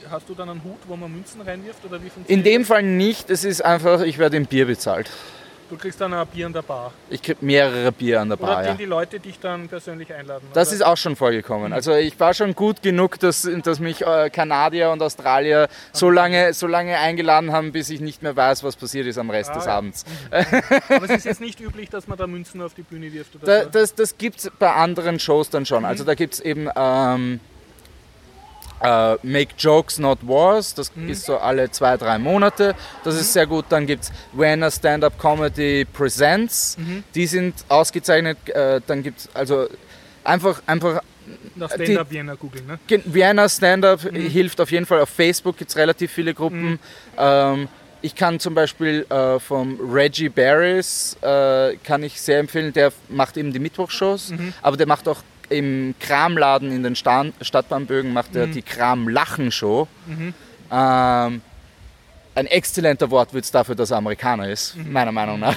hast 0.09 0.27
du 0.27 0.33
dann 0.33 0.49
einen 0.49 0.63
Hut, 0.63 0.79
wo 0.87 0.95
man 0.95 1.11
Münzen 1.11 1.41
reinwirft? 1.41 1.83
Oder 1.85 1.99
wie 2.01 2.11
In 2.31 2.43
dem 2.43 2.65
Fall 2.65 2.83
nicht, 2.83 3.29
es 3.29 3.43
ist 3.43 3.61
einfach, 3.63 4.01
ich 4.01 4.17
werde 4.17 4.37
im 4.37 4.45
Bier 4.45 4.65
bezahlt. 4.65 5.09
Du 5.73 5.79
kriegst 5.79 5.99
dann 5.99 6.13
ein 6.13 6.27
Bier 6.27 6.45
an 6.45 6.53
der 6.53 6.61
Bar. 6.61 6.93
Ich 7.09 7.19
kriege 7.23 7.43
mehrere 7.43 7.91
Bier 7.91 8.21
an 8.21 8.29
der 8.29 8.39
Oder 8.39 8.47
Bar, 8.53 8.61
den 8.61 8.67
ja. 8.73 8.73
die 8.75 8.85
Leute 8.85 9.19
dich 9.19 9.39
dann 9.39 9.67
persönlich 9.67 10.13
einladen? 10.13 10.47
Das 10.53 10.67
oder? 10.67 10.75
ist 10.75 10.81
auch 10.85 10.97
schon 10.97 11.15
vorgekommen. 11.15 11.73
Also 11.73 11.95
ich 11.95 12.19
war 12.19 12.35
schon 12.35 12.53
gut 12.53 12.83
genug, 12.83 13.19
dass, 13.19 13.49
dass 13.63 13.79
mich 13.79 14.05
äh, 14.05 14.29
Kanadier 14.29 14.91
und 14.91 15.01
Australier 15.01 15.67
so 15.91 16.11
lange, 16.11 16.53
so 16.53 16.67
lange 16.67 16.99
eingeladen 16.99 17.51
haben, 17.51 17.71
bis 17.71 17.89
ich 17.89 18.01
nicht 18.01 18.21
mehr 18.21 18.35
weiß, 18.35 18.63
was 18.63 18.75
passiert 18.75 19.07
ist 19.07 19.17
am 19.17 19.31
Rest 19.31 19.49
Ah, 19.49 19.53
des 19.55 19.65
ja. 19.65 19.71
Abends. 19.77 20.05
Aber 20.89 21.05
es 21.05 21.09
ist 21.11 21.25
jetzt 21.25 21.41
nicht 21.41 21.59
üblich, 21.59 21.89
dass 21.89 22.07
man 22.07 22.19
da 22.19 22.27
Münzen 22.27 22.61
auf 22.61 22.75
die 22.75 22.83
Bühne 22.83 23.11
wirft. 23.11 23.35
Oder 23.37 23.45
Da, 23.45 23.63
so. 23.63 23.69
das 23.71 23.95
das 23.95 24.17
gibt 24.19 24.37
es 24.39 24.51
bei 24.59 24.71
anderen 24.71 25.19
Shows 25.19 25.49
dann 25.49 25.65
schon. 25.65 25.85
Also 25.85 26.03
da 26.03 26.13
gibt 26.13 26.35
es 26.35 26.39
eben 26.39 26.69
ähm, 26.75 27.39
äh, 28.83 29.15
Make 29.23 29.53
Jokes 29.57 29.97
Not 29.97 30.19
Wars, 30.27 30.73
das 30.75 30.91
ist 31.07 31.25
so 31.25 31.37
alle 31.37 31.71
zwei, 31.71 31.95
drei 31.97 32.17
Monate. 32.19 32.75
Das 33.03 33.15
ist 33.15 33.31
sehr 33.33 33.47
gut. 33.47 33.65
Dann 33.69 33.87
gibt 33.87 34.03
es 34.03 34.11
Vienna 34.33 34.69
Stand-Up 34.69 35.17
Comedy 35.17 35.85
Presents, 35.85 36.77
die 37.15 37.25
sind 37.25 37.55
ausgezeichnet. 37.69 38.37
Äh, 38.49 38.81
dann 38.85 39.01
gibt 39.01 39.19
es 39.19 39.29
also 39.33 39.67
einfach, 40.23 40.61
einfach 40.65 41.01
Nach 41.55 41.69
die- 41.71 41.83
Stand-Up 41.85 42.11
Vienna 42.11 42.35
googeln, 42.35 42.67
ne? 42.67 42.79
Vienna 43.05 43.47
Stand-Up 43.47 44.01
hilft 44.01 44.59
auf 44.59 44.71
jeden 44.71 44.85
Fall. 44.85 44.99
Auf 45.01 45.09
Facebook 45.09 45.57
gibt 45.57 45.69
es 45.71 45.77
relativ 45.77 46.11
viele 46.11 46.33
Gruppen. 46.33 46.77
Ähm, 47.17 47.69
ich 48.01 48.15
kann 48.15 48.37
zum 48.41 48.53
Beispiel 48.53 49.05
äh, 49.09 49.39
vom 49.39 49.79
Reggie 49.93 50.27
Barris, 50.27 51.15
äh, 51.21 51.77
kann 51.85 52.03
ich 52.03 52.19
sehr 52.19 52.39
empfehlen, 52.39 52.73
der 52.73 52.91
macht 53.07 53.37
eben 53.37 53.53
die 53.53 53.59
Mittwochshows, 53.59 54.33
aber 54.61 54.75
der 54.75 54.87
macht 54.87 55.07
auch 55.07 55.19
im 55.53 55.95
Kramladen 55.99 56.71
in 56.71 56.83
den 56.83 56.95
Stan 56.95 57.33
Stadtbahnbögen 57.41 58.11
macht 58.13 58.35
er 58.35 58.47
die 58.47 58.61
Kram-Lachen-Show. 58.61 59.87
Ähm, 60.71 61.41
ein 62.35 62.47
exzellenter 62.47 63.09
Wortwitz 63.11 63.51
dafür, 63.51 63.75
dass 63.75 63.91
er 63.91 63.97
Amerikaner 63.97 64.49
ist, 64.49 64.75
meiner 64.77 65.11
Meinung 65.11 65.39
nach. 65.39 65.55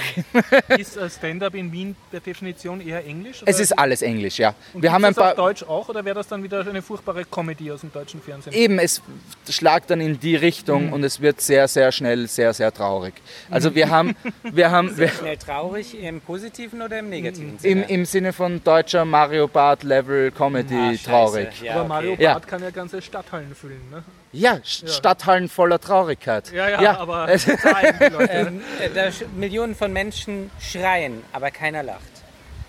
Ist 0.77 0.97
äh, 0.97 1.09
Stand-Up 1.09 1.55
in 1.55 1.72
Wien 1.72 1.97
per 2.11 2.20
Definition 2.20 2.81
eher 2.87 3.05
Englisch? 3.07 3.43
Es 3.47 3.59
ist 3.61 3.72
alles 3.79 4.03
Englisch, 4.03 4.39
ja. 4.39 4.55
Und 4.74 4.83
Wir 4.83 4.93
haben 4.93 5.05
ein 5.05 5.14
paar. 5.14 5.31
auf 5.31 5.37
Deutsch 5.37 5.62
auch 5.62 5.89
oder 5.89 6.05
wäre 6.05 6.14
das 6.16 6.29
dann 6.29 6.43
wieder 6.43 6.61
eine 6.66 6.83
furchtbare 6.83 7.24
Comedy 7.24 7.70
aus 7.72 7.81
dem 7.81 7.93
deutschen 7.93 8.20
Fernsehen? 8.20 8.53
Eben, 8.53 8.79
es 8.79 9.01
schlagt 9.49 9.91
dann 9.91 10.01
in 10.01 10.20
die 10.20 10.35
Mhm. 10.35 10.39
Richtung 10.41 10.93
und 10.93 11.03
es 11.05 11.20
wird 11.20 11.41
sehr, 11.41 11.66
sehr 11.68 11.91
schnell 11.93 12.27
sehr, 12.29 12.53
sehr 12.53 12.72
traurig. 12.72 13.14
Also 13.51 13.74
wir 13.74 13.89
haben, 13.89 14.14
wir 14.43 14.70
haben 14.70 14.97
wir, 14.99 15.09
Schnell 15.09 15.37
traurig 15.39 15.99
im 15.99 16.20
positiven 16.20 16.83
oder 16.83 16.99
im 16.99 17.09
negativen 17.09 17.53
im, 17.55 17.59
Sinne? 17.59 17.83
im 17.89 18.05
Sinne 18.05 18.33
von 18.33 18.62
deutscher 18.62 19.05
Mario 19.05 19.49
Bart 19.49 19.83
Level 19.83 20.31
Comedy 20.31 20.74
Ah, 20.77 20.93
traurig. 21.03 21.62
Ja, 21.62 21.72
Aber 21.72 21.81
okay. 21.81 21.89
Mario 21.89 22.16
Ja. 22.18 22.33
Barth 22.35 22.49
kann 22.49 22.62
ja 22.62 22.70
ganze 22.70 23.01
Stadthallen 23.01 23.55
füllen, 23.55 23.81
ne? 23.91 24.03
Ja, 24.39 24.55
Sch- 24.64 24.89
Stadthallen 24.89 25.49
voller 25.49 25.80
Traurigkeit. 25.80 26.53
Ja, 26.53 26.80
ja, 26.80 26.99
aber 26.99 27.26
die 27.37 28.05
Leute. 28.12 28.32
Ähm, 28.32 28.61
äh, 28.80 29.11
Millionen 29.37 29.74
von 29.74 29.93
Menschen 29.93 30.51
schreien, 30.61 31.22
aber 31.32 31.51
keiner 31.51 31.82
lacht. 31.82 32.01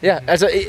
ja, 0.01 0.21
also 0.27 0.45
äh, 0.45 0.65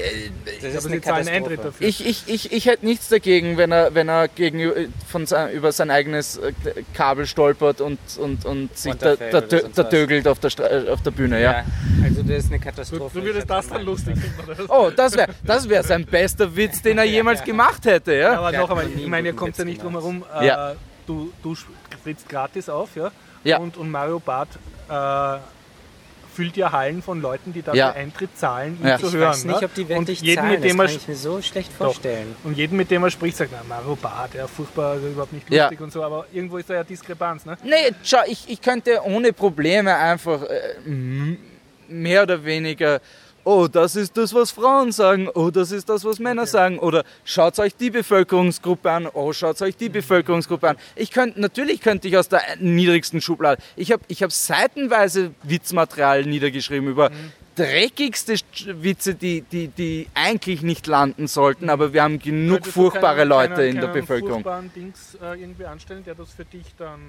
Das 0.62 0.84
aber 0.84 0.94
sie 0.94 1.00
zahlen 1.02 1.28
Eintritt 1.28 1.62
dafür. 1.62 1.86
ich, 1.86 2.04
ich, 2.06 2.22
ich, 2.28 2.50
ich 2.52 2.66
hätte 2.66 2.84
nichts 2.86 3.08
dagegen, 3.08 3.56
wenn 3.58 3.70
er, 3.72 3.94
wenn 3.94 4.08
er 4.08 4.26
gegenüber, 4.28 4.74
von 5.06 5.26
sein, 5.26 5.52
über 5.52 5.70
sein 5.72 5.90
eigenes 5.90 6.38
äh, 6.38 6.52
Kabel 6.94 7.26
stolpert 7.26 7.80
und, 7.82 7.98
und, 8.18 8.44
und 8.46 8.76
sich 8.76 8.94
da, 8.94 9.10
Runterfällt 9.10 9.76
da, 9.78 9.84
tögelt 9.84 10.26
auf 10.26 10.38
der, 10.40 10.50
Stra 10.50 10.64
äh, 10.66 10.88
auf 10.88 11.02
der 11.02 11.10
Bühne. 11.10 11.40
Ja. 11.42 11.52
Ja, 11.52 11.64
also 12.04 12.22
das 12.22 12.44
ist 12.44 12.50
eine 12.50 12.58
Du, 12.58 12.64
Katastrophe. 12.64 13.20
du 13.20 13.24
würdest 13.26 13.44
Ich 13.44 13.50
hab 13.50 13.58
das 13.62 13.68
dann 13.68 13.82
lustig 13.84 14.16
finden? 14.16 14.64
Oh, 14.70 14.90
das 14.96 15.14
wäre 15.16 15.28
das 15.44 15.68
wär 15.68 15.82
sein 15.82 16.06
bester 16.06 16.56
Witz, 16.56 16.80
den 16.82 16.96
er 16.98 17.04
jemals 17.18 17.44
gemacht 17.44 17.84
hätte. 17.84 18.14
Ja? 18.14 18.38
Aber 18.38 18.50
Der 18.50 18.60
noch 18.60 18.70
einmal, 18.70 18.86
ich 18.96 19.06
meine, 19.06 19.28
ihr 19.28 19.34
kommt 19.36 19.58
ja 19.58 19.64
nicht 19.64 19.82
drum 19.82 19.92
herum. 19.92 20.24
Äh, 20.40 20.46
Ja. 20.46 20.74
Du, 21.08 21.32
du 21.42 21.56
trittst 22.04 22.28
gratis 22.28 22.68
auf, 22.68 22.94
ja? 22.94 23.10
Ja. 23.42 23.58
Und, 23.58 23.76
und 23.76 23.90
Mario 23.90 24.20
Barth 24.20 24.50
äh, 24.88 25.38
füllt 26.34 26.56
ja 26.56 26.70
Hallen 26.70 27.02
von 27.02 27.20
Leuten, 27.20 27.52
die 27.52 27.62
dafür 27.62 27.78
Ja. 27.78 27.92
Eintritt 27.92 28.36
zahlen, 28.38 28.78
ihn 28.80 28.86
Ja. 28.86 28.98
zu 28.98 29.06
Ich 29.08 29.14
hören. 29.14 29.28
weiß 29.30 29.44
nicht, 29.46 29.60
ne? 29.60 29.66
ob 29.66 29.74
die 29.74 29.82
und 29.82 29.88
wirklich 29.88 30.20
jeden, 30.20 30.36
zahlen, 30.36 30.50
mit 30.52 30.64
dem 30.64 30.76
das 30.76 30.86
kann 30.86 30.96
ich 30.96 31.08
mir 31.08 31.16
so 31.16 31.42
schlecht 31.42 31.72
vorstellen. 31.72 32.36
Und 32.44 32.56
jeden, 32.56 32.76
mit 32.76 32.90
dem 32.90 33.02
er 33.02 33.10
spricht, 33.10 33.36
sagt, 33.38 33.50
na, 33.52 33.62
Mario 33.68 33.96
Barth, 33.96 34.34
ja, 34.34 34.46
furchtbar, 34.46 34.92
also 34.92 35.08
überhaupt 35.08 35.32
nicht 35.32 35.50
Ja. 35.50 35.64
lustig 35.64 35.80
und 35.80 35.92
so, 35.92 36.02
aber 36.04 36.26
irgendwo 36.32 36.58
ist 36.58 36.68
da 36.70 36.74
ja 36.74 36.84
Diskrepanz, 36.84 37.44
ne? 37.46 37.56
Nee, 37.64 37.92
schau, 38.04 38.18
ich, 38.26 38.44
ich 38.48 38.60
könnte 38.60 39.00
ohne 39.04 39.32
Probleme 39.32 39.96
einfach 39.96 40.42
äh, 40.42 40.74
mehr 41.88 42.22
oder 42.22 42.44
weniger 42.44 43.00
oh, 43.48 43.66
das 43.66 43.96
ist 43.96 44.16
das, 44.18 44.34
was 44.34 44.50
Frauen 44.50 44.92
sagen, 44.92 45.28
oh, 45.34 45.50
das 45.50 45.72
ist 45.72 45.88
das, 45.88 46.04
was 46.04 46.18
Männer 46.18 46.46
sagen. 46.46 46.78
Oder 46.78 47.02
schaut 47.24 47.58
euch 47.58 47.74
die 47.74 47.90
Bevölkerungsgruppe 47.90 48.90
an, 48.90 49.06
oh, 49.12 49.32
schaut 49.32 49.60
euch 49.62 49.76
die 49.76 49.88
Bevölkerungsgruppe 49.88 50.68
an. 50.68 50.76
Ich 50.96 51.10
könnte, 51.10 51.40
natürlich 51.40 51.80
könnte 51.80 52.08
ich 52.08 52.16
aus 52.18 52.28
der 52.28 52.42
niedrigsten 52.60 53.20
Schublade. 53.22 53.62
Ich 53.74 53.90
habe 53.90 54.02
ich 54.08 54.22
hab 54.22 54.32
seitenweise 54.32 55.30
Witzmaterial 55.44 56.24
niedergeschrieben 56.26 56.88
über 56.90 57.10
dreckigste 57.56 58.34
Witze, 58.82 59.14
die, 59.14 59.40
die, 59.40 59.68
die 59.68 60.06
eigentlich 60.14 60.62
nicht 60.62 60.86
landen 60.86 61.26
sollten, 61.26 61.70
aber 61.70 61.92
wir 61.92 62.02
haben 62.02 62.18
genug 62.20 62.56
Könntest 62.58 62.74
furchtbare 62.74 63.16
keinen- 63.16 63.28
Leute 63.28 63.54
keinen- 63.54 63.68
in 63.76 63.80
der 63.80 63.88
Bevölkerung. 63.88 64.32
furchtbaren 64.44 64.70
Dings 64.74 65.16
äh, 65.22 65.40
irgendwie 65.40 65.64
anstellen, 65.64 66.04
der 66.04 66.14
das 66.14 66.30
für 66.30 66.44
dich 66.44 66.66
dann. 66.78 67.00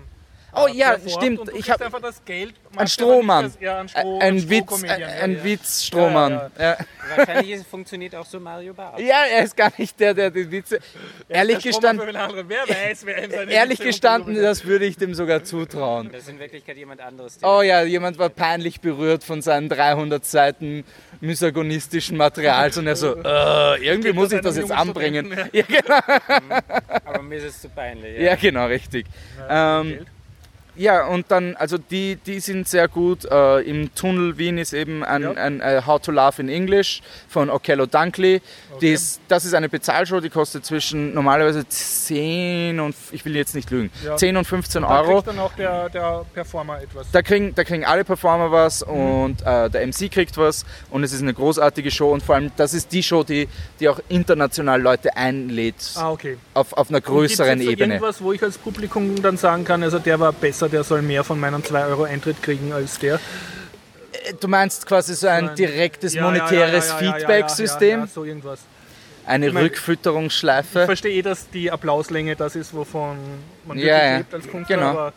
Oh 0.55 0.67
ja, 0.67 0.95
stimmt. 1.07 1.39
Und 1.39 1.47
du 1.49 1.51
Ich 1.51 1.65
kriegst 1.65 1.69
hab- 1.69 1.81
einfach 1.81 2.01
das 2.01 2.23
Geld. 2.25 2.53
Ein 2.75 2.87
Strohmann. 2.87 3.45
das- 3.45 3.57
Ja, 3.59 3.79
ein, 3.79 3.89
Stroh, 3.89 4.19
Ein 4.19 4.49
Witz, 4.49 4.83
ein, 4.83 4.99
ja, 4.99 5.07
ein 5.07 5.37
ja. 5.37 5.43
Witz, 5.43 5.83
Strohmann. 5.85 6.31
Ja, 6.33 6.49
Ja, 6.59 6.77
Wahrscheinlich 7.15 7.49
ist, 7.51 7.67
funktioniert 7.67 8.15
auch 8.15 8.25
so 8.25 8.39
Mario 8.39 8.73
Barth. 8.73 8.99
ja, 8.99 9.23
er 9.31 9.43
ist 9.43 9.55
gar 9.57 9.71
nicht 9.77 9.99
der, 9.99 10.13
der 10.13 10.29
die 10.31 10.49
Witze. 10.51 10.79
Ehrlich 11.27 11.59
gestanden. 11.63 12.07
Wer 12.07 12.67
weiß, 12.67 13.05
wer 13.05 13.23
ihm 13.23 13.31
seine 13.31 13.51
ehrlich 13.51 13.79
Witze 13.79 13.87
gestanden, 13.89 14.35
das 14.41 14.65
würde 14.65 14.85
ich 14.85 14.97
dem 14.97 15.13
sogar 15.15 15.43
zutrauen. 15.43 16.09
Das 16.11 16.21
ist 16.23 16.29
in 16.29 16.39
Wirklichkeit 16.39 16.77
jemand 16.77 17.01
anderes. 17.01 17.37
der- 17.39 17.49
Oh 17.49 17.61
ja, 17.61 17.81
jemand 17.83 18.17
war 18.19 18.29
peinlich 18.29 18.79
berührt 18.81 19.23
von 19.23 19.41
seinen 19.41 19.69
300 19.69 20.23
Seiten 20.25 20.83
misogonistischen 21.21 22.17
Materials 22.17 22.77
und 22.77 22.87
er 22.87 22.95
so, 22.95 23.15
äh, 23.23 23.83
irgendwie 23.85 24.13
muss 24.13 24.31
ich 24.31 24.41
das 24.41 24.57
jetzt 24.57 24.71
anbringen. 24.71 25.35
Ja, 25.51 25.63
genau. 25.67 25.99
Aber 27.05 27.21
mir 27.23 27.37
ist 27.37 27.43
es 27.45 27.61
zu 27.61 27.69
peinlich. 27.69 28.19
ja 28.19 28.35
genau, 28.35 28.65
richtig. 28.67 29.05
Ähm, 29.49 29.87
Geld. 29.89 30.07
Ja, 30.79 31.07
und 31.07 31.29
dann, 31.29 31.57
also 31.57 31.77
die, 31.77 32.15
die 32.15 32.39
sind 32.39 32.65
sehr 32.69 32.87
gut. 32.87 33.25
Äh, 33.25 33.63
Im 33.69 33.93
Tunnel 33.95 34.37
Wien 34.37 34.57
ist 34.57 34.71
eben 34.71 35.03
ein, 35.03 35.23
Ja. 35.23 35.31
ein 35.33 35.59
äh, 35.59 35.81
How 35.85 35.99
to 36.01 36.11
Laugh 36.13 36.39
in 36.39 36.47
English 36.47 37.01
von 37.27 37.49
Okello 37.49 37.85
Dunkley. 37.85 38.41
Okay. 38.75 38.93
Ist, 38.93 39.19
das 39.27 39.43
ist 39.43 39.53
eine 39.53 39.67
Bezahlshow, 39.67 40.21
die 40.21 40.29
kostet 40.29 40.65
zwischen 40.65 41.13
normalerweise 41.13 41.67
10 41.67 42.79
und, 42.79 42.95
ich 43.11 43.25
will 43.25 43.35
jetzt 43.35 43.55
nicht 43.55 43.69
lügen, 43.71 43.91
Ja. 44.05 44.15
10 44.15 44.37
und 44.37 44.45
15 44.45 44.83
Da 44.83 45.01
Euro. 45.01 45.15
kriegt 45.15 45.27
dann 45.27 45.39
auch 45.39 45.51
der, 45.53 45.89
der 45.89 46.25
Performer 46.33 46.81
etwas. 46.81 47.07
Da 47.11 47.21
kriegen, 47.23 47.53
da 47.55 47.65
kriegen 47.65 47.83
alle 47.83 48.05
Performer 48.05 48.49
was 48.49 48.85
Mhm. 48.85 48.93
und 48.93 49.41
äh, 49.41 49.69
der 49.69 49.85
MC 49.85 50.09
kriegt 50.09 50.37
was 50.37 50.65
und 50.91 51.03
es 51.03 51.11
ist 51.11 51.21
eine 51.21 51.33
großartige 51.33 51.91
Show 51.91 52.13
und 52.13 52.23
vor 52.23 52.35
allem 52.35 52.51
das 52.55 52.73
ist 52.73 52.93
die 52.93 53.03
Show, 53.03 53.23
die, 53.23 53.49
die 53.81 53.89
auch 53.89 53.99
international 54.07 54.81
Leute 54.81 55.17
einlädt 55.17 55.75
ah, 55.95 56.11
okay. 56.11 56.37
auf, 56.53 56.71
auf 56.71 56.89
einer 56.89 57.01
größeren 57.01 57.59
Ebene. 57.59 57.95
irgendwas, 57.95 58.21
wo 58.21 58.31
ich 58.31 58.41
als 58.41 58.57
Publikum 58.57 59.21
dann 59.21 59.35
sagen 59.35 59.65
kann, 59.65 59.83
also 59.83 59.99
der 59.99 60.19
war 60.21 60.31
besser, 60.31 60.68
der 60.69 60.83
soll 60.83 61.01
mehr 61.01 61.23
von 61.23 61.39
meinen 61.39 61.63
2 61.63 61.85
Euro 61.85 62.03
Eintritt 62.03 62.41
kriegen 62.41 62.71
als 62.73 62.99
der? 62.99 63.19
Du 64.39 64.47
meinst 64.47 64.85
quasi 64.85 65.15
so 65.15 65.27
ein 65.27 65.55
direktes 65.55 66.13
Ja, 66.13 66.23
monetäres 66.23 66.89
ja, 66.89 67.01
ja, 67.01 67.13
Feedback-System, 67.13 67.99
Ja, 68.01 68.07
so 68.07 68.23
irgendwas. 68.23 68.59
eine 69.25 69.47
Ich 69.47 69.53
mein, 69.53 69.65
Ich 69.65 69.71
Rückfütterungsschleife. 69.71 70.85
verstehe 70.85 71.13
eh, 71.13 71.21
dass 71.21 71.49
die 71.49 71.71
Applauslänge 71.71 72.35
das 72.35 72.55
ist, 72.55 72.73
wovon 72.73 73.17
man 73.65 73.77
wirklich 73.77 74.17
lebt 74.17 74.33
als 74.33 74.47
Künstler, 74.47 74.75
Genau. 74.77 74.89
aber 74.89 75.13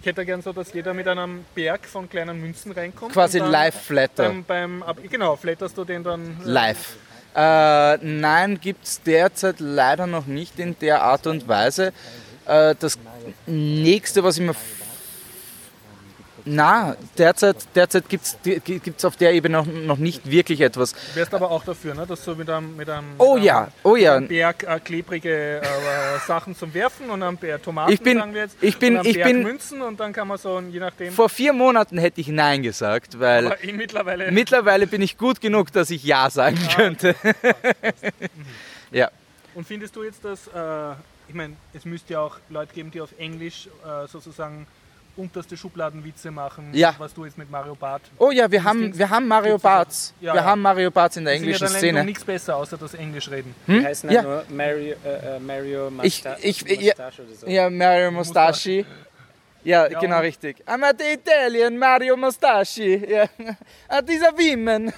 ich 0.00 0.06
hätte 0.06 0.24
gern 0.24 0.40
so, 0.42 0.52
dass 0.52 0.72
jeder 0.72 0.94
mit 0.94 1.08
einem 1.08 1.44
Berg 1.54 1.86
von 1.86 2.08
kleinen 2.08 2.40
Münzen 2.40 2.70
reinkommt. 2.72 3.12
Quasi 3.12 3.38
und 3.40 3.44
dann 3.46 3.52
Live-Flatter. 3.52 4.28
Beim, 4.28 4.44
beim, 4.44 4.84
genau, 5.10 5.34
flatterst 5.36 5.76
du 5.76 5.84
den 5.84 6.04
dann 6.04 6.36
äh, 6.44 6.48
Live. 6.48 6.96
Äh, 7.34 7.98
nein, 8.02 8.58
gibt 8.60 8.84
es 8.86 9.02
derzeit 9.02 9.56
leider 9.58 10.06
noch 10.06 10.26
nicht 10.26 10.58
in 10.58 10.78
der 10.78 11.02
Art 11.02 11.26
und 11.26 11.46
Weise. 11.48 11.92
Äh, 12.46 12.74
das 12.78 12.98
nächste, 13.46 14.22
was 14.22 14.38
ich 14.38 14.44
mir. 14.44 14.54
Na, 16.48 16.96
derzeit, 17.18 17.56
derzeit 17.74 18.08
gibt 18.08 18.24
es 18.24 19.04
auf 19.04 19.16
der 19.16 19.32
Ebene 19.34 19.58
noch, 19.58 19.66
noch 19.66 19.98
nicht 19.98 20.30
wirklich 20.30 20.60
etwas. 20.60 20.92
Du 20.92 20.98
wärst 21.16 21.34
aber 21.34 21.50
auch 21.50 21.64
dafür, 21.64 21.92
ne? 21.96 22.06
dass 22.06 22.24
du 22.24 22.36
mit 22.36 22.48
einem, 22.48 22.76
mit 22.76 22.88
einem, 22.88 23.14
Oh 23.18 23.34
mit 23.34 23.42
ja, 23.44 23.62
einem, 23.62 23.72
oh 23.82 23.96
ja. 23.96 24.14
einem 24.14 24.28
Berg 24.28 24.62
äh, 24.62 24.78
klebrige 24.78 25.60
äh, 25.60 25.62
Sachen 26.24 26.54
zum 26.54 26.72
Werfen 26.72 27.10
und 27.10 27.20
einem 27.24 27.36
Berg 27.36 27.64
Tomaten, 27.64 27.92
Ich 27.92 28.00
bin- 28.00 28.18
sagen 28.18 28.32
wir 28.32 28.42
jetzt, 28.42 28.56
ich 28.60 28.78
bin- 28.78 28.92
und 28.94 29.00
einem 29.00 29.08
ich 29.08 29.16
Berg 29.16 29.26
bin- 29.26 29.42
Münzen 29.42 29.82
und 29.82 29.98
dann 29.98 30.12
kann 30.12 30.28
man 30.28 30.38
so, 30.38 30.60
je 30.60 30.78
nachdem, 30.78 31.12
Vor 31.12 31.28
vier 31.28 31.52
Monaten 31.52 31.98
hätte 31.98 32.20
ich 32.20 32.28
Nein 32.28 32.62
gesagt, 32.62 33.18
weil 33.18 33.46
aber 33.46 33.56
mittlerweile... 33.72 34.30
mittlerweile 34.30 34.86
bin 34.86 35.02
ich 35.02 35.18
gut 35.18 35.40
genug, 35.40 35.72
dass 35.72 35.90
ich 35.90 36.04
Ja 36.04 36.30
sagen 36.30 36.58
könnte. 36.76 37.16
ja. 38.92 39.10
Und 39.56 39.66
findest 39.66 39.96
du 39.96 40.04
jetzt, 40.04 40.24
dass, 40.24 40.46
äh, 40.46 40.92
ich 41.28 41.34
meine, 41.34 41.54
es 41.74 41.84
müsste 41.84 42.12
ja 42.12 42.20
auch 42.20 42.36
Leute 42.50 42.72
geben, 42.72 42.92
die 42.92 43.00
auf 43.00 43.10
Englisch 43.18 43.68
äh, 43.84 44.06
sozusagen 44.06 44.68
unterste 45.16 45.56
Schubladenwitze 45.56 46.30
machen, 46.30 46.70
Ja. 46.74 46.94
was 46.98 47.12
du 47.14 47.24
jetzt 47.24 47.38
mit 47.38 47.50
Mario 47.50 47.74
Barth. 47.74 48.02
Oh 48.18 48.30
ja, 48.30 48.50
wir 48.50 48.62
haben, 48.62 48.96
wir 48.96 49.08
haben 49.10 49.26
Mario. 49.26 49.58
Barts. 49.58 50.12
Ja, 50.20 50.32
wir 50.34 50.40
ja. 50.40 50.46
haben 50.46 50.60
Mario 50.62 50.90
Barts 50.90 51.16
in 51.16 51.24
der 51.24 51.34
ja 51.34 51.40
englischen 51.40 51.64
dann 51.64 51.72
leider 51.72 51.86
noch 51.86 51.92
Szene. 51.92 52.04
nichts 52.04 52.24
besser, 52.24 52.56
außer 52.56 52.76
das 52.76 52.94
Englisch 52.94 53.30
reden. 53.30 53.54
Die 53.66 53.84
heißen 53.84 54.10
Ja. 54.10 54.16
ja. 54.16 54.22
nur 54.22 54.44
Mario, 54.50 54.94
äh, 55.04 55.36
äh, 55.36 55.40
Mario 55.40 55.88
Ich- 56.02 56.24
Musta 56.24 56.36
ich- 56.42 56.64
Mustache 56.64 57.22
oder 57.22 57.34
so. 57.34 57.46
Ja, 57.46 57.70
Mario 57.70 58.10
Mustachi. 58.10 58.84
Ja, 59.64 59.88
Ja, 59.88 59.98
genau 59.98 60.20
richtig. 60.20 60.62
I'm 60.66 60.82
at 60.88 60.96
the 61.00 61.14
Italian 61.14 61.76
Mario 61.78 62.16
Mustachi. 62.16 63.04
Ja. 63.08 63.24
Ah, 63.88 64.02
dieser 64.02 64.32
Women. 64.32 64.92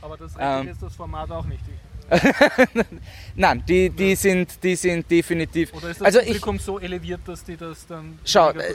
Aber 0.00 0.16
das 0.16 0.36
rettet 0.36 0.60
Ähm. 0.60 0.66
jetzt 0.68 0.82
das 0.82 0.94
Format 0.94 1.30
auch 1.30 1.44
nicht. 1.46 1.60
Nein, 3.36 3.62
die, 3.66 3.90
die, 3.90 4.14
sind, 4.14 4.62
die 4.62 4.76
sind 4.76 5.10
definitiv. 5.10 5.72
Oder 5.74 5.90
ist 5.90 6.00
das 6.00 6.06
Also 6.06 6.20
ich, 6.20 6.26
Publikum 6.26 6.58
so 6.58 6.78
eleviert, 6.78 7.20
dass 7.26 7.42
die 7.44 7.56
das 7.56 7.86
dann 7.86 8.18
schau, 8.24 8.50
äh, 8.50 8.74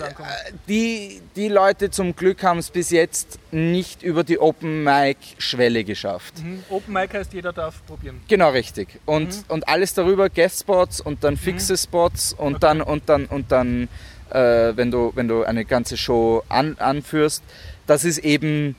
die, 0.67 1.21
die 1.35 1.47
Leute 1.47 1.89
zum 1.89 2.15
Glück 2.15 2.43
haben 2.43 2.59
es 2.59 2.69
bis 2.69 2.89
jetzt 2.89 3.39
nicht 3.51 4.03
über 4.03 4.23
die 4.23 4.39
Open 4.39 4.83
Mic 4.83 5.17
Schwelle 5.37 5.83
geschafft. 5.83 6.39
Mhm. 6.43 6.63
Open 6.69 6.93
Mic 6.93 7.13
heißt, 7.13 7.33
jeder 7.33 7.53
darf 7.53 7.85
probieren. 7.85 8.21
Genau 8.27 8.49
richtig. 8.49 8.99
Und, 9.05 9.29
Mhm. 9.29 9.43
und 9.49 9.67
alles 9.69 9.93
darüber, 9.93 10.29
Guest-Spots 10.29 11.01
und 11.01 11.23
dann 11.23 11.37
fixe 11.37 11.77
Spots 11.77 12.33
und 12.33 12.63
dann 12.63 12.81
und 12.81 13.07
dann 13.09 13.25
und 13.25 13.51
dann, 13.51 13.87
äh, 14.31 14.75
wenn, 14.75 14.91
du, 14.91 15.11
wenn 15.15 15.27
du 15.27 15.43
eine 15.43 15.65
ganze 15.65 15.97
Show 15.97 16.43
an, 16.49 16.75
anführst, 16.79 17.43
das 17.87 18.03
ist 18.05 18.19
eben 18.19 18.75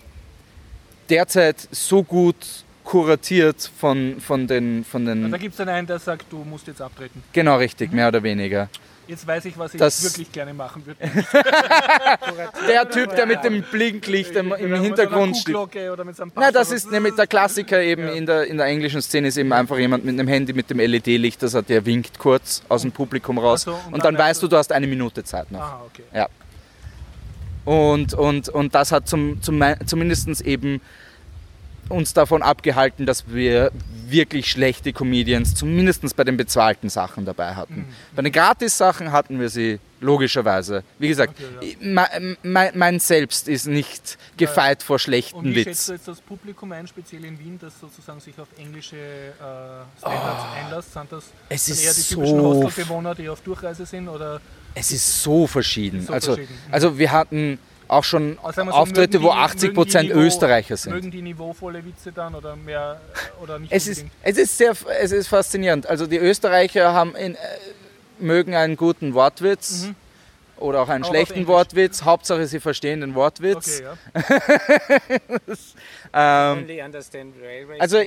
derzeit 1.09 1.57
so 1.71 2.03
gut 2.03 2.37
kuratiert 2.91 3.71
von, 3.79 4.21
von 4.21 4.49
den, 4.49 4.85
von 4.85 5.07
Da 5.07 5.15
den 5.15 5.31
gibt 5.39 5.53
es 5.53 5.59
dann 5.59 5.69
einen, 5.69 5.87
der 5.87 6.01
sagt, 6.01 6.25
du 6.29 6.39
musst 6.39 6.67
jetzt 6.67 6.83
abtreten. 6.83 7.23
genau 7.33 7.57
richtig, 7.57 7.93
mehr 7.93 8.09
oder 8.09 8.21
weniger. 8.21 8.69
Jetzt 9.07 9.25
weiß 9.25 9.45
ich, 9.45 9.57
was 9.57 9.75
ich 9.75 9.79
Das- 9.79 10.03
wirklich 10.03 10.33
gerne 10.33 10.53
machen 10.55 10.85
würde. 10.85 10.99
Der 12.69 12.89
Typ, 12.91 13.15
der 13.15 13.27
mit 13.27 13.45
dem 13.45 13.63
Blinklicht 13.63 14.33
im, 14.37 14.53
im 14.53 14.71
Mit 14.73 14.83
Hintergrund 14.83 15.37
steht. 15.37 15.55
Kuhglocke 15.55 15.93
oder 15.93 16.05
mit 16.05 16.17
seinem 16.17 16.33
Na, 16.35 16.51
das 16.51 16.73
ist 16.73 16.91
nämlich 16.91 17.15
der 17.15 17.27
Klassiker 17.29 17.81
eben 17.81 18.05
Ja. 18.09 18.13
in, 18.13 18.27
der, 18.27 18.47
in 18.49 18.57
der 18.57 18.67
englischen 18.67 19.03
Szene 19.03 19.29
ist 19.29 19.37
eben 19.37 19.53
einfach 19.53 19.79
jemand 19.79 20.05
mit 20.05 20.15
einem 20.19 20.27
Handy 20.29 20.53
mit 20.53 20.69
dem 20.71 20.79
LED-Licht, 20.81 21.41
das 21.45 21.55
hat 21.55 21.69
der 21.69 21.87
winkt 21.87 22.19
kurz 22.19 22.63
aus 22.69 22.83
dem 22.83 22.91
Publikum 22.93 23.39
raus 23.39 23.63
so, 23.63 23.73
und 23.73 23.79
und, 23.87 23.93
dann 23.93 24.01
dann 24.01 24.15
weißt 24.15 24.19
merkst 24.25 24.43
du, 24.43 24.49
du 24.49 24.57
hast 24.57 24.73
eine 24.73 24.87
Minute 24.89 25.23
Zeit 25.25 25.51
noch. 25.53 25.61
Ah, 25.61 25.81
okay. 25.87 26.27
Und, 27.65 28.15
und, 28.15 28.49
und 28.49 28.75
das 28.75 28.91
hat 28.91 29.07
zum, 29.09 29.41
zum, 29.43 29.63
zumindest 29.87 30.41
eben 30.43 30.81
uns 31.91 32.15
davon 32.15 32.43
abgehalten, 32.43 33.05
dass 33.07 33.29
wir 33.29 33.73
wirklich 34.07 34.51
schlechte 34.51 34.93
Comedians, 34.93 35.55
zumindest 35.55 36.17
bei 36.17 36.25
den 36.25 36.37
bezahlten 36.37 36.89
Sachen 36.89 37.25
dabei 37.25 37.55
hatten. 37.55 37.87
Bei 38.15 38.23
den 38.23 38.33
Gratis-Sachen 38.33 39.13
hatten 39.13 39.39
wir 39.39 39.49
sie 39.49 39.79
logischerweise. 40.01 40.83
Wie 40.99 41.09
gesagt, 41.09 41.35
Okay, 41.59 41.77
mein, 41.81 42.37
mein, 42.43 42.73
mein 42.75 42.99
Selbst 43.01 43.49
ist 43.49 43.67
nicht 43.67 44.19
gefeit 44.37 44.83
vor 44.83 44.99
schlechten 44.99 45.37
Und 45.39 45.45
wie 45.47 45.57
Witz. 45.57 45.65
schätzt 45.67 45.89
du 45.89 45.93
jetzt 45.93 46.09
das 46.09 46.21
Publikum 46.21 46.73
ein, 46.73 46.87
speziell 46.87 47.25
in 47.25 47.39
Wien, 47.39 47.59
das 47.61 47.79
sozusagen 47.81 48.19
sich 48.21 48.39
auf 48.41 48.49
englische 48.59 48.97
äh, 48.97 49.99
Standards 49.99 50.45
einlässt? 50.57 50.93
Sind 50.95 51.13
das. 51.13 51.25
Es 51.49 51.69
ist 51.69 51.85
eher 51.85 51.93
die 51.95 52.01
so 52.01 52.15
typischen 52.17 52.39
f- 52.39 52.45
Hostelbewohner, 52.45 53.15
die 53.15 53.29
auf 53.29 53.41
Durchreise 53.43 53.85
sind? 53.87 54.09
Oder 54.09 54.41
Es 54.75 54.91
ist 54.91 55.23
so 55.23 55.47
verschieden. 55.47 56.05
So 56.07 56.13
also, 56.13 56.35
verschieden. 56.35 56.59
also 56.71 56.99
wir 56.99 57.13
hatten 57.13 57.59
auch 57.91 58.05
schon 58.05 58.39
Also 58.43 58.63
Auftritte, 58.63 59.19
mögen 59.19 59.25
wo 59.29 59.33
die- 59.33 59.39
80 59.39 59.63
mögen 59.63 59.73
die 59.75 59.75
Prozent 59.75 60.09
Niveau- 60.11 60.21
Österreicher 60.21 60.77
sind. 60.77 60.93
Mögen 60.93 61.11
die 61.11 61.23
niveauvolle 61.23 61.85
Witze 61.85 62.13
dann 62.13 62.35
oder 62.35 62.57
mehr 62.57 63.01
oder 63.43 63.59
nicht 63.59 63.73
Es 63.73 63.87
ist, 63.87 64.05
es 64.23 64.37
ist 64.39 64.57
sehr, 64.59 64.75
es 65.01 65.13
ist 65.13 65.29
faszinierend. 65.29 65.87
Also 65.87 66.07
die 66.07 66.19
Österreicher 66.19 66.93
haben 66.93 67.15
in, 67.17 67.35
äh, 67.35 67.39
mögen 68.19 68.55
einen 68.55 68.77
guten 68.77 69.15
Wortwitz 69.15 69.87
Mhm. 69.87 69.95
oder 70.59 70.83
auch 70.83 70.89
einen 70.89 71.05
Auch 71.05 71.09
schlechten. 71.09 71.47
Wortwitz. 71.47 72.03
Hauptsache 72.03 72.47
sie 72.47 72.61
verstehen 72.61 73.01
den 73.01 73.15
Wortwitz. 73.15 73.83
Okay, 73.83 73.85
ja. 73.85 74.15
Ähm, 76.13 76.67
also 77.79 77.99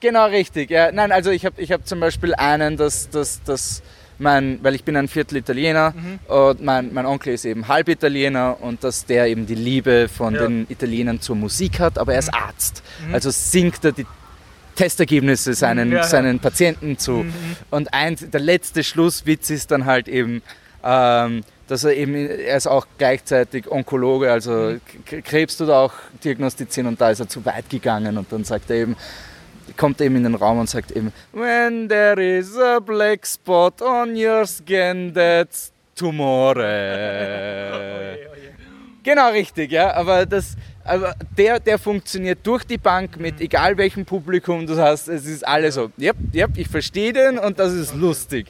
genau 0.00 0.26
richtig. 0.26 0.70
Ja, 0.70 0.92
nein, 0.92 1.12
also 1.12 1.30
ich 1.30 1.44
habe 1.44 1.60
ich 1.60 1.72
hab 1.72 1.86
zum 1.86 2.00
Beispiel 2.00 2.34
einen, 2.34 2.76
dass 2.78 3.10
das, 3.10 3.42
das 3.44 3.82
mein, 4.20 4.58
weil 4.62 4.74
ich 4.74 4.84
bin 4.84 4.96
ein 4.96 5.08
Viertel 5.08 5.38
Italiener 5.38 5.92
Mhm. 5.96 6.18
und 6.32 6.62
mein, 6.62 6.92
mein 6.92 7.06
Onkel 7.06 7.34
ist 7.34 7.44
eben 7.44 7.66
halb 7.68 7.88
Italiener 7.88 8.56
und 8.60 8.84
dass 8.84 9.06
der 9.06 9.26
eben 9.26 9.46
die 9.46 9.54
Liebe 9.54 10.08
von 10.08 10.34
Ja. 10.34 10.42
den 10.42 10.66
Italienern 10.68 11.20
zur 11.20 11.36
Musik 11.36 11.80
hat, 11.80 11.98
aber 11.98 12.12
er 12.12 12.18
ist 12.20 12.32
Arzt. 12.34 12.82
Mhm. 13.06 13.14
Also 13.14 13.30
singt 13.30 13.84
er 13.84 13.92
die 13.92 14.06
Testergebnisse 14.76 15.54
seinen, 15.54 15.90
Ja, 15.90 15.98
ja. 15.98 16.04
seinen 16.04 16.38
Patienten 16.38 16.98
zu. 16.98 17.12
Mhm. 17.24 17.32
Und 17.70 17.92
ein, 17.92 18.16
der 18.32 18.40
letzte 18.40 18.84
Schlusswitz 18.84 19.50
ist 19.50 19.70
dann 19.70 19.84
halt 19.84 20.08
eben, 20.08 20.42
ähm, 20.84 21.42
dass 21.68 21.84
er 21.84 21.94
eben, 21.96 22.14
er 22.14 22.56
ist 22.56 22.66
auch 22.66 22.86
gleichzeitig 22.98 23.70
Onkologe, 23.70 24.30
also 24.32 24.52
Mhm. 24.52 25.22
Krebs 25.24 25.56
tut 25.56 25.70
auch 25.70 25.92
diagnostizieren 26.24 26.88
und 26.88 27.00
da 27.00 27.10
ist 27.10 27.20
er 27.20 27.28
zu 27.28 27.44
weit 27.44 27.68
gegangen 27.68 28.16
und 28.18 28.32
dann 28.32 28.44
sagt 28.44 28.70
er 28.70 28.76
eben, 28.76 28.96
kommt 29.76 30.00
eben 30.00 30.16
in 30.16 30.24
den 30.24 30.34
Raum 30.34 30.58
und 30.58 30.68
sagt 30.68 30.90
eben, 30.92 31.12
when 31.32 31.88
there 31.88 32.20
is 32.22 32.56
a 32.56 32.80
black 32.80 33.26
spot 33.26 33.80
on 33.82 34.14
your 34.16 34.46
skin, 34.46 35.12
that's 35.14 35.72
Tumore. 35.94 38.18
Genau, 39.02 39.30
richtig, 39.30 39.72
ja. 39.72 39.94
Aber, 39.94 40.26
das, 40.26 40.56
aber 40.84 41.14
der, 41.36 41.58
der 41.58 41.78
funktioniert 41.78 42.46
durch 42.46 42.64
die 42.64 42.76
Bank 42.76 43.18
mit 43.18 43.40
egal 43.40 43.76
welchem 43.78 44.04
Publikum. 44.04 44.66
Das 44.66 44.78
heißt, 44.78 45.08
es 45.08 45.24
ist 45.24 45.46
alles 45.46 45.76
so, 45.76 45.90
yep, 45.98 46.16
yep, 46.34 46.50
ich 46.56 46.68
verstehe 46.68 47.14
den 47.14 47.38
und 47.38 47.58
das 47.58 47.72
ist 47.72 47.94
lustig. 47.94 48.48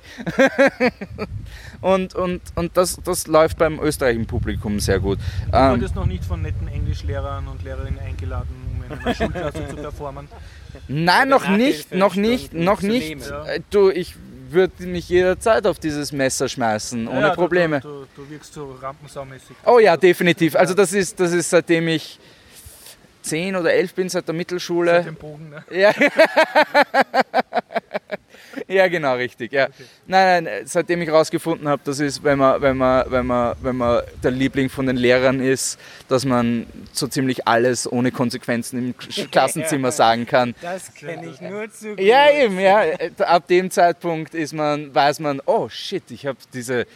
und 1.81 2.17
und, 2.17 2.43
und 2.57 2.77
das, 2.77 2.99
das 3.05 3.29
läuft 3.29 3.59
beim 3.59 3.79
österreichischen 3.79 4.27
Publikum 4.27 4.81
sehr 4.81 4.99
gut. 4.99 5.21
Du 5.53 5.57
Ähm, 5.57 5.71
wurdest 5.71 5.95
noch 5.95 6.07
nicht 6.07 6.25
von 6.25 6.43
netten 6.43 6.67
Englischlehrern 6.67 7.47
und 7.47 7.63
Lehrerinnen 7.63 8.01
eingeladen, 8.01 8.49
in 8.91 9.15
Schulklasse 9.15 9.69
zu 9.69 9.77
performen. 9.77 10.29
nein, 10.89 11.29
noch 11.29 11.49
nicht, 11.49 11.95
noch 11.95 12.15
nicht, 12.15 12.53
noch 12.53 12.83
nicht. 12.83 13.09
nehmen. 13.09 13.23
Ja. 13.29 13.45
Äh, 13.47 13.61
Du, 13.71 13.91
ich 13.91 14.15
würde 14.51 14.85
mich 14.87 15.09
jederzeit 15.09 15.67
auf 15.67 15.79
dieses 15.79 16.11
Messer 16.13 16.49
schmeißen, 16.49 17.07
ohne 17.07 17.21
Ja, 17.21 17.35
Probleme. 17.35 17.81
Du, 17.81 18.07
du, 18.17 18.23
du 18.25 18.31
wirkst 18.31 18.53
so 18.55 18.73
rampensaumäßig. 18.83 19.57
Oh 19.65 19.79
ja, 19.79 19.97
definitiv. 19.97 20.57
Also 20.57 20.75
das 20.75 20.93
ist, 20.93 21.21
das 21.21 21.33
ist 21.33 21.51
seitdem 21.51 21.87
ich 21.89 22.19
10 23.23 23.55
oder 23.55 23.73
11 23.73 23.95
bin, 23.95 24.09
seit 24.09 24.27
der 24.27 24.35
Mittelschule. 24.35 24.91
Seit 24.93 25.07
dem 25.07 25.15
Bogen, 25.15 25.51
ne? 25.51 25.63
Ja. 25.71 25.93
ja, 28.71 28.89
genau, 28.89 29.15
richtig. 29.17 29.53
Ja. 29.53 29.69
Nein, 30.07 30.45
nein, 30.45 30.63
seitdem 30.65 31.03
ich 31.03 31.09
herausgefunden 31.09 31.69
habe, 31.69 31.83
das 31.85 32.01
ist, 32.01 32.23
wenn 32.23 32.39
man, 32.39 32.61
wenn, 32.63 32.77
man, 32.77 33.05
wenn, 33.11 33.27
man, 33.27 33.57
wenn 33.61 33.77
man 33.77 34.03
der 34.23 34.31
Liebling 34.31 34.69
von 34.69 34.87
den 34.87 34.97
Lehrern 34.97 35.41
ist, 35.41 35.79
dass 36.09 36.25
man 36.25 36.67
so 36.93 37.07
ziemlich 37.07 37.47
alles 37.47 37.91
ohne 37.91 38.13
Konsequenzen 38.13 38.79
im 38.79 39.31
Klassenzimmer 39.31 39.93
sagen 39.93 40.27
kann. 40.27 40.55
Das 40.63 40.95
kenne 40.95 41.29
ich 41.29 41.41
nur 41.41 41.71
zu 41.71 41.91
gut. 41.91 42.01
Ja, 42.01 42.31
eben, 42.31 42.59
ja. 42.59 42.83
Ab 43.19 43.49
dem 43.49 43.71
Zeitpunkt 43.71 44.35
ist 44.35 44.55
man, 44.55 44.95
weiß 44.95 45.21
man, 45.21 45.41
oh 45.47 45.69
shit, 45.69 46.11
ich 46.11 46.27
habe 46.27 46.39
diese 46.55 46.87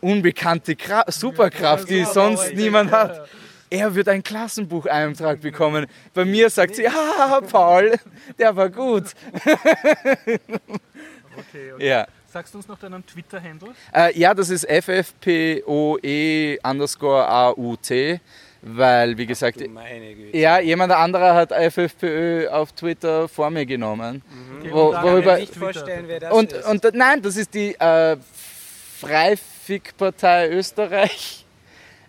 unbekannte 0.00 0.76
Kra 0.76 1.04
Superkraft, 1.08 1.88
die 1.88 2.04
sonst 2.04 2.54
niemand 2.54 2.90
hat. 2.90 3.28
Er 3.70 3.94
wird 3.94 4.08
einen 4.08 4.22
Klassenbucheintrag 4.22 5.40
bekommen. 5.42 5.86
Bei 6.14 6.24
mir 6.24 6.48
sagt 6.48 6.76
sie, 6.76 6.88
ah, 6.88 7.40
Paul, 7.40 7.98
der 8.38 8.56
war 8.56 8.70
gut. 8.70 9.04
Okay, 11.38 11.72
okay. 11.74 11.88
Ja. 11.88 12.06
Sagst 12.30 12.52
du 12.52 12.58
uns 12.58 12.68
noch 12.68 12.78
deinen 12.78 13.04
Twitter-Handle? 13.06 13.70
Äh, 13.94 14.18
ja, 14.18 14.34
das 14.34 14.50
ist 14.50 14.66
FFPOE 14.68 15.98
E 16.02 16.58
underscore 16.62 17.26
AUT, 17.28 17.90
weil, 18.60 19.16
wie 19.16 19.24
gesagt, 19.26 19.60
ja, 20.32 20.58
jemand 20.60 20.92
anderer 20.92 21.34
hat 21.34 21.52
FFPÖ 21.52 22.48
auf 22.50 22.72
Twitter 22.72 23.28
vor 23.28 23.48
mir 23.50 23.64
genommen. 23.64 24.22
Okay, 24.60 24.70
Wo- 24.72 24.92
worüber- 24.92 24.98
Ich 24.98 25.04
kann 25.04 25.24
mir 25.24 25.38
nicht 25.40 25.52
Twitter. 25.52 25.60
vorstellen, 25.72 26.04
wer 26.08 26.20
das 26.20 26.32
Und, 26.32 26.52
ist. 26.52 26.66
und 26.68 26.94
nein, 26.94 27.22
das 27.22 27.36
ist 27.36 27.54
die 27.54 27.74
äh, 27.78 28.16
Freifick-Partei 29.00 30.50
Österreich. 30.50 31.44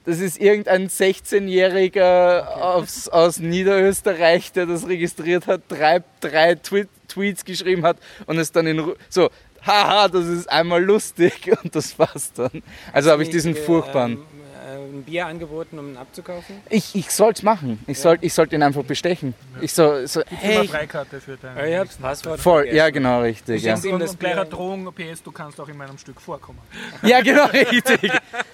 Das 0.06 0.20
ist 0.20 0.40
irgendein 0.40 0.90
16-Jähriger 0.90 2.48
aus, 2.58 3.08
aus 3.10 3.40
Niederösterreich, 3.40 4.52
der 4.52 4.66
das 4.66 4.88
registriert 4.88 5.46
hat, 5.48 5.62
drei, 5.68 6.02
drei 6.20 6.56
Twi 6.56 6.88
Tweets 7.10 7.44
geschrieben 7.44 7.84
hat 7.86 7.98
und 8.26 8.38
es 8.38 8.52
dann 8.52 8.68
in 8.68 8.80
Ru 8.80 8.94
so, 9.10 9.30
haha, 9.66 10.08
das 10.08 10.26
ist 10.26 10.50
einmal 10.50 10.84
lustig 10.84 11.52
und 11.64 11.76
das 11.76 11.98
war's 12.00 12.32
dann. 12.34 12.64
Also 12.94 13.12
habe 13.12 13.24
ich 13.24 13.30
diesen 13.30 13.56
äh, 13.56 13.60
furchtbaren. 13.60 14.14
ähm, 14.14 14.24
äh, 14.70 14.98
ein 15.00 15.04
Bier 15.04 15.28
angeboten, 15.28 15.80
um 15.80 15.90
ihn 15.90 15.98
abzukaufen? 15.98 16.56
Ich, 16.70 16.96
ich 16.96 17.12
soll's 17.12 17.44
machen. 17.44 17.80
Ich 17.88 18.00
sollte 18.00 18.26
ich 18.26 18.34
sollt 18.34 18.54
ihn 18.54 18.64
einfach 18.64 18.84
bestechen. 18.84 19.34
Ich 19.62 19.74
so, 19.74 20.06
so 20.06 20.22
hey. 20.28 20.68
Freikarte 20.68 21.20
für 21.20 21.38
deinen 21.38 21.72
ja, 21.72 21.84
Passwort 21.86 22.40
Voll, 22.40 22.62
vergessen. 22.62 22.78
ja 22.78 22.90
genau, 22.90 23.22
richtig. 23.22 23.64
Ja. 23.64 23.76
Und, 23.76 24.00
das 24.00 24.12
und 24.12 24.20
gleicher. 24.20 24.46
Drohung, 24.46 24.92
PS, 24.94 25.24
du 25.24 25.32
kannst 25.32 25.60
auch 25.60 25.68
in 25.68 25.78
meinem 25.78 25.98
Stück 25.98 26.22
vorkommen. 26.22 26.60
Ja, 27.02 27.22
genau, 27.22 27.46
richtig. 27.54 28.12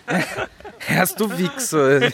Hast 0.88 1.20
du 1.20 1.30
Wichser. 1.38 2.10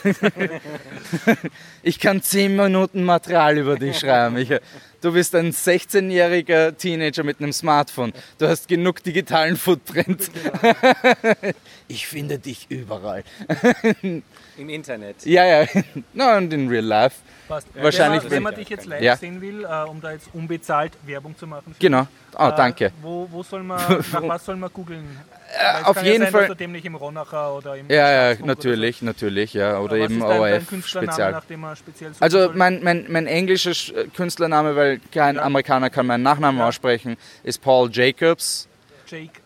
Ich 1.84 2.00
kann 2.00 2.22
10 2.22 2.56
Minuten 2.56 3.04
Material 3.04 3.58
über 3.58 3.76
dich 3.78 4.00
schreiben. 4.00 4.38
Ich, 4.38 4.50
du 5.02 5.12
bist 5.12 5.36
ein 5.36 5.52
16-jähriger 5.52 6.76
Teenager 6.78 7.24
mit 7.24 7.40
einem 7.40 7.54
Smartphone. 7.54 8.14
Du 8.38 8.48
hast 8.48 8.68
genug 8.68 9.04
digitalen 9.04 9.58
Footprint. 9.58 10.30
Ich 11.88 12.08
finde 12.08 12.40
dich 12.40 12.68
überall. 12.70 13.24
Im 14.58 14.70
Internet. 14.70 15.26
Ja, 15.26 15.46
ja. 15.46 15.68
Na, 16.14 16.38
und 16.38 16.54
in 16.54 16.68
real 16.70 16.86
life. 16.86 17.18
Passt. 17.48 17.68
Wahrscheinlich 17.76 18.24
Wenn 18.24 18.30
man, 18.30 18.32
wenn 18.32 18.44
man 18.44 18.56
dich 18.56 18.70
jetzt 18.70 18.86
live 18.86 19.02
Ja. 19.02 19.18
sehen 19.18 19.42
will, 19.42 19.66
äh, 19.66 19.84
um 19.90 20.00
da 20.00 20.12
jetzt 20.12 20.30
unbezahlt 20.34 20.94
Werbung 21.06 21.38
zu 21.38 21.48
machen. 21.48 21.76
Genau. 21.80 22.08
Oh, 22.38 22.52
danke. 22.56 22.92
Wo, 23.02 23.28
wo 23.30 23.44
soll 23.44 23.64
man, 23.64 23.80
nach 24.14 24.28
was 24.28 24.46
soll 24.46 24.56
man 24.56 24.72
googeln? 24.72 25.18
Es 25.82 25.86
auf 25.86 26.04
jeden 26.04 26.24
ja 26.24 26.32
sein, 26.32 26.40
Fall- 26.40 26.48
du 26.48 26.56
demnächst 26.56 26.86
im 26.86 26.96
Ronacher 26.96 27.56
oder 27.56 27.76
im 27.76 27.90
Ja, 27.90 27.96
ja, 27.96 28.04
Staatsfunk 28.36 28.40
oder 28.44 28.48
natürlich, 28.56 29.02
natürlich, 29.02 29.54
ja. 29.54 29.76
so. 29.76 29.80
Oder 29.84 30.00
Was 30.00 30.12
eben 30.12 30.22
ORF 30.22 30.88
Spezial. 30.88 31.42
dem 31.50 31.66
Also 32.20 32.52
mein, 32.54 32.84
mein, 32.84 33.06
mein 33.10 33.28
englischer 33.28 33.72
Sch- 33.72 33.94
Künstlername, 34.16 34.76
weil 34.76 35.00
kein 35.12 35.38
Amerikaner 35.40 35.90
kann 35.90 36.08
meinen 36.08 36.24
Nachnamen 36.24 36.60
Ja. 36.60 36.68
aussprechen, 36.68 37.18
ist 37.44 37.62
Paul 37.62 37.90
Jacobs. 37.92 38.68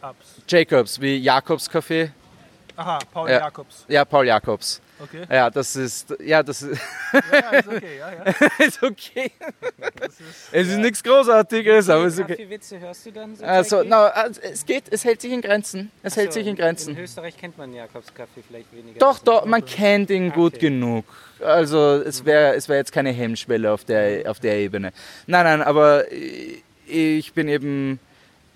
Ups. 0.02 0.42
Jacobs, 0.48 1.02
wie 1.02 1.18
Jakobs 1.18 1.70
Café. 1.70 2.12
Aha, 2.76 3.00
Paul 3.12 3.30
Ja. 3.30 3.40
Jakobs. 3.40 3.86
Ja, 3.88 4.06
Paul 4.06 4.28
Jakobs. 4.28 4.82
Okay. 4.98 5.24
Ja, 5.30 5.50
das 5.50 5.76
ist, 5.76 6.16
ja, 6.24 6.42
das 6.42 6.62
ist, 6.62 6.80
Ja, 7.14 7.22
ja, 7.32 7.50
ist 7.60 7.68
okay. 7.68 7.98
Ja, 8.00 8.14
ja. 8.14 8.66
ist 8.66 8.82
okay. 8.82 9.32
Ist, 10.08 10.22
Es 10.52 10.68
ist 10.70 10.78
nichts 10.78 11.04
Großartiges, 11.04 11.90
aber 11.90 12.06
es 12.06 12.14
ist 12.14 12.20
okay. 12.22 12.36
Kaffeewitze 12.36 12.80
hörst 12.80 13.06
du 13.06 13.12
dann? 13.12 13.36
So 13.36 13.44
Also, 13.44 13.76
täglich? 13.78 13.92
no, 13.92 13.98
also, 13.98 14.42
es 14.42 14.66
geht, 14.66 14.84
es 14.92 15.04
hält 15.04 15.20
sich 15.20 15.34
in 15.34 15.42
Grenzen. 15.42 15.92
Es 16.02 16.14
Ach 16.14 16.16
so, 16.16 16.22
hält 16.22 16.34
sich 16.34 16.44
in 16.44 16.50
In 16.50 16.56
Grenzen. 16.56 16.98
Österreich 16.98 17.36
kennt 17.38 17.58
man 17.58 17.74
Jakobs 17.74 18.14
Kaffee 18.14 18.42
vielleicht 18.48 18.72
weniger. 18.74 19.00
Doch, 19.00 19.20
in 19.20 19.26
doch, 19.26 19.46
man 19.46 19.66
kennt 19.66 20.10
ihn 20.10 20.32
gut 20.32 20.54
Okay. 20.56 20.70
genug. 20.70 21.06
Also 21.42 22.02
es 22.06 22.24
wäre 22.24 22.56
es 22.56 22.70
wär 22.70 22.78
jetzt 22.78 22.94
keine 22.94 23.12
Hemmschwelle 23.12 23.72
auf 23.72 23.84
der, 23.84 24.30
auf 24.32 24.40
der 24.40 24.56
Ebene. 24.58 24.94
Nein, 25.28 25.44
nein, 25.44 25.62
aber 25.62 26.06
ich 26.88 27.34
bin 27.34 27.50
eben, 27.50 28.00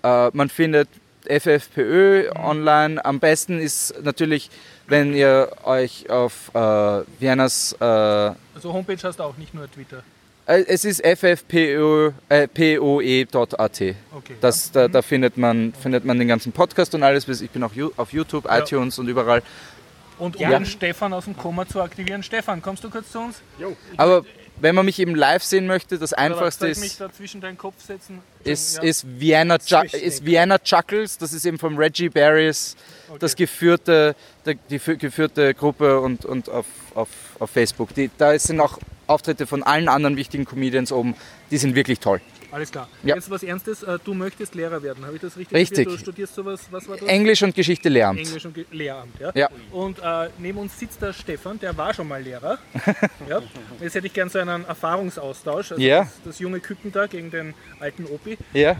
äh, 0.02 0.30
man 0.32 0.48
findet 0.48 0.88
FFPÖ 1.30 2.30
online. 2.36 3.04
Am 3.04 3.20
besten 3.20 3.58
ist 3.60 3.94
natürlich, 4.02 4.50
wenn 4.86 5.14
ihr 5.14 5.50
euch 5.64 6.10
auf 6.10 6.50
äh, 6.54 6.58
Viennas, 7.20 7.76
äh, 7.80 7.84
also 7.84 8.36
Homepage 8.72 8.98
hast 9.02 9.18
du 9.18 9.22
auch, 9.22 9.36
nicht 9.36 9.54
nur 9.54 9.70
Twitter. 9.70 10.02
äh, 10.46 10.64
es 10.66 10.84
ist 10.84 11.00
ffpoe.at. 11.04 12.58
Äh. 13.80 13.94
Okay. 14.14 14.34
Das, 14.40 14.72
da, 14.72 14.88
da 14.88 15.02
findet, 15.02 15.36
man, 15.36 15.72
findet 15.74 16.04
man 16.04 16.18
den 16.18 16.28
ganzen 16.28 16.52
Podcast 16.52 16.94
und 16.94 17.02
alles. 17.02 17.28
Ich 17.40 17.50
bin 17.50 17.62
auch 17.62 17.72
auf 17.96 18.12
YouTube, 18.12 18.44
Ja. 18.46 18.58
iTunes 18.58 18.98
und 18.98 19.08
überall. 19.08 19.42
Und 20.18 20.36
um 20.36 20.42
Ja. 20.42 20.64
Stefan 20.64 21.12
aus 21.12 21.24
dem 21.24 21.36
Koma 21.36 21.66
zu 21.66 21.80
aktivieren. 21.80 22.22
Stefan, 22.22 22.60
kommst 22.60 22.84
du 22.84 22.90
kurz 22.90 23.10
zu 23.10 23.20
uns? 23.20 23.40
Aber 23.96 24.24
wenn 24.60 24.74
man 24.74 24.84
mich 24.84 24.98
eben 24.98 25.14
live 25.14 25.42
sehen 25.42 25.66
möchte, 25.66 25.98
das 25.98 26.12
Einfachste 26.12 26.68
ich 26.68 26.78
mich 26.78 26.92
ist, 26.92 27.00
da 27.00 27.12
zwischen 27.12 27.40
deinen 27.40 27.58
Kopf 27.58 27.82
setzen? 27.84 28.20
ist, 28.44 28.76
Ja. 28.76 28.82
ist, 28.82 29.20
Vienna 29.20 29.56
ist 29.56 30.24
Vienna 30.24 30.58
Chuckles. 30.58 31.18
Das 31.18 31.32
ist 31.32 31.44
eben 31.44 31.58
vom 31.58 31.76
Reggie 31.76 32.08
Barris 32.08 32.76
das 33.18 33.34
geführte, 33.36 34.14
der, 34.46 34.54
die 34.70 34.78
fü- 34.80 34.96
geführte 34.96 35.54
Gruppe 35.54 36.00
und, 36.00 36.24
und 36.24 36.48
auf, 36.48 36.66
auf, 36.94 37.08
auf 37.38 37.50
Facebook. 37.50 37.94
Die, 37.94 38.10
da 38.18 38.38
sind 38.38 38.60
auch 38.60 38.78
Auftritte 39.06 39.46
von 39.46 39.62
allen 39.62 39.88
anderen 39.88 40.16
wichtigen 40.16 40.44
Comedians 40.44 40.92
oben. 40.92 41.14
Die 41.50 41.58
sind 41.58 41.74
wirklich 41.74 41.98
toll. 42.00 42.20
Alles 42.52 42.70
klar. 42.72 42.88
Ja. 43.04 43.14
Jetzt 43.14 43.30
was 43.30 43.42
Ernstes. 43.42 43.82
Äh, 43.82 43.98
Du 44.04 44.14
möchtest 44.14 44.54
Lehrer 44.54 44.82
werden. 44.82 45.04
Habe 45.04 45.16
ich 45.16 45.20
das 45.22 45.36
richtig 45.36 45.56
Richtig. 45.56 45.78
kapiert? 45.84 45.94
Du 45.94 46.02
studierst 46.02 46.34
sowas, 46.34 46.60
was 46.70 46.88
war 46.88 46.96
das? 46.96 47.06
Englisch 47.08 47.42
und 47.42 47.54
Geschichte 47.54 47.88
Lehramt. 47.88 48.18
Englisch 48.18 48.44
und 48.44 48.54
Ge- 48.54 48.64
Lehramt. 48.72 49.18
Ja? 49.20 49.30
Ja. 49.34 49.48
Und 49.70 49.98
äh, 50.00 50.28
neben 50.38 50.58
uns 50.58 50.78
sitzt 50.78 51.00
der 51.02 51.12
Stefan, 51.12 51.58
der 51.60 51.76
war 51.76 51.94
schon 51.94 52.08
mal 52.08 52.20
Lehrer. 52.22 52.58
ja? 53.28 53.40
Jetzt 53.80 53.94
hätte 53.94 54.06
ich 54.06 54.12
gern 54.12 54.28
so 54.28 54.38
einen 54.38 54.64
Erfahrungsaustausch. 54.66 55.72
Also 55.72 55.82
Ja. 55.82 56.00
das, 56.00 56.10
das 56.24 56.38
junge 56.38 56.60
Küken 56.60 56.90
da 56.92 57.06
gegen 57.06 57.30
den 57.30 57.54
alten 57.78 58.04
Opi. 58.06 58.36
Ja. 58.52 58.76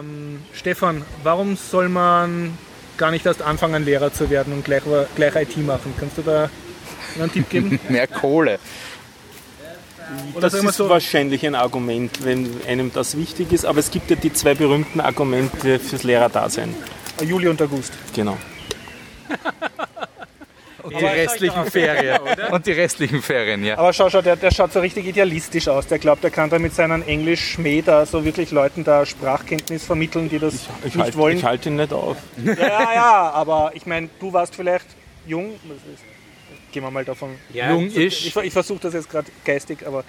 Ähm, 0.00 0.42
Stefan, 0.52 1.02
warum 1.22 1.56
soll 1.56 1.88
man 1.88 2.56
gar 2.96 3.10
nicht 3.10 3.26
erst 3.26 3.42
anfangen, 3.42 3.84
Lehrer 3.84 4.12
zu 4.12 4.30
werden 4.30 4.52
und 4.52 4.64
gleich, 4.64 4.82
gleich 5.14 5.34
IT 5.36 5.56
machen? 5.58 5.94
Kannst 5.98 6.18
du 6.18 6.22
da 6.22 6.50
einen 7.20 7.30
Tipp 7.32 7.48
geben? 7.50 7.78
Mehr 7.88 8.06
Kohle. 8.06 8.58
Oder 10.34 10.40
Das 10.42 10.54
ist 10.54 10.74
so, 10.76 10.88
wahrscheinlich 10.88 11.44
ein 11.46 11.54
Argument, 11.54 12.24
wenn 12.24 12.48
einem 12.66 12.92
das 12.92 13.16
wichtig 13.16 13.52
ist. 13.52 13.64
Aber 13.64 13.78
es 13.80 13.90
gibt 13.90 14.10
ja 14.10 14.16
die 14.16 14.32
zwei 14.32 14.54
berühmten 14.54 15.00
Argumente 15.00 15.78
fürs 15.78 16.02
Lehrerdasein. 16.02 16.74
Juli 17.22 17.48
und 17.48 17.60
August. 17.62 17.92
Genau. 18.14 18.36
Und 20.82 21.00
die 21.00 21.04
restlichen 21.04 21.64
Ferien. 21.66 22.18
Und 22.52 22.64
die 22.66 22.72
restlichen 22.72 23.20
Ferien, 23.20 23.64
ja. 23.64 23.76
Aber 23.76 23.92
schau, 23.92 24.08
schau, 24.08 24.22
der, 24.22 24.36
der 24.36 24.52
schaut 24.52 24.72
so 24.72 24.78
richtig 24.78 25.04
idealistisch 25.06 25.66
aus. 25.66 25.88
Der 25.88 25.98
glaubt, 25.98 26.22
er 26.22 26.30
kann 26.30 26.48
da 26.48 26.60
mit 26.60 26.74
seinem 26.76 27.02
Englisch-Schmäh 27.02 27.82
da 27.82 28.06
so 28.06 28.24
wirklich 28.24 28.52
Leuten 28.52 28.84
da 28.84 29.04
Sprachkenntnis 29.04 29.84
vermitteln, 29.84 30.28
die 30.28 30.38
das 30.38 30.54
Ich 30.84 30.94
nicht 30.94 30.98
halte 30.98 31.18
wollen. 31.18 31.38
ich 31.38 31.44
halt 31.44 31.66
ihn 31.66 31.74
nicht 31.76 31.92
auf. 31.92 32.16
Ja, 32.44 32.52
ja, 32.54 32.94
ja, 32.94 33.30
aber 33.32 33.72
ich 33.74 33.84
meine, 33.86 34.08
du 34.20 34.32
warst 34.32 34.54
vielleicht 34.54 34.86
jung. 35.26 35.58
Gehen 36.76 36.82
wir 36.84 36.90
mal 36.90 37.06
davon. 37.06 37.30
Ja, 37.54 37.70
Jung 37.70 37.86
ist. 37.86 38.26
Ich, 38.26 38.36
ich 38.36 38.52
versuche 38.52 38.80
das 38.80 38.92
jetzt 38.92 39.08
gerade 39.08 39.28
geistig, 39.46 39.78
aber 39.86 40.04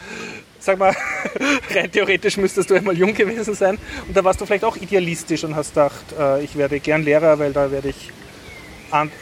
sag 0.60 0.78
mal, 0.78 0.94
rein 1.74 1.90
theoretisch 1.90 2.36
müsstest 2.36 2.70
du 2.70 2.74
einmal 2.76 2.98
jung 2.98 3.14
gewesen 3.14 3.54
sein. 3.54 3.78
Und 4.06 4.18
da 4.18 4.22
warst 4.22 4.42
du 4.42 4.46
vielleicht 4.46 4.66
auch 4.66 4.76
idealistisch 4.76 5.46
und 5.46 5.56
hast 5.56 5.70
gedacht, 5.70 6.04
äh, 6.20 6.44
ich 6.44 6.58
werde 6.58 6.82
gern 6.82 7.04
Lehrer, 7.04 7.40
weil 7.40 7.54
da 7.54 7.72
werde 7.72 7.88
ich 7.88 8.12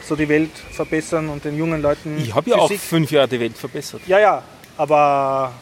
so 0.08 0.16
die 0.16 0.28
Welt 0.28 0.50
verbessern 0.72 1.30
und 1.30 1.46
den 1.46 1.56
jungen 1.56 1.84
Leuten 1.84 2.18
Ich 2.18 2.34
habe 2.34 2.50
ja 2.50 2.56
auch 2.56 2.72
fünf 2.72 3.12
Jahre 3.12 3.28
die 3.28 3.40
Welt 3.40 3.56
verbessert. 3.56 4.02
Ja, 4.08 4.20
ja, 4.20 4.42
aber 4.76 5.54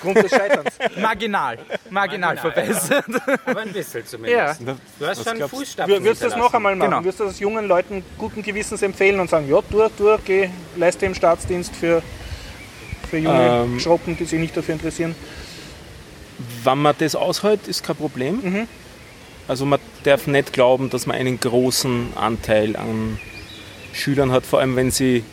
Grund 0.00 0.16
des 0.16 0.30
Scheiterns. 0.30 0.70
Marginal. 1.00 1.58
Marginal 1.90 2.36
verbessert. 2.36 3.04
Aber 3.46 3.60
ein 3.60 3.72
bisschen 3.72 4.06
zumindest. 4.06 4.60
Ja. 4.60 4.74
Du 4.98 5.06
hast 5.06 5.24
schon 5.28 5.38
du? 5.38 5.48
Fußstapfen 5.48 5.94
Wir- 5.94 6.02
Würdest 6.04 6.22
du 6.22 6.28
das 6.28 6.36
noch 6.36 6.52
einmal 6.54 6.76
machen? 6.76 6.90
Genau. 6.90 7.02
Würdest 7.04 7.20
du 7.20 7.24
das 7.24 7.38
jungen 7.40 7.66
Leuten 7.68 8.02
guten 8.18 8.42
Gewissens 8.42 8.82
empfehlen 8.82 9.18
und 9.20 9.30
sagen, 9.30 9.48
ja, 9.48 9.60
tu, 9.62 9.88
tu, 9.96 10.16
geh, 10.24 10.50
leiste 10.76 11.06
den 11.06 11.14
Staatsdienst 11.14 11.74
für, 11.74 12.02
für 13.10 13.18
junge 13.18 13.62
Ähm. 13.64 13.80
Schroppen, 13.80 14.16
die 14.16 14.24
sich 14.24 14.38
nicht 14.38 14.56
dafür 14.56 14.74
interessieren? 14.74 15.14
Wenn 16.64 16.78
man 16.78 16.94
das 16.98 17.14
aushält, 17.14 17.66
ist 17.68 17.82
kein 17.84 17.96
Problem. 17.96 18.40
Mhm. 18.42 18.68
Also 19.48 19.64
man 19.64 19.78
darf 20.04 20.26
nicht 20.26 20.52
glauben, 20.52 20.90
dass 20.90 21.06
man 21.06 21.16
einen 21.16 21.38
großen 21.40 22.08
Anteil 22.16 22.76
an 22.76 23.18
Schülern 23.92 24.32
hat, 24.32 24.44
vor 24.44 24.60
allem 24.60 24.76
wenn 24.76 24.90
sie. 24.90 25.24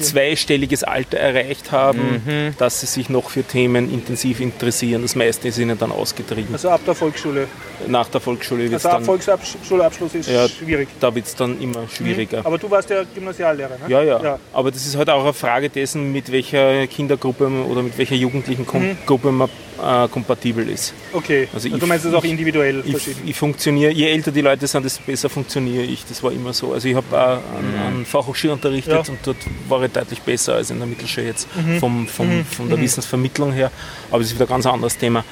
Zweistelliges 0.00 0.84
Alter 0.84 1.18
erreicht 1.18 1.72
haben, 1.72 2.52
dass 2.58 2.80
sie 2.80 2.86
sich 2.86 3.08
noch 3.08 3.30
für 3.30 3.42
Themen 3.42 3.92
intensiv 3.92 4.40
interessieren. 4.40 5.02
Das 5.02 5.14
meiste 5.14 5.48
ist 5.48 5.58
ihnen 5.58 5.78
dann 5.78 5.92
ausgetrieben. 5.92 6.52
Also 6.54 6.70
ab 6.70 6.80
der 6.86 6.94
Volksschule. 6.94 7.46
Nach 7.86 8.08
der 8.08 8.20
Volksschule 8.20 8.62
wird 8.70 8.72
es 8.74 8.84
Also 8.86 8.88
ab 8.88 8.94
dann, 8.96 9.04
Volksschulabschluss 9.06 10.14
ist 10.14 10.28
Ja. 10.30 10.48
schwierig. 10.48 10.88
da 11.00 11.14
wird's 11.14 11.34
dann 11.34 11.60
immer 11.60 11.86
schwieriger. 11.88 12.44
Aber 12.44 12.58
du 12.58 12.70
warst 12.70 12.90
ja 12.90 13.02
Gymnasiallehrer, 13.14 13.70
ne? 13.70 13.88
Ja, 13.88 14.02
ja, 14.02 14.22
Ja. 14.22 14.38
Aber 14.52 14.70
das 14.70 14.84
ist 14.86 14.96
halt 14.96 15.10
auch 15.10 15.22
eine 15.22 15.32
Frage 15.32 15.68
dessen, 15.70 16.12
mit 16.12 16.30
welcher 16.32 16.86
Kindergruppe 16.86 17.46
oder 17.46 17.82
mit 17.82 17.96
welcher 17.98 18.14
jugendlichen 18.16 18.66
Mhm. 18.72 18.96
Gruppe 19.06 19.30
man 19.32 19.48
äh, 19.82 20.08
kompatibel 20.08 20.68
ist. 20.68 20.92
Okay. 21.12 21.48
Also 21.52 21.68
ich- 21.68 21.74
du 21.78 21.86
meinst 21.86 22.04
es 22.04 22.14
auch 22.14 22.24
ich- 22.24 22.30
individuell 22.30 22.82
Ich, 22.84 22.90
verschieden? 22.92 23.22
ich 23.26 23.36
funktioniere, 23.36 23.92
je 23.92 24.06
älter 24.08 24.30
die 24.32 24.40
Leute 24.40 24.66
sind, 24.66 24.84
desto 24.84 25.02
besser 25.04 25.28
funktioniere 25.28 25.84
ich. 25.84 26.04
Das 26.06 26.22
war 26.22 26.32
immer 26.32 26.52
so. 26.52 26.72
Also 26.72 26.88
ich 26.88 26.94
habe 26.94 27.06
auch 27.16 27.36
an, 27.56 27.74
an 27.86 28.04
Fachhochschule 28.06 28.52
unterrichtet 28.54 28.92
Mhm. 28.92 28.98
Ja. 29.04 29.10
und 29.10 29.18
dort 29.24 29.36
war 29.68 29.82
ich 29.84 29.92
deutlich 29.92 30.20
besser 30.22 30.54
als 30.54 30.70
in 30.70 30.78
der 30.78 30.86
Mittelschule 30.86 31.26
jetzt 31.26 31.48
Mhm. 31.56 31.78
vom, 31.78 32.06
vom, 32.08 32.44
von 32.44 32.68
der 32.68 32.80
Wissensvermittlung 32.80 33.52
her. 33.52 33.70
Aber 34.10 34.20
es 34.20 34.28
ist 34.28 34.34
wieder 34.34 34.46
ein 34.46 34.48
ganz 34.50 34.66
anderes 34.66 34.96
Thema. 34.98 35.24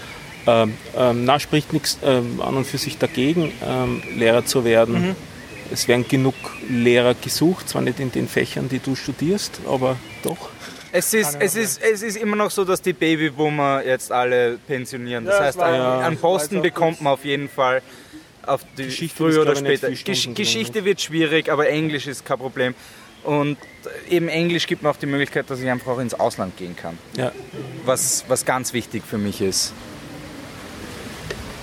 Ähm, 0.47 0.75
ähm, 0.97 1.25
na, 1.25 1.41
spricht 1.41 1.73
nichts 1.73 1.99
ähm, 2.05 2.41
an 2.41 2.57
und 2.57 2.67
für 2.67 2.79
sich 2.79 2.99
dagegen, 2.99 3.51
ähm, 3.67 4.01
Lehrer 4.17 4.45
zu 4.45 4.65
werden. 4.65 5.09
Mhm. 5.09 5.17
Es 5.73 5.89
werden 5.89 6.07
genug 6.09 6.35
Lehrer 6.71 7.15
gesucht, 7.15 7.69
zwar 7.69 7.83
nicht 7.83 7.99
in 7.99 8.13
den 8.13 8.29
Fächern, 8.29 8.69
die 8.69 8.79
du 8.79 8.95
studierst, 8.95 9.59
aber 9.69 9.97
doch. 10.23 10.51
Es 10.97 11.13
ist, 11.13 11.37
es, 11.41 11.57
ist, 11.57 11.83
es 11.83 12.03
ist 12.03 12.17
immer 12.17 12.37
noch 12.37 12.51
so, 12.51 12.65
dass 12.65 12.81
die 12.81 12.95
Babyboomer 12.95 13.85
jetzt 13.85 14.11
alle 14.11 14.59
pensionieren. 14.67 15.27
Das 15.27 15.39
Ja, 15.39 15.45
heißt, 15.45 15.59
ja, 15.59 15.99
einen 16.01 16.17
Posten 16.17 16.63
bekommt 16.63 17.03
man 17.03 17.13
auf 17.13 17.25
jeden 17.25 17.49
Fall. 17.51 17.83
Auf 18.47 18.63
die 18.79 18.85
Geschichte 18.85 19.17
früher 19.17 19.43
oder 19.43 19.57
später. 19.57 19.91
Gesch 19.91 20.29
Geschichte 20.35 20.85
wird 20.85 21.01
schwierig, 21.01 21.51
aber 21.51 21.69
Englisch 21.69 22.07
ist 22.07 22.25
kein 22.25 22.39
Problem. 22.39 22.75
Und 23.25 23.59
eben 24.09 24.29
Englisch 24.29 24.67
gibt 24.67 24.83
mir 24.83 24.91
auch 24.91 24.97
die 24.97 25.07
Möglichkeit, 25.07 25.51
dass 25.51 25.61
ich 25.61 25.69
einfach 25.69 25.93
auch 25.93 25.99
ins 25.99 26.15
Ausland 26.15 26.57
gehen 26.57 26.77
kann. 26.77 26.97
Ja. 27.17 27.33
Was, 27.85 28.25
was 28.29 28.45
ganz 28.45 28.73
wichtig 28.73 29.03
für 29.05 29.19
mich 29.19 29.41
ist. 29.41 29.75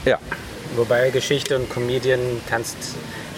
Ja. 0.05 0.19
Wobei 0.75 1.09
Geschichte 1.09 1.55
und 1.55 1.69
Comedian 1.69 2.19
kannst 2.49 2.75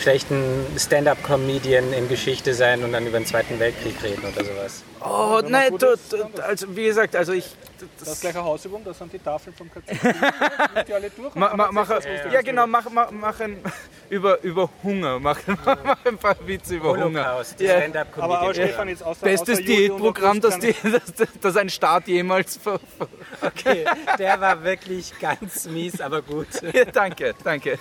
schlechten 0.02 0.66
Stand-up-Comedian 0.78 1.94
in 1.94 2.10
Geschichte 2.10 2.54
sein 2.54 2.84
und 2.84 2.94
dann 2.94 3.06
über 3.06 3.20
den 3.20 3.26
Zweiten 3.26 3.60
Weltkrieg 3.60 4.02
reden 4.04 4.24
oder 4.24 4.44
sowas. 4.44 4.84
Oh, 5.06 5.42
nein, 5.48 5.78
du, 5.78 5.88
ist, 5.88 6.12
du, 6.12 6.18
also 6.42 6.76
wie 6.76 6.86
gesagt, 6.86 7.16
also 7.16 7.34
ich. 7.34 7.56
Das 8.00 8.08
ist 8.08 8.22
gleich 8.22 8.36
eine 8.36 8.44
Hausübung, 8.46 8.84
das 8.84 8.98
sind 8.98 9.12
die 9.12 9.20
Tafeln 9.20 9.56
vom 9.56 9.70
KZ. 9.70 10.02
Die 10.88 10.94
alle 10.94 11.10
durch. 11.10 11.36
Ma, 11.36 11.54
ma, 11.56 11.70
mach, 11.72 11.90
ja, 11.90 11.96
Lustiges 11.96 12.44
genau, 12.44 12.66
mach, 12.66 12.90
mach, 12.90 13.12
mach 13.12 13.40
ein, 13.42 13.60
über, 14.10 14.42
über 14.44 14.70
Hunger. 14.82 15.20
Mach, 15.20 15.40
mach 15.66 16.06
ein 16.06 16.18
paar 16.18 16.36
Witze 16.46 16.76
über 16.76 16.92
Hunger. 16.92 17.26
Holocaust, 17.26 17.60
die 17.60 17.66
Ja. 17.66 17.82
Aber, 18.18 18.40
aber 18.40 18.54
Stefan, 18.54 18.88
jetzt 18.88 19.04
außer, 19.04 19.26
Bestes 19.26 19.60
außer 19.60 19.68
Diätprogramm, 19.68 20.40
das, 20.40 20.58
die, 20.58 20.74
das, 20.84 21.28
das 21.42 21.58
ein 21.58 21.70
Staat 21.70 22.08
jemals. 22.08 22.58
Ver, 22.58 22.80
ver, 22.98 23.08
Okay, 23.42 23.86
der 24.18 24.40
war 24.40 24.64
wirklich 24.64 25.14
ganz 25.20 25.66
mies, 25.66 26.00
aber 26.02 26.22
gut. 26.22 26.48
ja, 26.74 26.86
danke, 26.86 27.36
danke. 27.44 27.78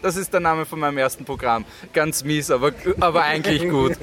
Das 0.00 0.16
ist 0.16 0.32
der 0.32 0.40
Name 0.40 0.64
von 0.64 0.78
meinem 0.78 0.98
ersten 0.98 1.24
Programm. 1.24 1.64
Ganz 1.92 2.24
mies, 2.24 2.50
aber, 2.50 2.72
aber 3.00 3.22
eigentlich 3.22 3.68
gut. 3.68 3.96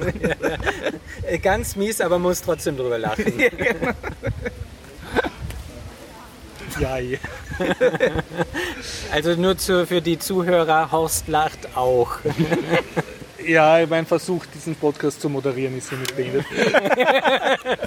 Ganz 1.42 1.76
mies, 1.76 2.00
aber 2.00 2.18
muss 2.20 2.42
trotzdem 2.42 2.76
drüber 2.76 2.98
lachen. 2.98 3.24
Ja, 6.78 6.98
je. 6.98 7.18
Also 9.12 9.34
nur 9.34 9.58
zu, 9.58 9.86
für 9.86 10.00
die 10.00 10.18
Zuhörer, 10.18 10.90
Horst 10.92 11.28
lacht 11.28 11.76
auch. 11.76 12.18
ja, 13.46 13.84
mein 13.88 14.06
Versuch, 14.06 14.46
diesen 14.54 14.76
Podcast 14.76 15.20
zu 15.20 15.28
moderieren, 15.28 15.76
ist 15.76 15.90
hiermit 15.90 16.16
beendet. 16.16 16.46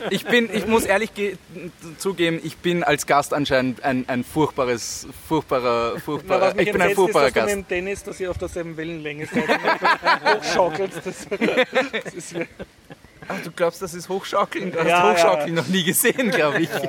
Ich, 0.09 0.25
bin, 0.25 0.49
ich 0.53 0.67
muss 0.67 0.83
ehrlich 0.83 1.13
ge- 1.15 1.37
zugeben, 1.97 2.39
ich 2.43 2.57
bin 2.57 2.83
als 2.83 3.07
Gast 3.07 3.33
anscheinend 3.33 3.83
ein, 3.83 4.03
ein 4.09 4.23
furchtbares, 4.23 5.07
furchtbarer, 5.27 5.93
Na, 5.95 5.99
furchtbarer, 6.01 6.53
mich 6.53 6.67
ich 6.67 6.73
bin 6.73 6.81
ein 6.81 6.93
furchtbarer 6.93 7.27
ist, 7.27 7.35
dass 7.35 7.43
Gast. 7.45 7.51
du 7.53 7.57
mit 7.57 7.65
dem 7.65 7.75
Dennis, 7.75 8.03
dass 8.03 8.19
ihr 8.19 8.29
auf 8.29 8.37
derselben 8.37 8.75
Wellenlänge 8.77 9.25
seid 9.25 9.49
und 9.49 10.37
hochschaukelt. 10.43 10.91
Das, 11.03 11.27
das 12.03 12.13
ist, 12.13 12.35
du 13.43 13.51
glaubst, 13.51 13.81
das 13.81 13.93
ist 13.93 14.09
Hochschaukeln? 14.09 14.71
Du 14.71 14.79
hast 14.79 14.87
Ja, 14.87 15.11
Hochschaukeln 15.11 15.53
noch 15.53 15.67
nie 15.67 15.83
gesehen, 15.83 16.31
glaube 16.31 16.59
ich. 16.61 16.69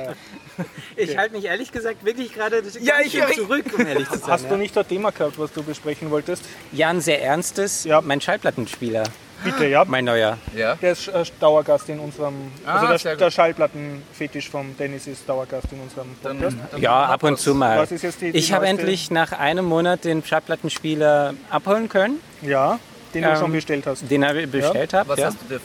Ich 0.95 1.17
halte 1.17 1.35
mich 1.35 1.43
ehrlich 1.43 1.69
gesagt 1.69 2.05
wirklich 2.05 2.33
gerade 2.33 2.63
Ja, 2.79 2.93
ich- 3.03 3.13
ich- 3.13 3.35
zurück, 3.35 3.65
um 3.77 3.85
ehrlich 3.85 4.07
zu 4.09 4.17
sein. 4.19 4.29
hast 4.31 4.49
du 4.49 4.55
nicht 4.55 4.77
ein 4.77 4.87
Thema 4.87 5.11
gehabt, 5.11 5.37
was 5.37 5.51
du 5.51 5.61
besprechen 5.61 6.09
wolltest? 6.11 6.45
Ja, 6.71 6.87
ein 6.91 7.01
sehr 7.01 7.21
ernstes. 7.21 7.83
Ja. 7.83 7.99
Mein 7.99 8.21
Schallplattenspieler, 8.21 9.03
Bitte, 9.43 9.65
ja. 9.67 9.83
mein 9.83 10.05
neuer. 10.05 10.37
Ja. 10.55 10.75
Der 10.75 10.93
ist 10.93 11.09
äh, 11.09 11.25
Dauergast 11.41 11.89
in 11.89 11.99
unserem, 11.99 12.35
Ah, 12.65 12.87
also 12.87 13.03
der, 13.03 13.17
der 13.17 13.31
Schallplattenfetisch 13.31 14.49
vom 14.49 14.77
Dennis 14.77 15.07
ist 15.07 15.27
Dauergast 15.27 15.67
in 15.73 15.81
unserem 15.81 16.15
Podcast. 16.23 16.55
Ja, 16.77 17.03
ab 17.07 17.23
und 17.23 17.37
zu 17.37 17.53
mal. 17.53 17.77
Was 17.77 17.91
ist 17.91 18.03
jetzt 18.03 18.21
die, 18.21 18.31
die 18.31 18.37
Ich 18.37 18.53
habe 18.53 18.65
endlich 18.65 19.11
nach 19.11 19.33
einem 19.33 19.65
Monat 19.65 20.05
den 20.05 20.23
Schallplattenspieler 20.23 21.33
abholen 21.49 21.89
können, 21.89 22.21
Ja, 22.41 22.79
den 23.13 23.23
du 23.23 23.29
Ähm, 23.29 23.35
schon 23.35 23.51
bestellt 23.51 23.85
hast. 23.87 24.09
den 24.09 24.23
ich 24.23 24.49
bestellt 24.49 24.93
habe. 24.93 25.09
Was 25.09 25.19
Ja. 25.19 25.25
hast 25.27 25.37
du 25.41 25.55
dir 25.55 25.61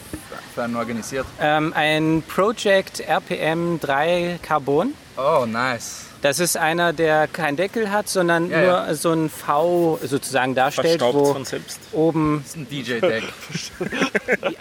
für 0.51 0.63
einen 0.65 0.77
organisiert? 0.77 1.27
Ähm, 1.41 1.73
ein 1.75 2.23
Project 2.29 3.01
RPM 3.01 3.79
3 3.81 4.39
Carbon. 4.43 4.95
Oh, 5.17 5.45
nice. 5.47 6.07
Das 6.23 6.39
ist 6.39 6.59
einer, 6.59 6.93
der 6.93 7.29
keinen 7.29 7.57
Deckel 7.57 7.91
hat, 7.91 8.07
sondern 8.07 8.51
Ja, 8.51 8.59
nur 8.59 8.67
ja. 8.69 8.95
so 8.95 9.11
ein 9.11 9.31
V 9.31 9.99
sozusagen 10.03 10.55
darstellt, 10.55 11.01
Verstaubt 11.01 11.15
wo 11.15 11.33
von 11.33 11.45
selbst. 11.47 11.81
oben 11.93 12.43
Das 12.45 12.51
ist 12.51 12.57
ein 12.59 12.69
DJ-Tag. 12.69 13.23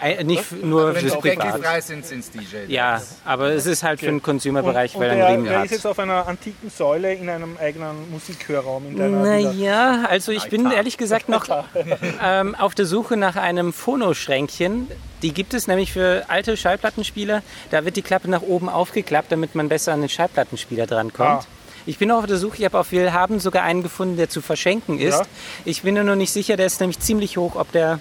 äh, 0.02 0.24
nicht 0.24 0.50
nur 0.64 0.94
Wenn 0.94 1.02
fürs 1.02 1.18
Privat. 1.18 1.44
Deckel 1.48 1.62
frei 1.62 1.80
sind, 1.82 2.06
sind 2.06 2.20
es 2.20 2.30
DJ-Tags. 2.30 2.68
Ja, 2.68 3.02
aber 3.26 3.50
es 3.50 3.66
ist 3.66 3.82
halt 3.82 4.00
für 4.00 4.06
den 4.06 4.22
Consumer-Bereich, 4.22 4.94
und 4.94 5.02
weil 5.02 5.10
er 5.10 5.16
der, 5.16 5.26
einen 5.26 5.34
Riemen 5.36 5.48
der 5.50 5.58
hat. 5.58 5.64
ist 5.66 5.72
jetzt 5.72 5.86
auf 5.86 5.98
einer 5.98 6.26
antiken 6.26 6.70
Säule 6.70 7.12
in 7.12 7.28
einem 7.28 7.58
eigenen 7.60 8.10
Musikhörraum 8.10 8.86
in 8.86 8.96
deiner. 8.96 9.22
Naja, 9.22 10.04
also 10.08 10.32
ich 10.32 10.48
bin 10.48 10.70
ehrlich 10.70 10.96
gesagt 10.96 11.28
noch 11.28 11.46
ähm, 12.24 12.54
auf 12.54 12.74
der 12.74 12.86
Suche 12.86 13.18
nach 13.18 13.36
einem 13.36 13.74
Phonoschränkchen. 13.74 14.88
Die 15.22 15.32
gibt 15.32 15.54
es 15.54 15.66
nämlich 15.66 15.92
für 15.92 16.24
alte 16.28 16.56
Schallplattenspieler. 16.56 17.42
Da 17.70 17.84
wird 17.84 17.96
die 17.96 18.02
Klappe 18.02 18.28
nach 18.30 18.42
oben 18.42 18.68
aufgeklappt, 18.68 19.30
damit 19.32 19.54
man 19.54 19.68
besser 19.68 19.92
an 19.92 20.00
den 20.00 20.08
Schallplattenspieler 20.08 20.86
drankommt. 20.86 21.42
Ah. 21.42 21.44
Ich 21.86 21.98
bin 21.98 22.10
auch 22.10 22.18
auf 22.18 22.26
der 22.26 22.36
Suche, 22.36 22.58
ich 22.58 22.64
habe 22.64 22.78
auf 22.78 22.92
Willhaben 22.92 23.40
sogar 23.40 23.62
einen 23.62 23.82
gefunden, 23.82 24.16
der 24.16 24.28
zu 24.28 24.42
verschenken 24.42 24.98
ist. 24.98 25.18
Ja. 25.18 25.26
Ich 25.64 25.82
bin 25.82 25.94
nur 25.94 26.04
noch 26.04 26.14
nicht 26.14 26.30
sicher, 26.30 26.56
der 26.56 26.66
ist 26.66 26.80
nämlich 26.80 27.00
ziemlich 27.00 27.36
hoch, 27.36 27.56
ob 27.56 27.72
der 27.72 28.00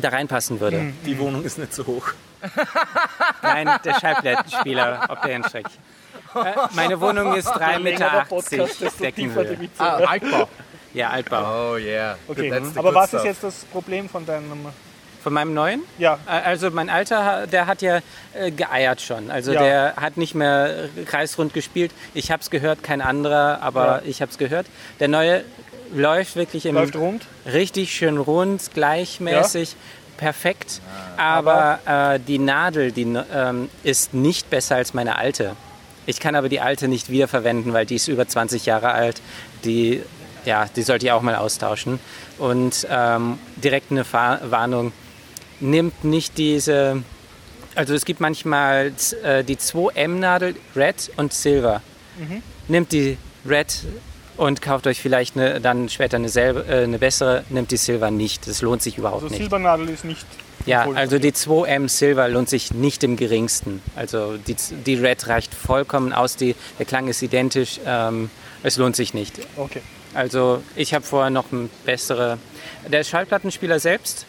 da 0.00 0.10
reinpassen 0.10 0.60
würde. 0.60 0.78
Hm. 0.78 0.94
Die 1.06 1.18
Wohnung 1.18 1.42
ist 1.44 1.58
nicht 1.58 1.74
so 1.74 1.86
hoch. 1.86 2.08
Nein, 3.42 3.70
der 3.84 3.98
Schallplattenspieler, 3.98 5.06
ob 5.08 5.22
der 5.22 5.32
hinstreckt. 5.32 5.70
Äh, 6.34 6.52
meine 6.74 7.00
Wohnung 7.00 7.34
ist 7.34 7.48
3,80 7.48 7.78
länger 7.78 8.26
der 8.28 8.58
Meter 8.58 8.90
Deckenhöhe. 9.00 9.68
Ah, 9.78 9.96
Altbau. 9.96 10.48
Ja, 10.92 11.10
Altbau. 11.10 11.72
Oh 11.72 11.76
yeah. 11.76 12.16
Okay, 12.28 12.52
aber 12.74 12.94
was 12.94 13.08
stuff. 13.08 13.20
ist 13.20 13.26
jetzt 13.26 13.44
das 13.44 13.64
Problem 13.64 14.08
von 14.08 14.24
deinem... 14.26 14.66
Von 15.26 15.32
meinem 15.32 15.54
neuen? 15.54 15.82
Ja, 15.98 16.20
Äh, 16.28 16.30
Also 16.50 16.70
mein 16.70 16.88
Alter, 16.88 17.48
der 17.48 17.66
hat 17.66 17.82
ja 17.82 17.98
äh, 18.32 18.52
geeiert 18.52 19.00
schon. 19.00 19.28
Also 19.28 19.52
Ja. 19.52 19.60
der 19.60 19.94
hat 19.96 20.16
nicht 20.18 20.36
mehr 20.36 20.88
kreisrund 21.04 21.52
gespielt. 21.52 21.90
Ich 22.14 22.30
habe 22.30 22.42
es 22.42 22.48
gehört, 22.50 22.84
kein 22.84 23.00
anderer, 23.00 23.58
aber 23.60 23.86
Ja. 23.86 24.02
ich 24.04 24.22
habe 24.22 24.30
es 24.30 24.38
gehört. 24.38 24.66
Der 25.00 25.08
neue 25.08 25.42
läuft 25.92 26.36
wirklich 26.36 26.64
im 26.64 26.76
läuft 26.76 26.94
rund. 26.94 27.26
richtig 27.44 27.90
schön 27.92 28.18
rund, 28.18 28.70
gleichmäßig, 28.72 29.74
perfekt. 30.16 30.80
Aber, 31.16 31.80
äh, 31.86 32.20
die 32.20 32.38
Nadel, 32.38 32.92
die 32.92 33.18
ähm, 33.34 33.68
ist 33.82 34.14
nicht 34.14 34.48
besser 34.48 34.76
als 34.76 34.94
meine 34.94 35.16
alte. 35.16 35.56
Ich 36.06 36.20
kann 36.20 36.36
aber 36.36 36.48
die 36.48 36.60
alte 36.60 36.86
nicht 36.86 37.10
wiederverwenden, 37.10 37.72
weil 37.72 37.84
die 37.84 37.96
ist 37.96 38.06
über 38.06 38.28
20 38.28 38.64
Jahre 38.64 38.92
alt. 38.92 39.20
Die, 39.64 40.04
ja, 40.44 40.66
die 40.76 40.82
sollte 40.82 41.06
ich 41.06 41.10
auch 41.10 41.22
mal 41.22 41.34
austauschen. 41.34 41.98
Und 42.38 42.86
ähm, 42.88 43.40
direkt 43.56 43.90
eine 43.90 44.04
Fa 44.04 44.38
Warnung. 44.44 44.92
Nimmt 45.60 46.04
nicht 46.04 46.38
diese, 46.38 47.02
also 47.74 47.94
es 47.94 48.04
gibt 48.04 48.20
manchmal 48.20 48.92
äh, 49.22 49.44
die 49.44 49.56
2M-Nadel 49.56 50.54
Red 50.74 51.10
und 51.16 51.32
Silver. 51.32 51.82
Mhm. 52.18 52.42
Nimmt 52.68 52.92
die 52.92 53.18
Red 53.46 53.84
und 54.36 54.60
kauft 54.60 54.86
euch 54.86 55.00
vielleicht 55.00 55.36
eine, 55.36 55.60
dann 55.60 55.88
später 55.88 56.16
eine, 56.16 56.28
selbe, 56.28 56.66
äh, 56.66 56.84
eine 56.84 56.98
bessere, 56.98 57.44
nimmt 57.48 57.70
die 57.70 57.76
Silver 57.76 58.10
nicht. 58.10 58.46
Das 58.46 58.62
lohnt 58.62 58.82
sich 58.82 58.98
überhaupt 58.98 59.22
Also 59.22 59.32
nicht. 59.32 59.42
Silbernadel 59.42 59.88
ist 59.88 60.04
nicht. 60.04 60.26
Ja, 60.66 60.90
also 60.90 61.20
die 61.20 61.30
2M 61.30 61.88
Silver 61.88 62.28
lohnt 62.28 62.48
sich 62.48 62.72
nicht 62.74 63.04
im 63.04 63.16
geringsten. 63.16 63.80
Also 63.94 64.36
die, 64.36 64.56
die 64.84 64.96
Red 64.96 65.28
reicht 65.28 65.54
vollkommen 65.54 66.12
aus, 66.12 66.36
die, 66.36 66.56
der 66.78 66.86
Klang 66.86 67.06
ist 67.06 67.22
identisch, 67.22 67.78
ähm, 67.86 68.30
es 68.64 68.76
lohnt 68.76 68.96
sich 68.96 69.14
nicht. 69.14 69.38
Okay. 69.56 69.80
Also 70.12 70.62
ich 70.74 70.92
habe 70.92 71.04
vorher 71.04 71.30
noch 71.30 71.52
ein 71.52 71.70
bessere. 71.84 72.38
Der 72.88 73.04
Schallplattenspieler 73.04 73.78
selbst, 73.78 74.26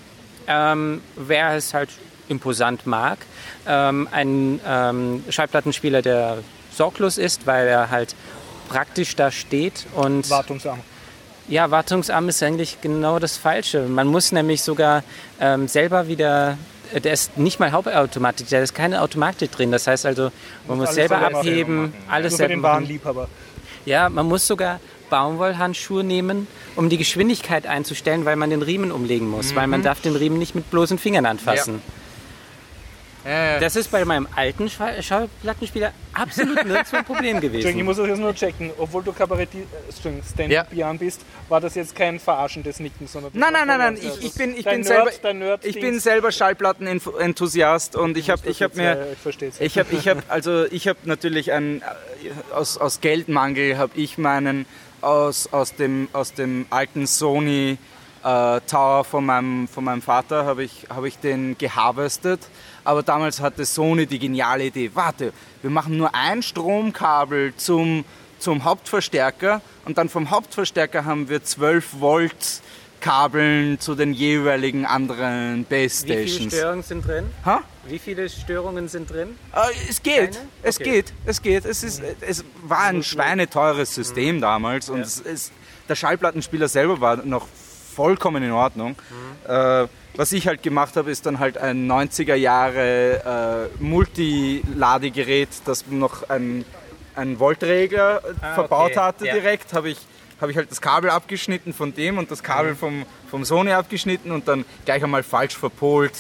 ähm, 0.48 1.02
wer 1.15 1.56
es 1.56 1.74
halt 1.74 1.90
imposant 2.30 2.86
mag, 2.86 3.19
ähm, 3.68 4.07
ein 4.11 4.60
ähm, 4.65 5.24
Schallplattenspieler, 5.30 6.02
der 6.02 6.40
sorglos 6.72 7.18
ist, 7.18 7.48
weil 7.48 7.68
er 7.68 7.90
halt 7.90 8.15
praktisch 8.69 9.15
da 9.15 9.32
steht 9.32 9.86
und 9.95 10.30
Wartungsarm. 10.30 10.80
ja, 11.48 11.72
wartungsarm 11.72 12.30
ist 12.30 12.44
eigentlich 12.44 12.80
genau 12.82 13.19
das 13.19 13.38
Falsche. 13.38 13.84
Man 13.84 14.07
muss 14.07 14.32
nämlich 14.32 14.61
sogar 14.61 15.03
ähm, 15.40 15.68
selber 15.68 16.07
wieder, 16.07 16.57
äh, 16.94 16.99
der 16.99 17.14
ist 17.14 17.38
nicht 17.38 17.60
mal 17.60 17.72
Hauptautomatik, 17.72 18.49
da 18.49 18.60
ist 18.60 18.76
keine 18.76 19.02
Automatik 19.02 19.52
drin. 19.52 19.72
Das 19.72 19.88
heißt 19.88 20.06
also, 20.06 20.32
man 20.68 20.78
muss 20.78 20.94
selber 20.94 21.19
selber 21.19 21.38
abheben, 21.40 21.94
alles 22.10 22.34
Nur 22.34 22.38
für 22.38 22.38
selber 22.38 22.53
den 22.53 22.64
wahren. 22.64 22.86
Liebhaber. 22.86 23.30
Ja, 23.86 24.10
man 24.10 24.28
muss 24.28 24.45
sogar 24.45 24.82
Baumwollhandschuhe 25.09 26.03
nehmen, 26.03 26.47
um 26.75 26.89
die 26.89 26.97
Geschwindigkeit 26.97 27.67
einzustellen, 27.67 28.25
weil 28.25 28.35
man 28.35 28.49
den 28.49 28.61
Riemen 28.61 28.91
umlegen 28.91 29.29
muss, 29.29 29.55
weil 29.55 29.67
man 29.67 29.84
darf 29.84 30.01
den 30.01 30.15
Riemen 30.15 30.39
nicht 30.39 30.55
mit 30.55 30.69
bloßen 30.71 30.97
Fingern 30.97 31.25
anfassen. 31.25 31.75
Ja, 31.75 32.03
ja. 33.29 33.59
Das 33.59 33.75
ist 33.75 33.91
bei 33.91 34.05
meinem 34.05 34.25
alten 34.38 34.69
Schall- 34.69 35.03
Schallplattenspieler 35.03 35.91
absolut 36.13 36.63
nirgends 36.63 36.93
ein 36.93 37.03
Problem 37.03 37.35
Entschuldigung, 37.35 37.59
ich 37.59 37.65
gewesen. 37.65 37.85
muss 37.85 37.97
das 37.97 38.07
jetzt 38.07 38.19
nur 38.19 38.34
checken. 38.34 38.71
Obwohl 38.77 39.03
du 39.03 39.11
Kabaretti, 39.11 39.57
äh, 39.57 40.93
bist, 40.97 41.21
war 41.49 41.59
das 41.59 41.75
jetzt 41.75 41.93
kein 41.93 42.21
verarschendes 42.21 42.79
Nicken, 42.79 43.05
sondern... 43.07 43.31
Nein, 43.34 43.51
nein, 43.51 43.67
nein, 43.67 43.79
nein. 43.79 43.97
Ich, 43.97 44.27
ich 44.27 44.34
bin, 44.34 44.55
ich 44.55 44.63
bin 44.63 44.79
Nerd, 44.81 45.13
selber, 45.21 45.59
ich 45.61 45.79
bin 45.79 45.99
selber 45.99 46.31
Schallplattenenthusiast 46.31 47.97
und 47.97 48.17
ich 48.17 48.29
habe, 48.29 48.47
ich 48.47 48.61
habe 48.61 48.77
mir, 48.77 49.07
Ich 49.11 49.19
verstehe 49.19 49.49
es. 49.49 49.59
ich 49.59 49.77
habe, 49.77 49.93
ich 49.93 50.07
habe, 50.07 50.23
also 50.29 50.63
ich 50.65 50.88
habe 50.88 50.99
natürlich 51.03 51.51
ein, 51.51 51.81
äh, 51.81 52.53
aus, 52.53 52.77
aus 52.77 53.01
Geldmangel 53.01 53.77
habe 53.77 53.91
ich 53.95 54.17
meinen 54.17 54.65
aus, 55.02 55.48
aus 55.52 55.76
dem, 55.76 56.07
aus 56.14 56.34
dem 56.34 56.65
alten 56.69 57.07
Sony 57.07 57.78
äh, 58.24 58.61
Tower 58.61 59.03
von 59.03 59.26
meinem, 59.26 59.68
von 59.68 59.84
meinem 59.84 60.02
Vater 60.02 60.45
habe 60.45 60.64
ich, 60.64 60.88
habe 60.90 61.07
ich 61.07 61.18
den 61.18 61.57
geharvestet. 61.57 62.41
Aber 62.84 63.03
damals 63.03 63.41
hatte 63.41 63.65
Sony 63.65 64.06
die 64.06 64.19
geniale 64.19 64.65
Idee, 64.65 64.91
warte, 64.94 65.34
wir 65.61 65.69
machen 65.69 65.98
nur 65.98 66.15
ein 66.15 66.41
Stromkabel 66.41 67.53
zum, 67.57 68.06
zum 68.40 68.64
Hauptverstärker 68.64 69.61
und 69.86 69.98
dann 69.98 70.10
vom 70.10 70.30
Hauptverstärker 70.30 71.06
haben 71.06 71.30
wir 71.30 71.44
12 71.44 71.99
Volt 71.99 72.61
Kabeln 72.99 73.80
zu 73.80 73.95
den 73.95 74.14
jeweiligen 74.14 74.86
anderen 74.86 75.65
Base 75.65 76.03
Wie 76.07 76.14
viele 76.14 76.28
Stations. 76.28 76.53
Störungen 76.56 76.84
sind 76.84 77.07
drin? 77.07 77.26
Ha? 77.45 77.61
Wie 77.86 77.99
viele 77.99 78.30
Störungen 78.30 78.88
sind 78.88 79.10
drin? 79.10 79.38
Äh, 79.53 79.60
es 79.90 80.02
geht, 80.03 80.34
Keine? 80.34 80.48
es 80.64 80.80
Okay. 80.80 80.84
geht, 80.91 81.14
es 81.26 81.41
geht. 81.41 81.65
Es, 81.65 81.84
ist, 81.84 82.02
es 82.22 82.44
war 82.64 82.82
ein 82.82 83.03
schweineteures 83.03 83.94
System 83.95 84.41
damals 84.41 84.90
und 84.90 84.99
Ja. 84.99 85.03
es 85.06 85.19
ist, 85.19 85.52
der 85.88 85.95
Schallplattenspieler 85.95 86.68
selber 86.68 86.99
war 86.99 87.18
noch 87.18 87.48
vollkommen 87.95 88.44
in 88.44 88.52
Ordnung. 88.52 88.95
Äh, 89.48 89.88
was 90.15 90.32
ich 90.32 90.48
halt 90.48 90.64
gemacht 90.64 90.95
habe, 90.98 91.11
ist 91.11 91.26
dann 91.26 91.40
halt 91.40 91.57
ein 91.57 91.88
90er 91.90 92.36
Jahre 92.36 93.69
äh, 93.80 93.84
Multiladegerät, 93.84 95.49
das 95.65 95.86
noch 95.88 96.28
ein, 96.30 96.65
ein 97.15 97.40
Voltregler 97.40 98.22
Ah, 98.41 98.56
verbaut 98.56 98.91
okay. 98.91 98.99
hatte 98.99 99.26
Ja. 99.28 99.34
direkt, 99.34 99.74
habe 99.74 99.90
ich 99.90 99.98
habe 100.39 100.51
ich 100.51 100.57
halt 100.57 100.72
das 100.72 100.81
Kabel 100.81 101.09
abgeschnitten 101.09 101.73
von 101.73 101.93
dem 101.93 102.18
und 102.18 102.31
das 102.31 102.43
Kabel 102.43 102.76
vom, 102.76 103.05
vom 103.30 103.44
Sony 103.45 103.72
abgeschnitten 103.72 104.32
und 104.32 104.48
dann 104.48 104.66
gleich 104.86 105.04
einmal 105.04 105.24
falsch 105.24 105.58
verpolt. 105.58 106.14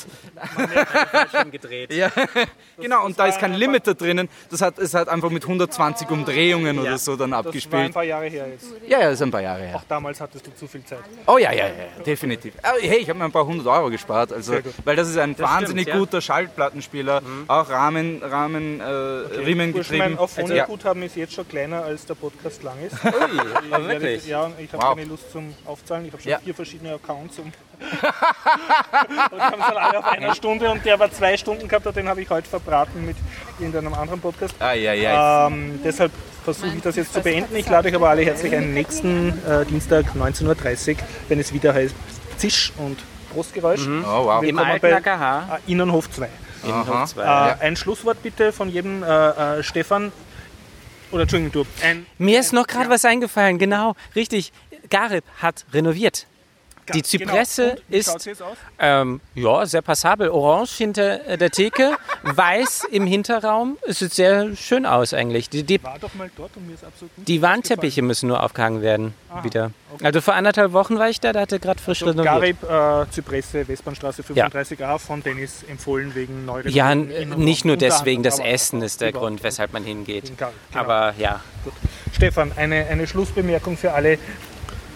Schon 1.31 1.51
gedreht. 1.51 1.93
Ja, 1.93 2.11
genau, 2.77 3.05
und 3.05 3.17
da 3.17 3.25
ist 3.27 3.39
kein 3.39 3.53
ein 3.53 3.57
Limiter 3.59 3.93
drinnen. 3.95 4.29
Das 4.49 4.61
hat, 4.61 4.77
es 4.77 4.93
hat 4.93 5.09
einfach 5.09 5.29
mit 5.29 5.43
120 5.43 6.09
Umdrehungen 6.09 6.77
oder 6.79 6.97
so 6.97 7.15
dann 7.15 7.31
Das 7.31 7.37
war 7.37 7.43
ein 7.43 7.47
abgespielt. 7.47 7.93
paar 7.93 8.03
Jahre 8.03 8.27
her 8.27 8.47
jetzt. 8.49 8.65
Ja, 8.87 8.99
ja, 8.99 9.05
das 9.05 9.15
ist 9.15 9.21
ein 9.23 9.31
paar 9.31 9.41
Jahre 9.41 9.63
her. 9.63 9.75
Auch 9.77 9.83
damals 9.87 10.19
hattest 10.21 10.45
du 10.47 10.51
zu 10.55 10.67
viel 10.67 10.83
Zeit. 10.83 10.99
Oh 11.25 11.37
ja, 11.37 11.51
ja, 11.51 11.67
ja, 11.67 11.73
definitiv. 12.05 12.53
Hey, 12.81 12.97
ich 12.97 13.09
habe 13.09 13.19
mir 13.19 13.25
ein 13.25 13.31
paar 13.31 13.45
hundert 13.45 13.67
Euro 13.67 13.89
gespart, 13.89 14.33
also, 14.33 14.53
weil 14.85 14.95
das 14.95 15.09
ist 15.09 15.17
ein 15.17 15.37
wahnsinnig 15.39 15.83
stimmt, 15.83 15.95
ja. 15.95 15.99
guter 15.99 16.21
Schallplattenspieler, 16.21 17.21
auch 17.47 17.69
Rahmen, 17.69 18.21
Rahmen, 18.23 18.79
äh, 18.79 18.83
Riemen 18.83 19.71
Bursch, 19.71 19.87
getrieben. 19.87 20.11
mein 20.15 20.19
Also, 20.19 20.23
Auphonic-Guthaben 20.41 21.03
ist 21.03 21.15
jetzt 21.15 21.33
schon 21.33 21.47
kleiner, 21.47 21.83
als 21.83 22.05
der 22.05 22.15
Podcast 22.15 22.63
lang 22.63 22.75
ist. 22.85 22.93
Ui, 23.03 23.11
Ich 23.67 23.73
aber 23.73 23.87
wirklich. 23.87 24.27
Ja, 24.27 24.51
ich 24.59 24.71
habe 24.73 24.83
Wow. 24.83 24.95
keine 24.95 25.07
Lust 25.07 25.31
zum 25.31 25.53
Aufzahlen. 25.65 26.05
Ich 26.05 26.11
habe 26.13 26.21
schon 26.21 26.31
Ja. 26.31 26.39
vier 26.39 26.53
verschiedene 26.53 26.96
Accounts. 27.03 27.39
Und, 27.39 27.53
und 29.31 29.39
haben 29.41 29.59
es 29.59 29.67
dann 29.67 29.77
alle 29.77 29.99
auf 29.99 30.05
einer 30.05 30.35
Stunde 30.35 30.69
und 30.69 30.83
der 30.85 30.95
aber 30.95 31.11
zwei 31.11 31.37
Stunden 31.37 31.67
gehabt 31.67 31.85
hat, 31.85 31.95
den 31.95 32.07
habe 32.07 32.21
ich 32.21 32.29
heute 32.29 32.47
verbraten 32.49 33.05
mit 33.05 33.15
irgendeinem 33.59 33.93
anderen 33.93 34.19
Podcast. 34.19 34.55
Ah, 34.59 34.73
ja, 34.73 34.93
ja. 34.93 35.47
Ähm, 35.47 35.79
deshalb 35.83 36.11
versuche 36.43 36.75
ich 36.75 36.81
das 36.81 36.95
jetzt 36.95 37.13
zu 37.13 37.21
beenden. 37.21 37.55
Ich 37.55 37.69
lade 37.69 37.89
euch 37.89 37.95
aber 37.95 38.09
alle 38.09 38.23
herzlich 38.23 38.55
ein 38.55 38.73
nächsten 38.73 39.29
äh, 39.45 39.65
Dienstag 39.65 40.05
19.30 40.15 40.91
Uhr, 40.91 40.97
wenn 41.27 41.39
es 41.39 41.53
wieder 41.53 41.73
heißt 41.73 41.95
Zisch 42.37 42.71
und 42.77 42.99
Brustgeräusch. 43.33 43.87
Oh, 43.87 44.25
wow. 44.25 44.43
Im 44.43 44.57
alten 44.57 44.81
bei 44.81 44.95
AKH. 44.95 45.57
äh, 45.67 45.71
Innenhof 45.71 46.09
2. 46.09 46.29
Aha. 46.69 47.05
Zwei. 47.05 47.23
Äh, 47.23 47.65
Ein 47.65 47.75
Schlusswort 47.75 48.21
bitte 48.23 48.51
von 48.51 48.69
jedem 48.69 49.03
äh, 49.03 49.57
äh, 49.59 49.63
Stefan. 49.63 50.11
Oder 51.11 51.23
Entschuldigung, 51.23 51.51
du. 51.63 51.85
Ein, 51.85 52.05
Mir 52.17 52.39
ist 52.39 52.53
noch 52.53 52.67
gerade 52.67 52.89
was 52.89 53.05
eingefallen, 53.05 53.57
genau, 53.57 53.95
richtig. 54.15 54.51
Garib 54.89 55.23
hat 55.41 55.65
renoviert. 55.73 56.27
Die 56.93 57.01
Genau. 57.01 57.31
Zypresse 57.31 57.77
wie 57.89 57.97
ist 57.97 58.29
ähm, 58.79 59.19
ja, 59.35 59.65
sehr 59.65 59.81
passabel. 59.81 60.29
Orange 60.29 60.71
hinter 60.77 61.25
äh, 61.27 61.37
der 61.37 61.49
Theke, 61.51 61.97
weiß 62.23 62.85
im 62.91 63.05
Hinterraum. 63.05 63.77
Es 63.87 63.99
sieht 63.99 64.13
sehr 64.13 64.55
schön 64.55 64.85
aus 64.85 65.13
eigentlich. 65.13 65.49
Die, 65.49 65.63
die, 65.63 65.83
War 65.83 65.99
doch 65.99 66.13
mal 66.15 66.29
dort 66.37 66.55
und 66.55 66.67
mir 66.67 66.73
ist 66.73 66.83
absolut 66.83 67.11
die 67.17 67.41
Warnteppiche 67.41 68.01
müssen 68.01 68.27
nur 68.27 68.41
aufgehangen 68.43 68.81
werden 68.81 69.13
Aha, 69.29 69.43
wieder. 69.43 69.71
okay. 69.93 70.05
Also 70.05 70.21
vor 70.21 70.35
anderthalb 70.35 70.71
Wochen 70.73 70.97
war 70.97 71.09
ich 71.09 71.19
da, 71.19 71.33
da 71.33 71.41
hatte 71.41 71.59
gerade 71.59 71.81
frisch 71.81 71.99
So, 71.99 72.05
renoviert. 72.07 72.61
Garib, 72.61 72.63
äh, 72.63 73.11
Zypresse, 73.11 73.67
Westbahnstraße 73.67 74.21
35a 74.23 74.97
von 74.97 75.21
Dennis 75.23 75.63
empfohlen 75.69 76.15
wegen 76.15 76.45
Neurenovierung. 76.45 76.75
Ja, 76.75 76.91
Innenraum. 76.91 77.43
nicht 77.43 77.65
nur 77.65 77.77
deswegen, 77.77 78.23
das 78.23 78.39
Essen 78.39 78.81
ist 78.81 79.01
der 79.01 79.11
Grund, 79.11 79.43
weshalb 79.43 79.73
man 79.73 79.83
hingeht. 79.83 80.37
Garib, 80.37 80.53
genau. 80.71 80.83
Aber 80.83 81.13
ja, 81.17 81.41
Stefan, 82.15 82.51
eine, 82.55 82.87
eine 82.87 83.07
Schlussbemerkung 83.07 83.77
für 83.77 83.91
alle 83.93 84.17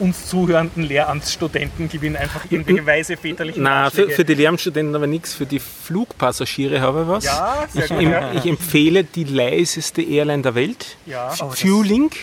uns 0.01 0.27
zuhörenden 0.27 0.83
Lehramtsstudenten, 0.83 1.87
wir 2.01 2.19
einfach 2.19 2.45
irgendwelche 2.49 2.85
weise 2.85 3.17
väterlichen 3.17 3.63
Na, 3.63 3.89
für, 3.89 4.09
für 4.09 4.25
die 4.25 4.33
Lärmstudenten 4.33 4.95
aber 4.95 5.07
nichts, 5.07 5.33
für 5.33 5.45
die 5.45 5.59
Flugpassagiere 5.59 6.81
habe 6.81 7.03
ich 7.03 7.07
was. 7.07 7.23
Ja, 7.25 7.67
sehr 7.71 7.85
ich, 7.85 7.89
gut. 7.89 8.01
em, 8.01 8.37
ich 8.37 8.45
empfehle 8.45 9.03
die 9.03 9.23
leiseste 9.23 10.01
Airline 10.01 10.41
der 10.41 10.55
Welt, 10.55 10.97
ja. 11.05 11.33
Oh, 11.39 11.49
Fuelink. 11.51 12.15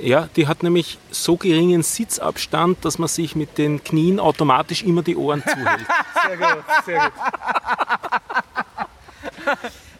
Ja, 0.00 0.28
die 0.36 0.46
hat 0.46 0.62
nämlich 0.62 0.98
so 1.10 1.36
geringen 1.36 1.82
Sitzabstand, 1.82 2.84
dass 2.84 2.98
man 2.98 3.08
sich 3.08 3.36
mit 3.36 3.58
den 3.58 3.84
Knien 3.84 4.18
automatisch 4.18 4.82
immer 4.82 5.02
die 5.02 5.16
Ohren 5.16 5.42
zuhält. 5.42 5.86
Sehr 6.26 6.36
gut, 6.36 6.64
sehr 6.86 7.00
gut. 7.00 7.12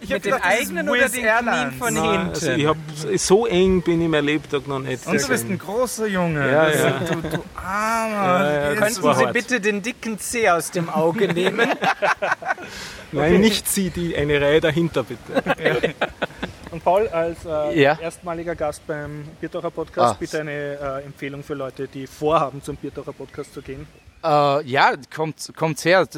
Mit 0.09 0.25
den 0.25 0.35
eigenen 0.35 0.89
oder 0.89 1.09
den 1.09 1.23
Knien 1.23 1.73
von 1.79 1.95
hinten. 1.95 2.29
Also 2.29 2.51
ich 2.53 2.67
hab, 2.67 2.77
so 3.17 3.47
eng 3.47 3.83
bin 3.83 4.01
ich 4.01 4.09
mein 4.09 4.25
Lebtag 4.25 4.67
noch 4.67 4.79
nicht. 4.79 5.07
Und 5.07 5.21
du 5.21 5.29
bist 5.29 5.49
ein 5.49 5.59
großer 5.59 6.07
Junge. 6.07 6.41
Ja, 6.51 6.69
ja. 6.71 6.91
Du, 7.01 7.21
du 7.21 7.45
Armer. 7.55 8.45
Ja, 8.45 8.73
ja, 8.73 8.81
war 8.81 9.15
Sie 9.15 9.25
hart. 9.25 9.33
bitte 9.33 9.61
den 9.61 9.83
dicken 9.83 10.19
Zeh 10.19 10.49
aus 10.51 10.71
dem 10.71 10.89
Auge 10.89 11.33
nehmen? 11.33 11.69
Nein, 13.13 13.41
nicht 13.41 13.69
sie, 13.69 13.91
die 13.91 14.17
eine 14.17 14.41
Reihe 14.41 14.61
dahinter 14.61 15.05
bitte. 15.05 15.95
Und 16.75 16.83
Paul, 16.83 17.07
als 17.07 17.39
äh, 17.47 17.81
Ja. 17.81 17.97
erstmaliger 18.03 18.57
Gast 18.57 18.85
beim 18.85 19.29
Biertaucher 19.41 19.71
Podcast, 19.71 20.15
Ah. 20.15 20.17
bitte 20.19 20.41
eine 20.41 20.51
äh, 20.51 21.05
Empfehlung 21.07 21.45
für 21.45 21.55
Leute, 21.55 21.87
die 21.87 22.09
vorhaben, 22.09 22.61
zum 22.65 22.75
Biertaucher 22.75 23.13
Podcast 23.13 23.55
zu 23.55 23.63
gehen. 23.63 23.87
Äh, 24.25 24.63
ja, 24.65 24.95
kommt, 25.15 25.53
kommt's 25.55 25.85
her, 25.85 26.09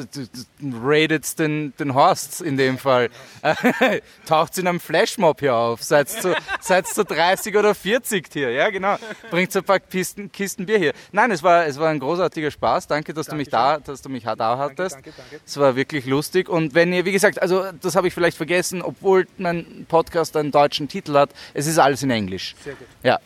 raidet 0.80 1.36
den, 1.40 1.74
den 1.76 1.92
Horst 1.92 2.40
in 2.40 2.56
dem 2.56 2.78
Fall. 2.78 3.10
Taucht 4.26 4.56
in 4.58 4.68
einem 4.68 4.78
Flashmob 4.78 5.40
hier 5.40 5.56
auf, 5.56 5.82
seid 5.82 6.08
zu, 6.08 6.32
seid 6.60 6.86
zu 6.86 7.04
30 7.04 7.56
oder 7.56 7.74
40 7.74 8.28
hier, 8.32 8.52
ja 8.52 8.70
genau. 8.70 8.94
Bringt 9.32 9.50
so 9.50 9.58
ein 9.58 9.64
paar 9.64 9.80
Kisten, 9.80 10.30
Kisten 10.30 10.66
Bier 10.66 10.78
hier. 10.78 10.92
Nein, 11.10 11.32
es 11.32 11.42
war, 11.42 11.66
es 11.66 11.80
war 11.80 11.88
ein 11.88 11.98
großartiger 11.98 12.52
Spaß, 12.52 12.86
danke, 12.86 13.12
dass 13.12 13.26
du 13.26 13.34
mich 13.34 13.48
da, 13.48 13.78
dass 13.80 14.02
du 14.02 14.08
mich 14.08 14.22
da 14.22 14.56
hattest. 14.56 14.94
Danke, 14.94 15.12
danke. 15.16 15.40
Es 15.44 15.56
war 15.56 15.74
wirklich 15.74 16.06
lustig 16.06 16.48
und 16.48 16.76
wenn 16.76 16.92
ihr, 16.92 17.04
wie 17.06 17.12
gesagt, 17.12 17.42
also 17.42 17.64
das 17.82 17.96
habe 17.96 18.06
ich 18.06 18.14
vielleicht 18.14 18.36
vergessen, 18.36 18.82
obwohl 18.82 19.26
mein 19.36 19.84
Podcast 19.88 20.36
einen 20.46 20.52
deutschen 20.52 20.86
Titel 20.88 21.14
hat, 21.14 21.30
es 21.54 21.66
ist 21.66 21.78
alles 21.78 22.02
in 22.04 22.10
Englisch. 22.10 22.54
Sehr 22.62 22.74
gut. 22.74 22.86
Ja, 23.02 23.18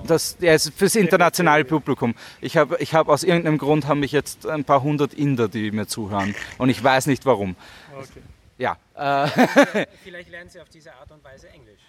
das 0.00 0.36
ja, 0.40 0.54
ist 0.54 0.72
fürs 0.76 0.96
internationale 0.96 1.64
Publikum. 1.64 2.14
Ich 2.40 2.56
habe 2.56 2.76
ich 2.80 2.94
hab 2.94 3.08
aus 3.08 3.22
irgendeinem 3.22 3.58
Grund 3.58 3.86
haben 3.86 4.00
mich 4.00 4.08
ich 4.08 4.12
jetzt 4.12 4.46
ein 4.46 4.64
paar 4.64 4.82
hundert 4.82 5.12
Inder, 5.14 5.48
die 5.48 5.70
mir 5.70 5.86
zuhören. 5.86 6.34
Und 6.56 6.70
ich 6.70 6.82
weiß 6.82 7.06
nicht 7.06 7.26
warum. 7.26 7.56
Okay. 7.94 8.22
Ja, 8.56 8.76
äh, 8.94 9.86
Vielleicht 10.02 10.30
lernen 10.30 10.48
Sie 10.50 10.60
auf 10.60 10.68
diese 10.68 10.92
Art 10.94 11.10
und 11.10 11.22
Weise 11.22 11.48
Englisch. 11.50 11.80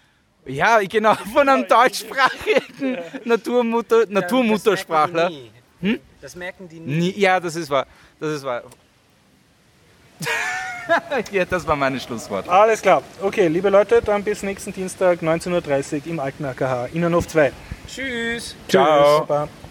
ja 0.45 0.79
genau, 0.79 1.15
von 1.15 1.47
einem 1.47 1.67
deutschsprachigen 1.67 2.97
Naturmutter, 3.23 4.05
Naturmuttersprachler. 4.07 5.31
Hm? 5.81 5.99
Das 6.21 6.35
merken 6.35 6.67
die 6.67 6.79
nie. 6.79 6.97
Nie, 6.97 7.19
ja, 7.19 7.39
das 7.39 7.55
ist 7.55 7.69
wahr. 7.69 7.87
Das 8.19 8.33
ist 8.33 8.43
wahr. 8.43 8.63
ja, 11.31 11.45
das 11.45 11.67
war 11.67 11.75
mein 11.75 11.99
Schlusswort. 11.99 12.47
Alles 12.49 12.81
klar. 12.81 13.03
Okay, 13.21 13.47
liebe 13.47 13.69
Leute, 13.69 14.01
dann 14.01 14.23
bis 14.23 14.43
nächsten 14.43 14.73
Dienstag 14.73 15.21
19.30 15.21 15.93
Uhr 15.93 16.07
im 16.07 16.19
alten 16.19 16.45
AKH, 16.45 16.87
Innenhof 16.93 17.27
2. 17.27 17.51
Tschüss. 17.87 18.55
Ciao. 18.67 19.25
Tschüss. 19.27 19.68